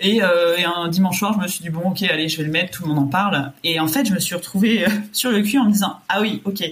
Et, 0.01 0.21
euh, 0.21 0.55
et, 0.57 0.63
un 0.63 0.87
dimanche 0.87 1.17
soir, 1.17 1.33
je 1.33 1.39
me 1.39 1.47
suis 1.47 1.61
dit 1.61 1.69
bon, 1.69 1.89
ok, 1.89 2.03
allez, 2.03 2.29
je 2.29 2.37
vais 2.37 2.43
le 2.43 2.51
mettre. 2.51 2.71
Tout 2.71 2.83
le 2.83 2.89
monde 2.89 2.99
en 2.99 3.07
parle. 3.07 3.51
Et 3.63 3.79
en 3.79 3.87
fait, 3.87 4.05
je 4.05 4.13
me 4.13 4.19
suis 4.19 4.35
retrouvée 4.35 4.85
sur 5.11 5.31
le 5.31 5.41
cul 5.41 5.57
en 5.57 5.65
me 5.65 5.71
disant 5.71 5.97
ah 6.09 6.21
oui, 6.21 6.43
ok. 6.45 6.63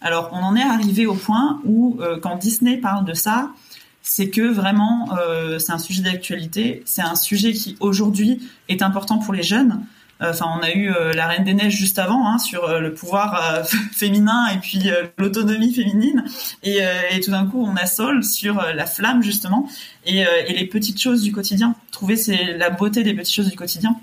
Alors, 0.00 0.30
on 0.32 0.38
en 0.38 0.56
est 0.56 0.62
arrivé 0.62 1.04
au 1.04 1.14
point 1.14 1.60
où 1.64 1.98
euh, 2.00 2.18
quand 2.18 2.36
Disney 2.36 2.78
parle 2.78 3.04
de 3.04 3.12
ça, 3.12 3.50
c'est 4.02 4.30
que 4.30 4.42
vraiment, 4.42 5.08
euh, 5.16 5.58
c'est 5.58 5.72
un 5.72 5.78
sujet 5.78 6.02
d'actualité. 6.02 6.82
C'est 6.84 7.02
un 7.02 7.14
sujet 7.14 7.52
qui 7.52 7.76
aujourd'hui 7.80 8.40
est 8.68 8.82
important 8.82 9.18
pour 9.18 9.32
les 9.32 9.42
jeunes. 9.42 9.84
Euh, 10.20 10.30
enfin, 10.30 10.46
on 10.58 10.62
a 10.62 10.72
eu 10.72 10.92
euh, 10.92 11.12
la 11.12 11.26
Reine 11.28 11.44
des 11.44 11.54
Neiges 11.54 11.76
juste 11.76 11.98
avant 11.98 12.28
hein, 12.28 12.38
sur 12.38 12.80
le 12.80 12.92
pouvoir 12.94 13.64
féminin 13.92 14.48
et 14.48 14.58
puis 14.58 14.90
l'autonomie 15.18 15.72
féminine. 15.72 16.24
Et, 16.64 16.80
tout 17.24 17.30
d'un 17.30 17.46
coup, 17.46 17.64
on 17.64 17.76
a 17.76 17.86
Sol 17.86 18.24
sur 18.24 18.60
la 18.74 18.86
flamme 18.86 19.22
justement 19.22 19.68
et, 20.04 20.20
et 20.20 20.52
les 20.52 20.66
petites 20.66 21.00
choses 21.00 21.22
du 21.22 21.32
quotidien. 21.32 21.74
Trouver 21.92 22.16
c'est 22.16 22.56
la 22.56 22.70
beauté 22.70 23.04
des 23.04 23.14
petites 23.14 23.34
choses 23.34 23.48
du 23.48 23.56
quotidien. 23.56 23.96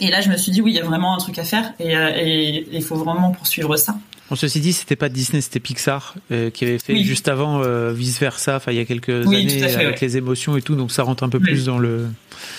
Et 0.00 0.10
là, 0.10 0.20
je 0.20 0.30
me 0.30 0.36
suis 0.36 0.52
dit 0.52 0.60
oui, 0.60 0.72
il 0.72 0.76
y 0.76 0.80
a 0.80 0.84
vraiment 0.84 1.14
un 1.14 1.18
truc 1.18 1.38
à 1.38 1.44
faire 1.44 1.74
et 1.78 2.66
il 2.72 2.82
faut 2.82 2.96
vraiment 2.96 3.32
poursuivre 3.32 3.76
ça. 3.76 3.96
Bon, 4.32 4.36
ceci 4.36 4.60
dit, 4.60 4.72
c'était 4.72 4.96
pas 4.96 5.10
Disney, 5.10 5.42
c'était 5.42 5.60
Pixar 5.60 6.14
euh, 6.30 6.48
qui 6.48 6.64
avait 6.64 6.78
fait 6.78 6.96
juste 7.02 7.28
avant 7.28 7.60
euh, 7.62 7.92
vice 7.92 8.18
versa. 8.18 8.56
Enfin, 8.56 8.72
il 8.72 8.78
y 8.78 8.80
a 8.80 8.86
quelques 8.86 9.26
années 9.26 9.62
avec 9.62 10.00
les 10.00 10.16
émotions 10.16 10.56
et 10.56 10.62
tout, 10.62 10.74
donc 10.74 10.90
ça 10.90 11.02
rentre 11.02 11.22
un 11.22 11.28
peu 11.28 11.38
plus 11.38 11.66
dans 11.66 11.78
le. 11.78 12.06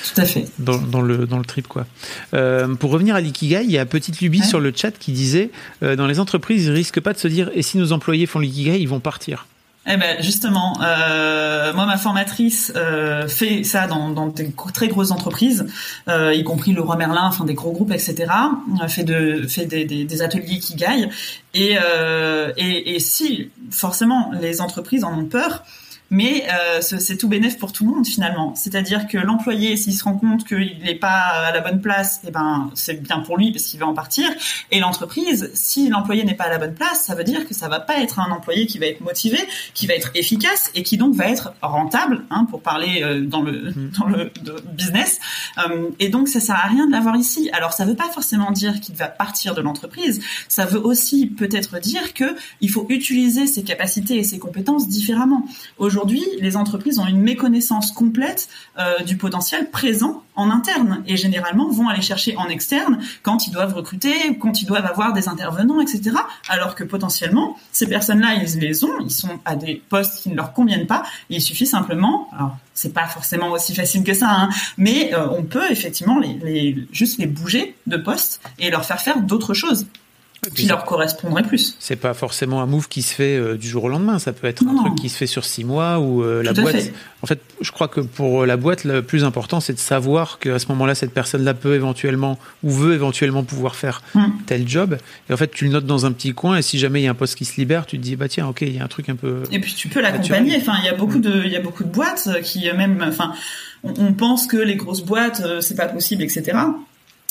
Tout 0.04 0.22
à 0.22 0.26
fait. 0.26 0.46
Dans, 0.60 1.02
le 1.02 1.26
dans 1.26 1.40
le 1.40 1.46
trip 1.46 1.68
quoi. 1.68 1.88
Euh, 2.36 2.76
pour 2.76 2.92
revenir 2.92 3.16
à 3.16 3.22
l'ikigai, 3.22 3.64
il 3.64 3.72
y 3.72 3.80
a 3.80 3.88
petite 3.88 4.22
lubie 4.22 4.44
sur 4.44 4.60
le 4.60 4.72
chat 4.76 4.92
qui 4.92 5.14
disait 5.14 5.50
dans 5.82 6.06
les 6.06 6.20
entreprises, 6.20 6.66
ils 6.66 6.72
risquent 6.72 7.02
pas 7.02 7.14
de 7.14 7.18
se 7.18 7.28
dire 7.28 7.50
et 7.56 7.64
si 7.64 7.80
nos 7.80 7.92
employés 7.92 8.28
font 8.28 8.38
l'ikigai, 8.38 8.80
ils 8.80 8.88
vont 8.88 9.00
partir. 9.00 9.48
Eh 9.86 9.98
ben 9.98 10.22
justement, 10.22 10.78
euh, 10.82 11.74
moi 11.74 11.86
ma 11.86 11.98
formatrice 11.98 12.72
euh, 12.78 13.28
fait 13.28 13.66
ça 13.66 13.86
dans, 13.86 14.10
dans 14.12 14.28
des 14.28 14.50
très 14.74 14.88
grosses 14.88 15.12
entreprises, 15.12 15.66
euh, 16.08 16.34
y 16.34 16.44
compris 16.46 16.72
le 16.72 16.82
Roi 16.82 16.96
Merlin, 16.96 17.26
enfin 17.26 17.44
des 17.44 17.54
gros 17.54 17.74
groupes, 17.74 17.92
etc. 17.92 18.32
fait 18.88 19.04
de 19.04 19.46
fait 19.46 19.66
des, 19.66 19.84
des, 19.84 20.22
ateliers 20.22 20.60
qui 20.60 20.76
gagnent 20.76 21.10
et, 21.54 21.78
euh, 21.84 22.54
et 22.56 22.96
et 22.96 23.00
si 23.02 23.50
forcément 23.72 24.32
les 24.40 24.62
entreprises 24.62 25.04
en 25.04 25.18
ont 25.20 25.26
peur, 25.26 25.66
mais 26.14 26.44
euh, 26.48 26.80
c'est 26.80 27.18
tout 27.18 27.28
bénéf 27.28 27.58
pour 27.58 27.72
tout 27.72 27.86
le 27.86 27.90
monde 27.90 28.06
finalement. 28.06 28.54
C'est-à-dire 28.56 29.08
que 29.08 29.18
l'employé, 29.18 29.76
s'il 29.76 29.96
se 29.96 30.04
rend 30.04 30.14
compte 30.14 30.48
qu'il 30.48 30.78
n'est 30.84 30.94
pas 30.94 31.10
à 31.10 31.52
la 31.52 31.60
bonne 31.60 31.82
place, 31.82 32.22
eh 32.28 32.30
ben 32.30 32.70
c'est 32.76 33.02
bien 33.02 33.22
pour 33.22 33.36
lui 33.36 33.52
parce 33.52 33.64
qu'il 33.64 33.80
va 33.80 33.88
en 33.88 33.96
partir. 33.96 34.30
Et 34.70 34.80
l'entreprise, 34.80 35.50
si 35.56 35.90
l'employé 35.90 36.24
n'est 36.24 36.36
pas 36.36 36.44
à 36.44 36.50
la 36.52 36.60
bonne 36.60 36.76
place, 36.76 37.04
ça 37.04 37.16
veut 37.16 37.24
dire 37.24 37.48
que 37.48 37.56
ça 37.56 37.68
va 37.68 37.80
pas 37.80 38.00
être 38.00 38.20
un 38.20 38.30
employé 38.30 38.68
qui 38.68 38.78
va 38.78 38.86
être 38.86 39.02
motivé, 39.02 39.40
qui 39.74 39.88
va 39.88 39.96
être 39.96 40.12
efficace 40.14 40.70
et 40.76 40.84
qui 40.84 40.98
donc 40.98 41.16
va 41.16 41.28
être 41.28 41.56
rentable, 41.64 42.26
hein, 42.30 42.46
pour 42.48 42.62
parler 42.62 43.02
euh, 43.02 43.26
dans 43.26 43.42
le 43.42 43.72
mmh. 43.72 43.92
dans 43.98 44.06
le 44.06 44.32
business. 44.72 45.20
Euh, 45.58 45.90
et 46.00 46.10
donc 46.10 46.28
ça 46.28 46.40
sert 46.40 46.56
à 46.56 46.68
rien 46.68 46.86
de 46.86 46.92
l'avoir 46.92 47.16
ici. 47.16 47.50
Alors 47.54 47.74
ça 47.74 47.86
veut 47.86 47.96
pas 47.96 48.10
forcément 48.10 48.52
dire 48.52 48.80
qu'il 48.82 48.94
va 48.94 49.08
partir 49.08 49.56
de 49.56 49.62
l'entreprise. 49.62 50.22
Ça 50.48 50.66
veut 50.66 50.80
aussi 50.80 51.26
peut-être 51.26 51.80
dire 51.80 52.14
que 52.14 52.36
il 52.62 52.70
faut 52.70 52.86
utiliser 52.90 53.48
ses 53.48 53.64
capacités 53.64 54.18
et 54.18 54.24
ses 54.24 54.38
compétences 54.38 54.88
différemment. 54.88 55.48
Aujourd'hui 55.80 56.03
aujourd'hui, 56.04 56.28
les 56.42 56.58
entreprises 56.58 57.00
ont 57.00 57.06
une 57.06 57.22
méconnaissance 57.22 57.92
complète 57.92 58.50
euh, 58.78 59.04
du 59.04 59.16
potentiel 59.16 59.70
présent 59.70 60.22
en 60.36 60.50
interne 60.50 61.02
et 61.08 61.16
généralement 61.16 61.70
vont 61.70 61.88
aller 61.88 62.02
chercher 62.02 62.36
en 62.36 62.50
externe 62.50 63.00
quand 63.22 63.48
ils 63.48 63.52
doivent 63.52 63.74
recruter, 63.74 64.14
quand 64.38 64.62
ils 64.62 64.66
doivent 64.66 64.86
avoir 64.86 65.14
des 65.14 65.30
intervenants, 65.30 65.80
etc. 65.80 66.18
Alors 66.50 66.76
que 66.76 66.84
potentiellement, 66.84 67.58
ces 67.72 67.88
personnes-là, 67.88 68.34
ils 68.34 68.60
les 68.60 68.84
ont, 68.84 69.00
ils 69.00 69.12
sont 69.12 69.40
à 69.46 69.56
des 69.56 69.82
postes 69.88 70.22
qui 70.22 70.30
ne 70.30 70.36
leur 70.36 70.52
conviennent 70.52 70.88
pas. 70.88 71.04
il 71.30 71.42
suffit 71.42 71.68
simplement, 71.68 72.28
alors 72.34 72.58
c'est 72.74 72.94
pas 72.94 73.06
forcément 73.06 73.52
aussi 73.52 73.74
facile 73.74 74.04
que 74.04 74.14
ça, 74.14 74.30
hein, 74.30 74.50
mais 74.78 75.14
euh, 75.14 75.30
on 75.30 75.44
peut 75.44 75.72
effectivement 75.72 76.20
les, 76.20 76.34
les, 76.44 76.88
juste 76.92 77.18
les 77.18 77.28
bouger 77.28 77.78
de 77.88 77.96
poste 77.96 78.42
et 78.60 78.70
leur 78.70 78.84
faire 78.84 79.00
faire 79.00 79.22
d'autres 79.22 79.54
choses. 79.54 79.86
Qui 80.50 80.66
leur 80.66 80.86
correspondrait 80.86 81.44
plus. 81.44 81.76
C'est 81.80 81.96
pas 81.96 82.14
forcément 82.14 82.62
un 82.62 82.66
move 82.66 82.88
qui 82.88 83.02
se 83.02 83.14
fait 83.14 83.38
euh, 83.38 83.58
du 83.58 83.68
jour 83.68 83.86
au 83.86 83.90
lendemain. 83.90 84.20
Ça 84.20 84.34
peut 84.34 84.48
être 84.48 84.64
un 84.68 84.76
truc 84.76 84.96
qui 84.96 85.10
se 85.10 85.18
fait 85.18 85.28
sur 85.28 85.46
six 85.46 85.64
mois 85.64 86.00
ou 86.00 86.24
euh, 86.24 86.44
la 86.44 86.54
boîte. 86.54 86.76
En 87.22 87.26
fait, 87.26 87.40
je 87.62 87.72
crois 87.72 87.88
que 87.88 88.02
pour 88.02 88.46
la 88.46 88.58
boîte, 88.58 88.84
le 88.84 89.02
plus 89.02 89.24
important, 89.24 89.60
c'est 89.60 89.74
de 89.74 89.80
savoir 89.80 90.40
qu'à 90.40 90.60
ce 90.60 90.68
moment-là, 90.68 90.96
cette 90.96 91.14
personne-là 91.14 91.54
peut 91.54 91.76
éventuellement 91.76 92.38
ou 92.64 92.72
veut 92.72 92.94
éventuellement 92.94 93.44
pouvoir 93.44 93.76
faire 93.76 94.02
mm. 94.14 94.26
tel 94.46 94.68
job. 94.68 94.98
Et 95.30 95.34
en 95.34 95.38
fait, 95.38 95.52
tu 95.52 95.66
le 95.66 95.72
notes 95.72 95.86
dans 95.86 96.06
un 96.06 96.12
petit 96.12 96.34
coin. 96.34 96.58
Et 96.58 96.62
si 96.62 96.80
jamais 96.80 97.02
il 97.02 97.06
y 97.06 97.08
a 97.08 97.12
un 97.12 97.16
poste 97.16 97.36
qui 97.36 97.46
se 97.46 97.56
libère, 97.58 97.86
tu 97.86 97.98
te 97.98 98.04
dis 98.04 98.16
bah 98.16 98.28
tiens, 98.28 98.48
ok, 98.48 98.62
il 98.62 98.76
y 98.76 98.80
a 98.80 98.84
un 98.84 98.88
truc 98.88 99.10
un 99.10 99.16
peu. 99.16 99.44
Et 99.52 99.60
puis 99.60 99.74
tu 99.74 99.88
peux 99.88 100.02
l'accompagner. 100.02 100.58
Enfin, 100.58 100.74
il 100.80 100.86
y 100.86 100.90
a 100.90 100.96
beaucoup 100.96 101.20
de, 101.20 101.44
il 101.46 101.52
y 101.52 101.56
a 101.56 101.62
beaucoup 101.62 101.84
de 101.84 101.90
boîtes 101.90 102.30
qui 102.44 102.64
même, 102.74 103.04
enfin, 103.08 103.34
on, 103.84 103.94
on 103.98 104.14
pense 104.14 104.48
que 104.48 104.58
les 104.58 104.76
grosses 104.76 105.04
boîtes, 105.04 105.42
c'est 105.62 105.76
pas 105.76 105.88
possible, 105.88 106.24
etc 106.24 106.54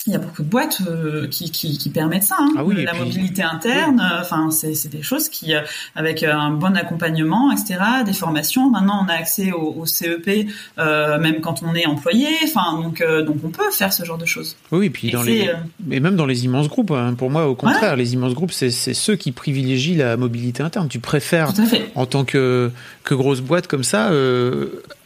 il 0.07 0.13
y 0.13 0.17
a 0.17 0.19
beaucoup 0.19 0.43
de 0.43 0.49
boîtes 0.49 0.81
euh, 0.89 1.29
qui, 1.29 1.51
qui, 1.51 1.79
qui, 1.79 1.91
permettent 1.91 2.25
ça. 2.25 2.37
Hein. 2.41 2.53
Ah 2.57 2.65
oui, 2.65 2.85
la 2.85 2.95
mobilité 2.95 3.43
interne, 3.43 4.01
euh, 4.01 4.21
enfin 4.21 4.51
c'est 4.51 4.89
des 4.89 5.03
choses 5.03 5.29
qui, 5.29 5.55
euh, 5.55 5.61
avec 5.95 6.23
un 6.25 6.51
bon 6.51 6.77
accompagnement, 6.77 7.53
etc., 7.53 7.79
des 8.05 8.13
formations. 8.13 8.71
Maintenant, 8.71 9.05
on 9.05 9.09
a 9.09 9.15
accès 9.15 9.53
au, 9.53 9.75
au 9.79 9.87
CEP 9.87 10.49
même 10.77 11.41
quand 11.41 11.63
on 11.63 11.75
est 11.75 11.87
employé. 11.87 12.29
Enfin 12.45 12.81
donc 12.83 13.05
donc 13.27 13.37
on 13.45 13.49
peut 13.49 13.71
faire 13.71 13.93
ce 13.93 14.05
genre 14.05 14.19
de 14.19 14.27
choses. 14.27 14.57
Oui, 14.73 14.87
et 14.87 14.91
puis 14.91 15.11
dans 15.11 15.23
les 15.23 15.51
et 15.91 16.01
même 16.01 16.17
dans 16.17 16.27
les 16.27 16.45
immenses 16.45 16.69
groupes. 16.69 16.91
Hein. 16.91 17.15
Pour 17.15 17.31
moi, 17.31 17.47
au 17.47 17.55
contraire, 17.55 17.97
les 17.97 18.15
immenses 18.15 18.35
groupes, 18.35 18.53
c'est 18.53 18.71
ceux 18.71 19.17
qui 19.17 19.33
privilégient 19.33 19.97
la 19.97 20.17
mobilité 20.17 20.63
interne. 20.63 20.89
Tu 20.89 20.99
préfères 20.99 21.53
en 21.95 22.07
tant 22.07 22.25
que 22.25 22.71
que 23.05 23.15
grosse 23.15 23.41
boîte 23.41 23.67
comme 23.69 23.85
ça 23.85 24.11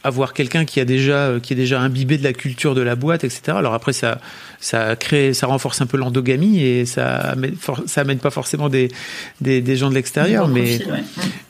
avoir 0.07 0.33
quelqu'un 0.33 0.65
qui 0.65 0.79
a 0.79 0.85
déjà 0.85 1.33
qui 1.41 1.53
est 1.53 1.55
déjà 1.55 1.79
imbibé 1.79 2.17
de 2.17 2.23
la 2.23 2.33
culture 2.33 2.75
de 2.75 2.81
la 2.81 2.95
boîte, 2.95 3.23
etc. 3.23 3.41
Alors 3.49 3.73
après 3.73 3.93
ça 3.93 4.19
ça 4.59 4.95
crée, 4.95 5.33
ça 5.33 5.47
renforce 5.47 5.81
un 5.81 5.85
peu 5.85 5.97
l'endogamie 5.97 6.59
et 6.59 6.85
ça 6.85 7.35
ça 7.85 8.01
amène 8.01 8.19
pas 8.19 8.31
forcément 8.31 8.69
des, 8.69 8.89
des, 9.41 9.75
gens 9.75 9.89
de 9.89 9.95
l'extérieur, 9.95 10.47
mais, 10.47 10.79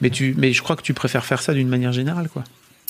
mais, 0.01 0.09
tu, 0.09 0.35
mais 0.37 0.53
je 0.53 0.61
crois 0.61 0.75
que 0.75 0.81
tu 0.81 0.93
préfères 0.93 1.25
faire 1.25 1.41
ça 1.41 1.53
d'une 1.53 1.69
manière 1.69 1.93
générale, 1.93 2.29
quoi. 2.29 2.43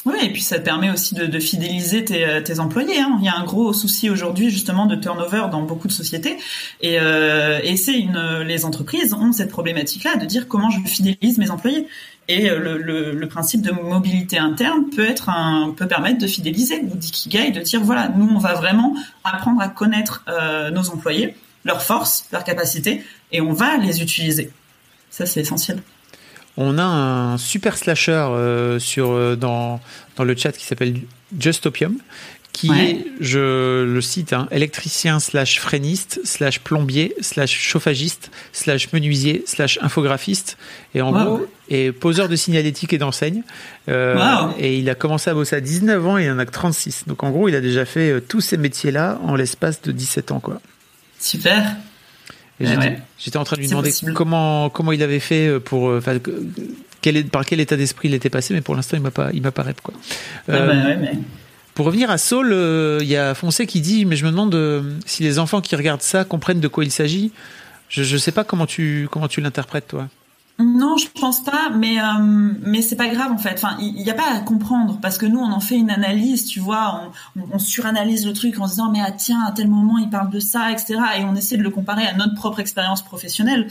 Oui, 0.05 0.15
et 0.23 0.29
puis 0.31 0.41
ça 0.41 0.57
te 0.57 0.63
permet 0.63 0.89
aussi 0.89 1.15
de, 1.15 1.39
fidéliser 1.39 2.05
tes, 2.05 2.41
tes 2.45 2.59
employés. 2.59 2.97
Hein. 2.97 3.17
Il 3.19 3.25
y 3.25 3.27
a 3.27 3.35
un 3.35 3.43
gros 3.43 3.73
souci 3.73 4.09
aujourd'hui 4.09 4.49
justement 4.49 4.85
de 4.85 4.95
turnover 4.95 5.47
dans 5.51 5.63
beaucoup 5.63 5.87
de 5.87 5.93
sociétés, 5.93 6.37
et, 6.81 6.97
euh, 6.99 7.59
et 7.63 7.75
c'est 7.75 7.97
une, 7.97 8.41
les 8.45 8.63
entreprises 8.63 9.13
ont 9.13 9.33
cette 9.33 9.49
problématique-là 9.49 10.15
de 10.15 10.25
dire 10.25 10.47
comment 10.47 10.69
je 10.69 10.79
fidélise 10.87 11.37
mes 11.37 11.49
employés. 11.49 11.87
Et 12.29 12.49
euh, 12.49 13.13
le, 13.13 13.27
principe 13.27 13.61
de 13.61 13.71
mobilité 13.71 14.37
interne 14.37 14.89
peut 14.93 15.05
être 15.05 15.29
un, 15.29 15.73
peut 15.75 15.87
permettre 15.87 16.19
de 16.19 16.27
fidéliser 16.27 16.81
ou 16.81 16.95
d'ikigai, 16.95 17.51
de 17.51 17.61
dire 17.61 17.81
voilà, 17.81 18.09
nous 18.09 18.27
on 18.27 18.37
va 18.37 18.53
vraiment 18.53 18.95
apprendre 19.23 19.61
à 19.61 19.69
connaître 19.69 20.23
euh, 20.27 20.69
nos 20.69 20.89
employés, 20.89 21.35
leurs 21.63 21.81
forces, 21.81 22.25
leurs 22.31 22.43
capacités, 22.43 23.03
et 23.31 23.39
on 23.39 23.53
va 23.53 23.77
les 23.77 24.01
utiliser. 24.01 24.51
Ça 25.09 25.25
c'est 25.25 25.41
essentiel. 25.41 25.81
On 26.57 26.77
a 26.77 26.83
un 26.83 27.37
super 27.37 27.77
slasher 27.77 28.11
euh, 28.11 28.79
sur 28.79 29.37
dans 29.37 29.79
dans 30.15 30.23
le 30.23 30.35
chat 30.35 30.51
qui 30.51 30.65
s'appelle 30.65 31.01
Justopium 31.37 31.97
qui 32.57 32.71
est, 32.71 33.05
je 33.19 33.83
le 33.83 34.01
cite, 34.01 34.33
hein, 34.33 34.47
électricien 34.49 35.19
slash 35.19 35.59
freiniste 35.59 36.19
slash 36.23 36.59
plombier 36.59 37.13
slash 37.21 37.51
chauffagiste 37.51 38.31
slash 38.51 38.91
menuisier 38.93 39.43
slash 39.45 39.77
infographiste 39.83 40.57
et 40.95 41.01
en 41.01 41.11
gros 41.11 41.45
est 41.69 41.91
poseur 41.91 42.27
de 42.27 42.35
signalétique 42.35 42.93
et 42.93 42.97
d'enseigne. 42.97 43.43
Euh, 43.89 44.47
et 44.57 44.79
il 44.79 44.89
a 44.89 44.95
commencé 44.95 45.29
à 45.29 45.35
bosser 45.35 45.55
à 45.55 45.61
19 45.61 46.07
ans 46.07 46.17
et 46.17 46.25
il 46.25 46.31
en 46.31 46.39
a 46.39 46.47
que 46.47 46.51
36. 46.51 47.03
Donc 47.05 47.23
en 47.23 47.29
gros, 47.29 47.47
il 47.47 47.53
a 47.53 47.61
déjà 47.61 47.85
fait 47.85 48.09
euh, 48.09 48.21
tous 48.21 48.41
ces 48.41 48.57
métiers-là 48.57 49.19
en 49.23 49.35
l'espace 49.35 49.83
de 49.83 49.91
17 49.91 50.31
ans. 50.31 50.39
quoi. 50.39 50.59
Super. 51.19 51.75
J'étais 52.59 53.37
en 53.37 53.43
train 53.43 53.57
de 53.57 53.61
lui 53.61 53.67
demander 53.67 53.91
comment, 54.15 54.71
comment 54.71 54.93
il 54.93 55.03
avait 55.03 55.19
fait 55.19 55.47
euh, 55.47 55.59
pour. 55.59 55.93
quel, 57.01 57.23
par 57.25 57.45
quel 57.45 57.59
état 57.59 57.77
d'esprit 57.77 58.07
il 58.07 58.15
était 58.15 58.31
passé, 58.31 58.55
mais 58.55 58.61
pour 58.61 58.75
l'instant, 58.75 58.97
il 58.97 59.03
m'a 59.03 59.11
pas, 59.11 59.29
il 59.31 59.43
m'a 59.43 59.51
pas 59.51 59.61
rep, 59.61 59.79
quoi. 59.81 59.93
Ah 60.47 60.65
bah 60.65 60.73
mais... 60.99 61.11
Pour 61.77 61.85
revenir 61.85 62.09
à 62.09 62.17
Saul, 62.17 62.53
euh, 62.53 62.97
il 63.03 63.07
y 63.07 63.15
a 63.15 63.35
Foncé 63.35 63.67
qui 63.67 63.81
dit, 63.81 64.05
mais 64.05 64.15
je 64.15 64.25
me 64.25 64.31
demande 64.31 64.55
euh, 64.55 64.81
si 65.05 65.21
les 65.21 65.37
enfants 65.37 65.61
qui 65.61 65.75
regardent 65.75 66.01
ça 66.01 66.25
comprennent 66.25 66.59
de 66.59 66.67
quoi 66.67 66.83
il 66.83 66.89
s'agit. 66.89 67.31
Je 67.87 68.01
ne 68.01 68.17
sais 68.17 68.31
pas 68.31 68.43
comment 68.43 68.65
tu, 68.65 69.07
comment 69.11 69.27
tu 69.27 69.41
l'interprètes, 69.41 69.87
toi. 69.89 70.07
Non, 70.59 70.97
je 70.97 71.07
pense 71.07 71.43
pas, 71.43 71.69
mais 71.69 71.99
euh, 71.99 72.53
mais 72.65 72.81
c'est 72.81 72.95
pas 72.95 73.09
grave 73.09 73.31
en 73.31 73.37
fait. 73.37 73.53
Enfin, 73.53 73.77
il 73.79 73.93
n'y 73.93 74.09
a 74.09 74.15
pas 74.15 74.31
à 74.31 74.39
comprendre 74.39 74.97
parce 74.99 75.19
que 75.19 75.27
nous 75.27 75.37
on 75.37 75.51
en 75.51 75.59
fait 75.59 75.75
une 75.75 75.91
analyse, 75.91 76.45
tu 76.45 76.59
vois, 76.59 77.11
on, 77.53 77.59
suranalyse 77.59 78.25
le 78.25 78.33
truc 78.33 78.59
en 78.59 78.65
se 78.65 78.71
disant 78.71 78.91
mais 78.91 79.01
ah, 79.05 79.11
tiens 79.11 79.43
à 79.47 79.51
tel 79.51 79.67
moment 79.67 79.99
il 79.99 80.09
parle 80.09 80.31
de 80.31 80.39
ça, 80.39 80.71
etc. 80.71 80.95
Et 81.19 81.25
on 81.25 81.35
essaie 81.35 81.57
de 81.57 81.63
le 81.63 81.69
comparer 81.69 82.07
à 82.07 82.13
notre 82.13 82.33
propre 82.33 82.59
expérience 82.59 83.03
professionnelle. 83.03 83.67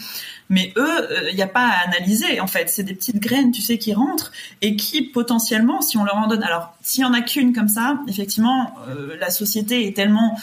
Mais 0.49 0.72
eux, 0.76 1.09
il 1.28 1.34
n'y 1.34 1.43
a 1.43 1.49
pas 1.49 1.66
à 1.66 1.89
analyser 1.89 2.39
en 2.39 2.47
fait. 2.47 2.68
C'est 2.70 2.84
des 2.84 2.95
petites 2.95 3.18
graines, 3.18 3.51
tu 3.51 3.62
sais, 3.62 3.78
qui 3.78 3.93
rentrent 3.93 4.30
et 4.62 4.76
qui 4.76 5.03
potentiellement, 5.03 5.80
si 5.80 5.97
on 5.97 6.05
leur 6.05 6.16
en 6.16 6.28
donne, 6.28 6.45
alors 6.45 6.72
s'il 6.82 7.03
y 7.03 7.05
en 7.05 7.14
a 7.14 7.20
qu'une 7.20 7.53
comme 7.53 7.68
ça, 7.68 7.99
effectivement, 8.07 8.76
euh, 8.89 9.16
la 9.20 9.30
société 9.30 9.89
est 9.89 9.97
tellement 9.97 10.39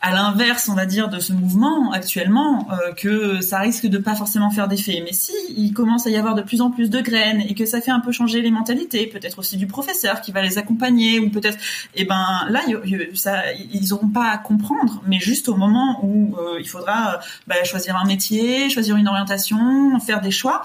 à 0.00 0.12
l'inverse, 0.12 0.68
on 0.68 0.74
va 0.74 0.86
dire, 0.86 1.08
de 1.08 1.18
ce 1.18 1.32
mouvement 1.32 1.92
actuellement, 1.92 2.68
euh, 2.70 2.92
que 2.92 3.40
ça 3.40 3.58
risque 3.58 3.86
de 3.86 3.98
pas 3.98 4.14
forcément 4.14 4.50
faire 4.50 4.68
d'effet. 4.68 5.00
Mais 5.04 5.12
si 5.12 5.32
il 5.56 5.72
commence 5.72 6.06
à 6.06 6.10
y 6.10 6.16
avoir 6.16 6.34
de 6.34 6.42
plus 6.42 6.60
en 6.60 6.70
plus 6.70 6.90
de 6.90 7.00
graines 7.00 7.40
et 7.40 7.54
que 7.54 7.66
ça 7.66 7.80
fait 7.80 7.90
un 7.90 8.00
peu 8.00 8.12
changer 8.12 8.42
les 8.42 8.50
mentalités, 8.50 9.06
peut-être 9.06 9.38
aussi 9.38 9.56
du 9.56 9.66
professeur 9.66 10.20
qui 10.20 10.32
va 10.32 10.42
les 10.42 10.58
accompagner, 10.58 11.18
ou 11.18 11.30
peut-être, 11.30 11.58
eh 11.94 12.04
ben 12.04 12.46
là, 12.48 12.62
ils 12.66 13.92
auront 13.92 14.08
pas 14.08 14.30
à 14.30 14.38
comprendre, 14.38 15.02
mais 15.06 15.18
juste 15.18 15.48
au 15.48 15.56
moment 15.56 16.00
où 16.02 16.36
euh, 16.36 16.58
il 16.60 16.68
faudra 16.68 17.20
bah, 17.46 17.62
choisir 17.64 17.96
un 17.96 18.04
métier, 18.04 18.70
choisir 18.70 18.96
une 18.96 19.08
orientation, 19.08 19.98
faire 20.00 20.20
des 20.20 20.30
choix 20.30 20.62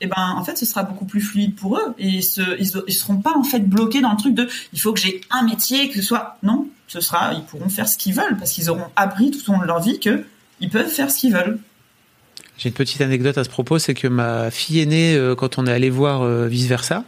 eh 0.00 0.06
ben 0.06 0.34
en 0.36 0.44
fait 0.44 0.58
ce 0.58 0.66
sera 0.66 0.82
beaucoup 0.82 1.04
plus 1.04 1.20
fluide 1.20 1.54
pour 1.54 1.78
eux 1.78 1.94
et 1.98 2.08
ils, 2.08 2.22
se, 2.22 2.42
ils, 2.58 2.92
seront 2.92 3.18
pas 3.18 3.36
en 3.36 3.44
fait 3.44 3.60
bloqués 3.60 4.00
dans 4.00 4.10
le 4.10 4.16
truc 4.16 4.34
de 4.34 4.48
il 4.72 4.80
faut 4.80 4.92
que 4.92 5.00
j'ai 5.00 5.20
un 5.30 5.44
métier 5.44 5.88
que 5.88 5.96
ce 5.96 6.02
soit 6.02 6.36
non 6.42 6.68
ce 6.88 7.00
sera 7.00 7.32
ils 7.34 7.44
pourront 7.44 7.68
faire 7.68 7.88
ce 7.88 7.96
qu'ils 7.98 8.14
veulent 8.14 8.36
parce 8.38 8.52
qu'ils 8.52 8.70
auront 8.70 8.86
appris 8.96 9.30
tout 9.30 9.50
au 9.50 9.54
long 9.54 9.60
de 9.60 9.66
leur 9.66 9.80
vie 9.80 10.00
que 10.00 10.24
ils 10.60 10.70
peuvent 10.70 10.88
faire 10.88 11.10
ce 11.10 11.18
qu'ils 11.18 11.34
veulent. 11.34 11.58
J'ai 12.56 12.68
une 12.68 12.74
petite 12.74 13.00
anecdote 13.00 13.36
à 13.36 13.42
ce 13.42 13.48
propos, 13.48 13.80
c'est 13.80 13.94
que 13.94 14.06
ma 14.06 14.50
fille 14.52 14.78
aînée, 14.78 15.16
euh, 15.16 15.34
quand 15.34 15.58
on 15.58 15.66
est 15.66 15.72
allé 15.72 15.90
voir 15.90 16.22
euh, 16.22 16.46
Vice 16.46 16.66
Versa, 16.66 17.02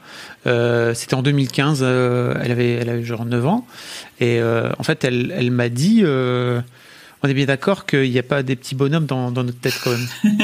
euh, 0.48 0.92
c'était 0.92 1.14
en 1.14 1.22
2015, 1.22 1.82
elle, 1.82 2.50
avait, 2.50 2.72
elle 2.72 3.04
genre 3.04 3.24
9 3.24 3.46
ans, 3.46 3.66
et 4.18 4.40
en 4.42 4.82
fait 4.82 5.04
elle 5.04 5.50
m'a 5.52 5.68
dit 5.68 6.02
on 7.22 7.28
est 7.28 7.34
bien 7.34 7.46
d'accord 7.46 7.86
qu'il 7.86 8.10
n'y 8.10 8.18
a 8.18 8.22
pas 8.22 8.42
des 8.42 8.56
petits 8.56 8.74
bonhommes 8.74 9.06
dans, 9.06 9.30
notre 9.30 9.58
tête 9.58 9.78
quand 9.82 9.90
même. 9.90 10.38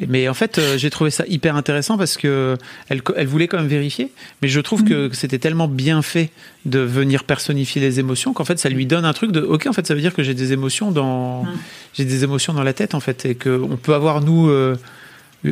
mais 0.08 0.28
en 0.28 0.34
fait, 0.34 0.58
euh, 0.58 0.78
j'ai 0.78 0.90
trouvé 0.90 1.10
ça 1.10 1.24
hyper 1.26 1.56
intéressant 1.56 1.98
parce 1.98 2.16
que 2.16 2.56
elle, 2.88 3.02
elle, 3.16 3.26
voulait 3.26 3.48
quand 3.48 3.58
même 3.58 3.66
vérifier, 3.66 4.12
mais 4.40 4.48
je 4.48 4.60
trouve 4.60 4.84
que 4.84 5.08
mm. 5.08 5.14
c'était 5.14 5.38
tellement 5.38 5.68
bien 5.68 6.02
fait 6.02 6.30
de 6.64 6.78
venir 6.78 7.24
personnifier 7.24 7.80
les 7.80 7.98
émotions 7.98 8.32
qu'en 8.32 8.44
fait 8.44 8.58
ça 8.58 8.68
lui 8.68 8.86
donne 8.86 9.04
un 9.04 9.12
truc 9.12 9.32
de 9.32 9.40
ok 9.40 9.66
en 9.66 9.72
fait 9.72 9.84
ça 9.84 9.94
veut 9.94 10.00
dire 10.00 10.14
que 10.14 10.22
j'ai 10.22 10.34
des 10.34 10.52
émotions 10.52 10.92
dans 10.92 11.42
mm. 11.42 11.48
j'ai 11.94 12.04
des 12.04 12.22
émotions 12.22 12.52
dans 12.52 12.62
la 12.62 12.72
tête 12.72 12.94
en 12.94 13.00
fait 13.00 13.26
et 13.26 13.34
qu'on 13.34 13.76
peut 13.82 13.94
avoir 13.94 14.20
nous 14.20 14.48
euh, 14.48 14.76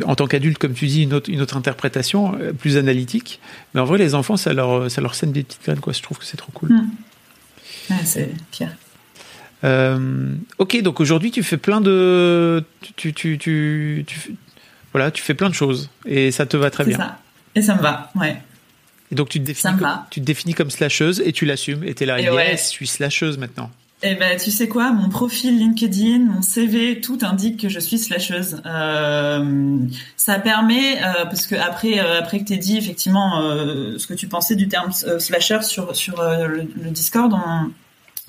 en 0.05 0.15
tant 0.15 0.27
qu'adulte, 0.27 0.57
comme 0.57 0.73
tu 0.73 0.87
dis, 0.87 1.03
une 1.03 1.13
autre, 1.13 1.29
une 1.29 1.41
autre 1.41 1.57
interprétation 1.57 2.35
euh, 2.39 2.53
plus 2.53 2.77
analytique. 2.77 3.39
Mais 3.73 3.81
en 3.81 3.85
vrai, 3.85 3.97
les 3.97 4.15
enfants, 4.15 4.37
ça 4.37 4.53
leur, 4.53 4.89
ça 4.89 5.01
leur 5.01 5.15
sème 5.15 5.33
des 5.33 5.43
petites 5.43 5.63
graines, 5.63 5.79
quoi. 5.79 5.91
Je 5.91 6.01
trouve 6.01 6.17
que 6.17 6.25
c'est 6.25 6.37
trop 6.37 6.51
cool. 6.53 6.69
Mm. 6.69 7.95
c'est 8.05 8.31
Pierre. 8.51 8.75
Euh, 9.63 10.33
ok, 10.57 10.81
donc 10.81 10.99
aujourd'hui 10.99 11.31
tu 11.31 11.43
fais 11.43 11.57
plein 11.57 11.81
de, 11.81 12.63
tu, 12.95 13.13
tu, 13.13 13.37
tu, 13.37 14.03
tu, 14.07 14.35
voilà, 14.91 15.11
tu 15.11 15.21
fais 15.21 15.33
plein 15.33 15.49
de 15.49 15.55
choses 15.55 15.89
et 16.05 16.31
ça 16.31 16.45
te 16.45 16.57
va 16.57 16.71
très 16.71 16.83
bien. 16.83 16.97
Ça. 16.97 17.19
Et 17.55 17.61
ça 17.61 17.75
me 17.75 17.81
va, 17.81 18.11
ouais. 18.15 18.41
Et 19.11 19.15
donc 19.15 19.29
tu 19.29 19.39
te 19.39 19.45
définis, 19.45 19.77
comme, 19.77 19.89
tu 20.09 20.21
te 20.21 20.25
définis 20.25 20.53
comme 20.53 20.71
slasheuse 20.71 21.21
et 21.25 21.33
tu 21.33 21.45
l'assumes 21.45 21.83
et 21.83 21.93
t'es 21.93 22.05
là, 22.05 22.19
yes, 22.19 22.67
je 22.67 22.69
suis 22.69 22.87
slasheuse 22.87 23.37
maintenant. 23.37 23.69
Eh 24.03 24.15
ben, 24.15 24.35
tu 24.35 24.49
sais 24.49 24.67
quoi, 24.67 24.91
mon 24.91 25.09
profil 25.09 25.59
LinkedIn, 25.59 26.25
mon 26.25 26.41
CV, 26.41 27.01
tout 27.01 27.19
indique 27.21 27.59
que 27.59 27.69
je 27.69 27.79
suis 27.79 27.99
slasheuse. 27.99 28.59
Euh, 28.65 29.77
ça 30.17 30.39
permet, 30.39 30.97
euh, 31.03 31.25
parce 31.25 31.45
que 31.45 31.53
après, 31.53 31.99
euh, 31.99 32.17
après 32.17 32.39
que 32.39 32.45
t'aies 32.45 32.57
dit 32.57 32.77
effectivement 32.77 33.41
ce 33.97 34.07
que 34.07 34.15
tu 34.15 34.27
pensais 34.27 34.55
du 34.55 34.67
terme 34.67 34.91
slasher 34.91 35.61
sur 35.61 35.95
sur 35.95 36.19
le, 36.19 36.67
le, 36.81 36.89
Discord, 36.89 37.31
on, 37.31 37.71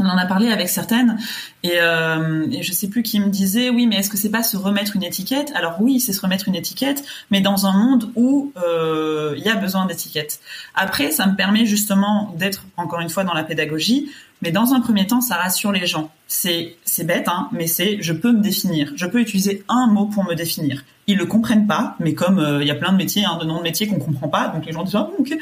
on 0.02 0.08
en 0.08 0.18
a 0.18 0.26
parlé 0.26 0.50
avec 0.50 0.68
certaines 0.68 1.18
et, 1.62 1.74
euh, 1.76 2.46
et 2.50 2.62
je 2.62 2.72
sais 2.72 2.88
plus 2.88 3.02
qui 3.02 3.20
me 3.20 3.28
disait 3.28 3.70
oui 3.70 3.86
mais 3.86 3.96
est-ce 3.96 4.10
que 4.10 4.16
c'est 4.16 4.30
pas 4.30 4.42
se 4.42 4.56
remettre 4.56 4.96
une 4.96 5.04
étiquette? 5.04 5.52
Alors 5.54 5.76
oui 5.80 6.00
c'est 6.00 6.12
se 6.12 6.20
remettre 6.20 6.48
une 6.48 6.56
étiquette 6.56 7.04
mais 7.30 7.40
dans 7.40 7.66
un 7.66 7.72
monde 7.72 8.10
où 8.16 8.52
euh, 8.62 9.34
il 9.36 9.44
y 9.44 9.48
a 9.48 9.54
besoin 9.54 9.86
d'étiquettes. 9.86 10.40
Après 10.74 11.12
ça 11.12 11.26
me 11.26 11.36
permet 11.36 11.66
justement 11.66 12.34
d'être 12.36 12.64
encore 12.76 13.00
une 13.00 13.10
fois 13.10 13.24
dans 13.24 13.34
la 13.34 13.44
pédagogie 13.44 14.10
mais 14.42 14.50
dans 14.50 14.74
un 14.74 14.80
premier 14.80 15.06
temps 15.06 15.20
ça 15.20 15.36
rassure 15.36 15.70
les 15.72 15.86
gens. 15.86 16.10
C'est 16.26 16.76
c'est 16.84 17.04
bête 17.04 17.28
hein 17.28 17.48
mais 17.52 17.66
c'est 17.66 17.98
je 18.02 18.12
peux 18.12 18.32
me 18.32 18.40
définir. 18.40 18.92
Je 18.96 19.06
peux 19.06 19.20
utiliser 19.20 19.64
un 19.68 19.86
mot 19.86 20.06
pour 20.06 20.24
me 20.24 20.34
définir. 20.34 20.84
Ils 21.06 21.16
le 21.16 21.26
comprennent 21.26 21.66
pas 21.66 21.96
mais 22.00 22.14
comme 22.14 22.38
euh, 22.40 22.62
il 22.62 22.66
y 22.66 22.70
a 22.70 22.74
plein 22.74 22.92
de 22.92 22.96
métiers 22.96 23.24
hein, 23.24 23.38
de 23.40 23.46
noms 23.46 23.58
de 23.58 23.62
métiers 23.62 23.86
qu'on 23.86 23.98
comprend 23.98 24.28
pas 24.28 24.48
donc 24.48 24.66
les 24.66 24.72
gens 24.72 24.82
disent 24.82 24.96
ah, 24.96 25.08
ok. 25.18 25.32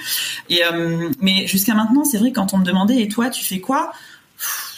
Et 0.50 0.64
euh, 0.64 1.08
mais 1.20 1.46
jusqu'à 1.46 1.74
maintenant 1.74 2.04
c'est 2.04 2.18
vrai 2.18 2.32
quand 2.32 2.52
on 2.52 2.58
me 2.58 2.64
demandait 2.64 3.00
et 3.00 3.08
toi 3.08 3.30
tu 3.30 3.42
fais 3.44 3.60
quoi? 3.60 3.92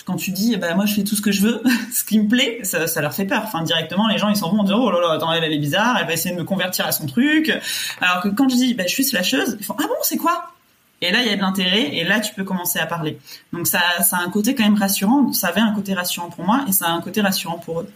Quand 0.04 0.16
tu 0.16 0.30
dis, 0.30 0.56
bah 0.56 0.74
moi 0.74 0.86
je 0.86 0.94
fais 0.94 1.04
tout 1.04 1.16
ce 1.16 1.22
que 1.22 1.32
je 1.32 1.42
veux, 1.42 1.62
ce 1.92 2.04
qui 2.04 2.18
me 2.18 2.28
plaît, 2.28 2.60
ça, 2.64 3.00
leur 3.00 3.14
fait 3.14 3.24
peur. 3.24 3.42
Enfin 3.44 3.62
directement, 3.62 4.08
les 4.08 4.18
gens 4.18 4.28
ils 4.28 4.36
s'en 4.36 4.50
vont 4.50 4.60
en 4.60 4.64
disant, 4.64 4.80
oh 4.80 4.90
là 4.90 5.00
là, 5.00 5.12
attends, 5.12 5.32
elle, 5.32 5.44
elle 5.44 5.52
est 5.52 5.58
bizarre, 5.58 5.96
elle 6.00 6.06
va 6.06 6.12
essayer 6.12 6.34
de 6.34 6.40
me 6.40 6.44
convertir 6.44 6.86
à 6.86 6.92
son 6.92 7.06
truc. 7.06 7.52
Alors 8.00 8.22
que 8.22 8.28
quand 8.28 8.48
je 8.48 8.56
dis, 8.56 8.74
bah 8.74 8.84
je 8.86 8.92
suis 8.92 9.04
slasheuse, 9.04 9.56
ils 9.58 9.64
font, 9.64 9.76
ah 9.78 9.86
bon, 9.86 9.94
c'est 10.02 10.16
quoi? 10.16 10.52
Et 11.02 11.10
là, 11.10 11.20
il 11.20 11.26
y 11.26 11.30
a 11.30 11.36
de 11.36 11.40
l'intérêt, 11.40 11.96
et 11.96 12.04
là, 12.04 12.20
tu 12.20 12.32
peux 12.32 12.44
commencer 12.44 12.78
à 12.78 12.86
parler. 12.86 13.18
Donc 13.52 13.66
ça, 13.66 13.80
ça 14.02 14.18
a 14.18 14.20
un 14.20 14.30
côté 14.30 14.54
quand 14.54 14.62
même 14.62 14.76
rassurant. 14.76 15.32
Ça 15.32 15.48
avait 15.48 15.60
un 15.60 15.72
côté 15.72 15.94
rassurant 15.94 16.30
pour 16.30 16.44
moi, 16.44 16.64
et 16.68 16.72
ça 16.72 16.86
a 16.86 16.90
un 16.90 17.00
côté 17.00 17.20
rassurant 17.20 17.58
pour 17.58 17.80
eux. 17.80 17.88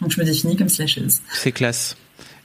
Donc 0.00 0.10
je 0.10 0.20
me 0.20 0.24
définis 0.24 0.56
comme 0.56 0.68
slasheuse. 0.68 1.20
C'est 1.32 1.52
classe. 1.52 1.96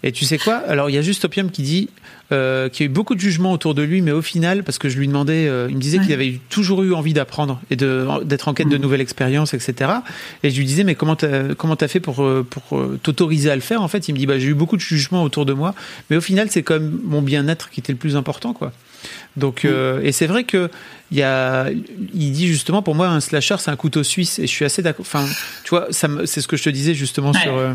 Et 0.03 0.11
tu 0.11 0.25
sais 0.25 0.37
quoi? 0.37 0.55
Alors 0.55 0.89
il 0.89 0.93
y 0.93 0.97
a 0.97 1.01
juste 1.01 1.23
Opium 1.23 1.49
qui 1.49 1.61
dit 1.61 1.89
euh, 2.31 2.67
qu'il 2.67 2.85
y 2.85 2.87
a 2.87 2.91
eu 2.91 2.93
beaucoup 2.93 3.15
de 3.15 3.19
jugements 3.19 3.53
autour 3.53 3.73
de 3.73 3.81
lui, 3.81 4.01
mais 4.01 4.11
au 4.11 4.21
final, 4.21 4.63
parce 4.63 4.77
que 4.77 4.89
je 4.89 4.97
lui 4.97 5.07
demandais, 5.07 5.47
euh, 5.47 5.67
il 5.69 5.75
me 5.75 5.81
disait 5.81 5.99
qu'il 5.99 6.11
avait 6.11 6.27
eu, 6.27 6.39
toujours 6.49 6.83
eu 6.83 6.93
envie 6.93 7.13
d'apprendre 7.13 7.61
et 7.69 7.75
de 7.75 8.05
d'être 8.23 8.47
en 8.49 8.53
quête 8.53 8.67
de 8.67 8.77
mm. 8.77 8.81
nouvelles 8.81 9.01
expériences, 9.01 9.53
etc. 9.53 9.91
Et 10.43 10.49
je 10.49 10.57
lui 10.57 10.65
disais 10.65 10.83
mais 10.83 10.95
comment 10.95 11.15
t'as 11.15 11.55
comment 11.55 11.77
t'as 11.77 11.87
fait 11.87 12.01
pour 12.01 12.21
euh, 12.23 12.45
pour 12.47 12.77
euh, 12.77 12.99
t'autoriser 13.01 13.49
à 13.49 13.55
le 13.55 13.61
faire 13.61 13.81
En 13.81 13.87
fait, 13.87 14.09
il 14.09 14.13
me 14.13 14.17
dit 14.17 14.25
bah 14.25 14.39
j'ai 14.39 14.47
eu 14.47 14.53
beaucoup 14.53 14.75
de 14.75 14.81
jugements 14.81 15.23
autour 15.23 15.45
de 15.45 15.53
moi, 15.53 15.73
mais 16.09 16.17
au 16.17 16.21
final 16.21 16.47
c'est 16.49 16.63
comme 16.63 16.99
mon 17.05 17.21
bien-être 17.21 17.69
qui 17.69 17.79
était 17.79 17.93
le 17.93 17.99
plus 17.99 18.15
important, 18.15 18.53
quoi. 18.53 18.73
Donc, 19.35 19.65
euh, 19.65 20.01
et 20.03 20.11
c'est 20.11 20.27
vrai 20.27 20.43
que 20.43 20.69
il 21.11 21.17
y 21.17 21.23
a, 21.23 21.69
il 21.69 22.31
dit 22.31 22.47
justement 22.47 22.81
pour 22.81 22.95
moi 22.95 23.07
un 23.07 23.19
slasher 23.19 23.55
c'est 23.59 23.69
un 23.69 23.75
couteau 23.75 24.03
suisse 24.03 24.39
et 24.39 24.43
je 24.43 24.51
suis 24.51 24.65
assez 24.65 24.81
d'accord. 24.81 25.05
Enfin, 25.07 25.25
tu 25.63 25.69
vois, 25.69 25.87
c'est 25.91 26.41
ce 26.41 26.47
que 26.47 26.57
je 26.57 26.63
te 26.63 26.69
disais 26.69 26.93
justement 26.93 27.33
sur 27.33 27.57
euh, 27.57 27.73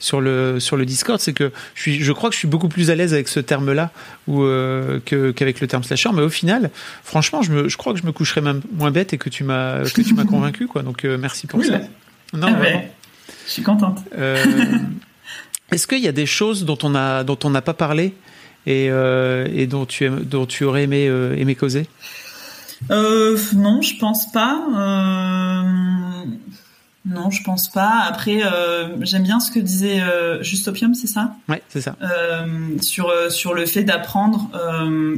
sur 0.00 0.20
le 0.20 0.58
sur 0.58 0.76
le 0.76 0.84
Discord, 0.84 1.20
c'est 1.20 1.32
que 1.32 1.52
je 1.74 1.80
suis, 1.80 2.02
je 2.02 2.12
crois 2.12 2.28
que 2.28 2.34
je 2.34 2.40
suis 2.40 2.48
beaucoup 2.48 2.68
plus 2.68 2.90
à 2.90 2.96
l'aise 2.96 3.12
avec 3.12 3.28
ce 3.28 3.38
terme-là 3.38 3.90
ou 4.26 4.42
euh, 4.42 4.98
qu'avec 5.00 5.60
le 5.60 5.66
terme 5.68 5.84
slasher, 5.84 6.10
mais 6.12 6.22
au 6.22 6.28
final, 6.28 6.70
franchement, 7.04 7.42
je 7.42 7.52
me, 7.52 7.68
je 7.68 7.76
crois 7.76 7.92
que 7.92 8.00
je 8.00 8.06
me 8.06 8.12
coucherais 8.12 8.40
même 8.40 8.60
moins 8.72 8.90
bête 8.90 9.12
et 9.12 9.18
que 9.18 9.28
tu 9.28 9.44
m'as 9.44 9.82
que 9.84 10.02
tu 10.02 10.14
m'as 10.14 10.24
convaincu 10.26 10.66
quoi. 10.66 10.82
Donc 10.82 11.04
merci 11.04 11.46
pour 11.46 11.64
ça. 11.64 11.80
Non, 12.32 12.48
ah 12.50 12.80
je 13.46 13.52
suis 13.52 13.62
contente. 13.62 14.00
Est-ce 15.72 15.86
qu'il 15.86 15.98
y 15.98 16.08
a 16.08 16.12
des 16.12 16.26
choses 16.26 16.64
dont 16.64 16.78
on 16.82 16.94
a 16.96 17.22
dont 17.22 17.38
on 17.44 17.50
n'a 17.50 17.62
pas 17.62 17.74
parlé 17.74 18.12
et, 18.66 18.90
euh, 18.90 19.48
et 19.52 19.66
dont, 19.66 19.86
tu, 19.86 20.08
dont 20.08 20.46
tu 20.46 20.64
aurais 20.64 20.84
aimé, 20.84 21.06
euh, 21.08 21.36
aimé 21.36 21.54
causer? 21.54 21.88
Euh, 22.90 23.38
Non, 23.54 23.80
je 23.82 23.96
pense 23.98 24.30
pas. 24.32 24.60
Non, 27.08 27.30
je 27.30 27.42
pense 27.44 27.70
pas. 27.70 28.02
Après, 28.08 28.42
euh, 28.44 28.96
j'aime 29.02 29.22
bien 29.22 29.38
ce 29.38 29.52
que 29.52 29.60
disait 29.60 30.00
euh, 30.00 30.42
Justopium, 30.42 30.94
c'est 30.94 31.06
ça? 31.06 31.36
Ouais, 31.48 31.62
c'est 31.68 31.80
ça. 31.80 31.96
sur 32.82 33.12
sur 33.30 33.54
le 33.54 33.64
fait 33.64 33.84
d'apprendre. 33.84 34.50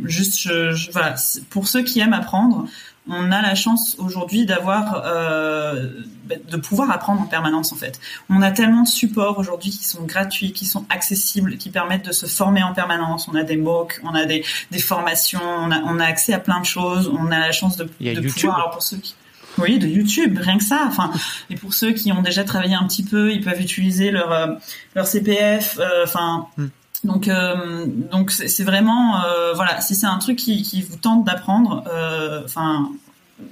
juste, 0.05 0.40
je, 0.40 0.90
voilà, 0.92 1.14
pour 1.51 1.66
ceux 1.66 1.82
qui 1.82 2.01
aiment 2.01 2.12
apprendre, 2.12 2.66
on 3.09 3.33
a 3.33 3.43
la 3.43 3.55
chance 3.55 3.97
aujourd'hui 3.99 4.47
d'avoir 4.47 5.03
euh, 5.07 5.89
de 6.29 6.57
pouvoir 6.57 6.91
apprendre 6.91 7.23
en 7.23 7.27
permanence 7.27 7.73
en 7.73 7.77
fait. 7.77 8.01
On 8.29 8.43
a 8.43 8.51
tellement 8.51 8.83
de 8.83 8.89
supports 8.89 9.39
aujourd'hui 9.39 9.71
qui 9.71 9.85
sont 9.85 10.03
gratuits, 10.03 10.53
qui 10.53 10.67
sont 10.67 10.85
accessibles, 10.91 11.57
qui 11.57 11.71
permettent 11.71 12.07
de 12.07 12.13
se 12.13 12.27
former 12.27 12.63
en 12.63 12.75
permanence. 12.75 13.29
On 13.29 13.35
a 13.35 13.43
des 13.43 13.57
MOOC, 13.57 14.01
on 14.05 14.15
a 14.15 14.25
des, 14.25 14.45
des 14.71 14.79
formations, 14.79 15.41
on 15.43 15.71
a, 15.71 15.81
on 15.81 15.99
a 15.99 16.05
accès 16.05 16.33
à 16.33 16.39
plein 16.39 16.61
de 16.61 16.67
choses. 16.67 17.11
On 17.13 17.31
a 17.31 17.39
la 17.39 17.53
chance 17.53 17.77
de, 17.77 17.85
de 17.85 18.29
pouvoir. 18.29 18.57
Alors 18.57 18.71
pour 18.71 18.83
ceux 18.83 18.99
qui 18.99 19.15
oui, 19.59 19.79
de 19.79 19.89
YouTube, 19.89 20.39
rien 20.41 20.57
que 20.57 20.65
ça. 20.65 20.85
Enfin, 20.87 21.11
et 21.51 21.57
pour 21.57 21.75
ceux 21.75 21.93
qui 21.93 22.13
ont 22.13 22.23
déjà 22.23 22.45
travaillé 22.45 22.75
un 22.75 22.87
petit 22.87 23.03
peu, 23.03 23.33
ils 23.33 23.43
peuvent 23.43 23.61
utiliser 23.61 24.11
leur 24.11 24.33
euh, 24.33 24.55
leur 24.95 25.07
CPF. 25.07 25.79
Euh, 25.81 26.05
enfin, 26.05 26.47
hmm. 26.57 26.67
Donc, 27.05 27.28
euh, 27.28 27.86
donc 27.86 28.30
c'est 28.30 28.64
vraiment 28.64 29.24
euh, 29.24 29.53
voilà, 29.55 29.80
si 29.80 29.94
c'est 29.94 30.07
un 30.07 30.18
truc 30.18 30.36
qui, 30.36 30.62
qui 30.62 30.82
vous 30.82 30.96
tente 30.96 31.24
d'apprendre, 31.24 31.84
euh, 31.92 32.42
enfin, 32.44 32.90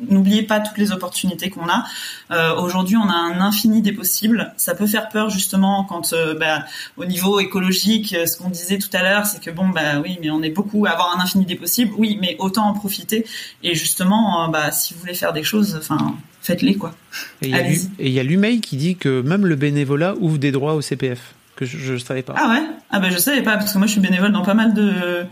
n'oubliez 0.09 0.42
pas 0.42 0.59
toutes 0.59 0.78
les 0.78 0.90
opportunités 0.90 1.49
qu'on 1.49 1.68
a. 1.68 1.84
Aujourd'hui, 2.59 2.97
on 2.97 3.09
a 3.09 3.14
un 3.14 3.40
infini 3.40 3.82
des 3.82 3.92
possibles. 3.92 4.53
Ça 4.57 4.74
peut 4.74 4.88
faire 4.88 5.09
peur 5.09 5.30
justement 5.30 5.84
quand, 5.84 6.12
bah, 6.40 6.64
au 6.97 7.05
niveau 7.05 7.38
écologique, 7.38 8.16
ce 8.26 8.36
qu'on 8.36 8.51
disait 8.51 8.78
tout 8.78 8.88
à 8.92 9.03
l'heure, 9.03 9.26
c'est 9.26 9.40
que 9.40 9.53
bon, 9.53 9.68
bah 9.68 10.01
oui, 10.03 10.18
mais 10.20 10.30
on 10.30 10.42
est 10.42 10.51
beaucoup 10.51 10.86
à 10.86 10.90
avoir 10.90 11.16
un 11.16 11.22
infini 11.22 11.47
des 11.47 11.55
possibles. 11.55 11.92
Oui, 11.97 12.18
mais 12.20 12.34
autant 12.40 12.66
en 12.66 12.72
profiter. 12.72 13.26
Et 13.62 13.76
justement, 13.76 14.49
bah, 14.49 14.72
si 14.72 14.92
vous 14.92 14.99
voulez 14.99 15.14
faire 15.14 15.32
des 15.32 15.44
choses, 15.44 15.76
enfin, 15.78 16.16
faites-les 16.42 16.74
quoi. 16.74 16.92
Et 17.40 17.53
il 18.01 18.12
y 18.12 18.18
a 18.18 18.24
l'UMEI 18.24 18.59
qui 18.59 18.76
dit 18.76 18.97
que 18.97 19.20
même 19.20 19.47
le 19.47 19.55
bénévolat 19.55 20.16
ouvre 20.18 20.38
des 20.38 20.51
droits 20.51 20.74
au 20.74 20.80
CPF 20.80 21.36
que 21.57 21.65
je, 21.65 21.95
ne 21.95 21.99
savais 21.99 22.23
pas. 22.23 22.35
Ah 22.37 22.49
ouais? 22.49 22.63
Ah 22.91 23.01
ben 23.01 23.11
je 23.11 23.19
savais 23.19 23.43
pas 23.43 23.57
parce 23.57 23.73
que 23.73 23.79
moi 23.79 23.87
je 23.87 23.93
suis 23.93 24.01
bénévole 24.01 24.31
dans 24.31 24.43
pas 24.43 24.55
mal 24.55 24.75
de 24.75 25.25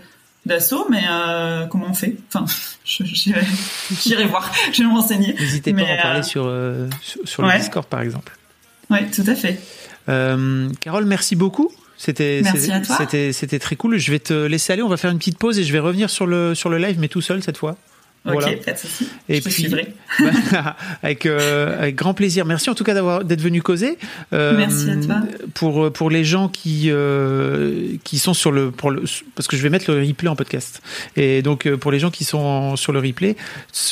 d'assaut, 0.47 0.87
mais 0.91 1.03
euh, 1.09 1.66
comment 1.66 1.87
on 1.89 1.95
fait? 1.95 2.16
Enfin, 2.29 2.45
j'irai 2.85 4.27
voir, 4.27 4.53
je 4.72 4.83
vais 4.83 4.89
me 4.89 4.95
renseigner. 4.95 5.35
N'hésitez 5.35 5.72
pas 5.72 5.83
à 5.83 5.85
en 5.85 6.03
parler 6.03 6.20
euh, 6.20 6.22
sur, 6.22 6.45
euh, 6.47 6.89
sur, 7.25 7.43
le 7.43 7.59
Discord 7.59 7.87
par 7.87 8.01
exemple. 8.01 8.37
Oui, 8.91 8.99
tout 9.11 9.25
à 9.27 9.35
fait. 9.35 9.61
Carole, 10.81 11.05
merci 11.05 11.37
beaucoup. 11.37 11.70
C'était 11.97 12.43
c'était 12.99 13.33
c'était 13.33 13.59
très 13.59 13.77
cool. 13.77 13.99
Je 13.99 14.11
vais 14.11 14.18
te 14.18 14.35
laisser 14.35 14.72
aller. 14.72 14.83
On 14.83 14.89
va 14.89 14.97
faire 14.97 15.11
une 15.11 15.18
petite 15.18 15.39
pause 15.39 15.59
et 15.59 15.64
je 15.64 15.72
vais 15.72 15.79
revenir 15.79 16.11
sur 16.11 16.27
le 16.27 16.55
sur 16.55 16.68
le 16.68 16.79
live, 16.79 16.99
mais 16.99 17.09
tout 17.09 17.22
seul 17.22 17.43
cette 17.43 17.57
fois. 17.57 17.77
Voilà. 18.25 18.49
Ok, 18.49 18.64
pas 18.64 18.72
de 18.72 18.79
souci. 18.79 19.07
Et 19.29 19.41
Je 19.41 19.49
puis, 19.49 19.68
bah, 20.53 20.77
avec, 21.03 21.27
euh, 21.27 21.79
avec 21.79 21.95
grand 21.95 22.14
plaisir. 22.14 22.47
Merci 22.47 22.70
en 22.70 22.75
tout 22.75 22.85
cas 22.85 22.95
d'avoir 22.95 23.22
d'être 23.22 23.43
venu 23.43 23.61
causer. 23.61 23.99
Euh, 24.33 24.57
Merci 24.57 24.91
à 24.91 24.97
toi. 24.97 25.16
Pour 25.53 25.93
pour 25.93 26.09
les 26.09 26.25
gens 26.25 26.49
qui 26.49 26.85
euh, 26.87 27.97
qui 28.03 28.18
sont 28.18 28.33
sur 28.33 28.51
le 28.51 28.70
pour 28.70 28.91
le 28.91 29.03
parce 29.35 29.47
que 29.47 29.57
je 29.59 29.62
vais 29.62 29.68
mettre 29.68 29.91
le 29.91 30.01
replay 30.07 30.29
en 30.29 30.37
podcast. 30.37 30.81
Et 31.16 31.43
donc 31.43 31.66
euh, 31.66 31.77
pour 31.77 31.93
les 31.93 31.99
gens 31.99 32.11
qui 32.11 32.25
sont 32.25 32.77
sur 32.77 32.93
le 32.93 32.99
replay, 32.99 33.37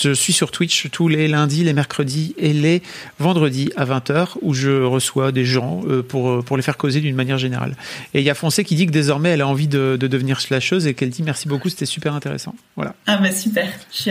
je 0.03 0.15
suis 0.15 0.33
sur 0.33 0.51
Twitch 0.51 0.89
tous 0.91 1.09
les 1.09 1.29
lundis, 1.29 1.65
les 1.65 1.75
mercredis 1.75 2.35
et 2.39 2.55
les 2.55 2.83
vendredis 3.19 3.71
à 3.77 3.85
20h 3.85 4.37
où 4.41 4.55
je 4.55 4.83
reçois 4.83 5.31
des 5.33 5.45
gens 5.45 5.83
euh, 5.87 6.03
pour 6.03 6.43
pour 6.43 6.57
les 6.57 6.63
faire 6.63 6.79
causer 6.79 7.01
d'une 7.01 7.17
manière 7.17 7.39
générale. 7.39 7.77
Et 8.15 8.21
il 8.21 8.25
y 8.25 8.31
a 8.31 8.35
Foncé 8.35 8.65
qui 8.65 8.77
dit 8.77 8.87
que 8.87 8.93
désormais 8.93 9.31
elle 9.31 9.43
a 9.43 9.47
envie 9.47 9.69
de, 9.69 9.99
de 10.01 10.07
devenir 10.07 10.41
slasheuse 10.41 10.87
et 10.87 10.95
qu'elle 10.95 11.11
dit 11.11 11.23
merci 11.23 11.49
beaucoup, 11.49 11.69
c'était 11.69 11.85
super 11.85 12.15
intéressant. 12.15 12.55
Voilà. 12.77 12.95
Ah 13.07 13.19
bah 13.19 13.31
super. 13.31 13.69
Je 13.93 14.01
suis 14.01 14.11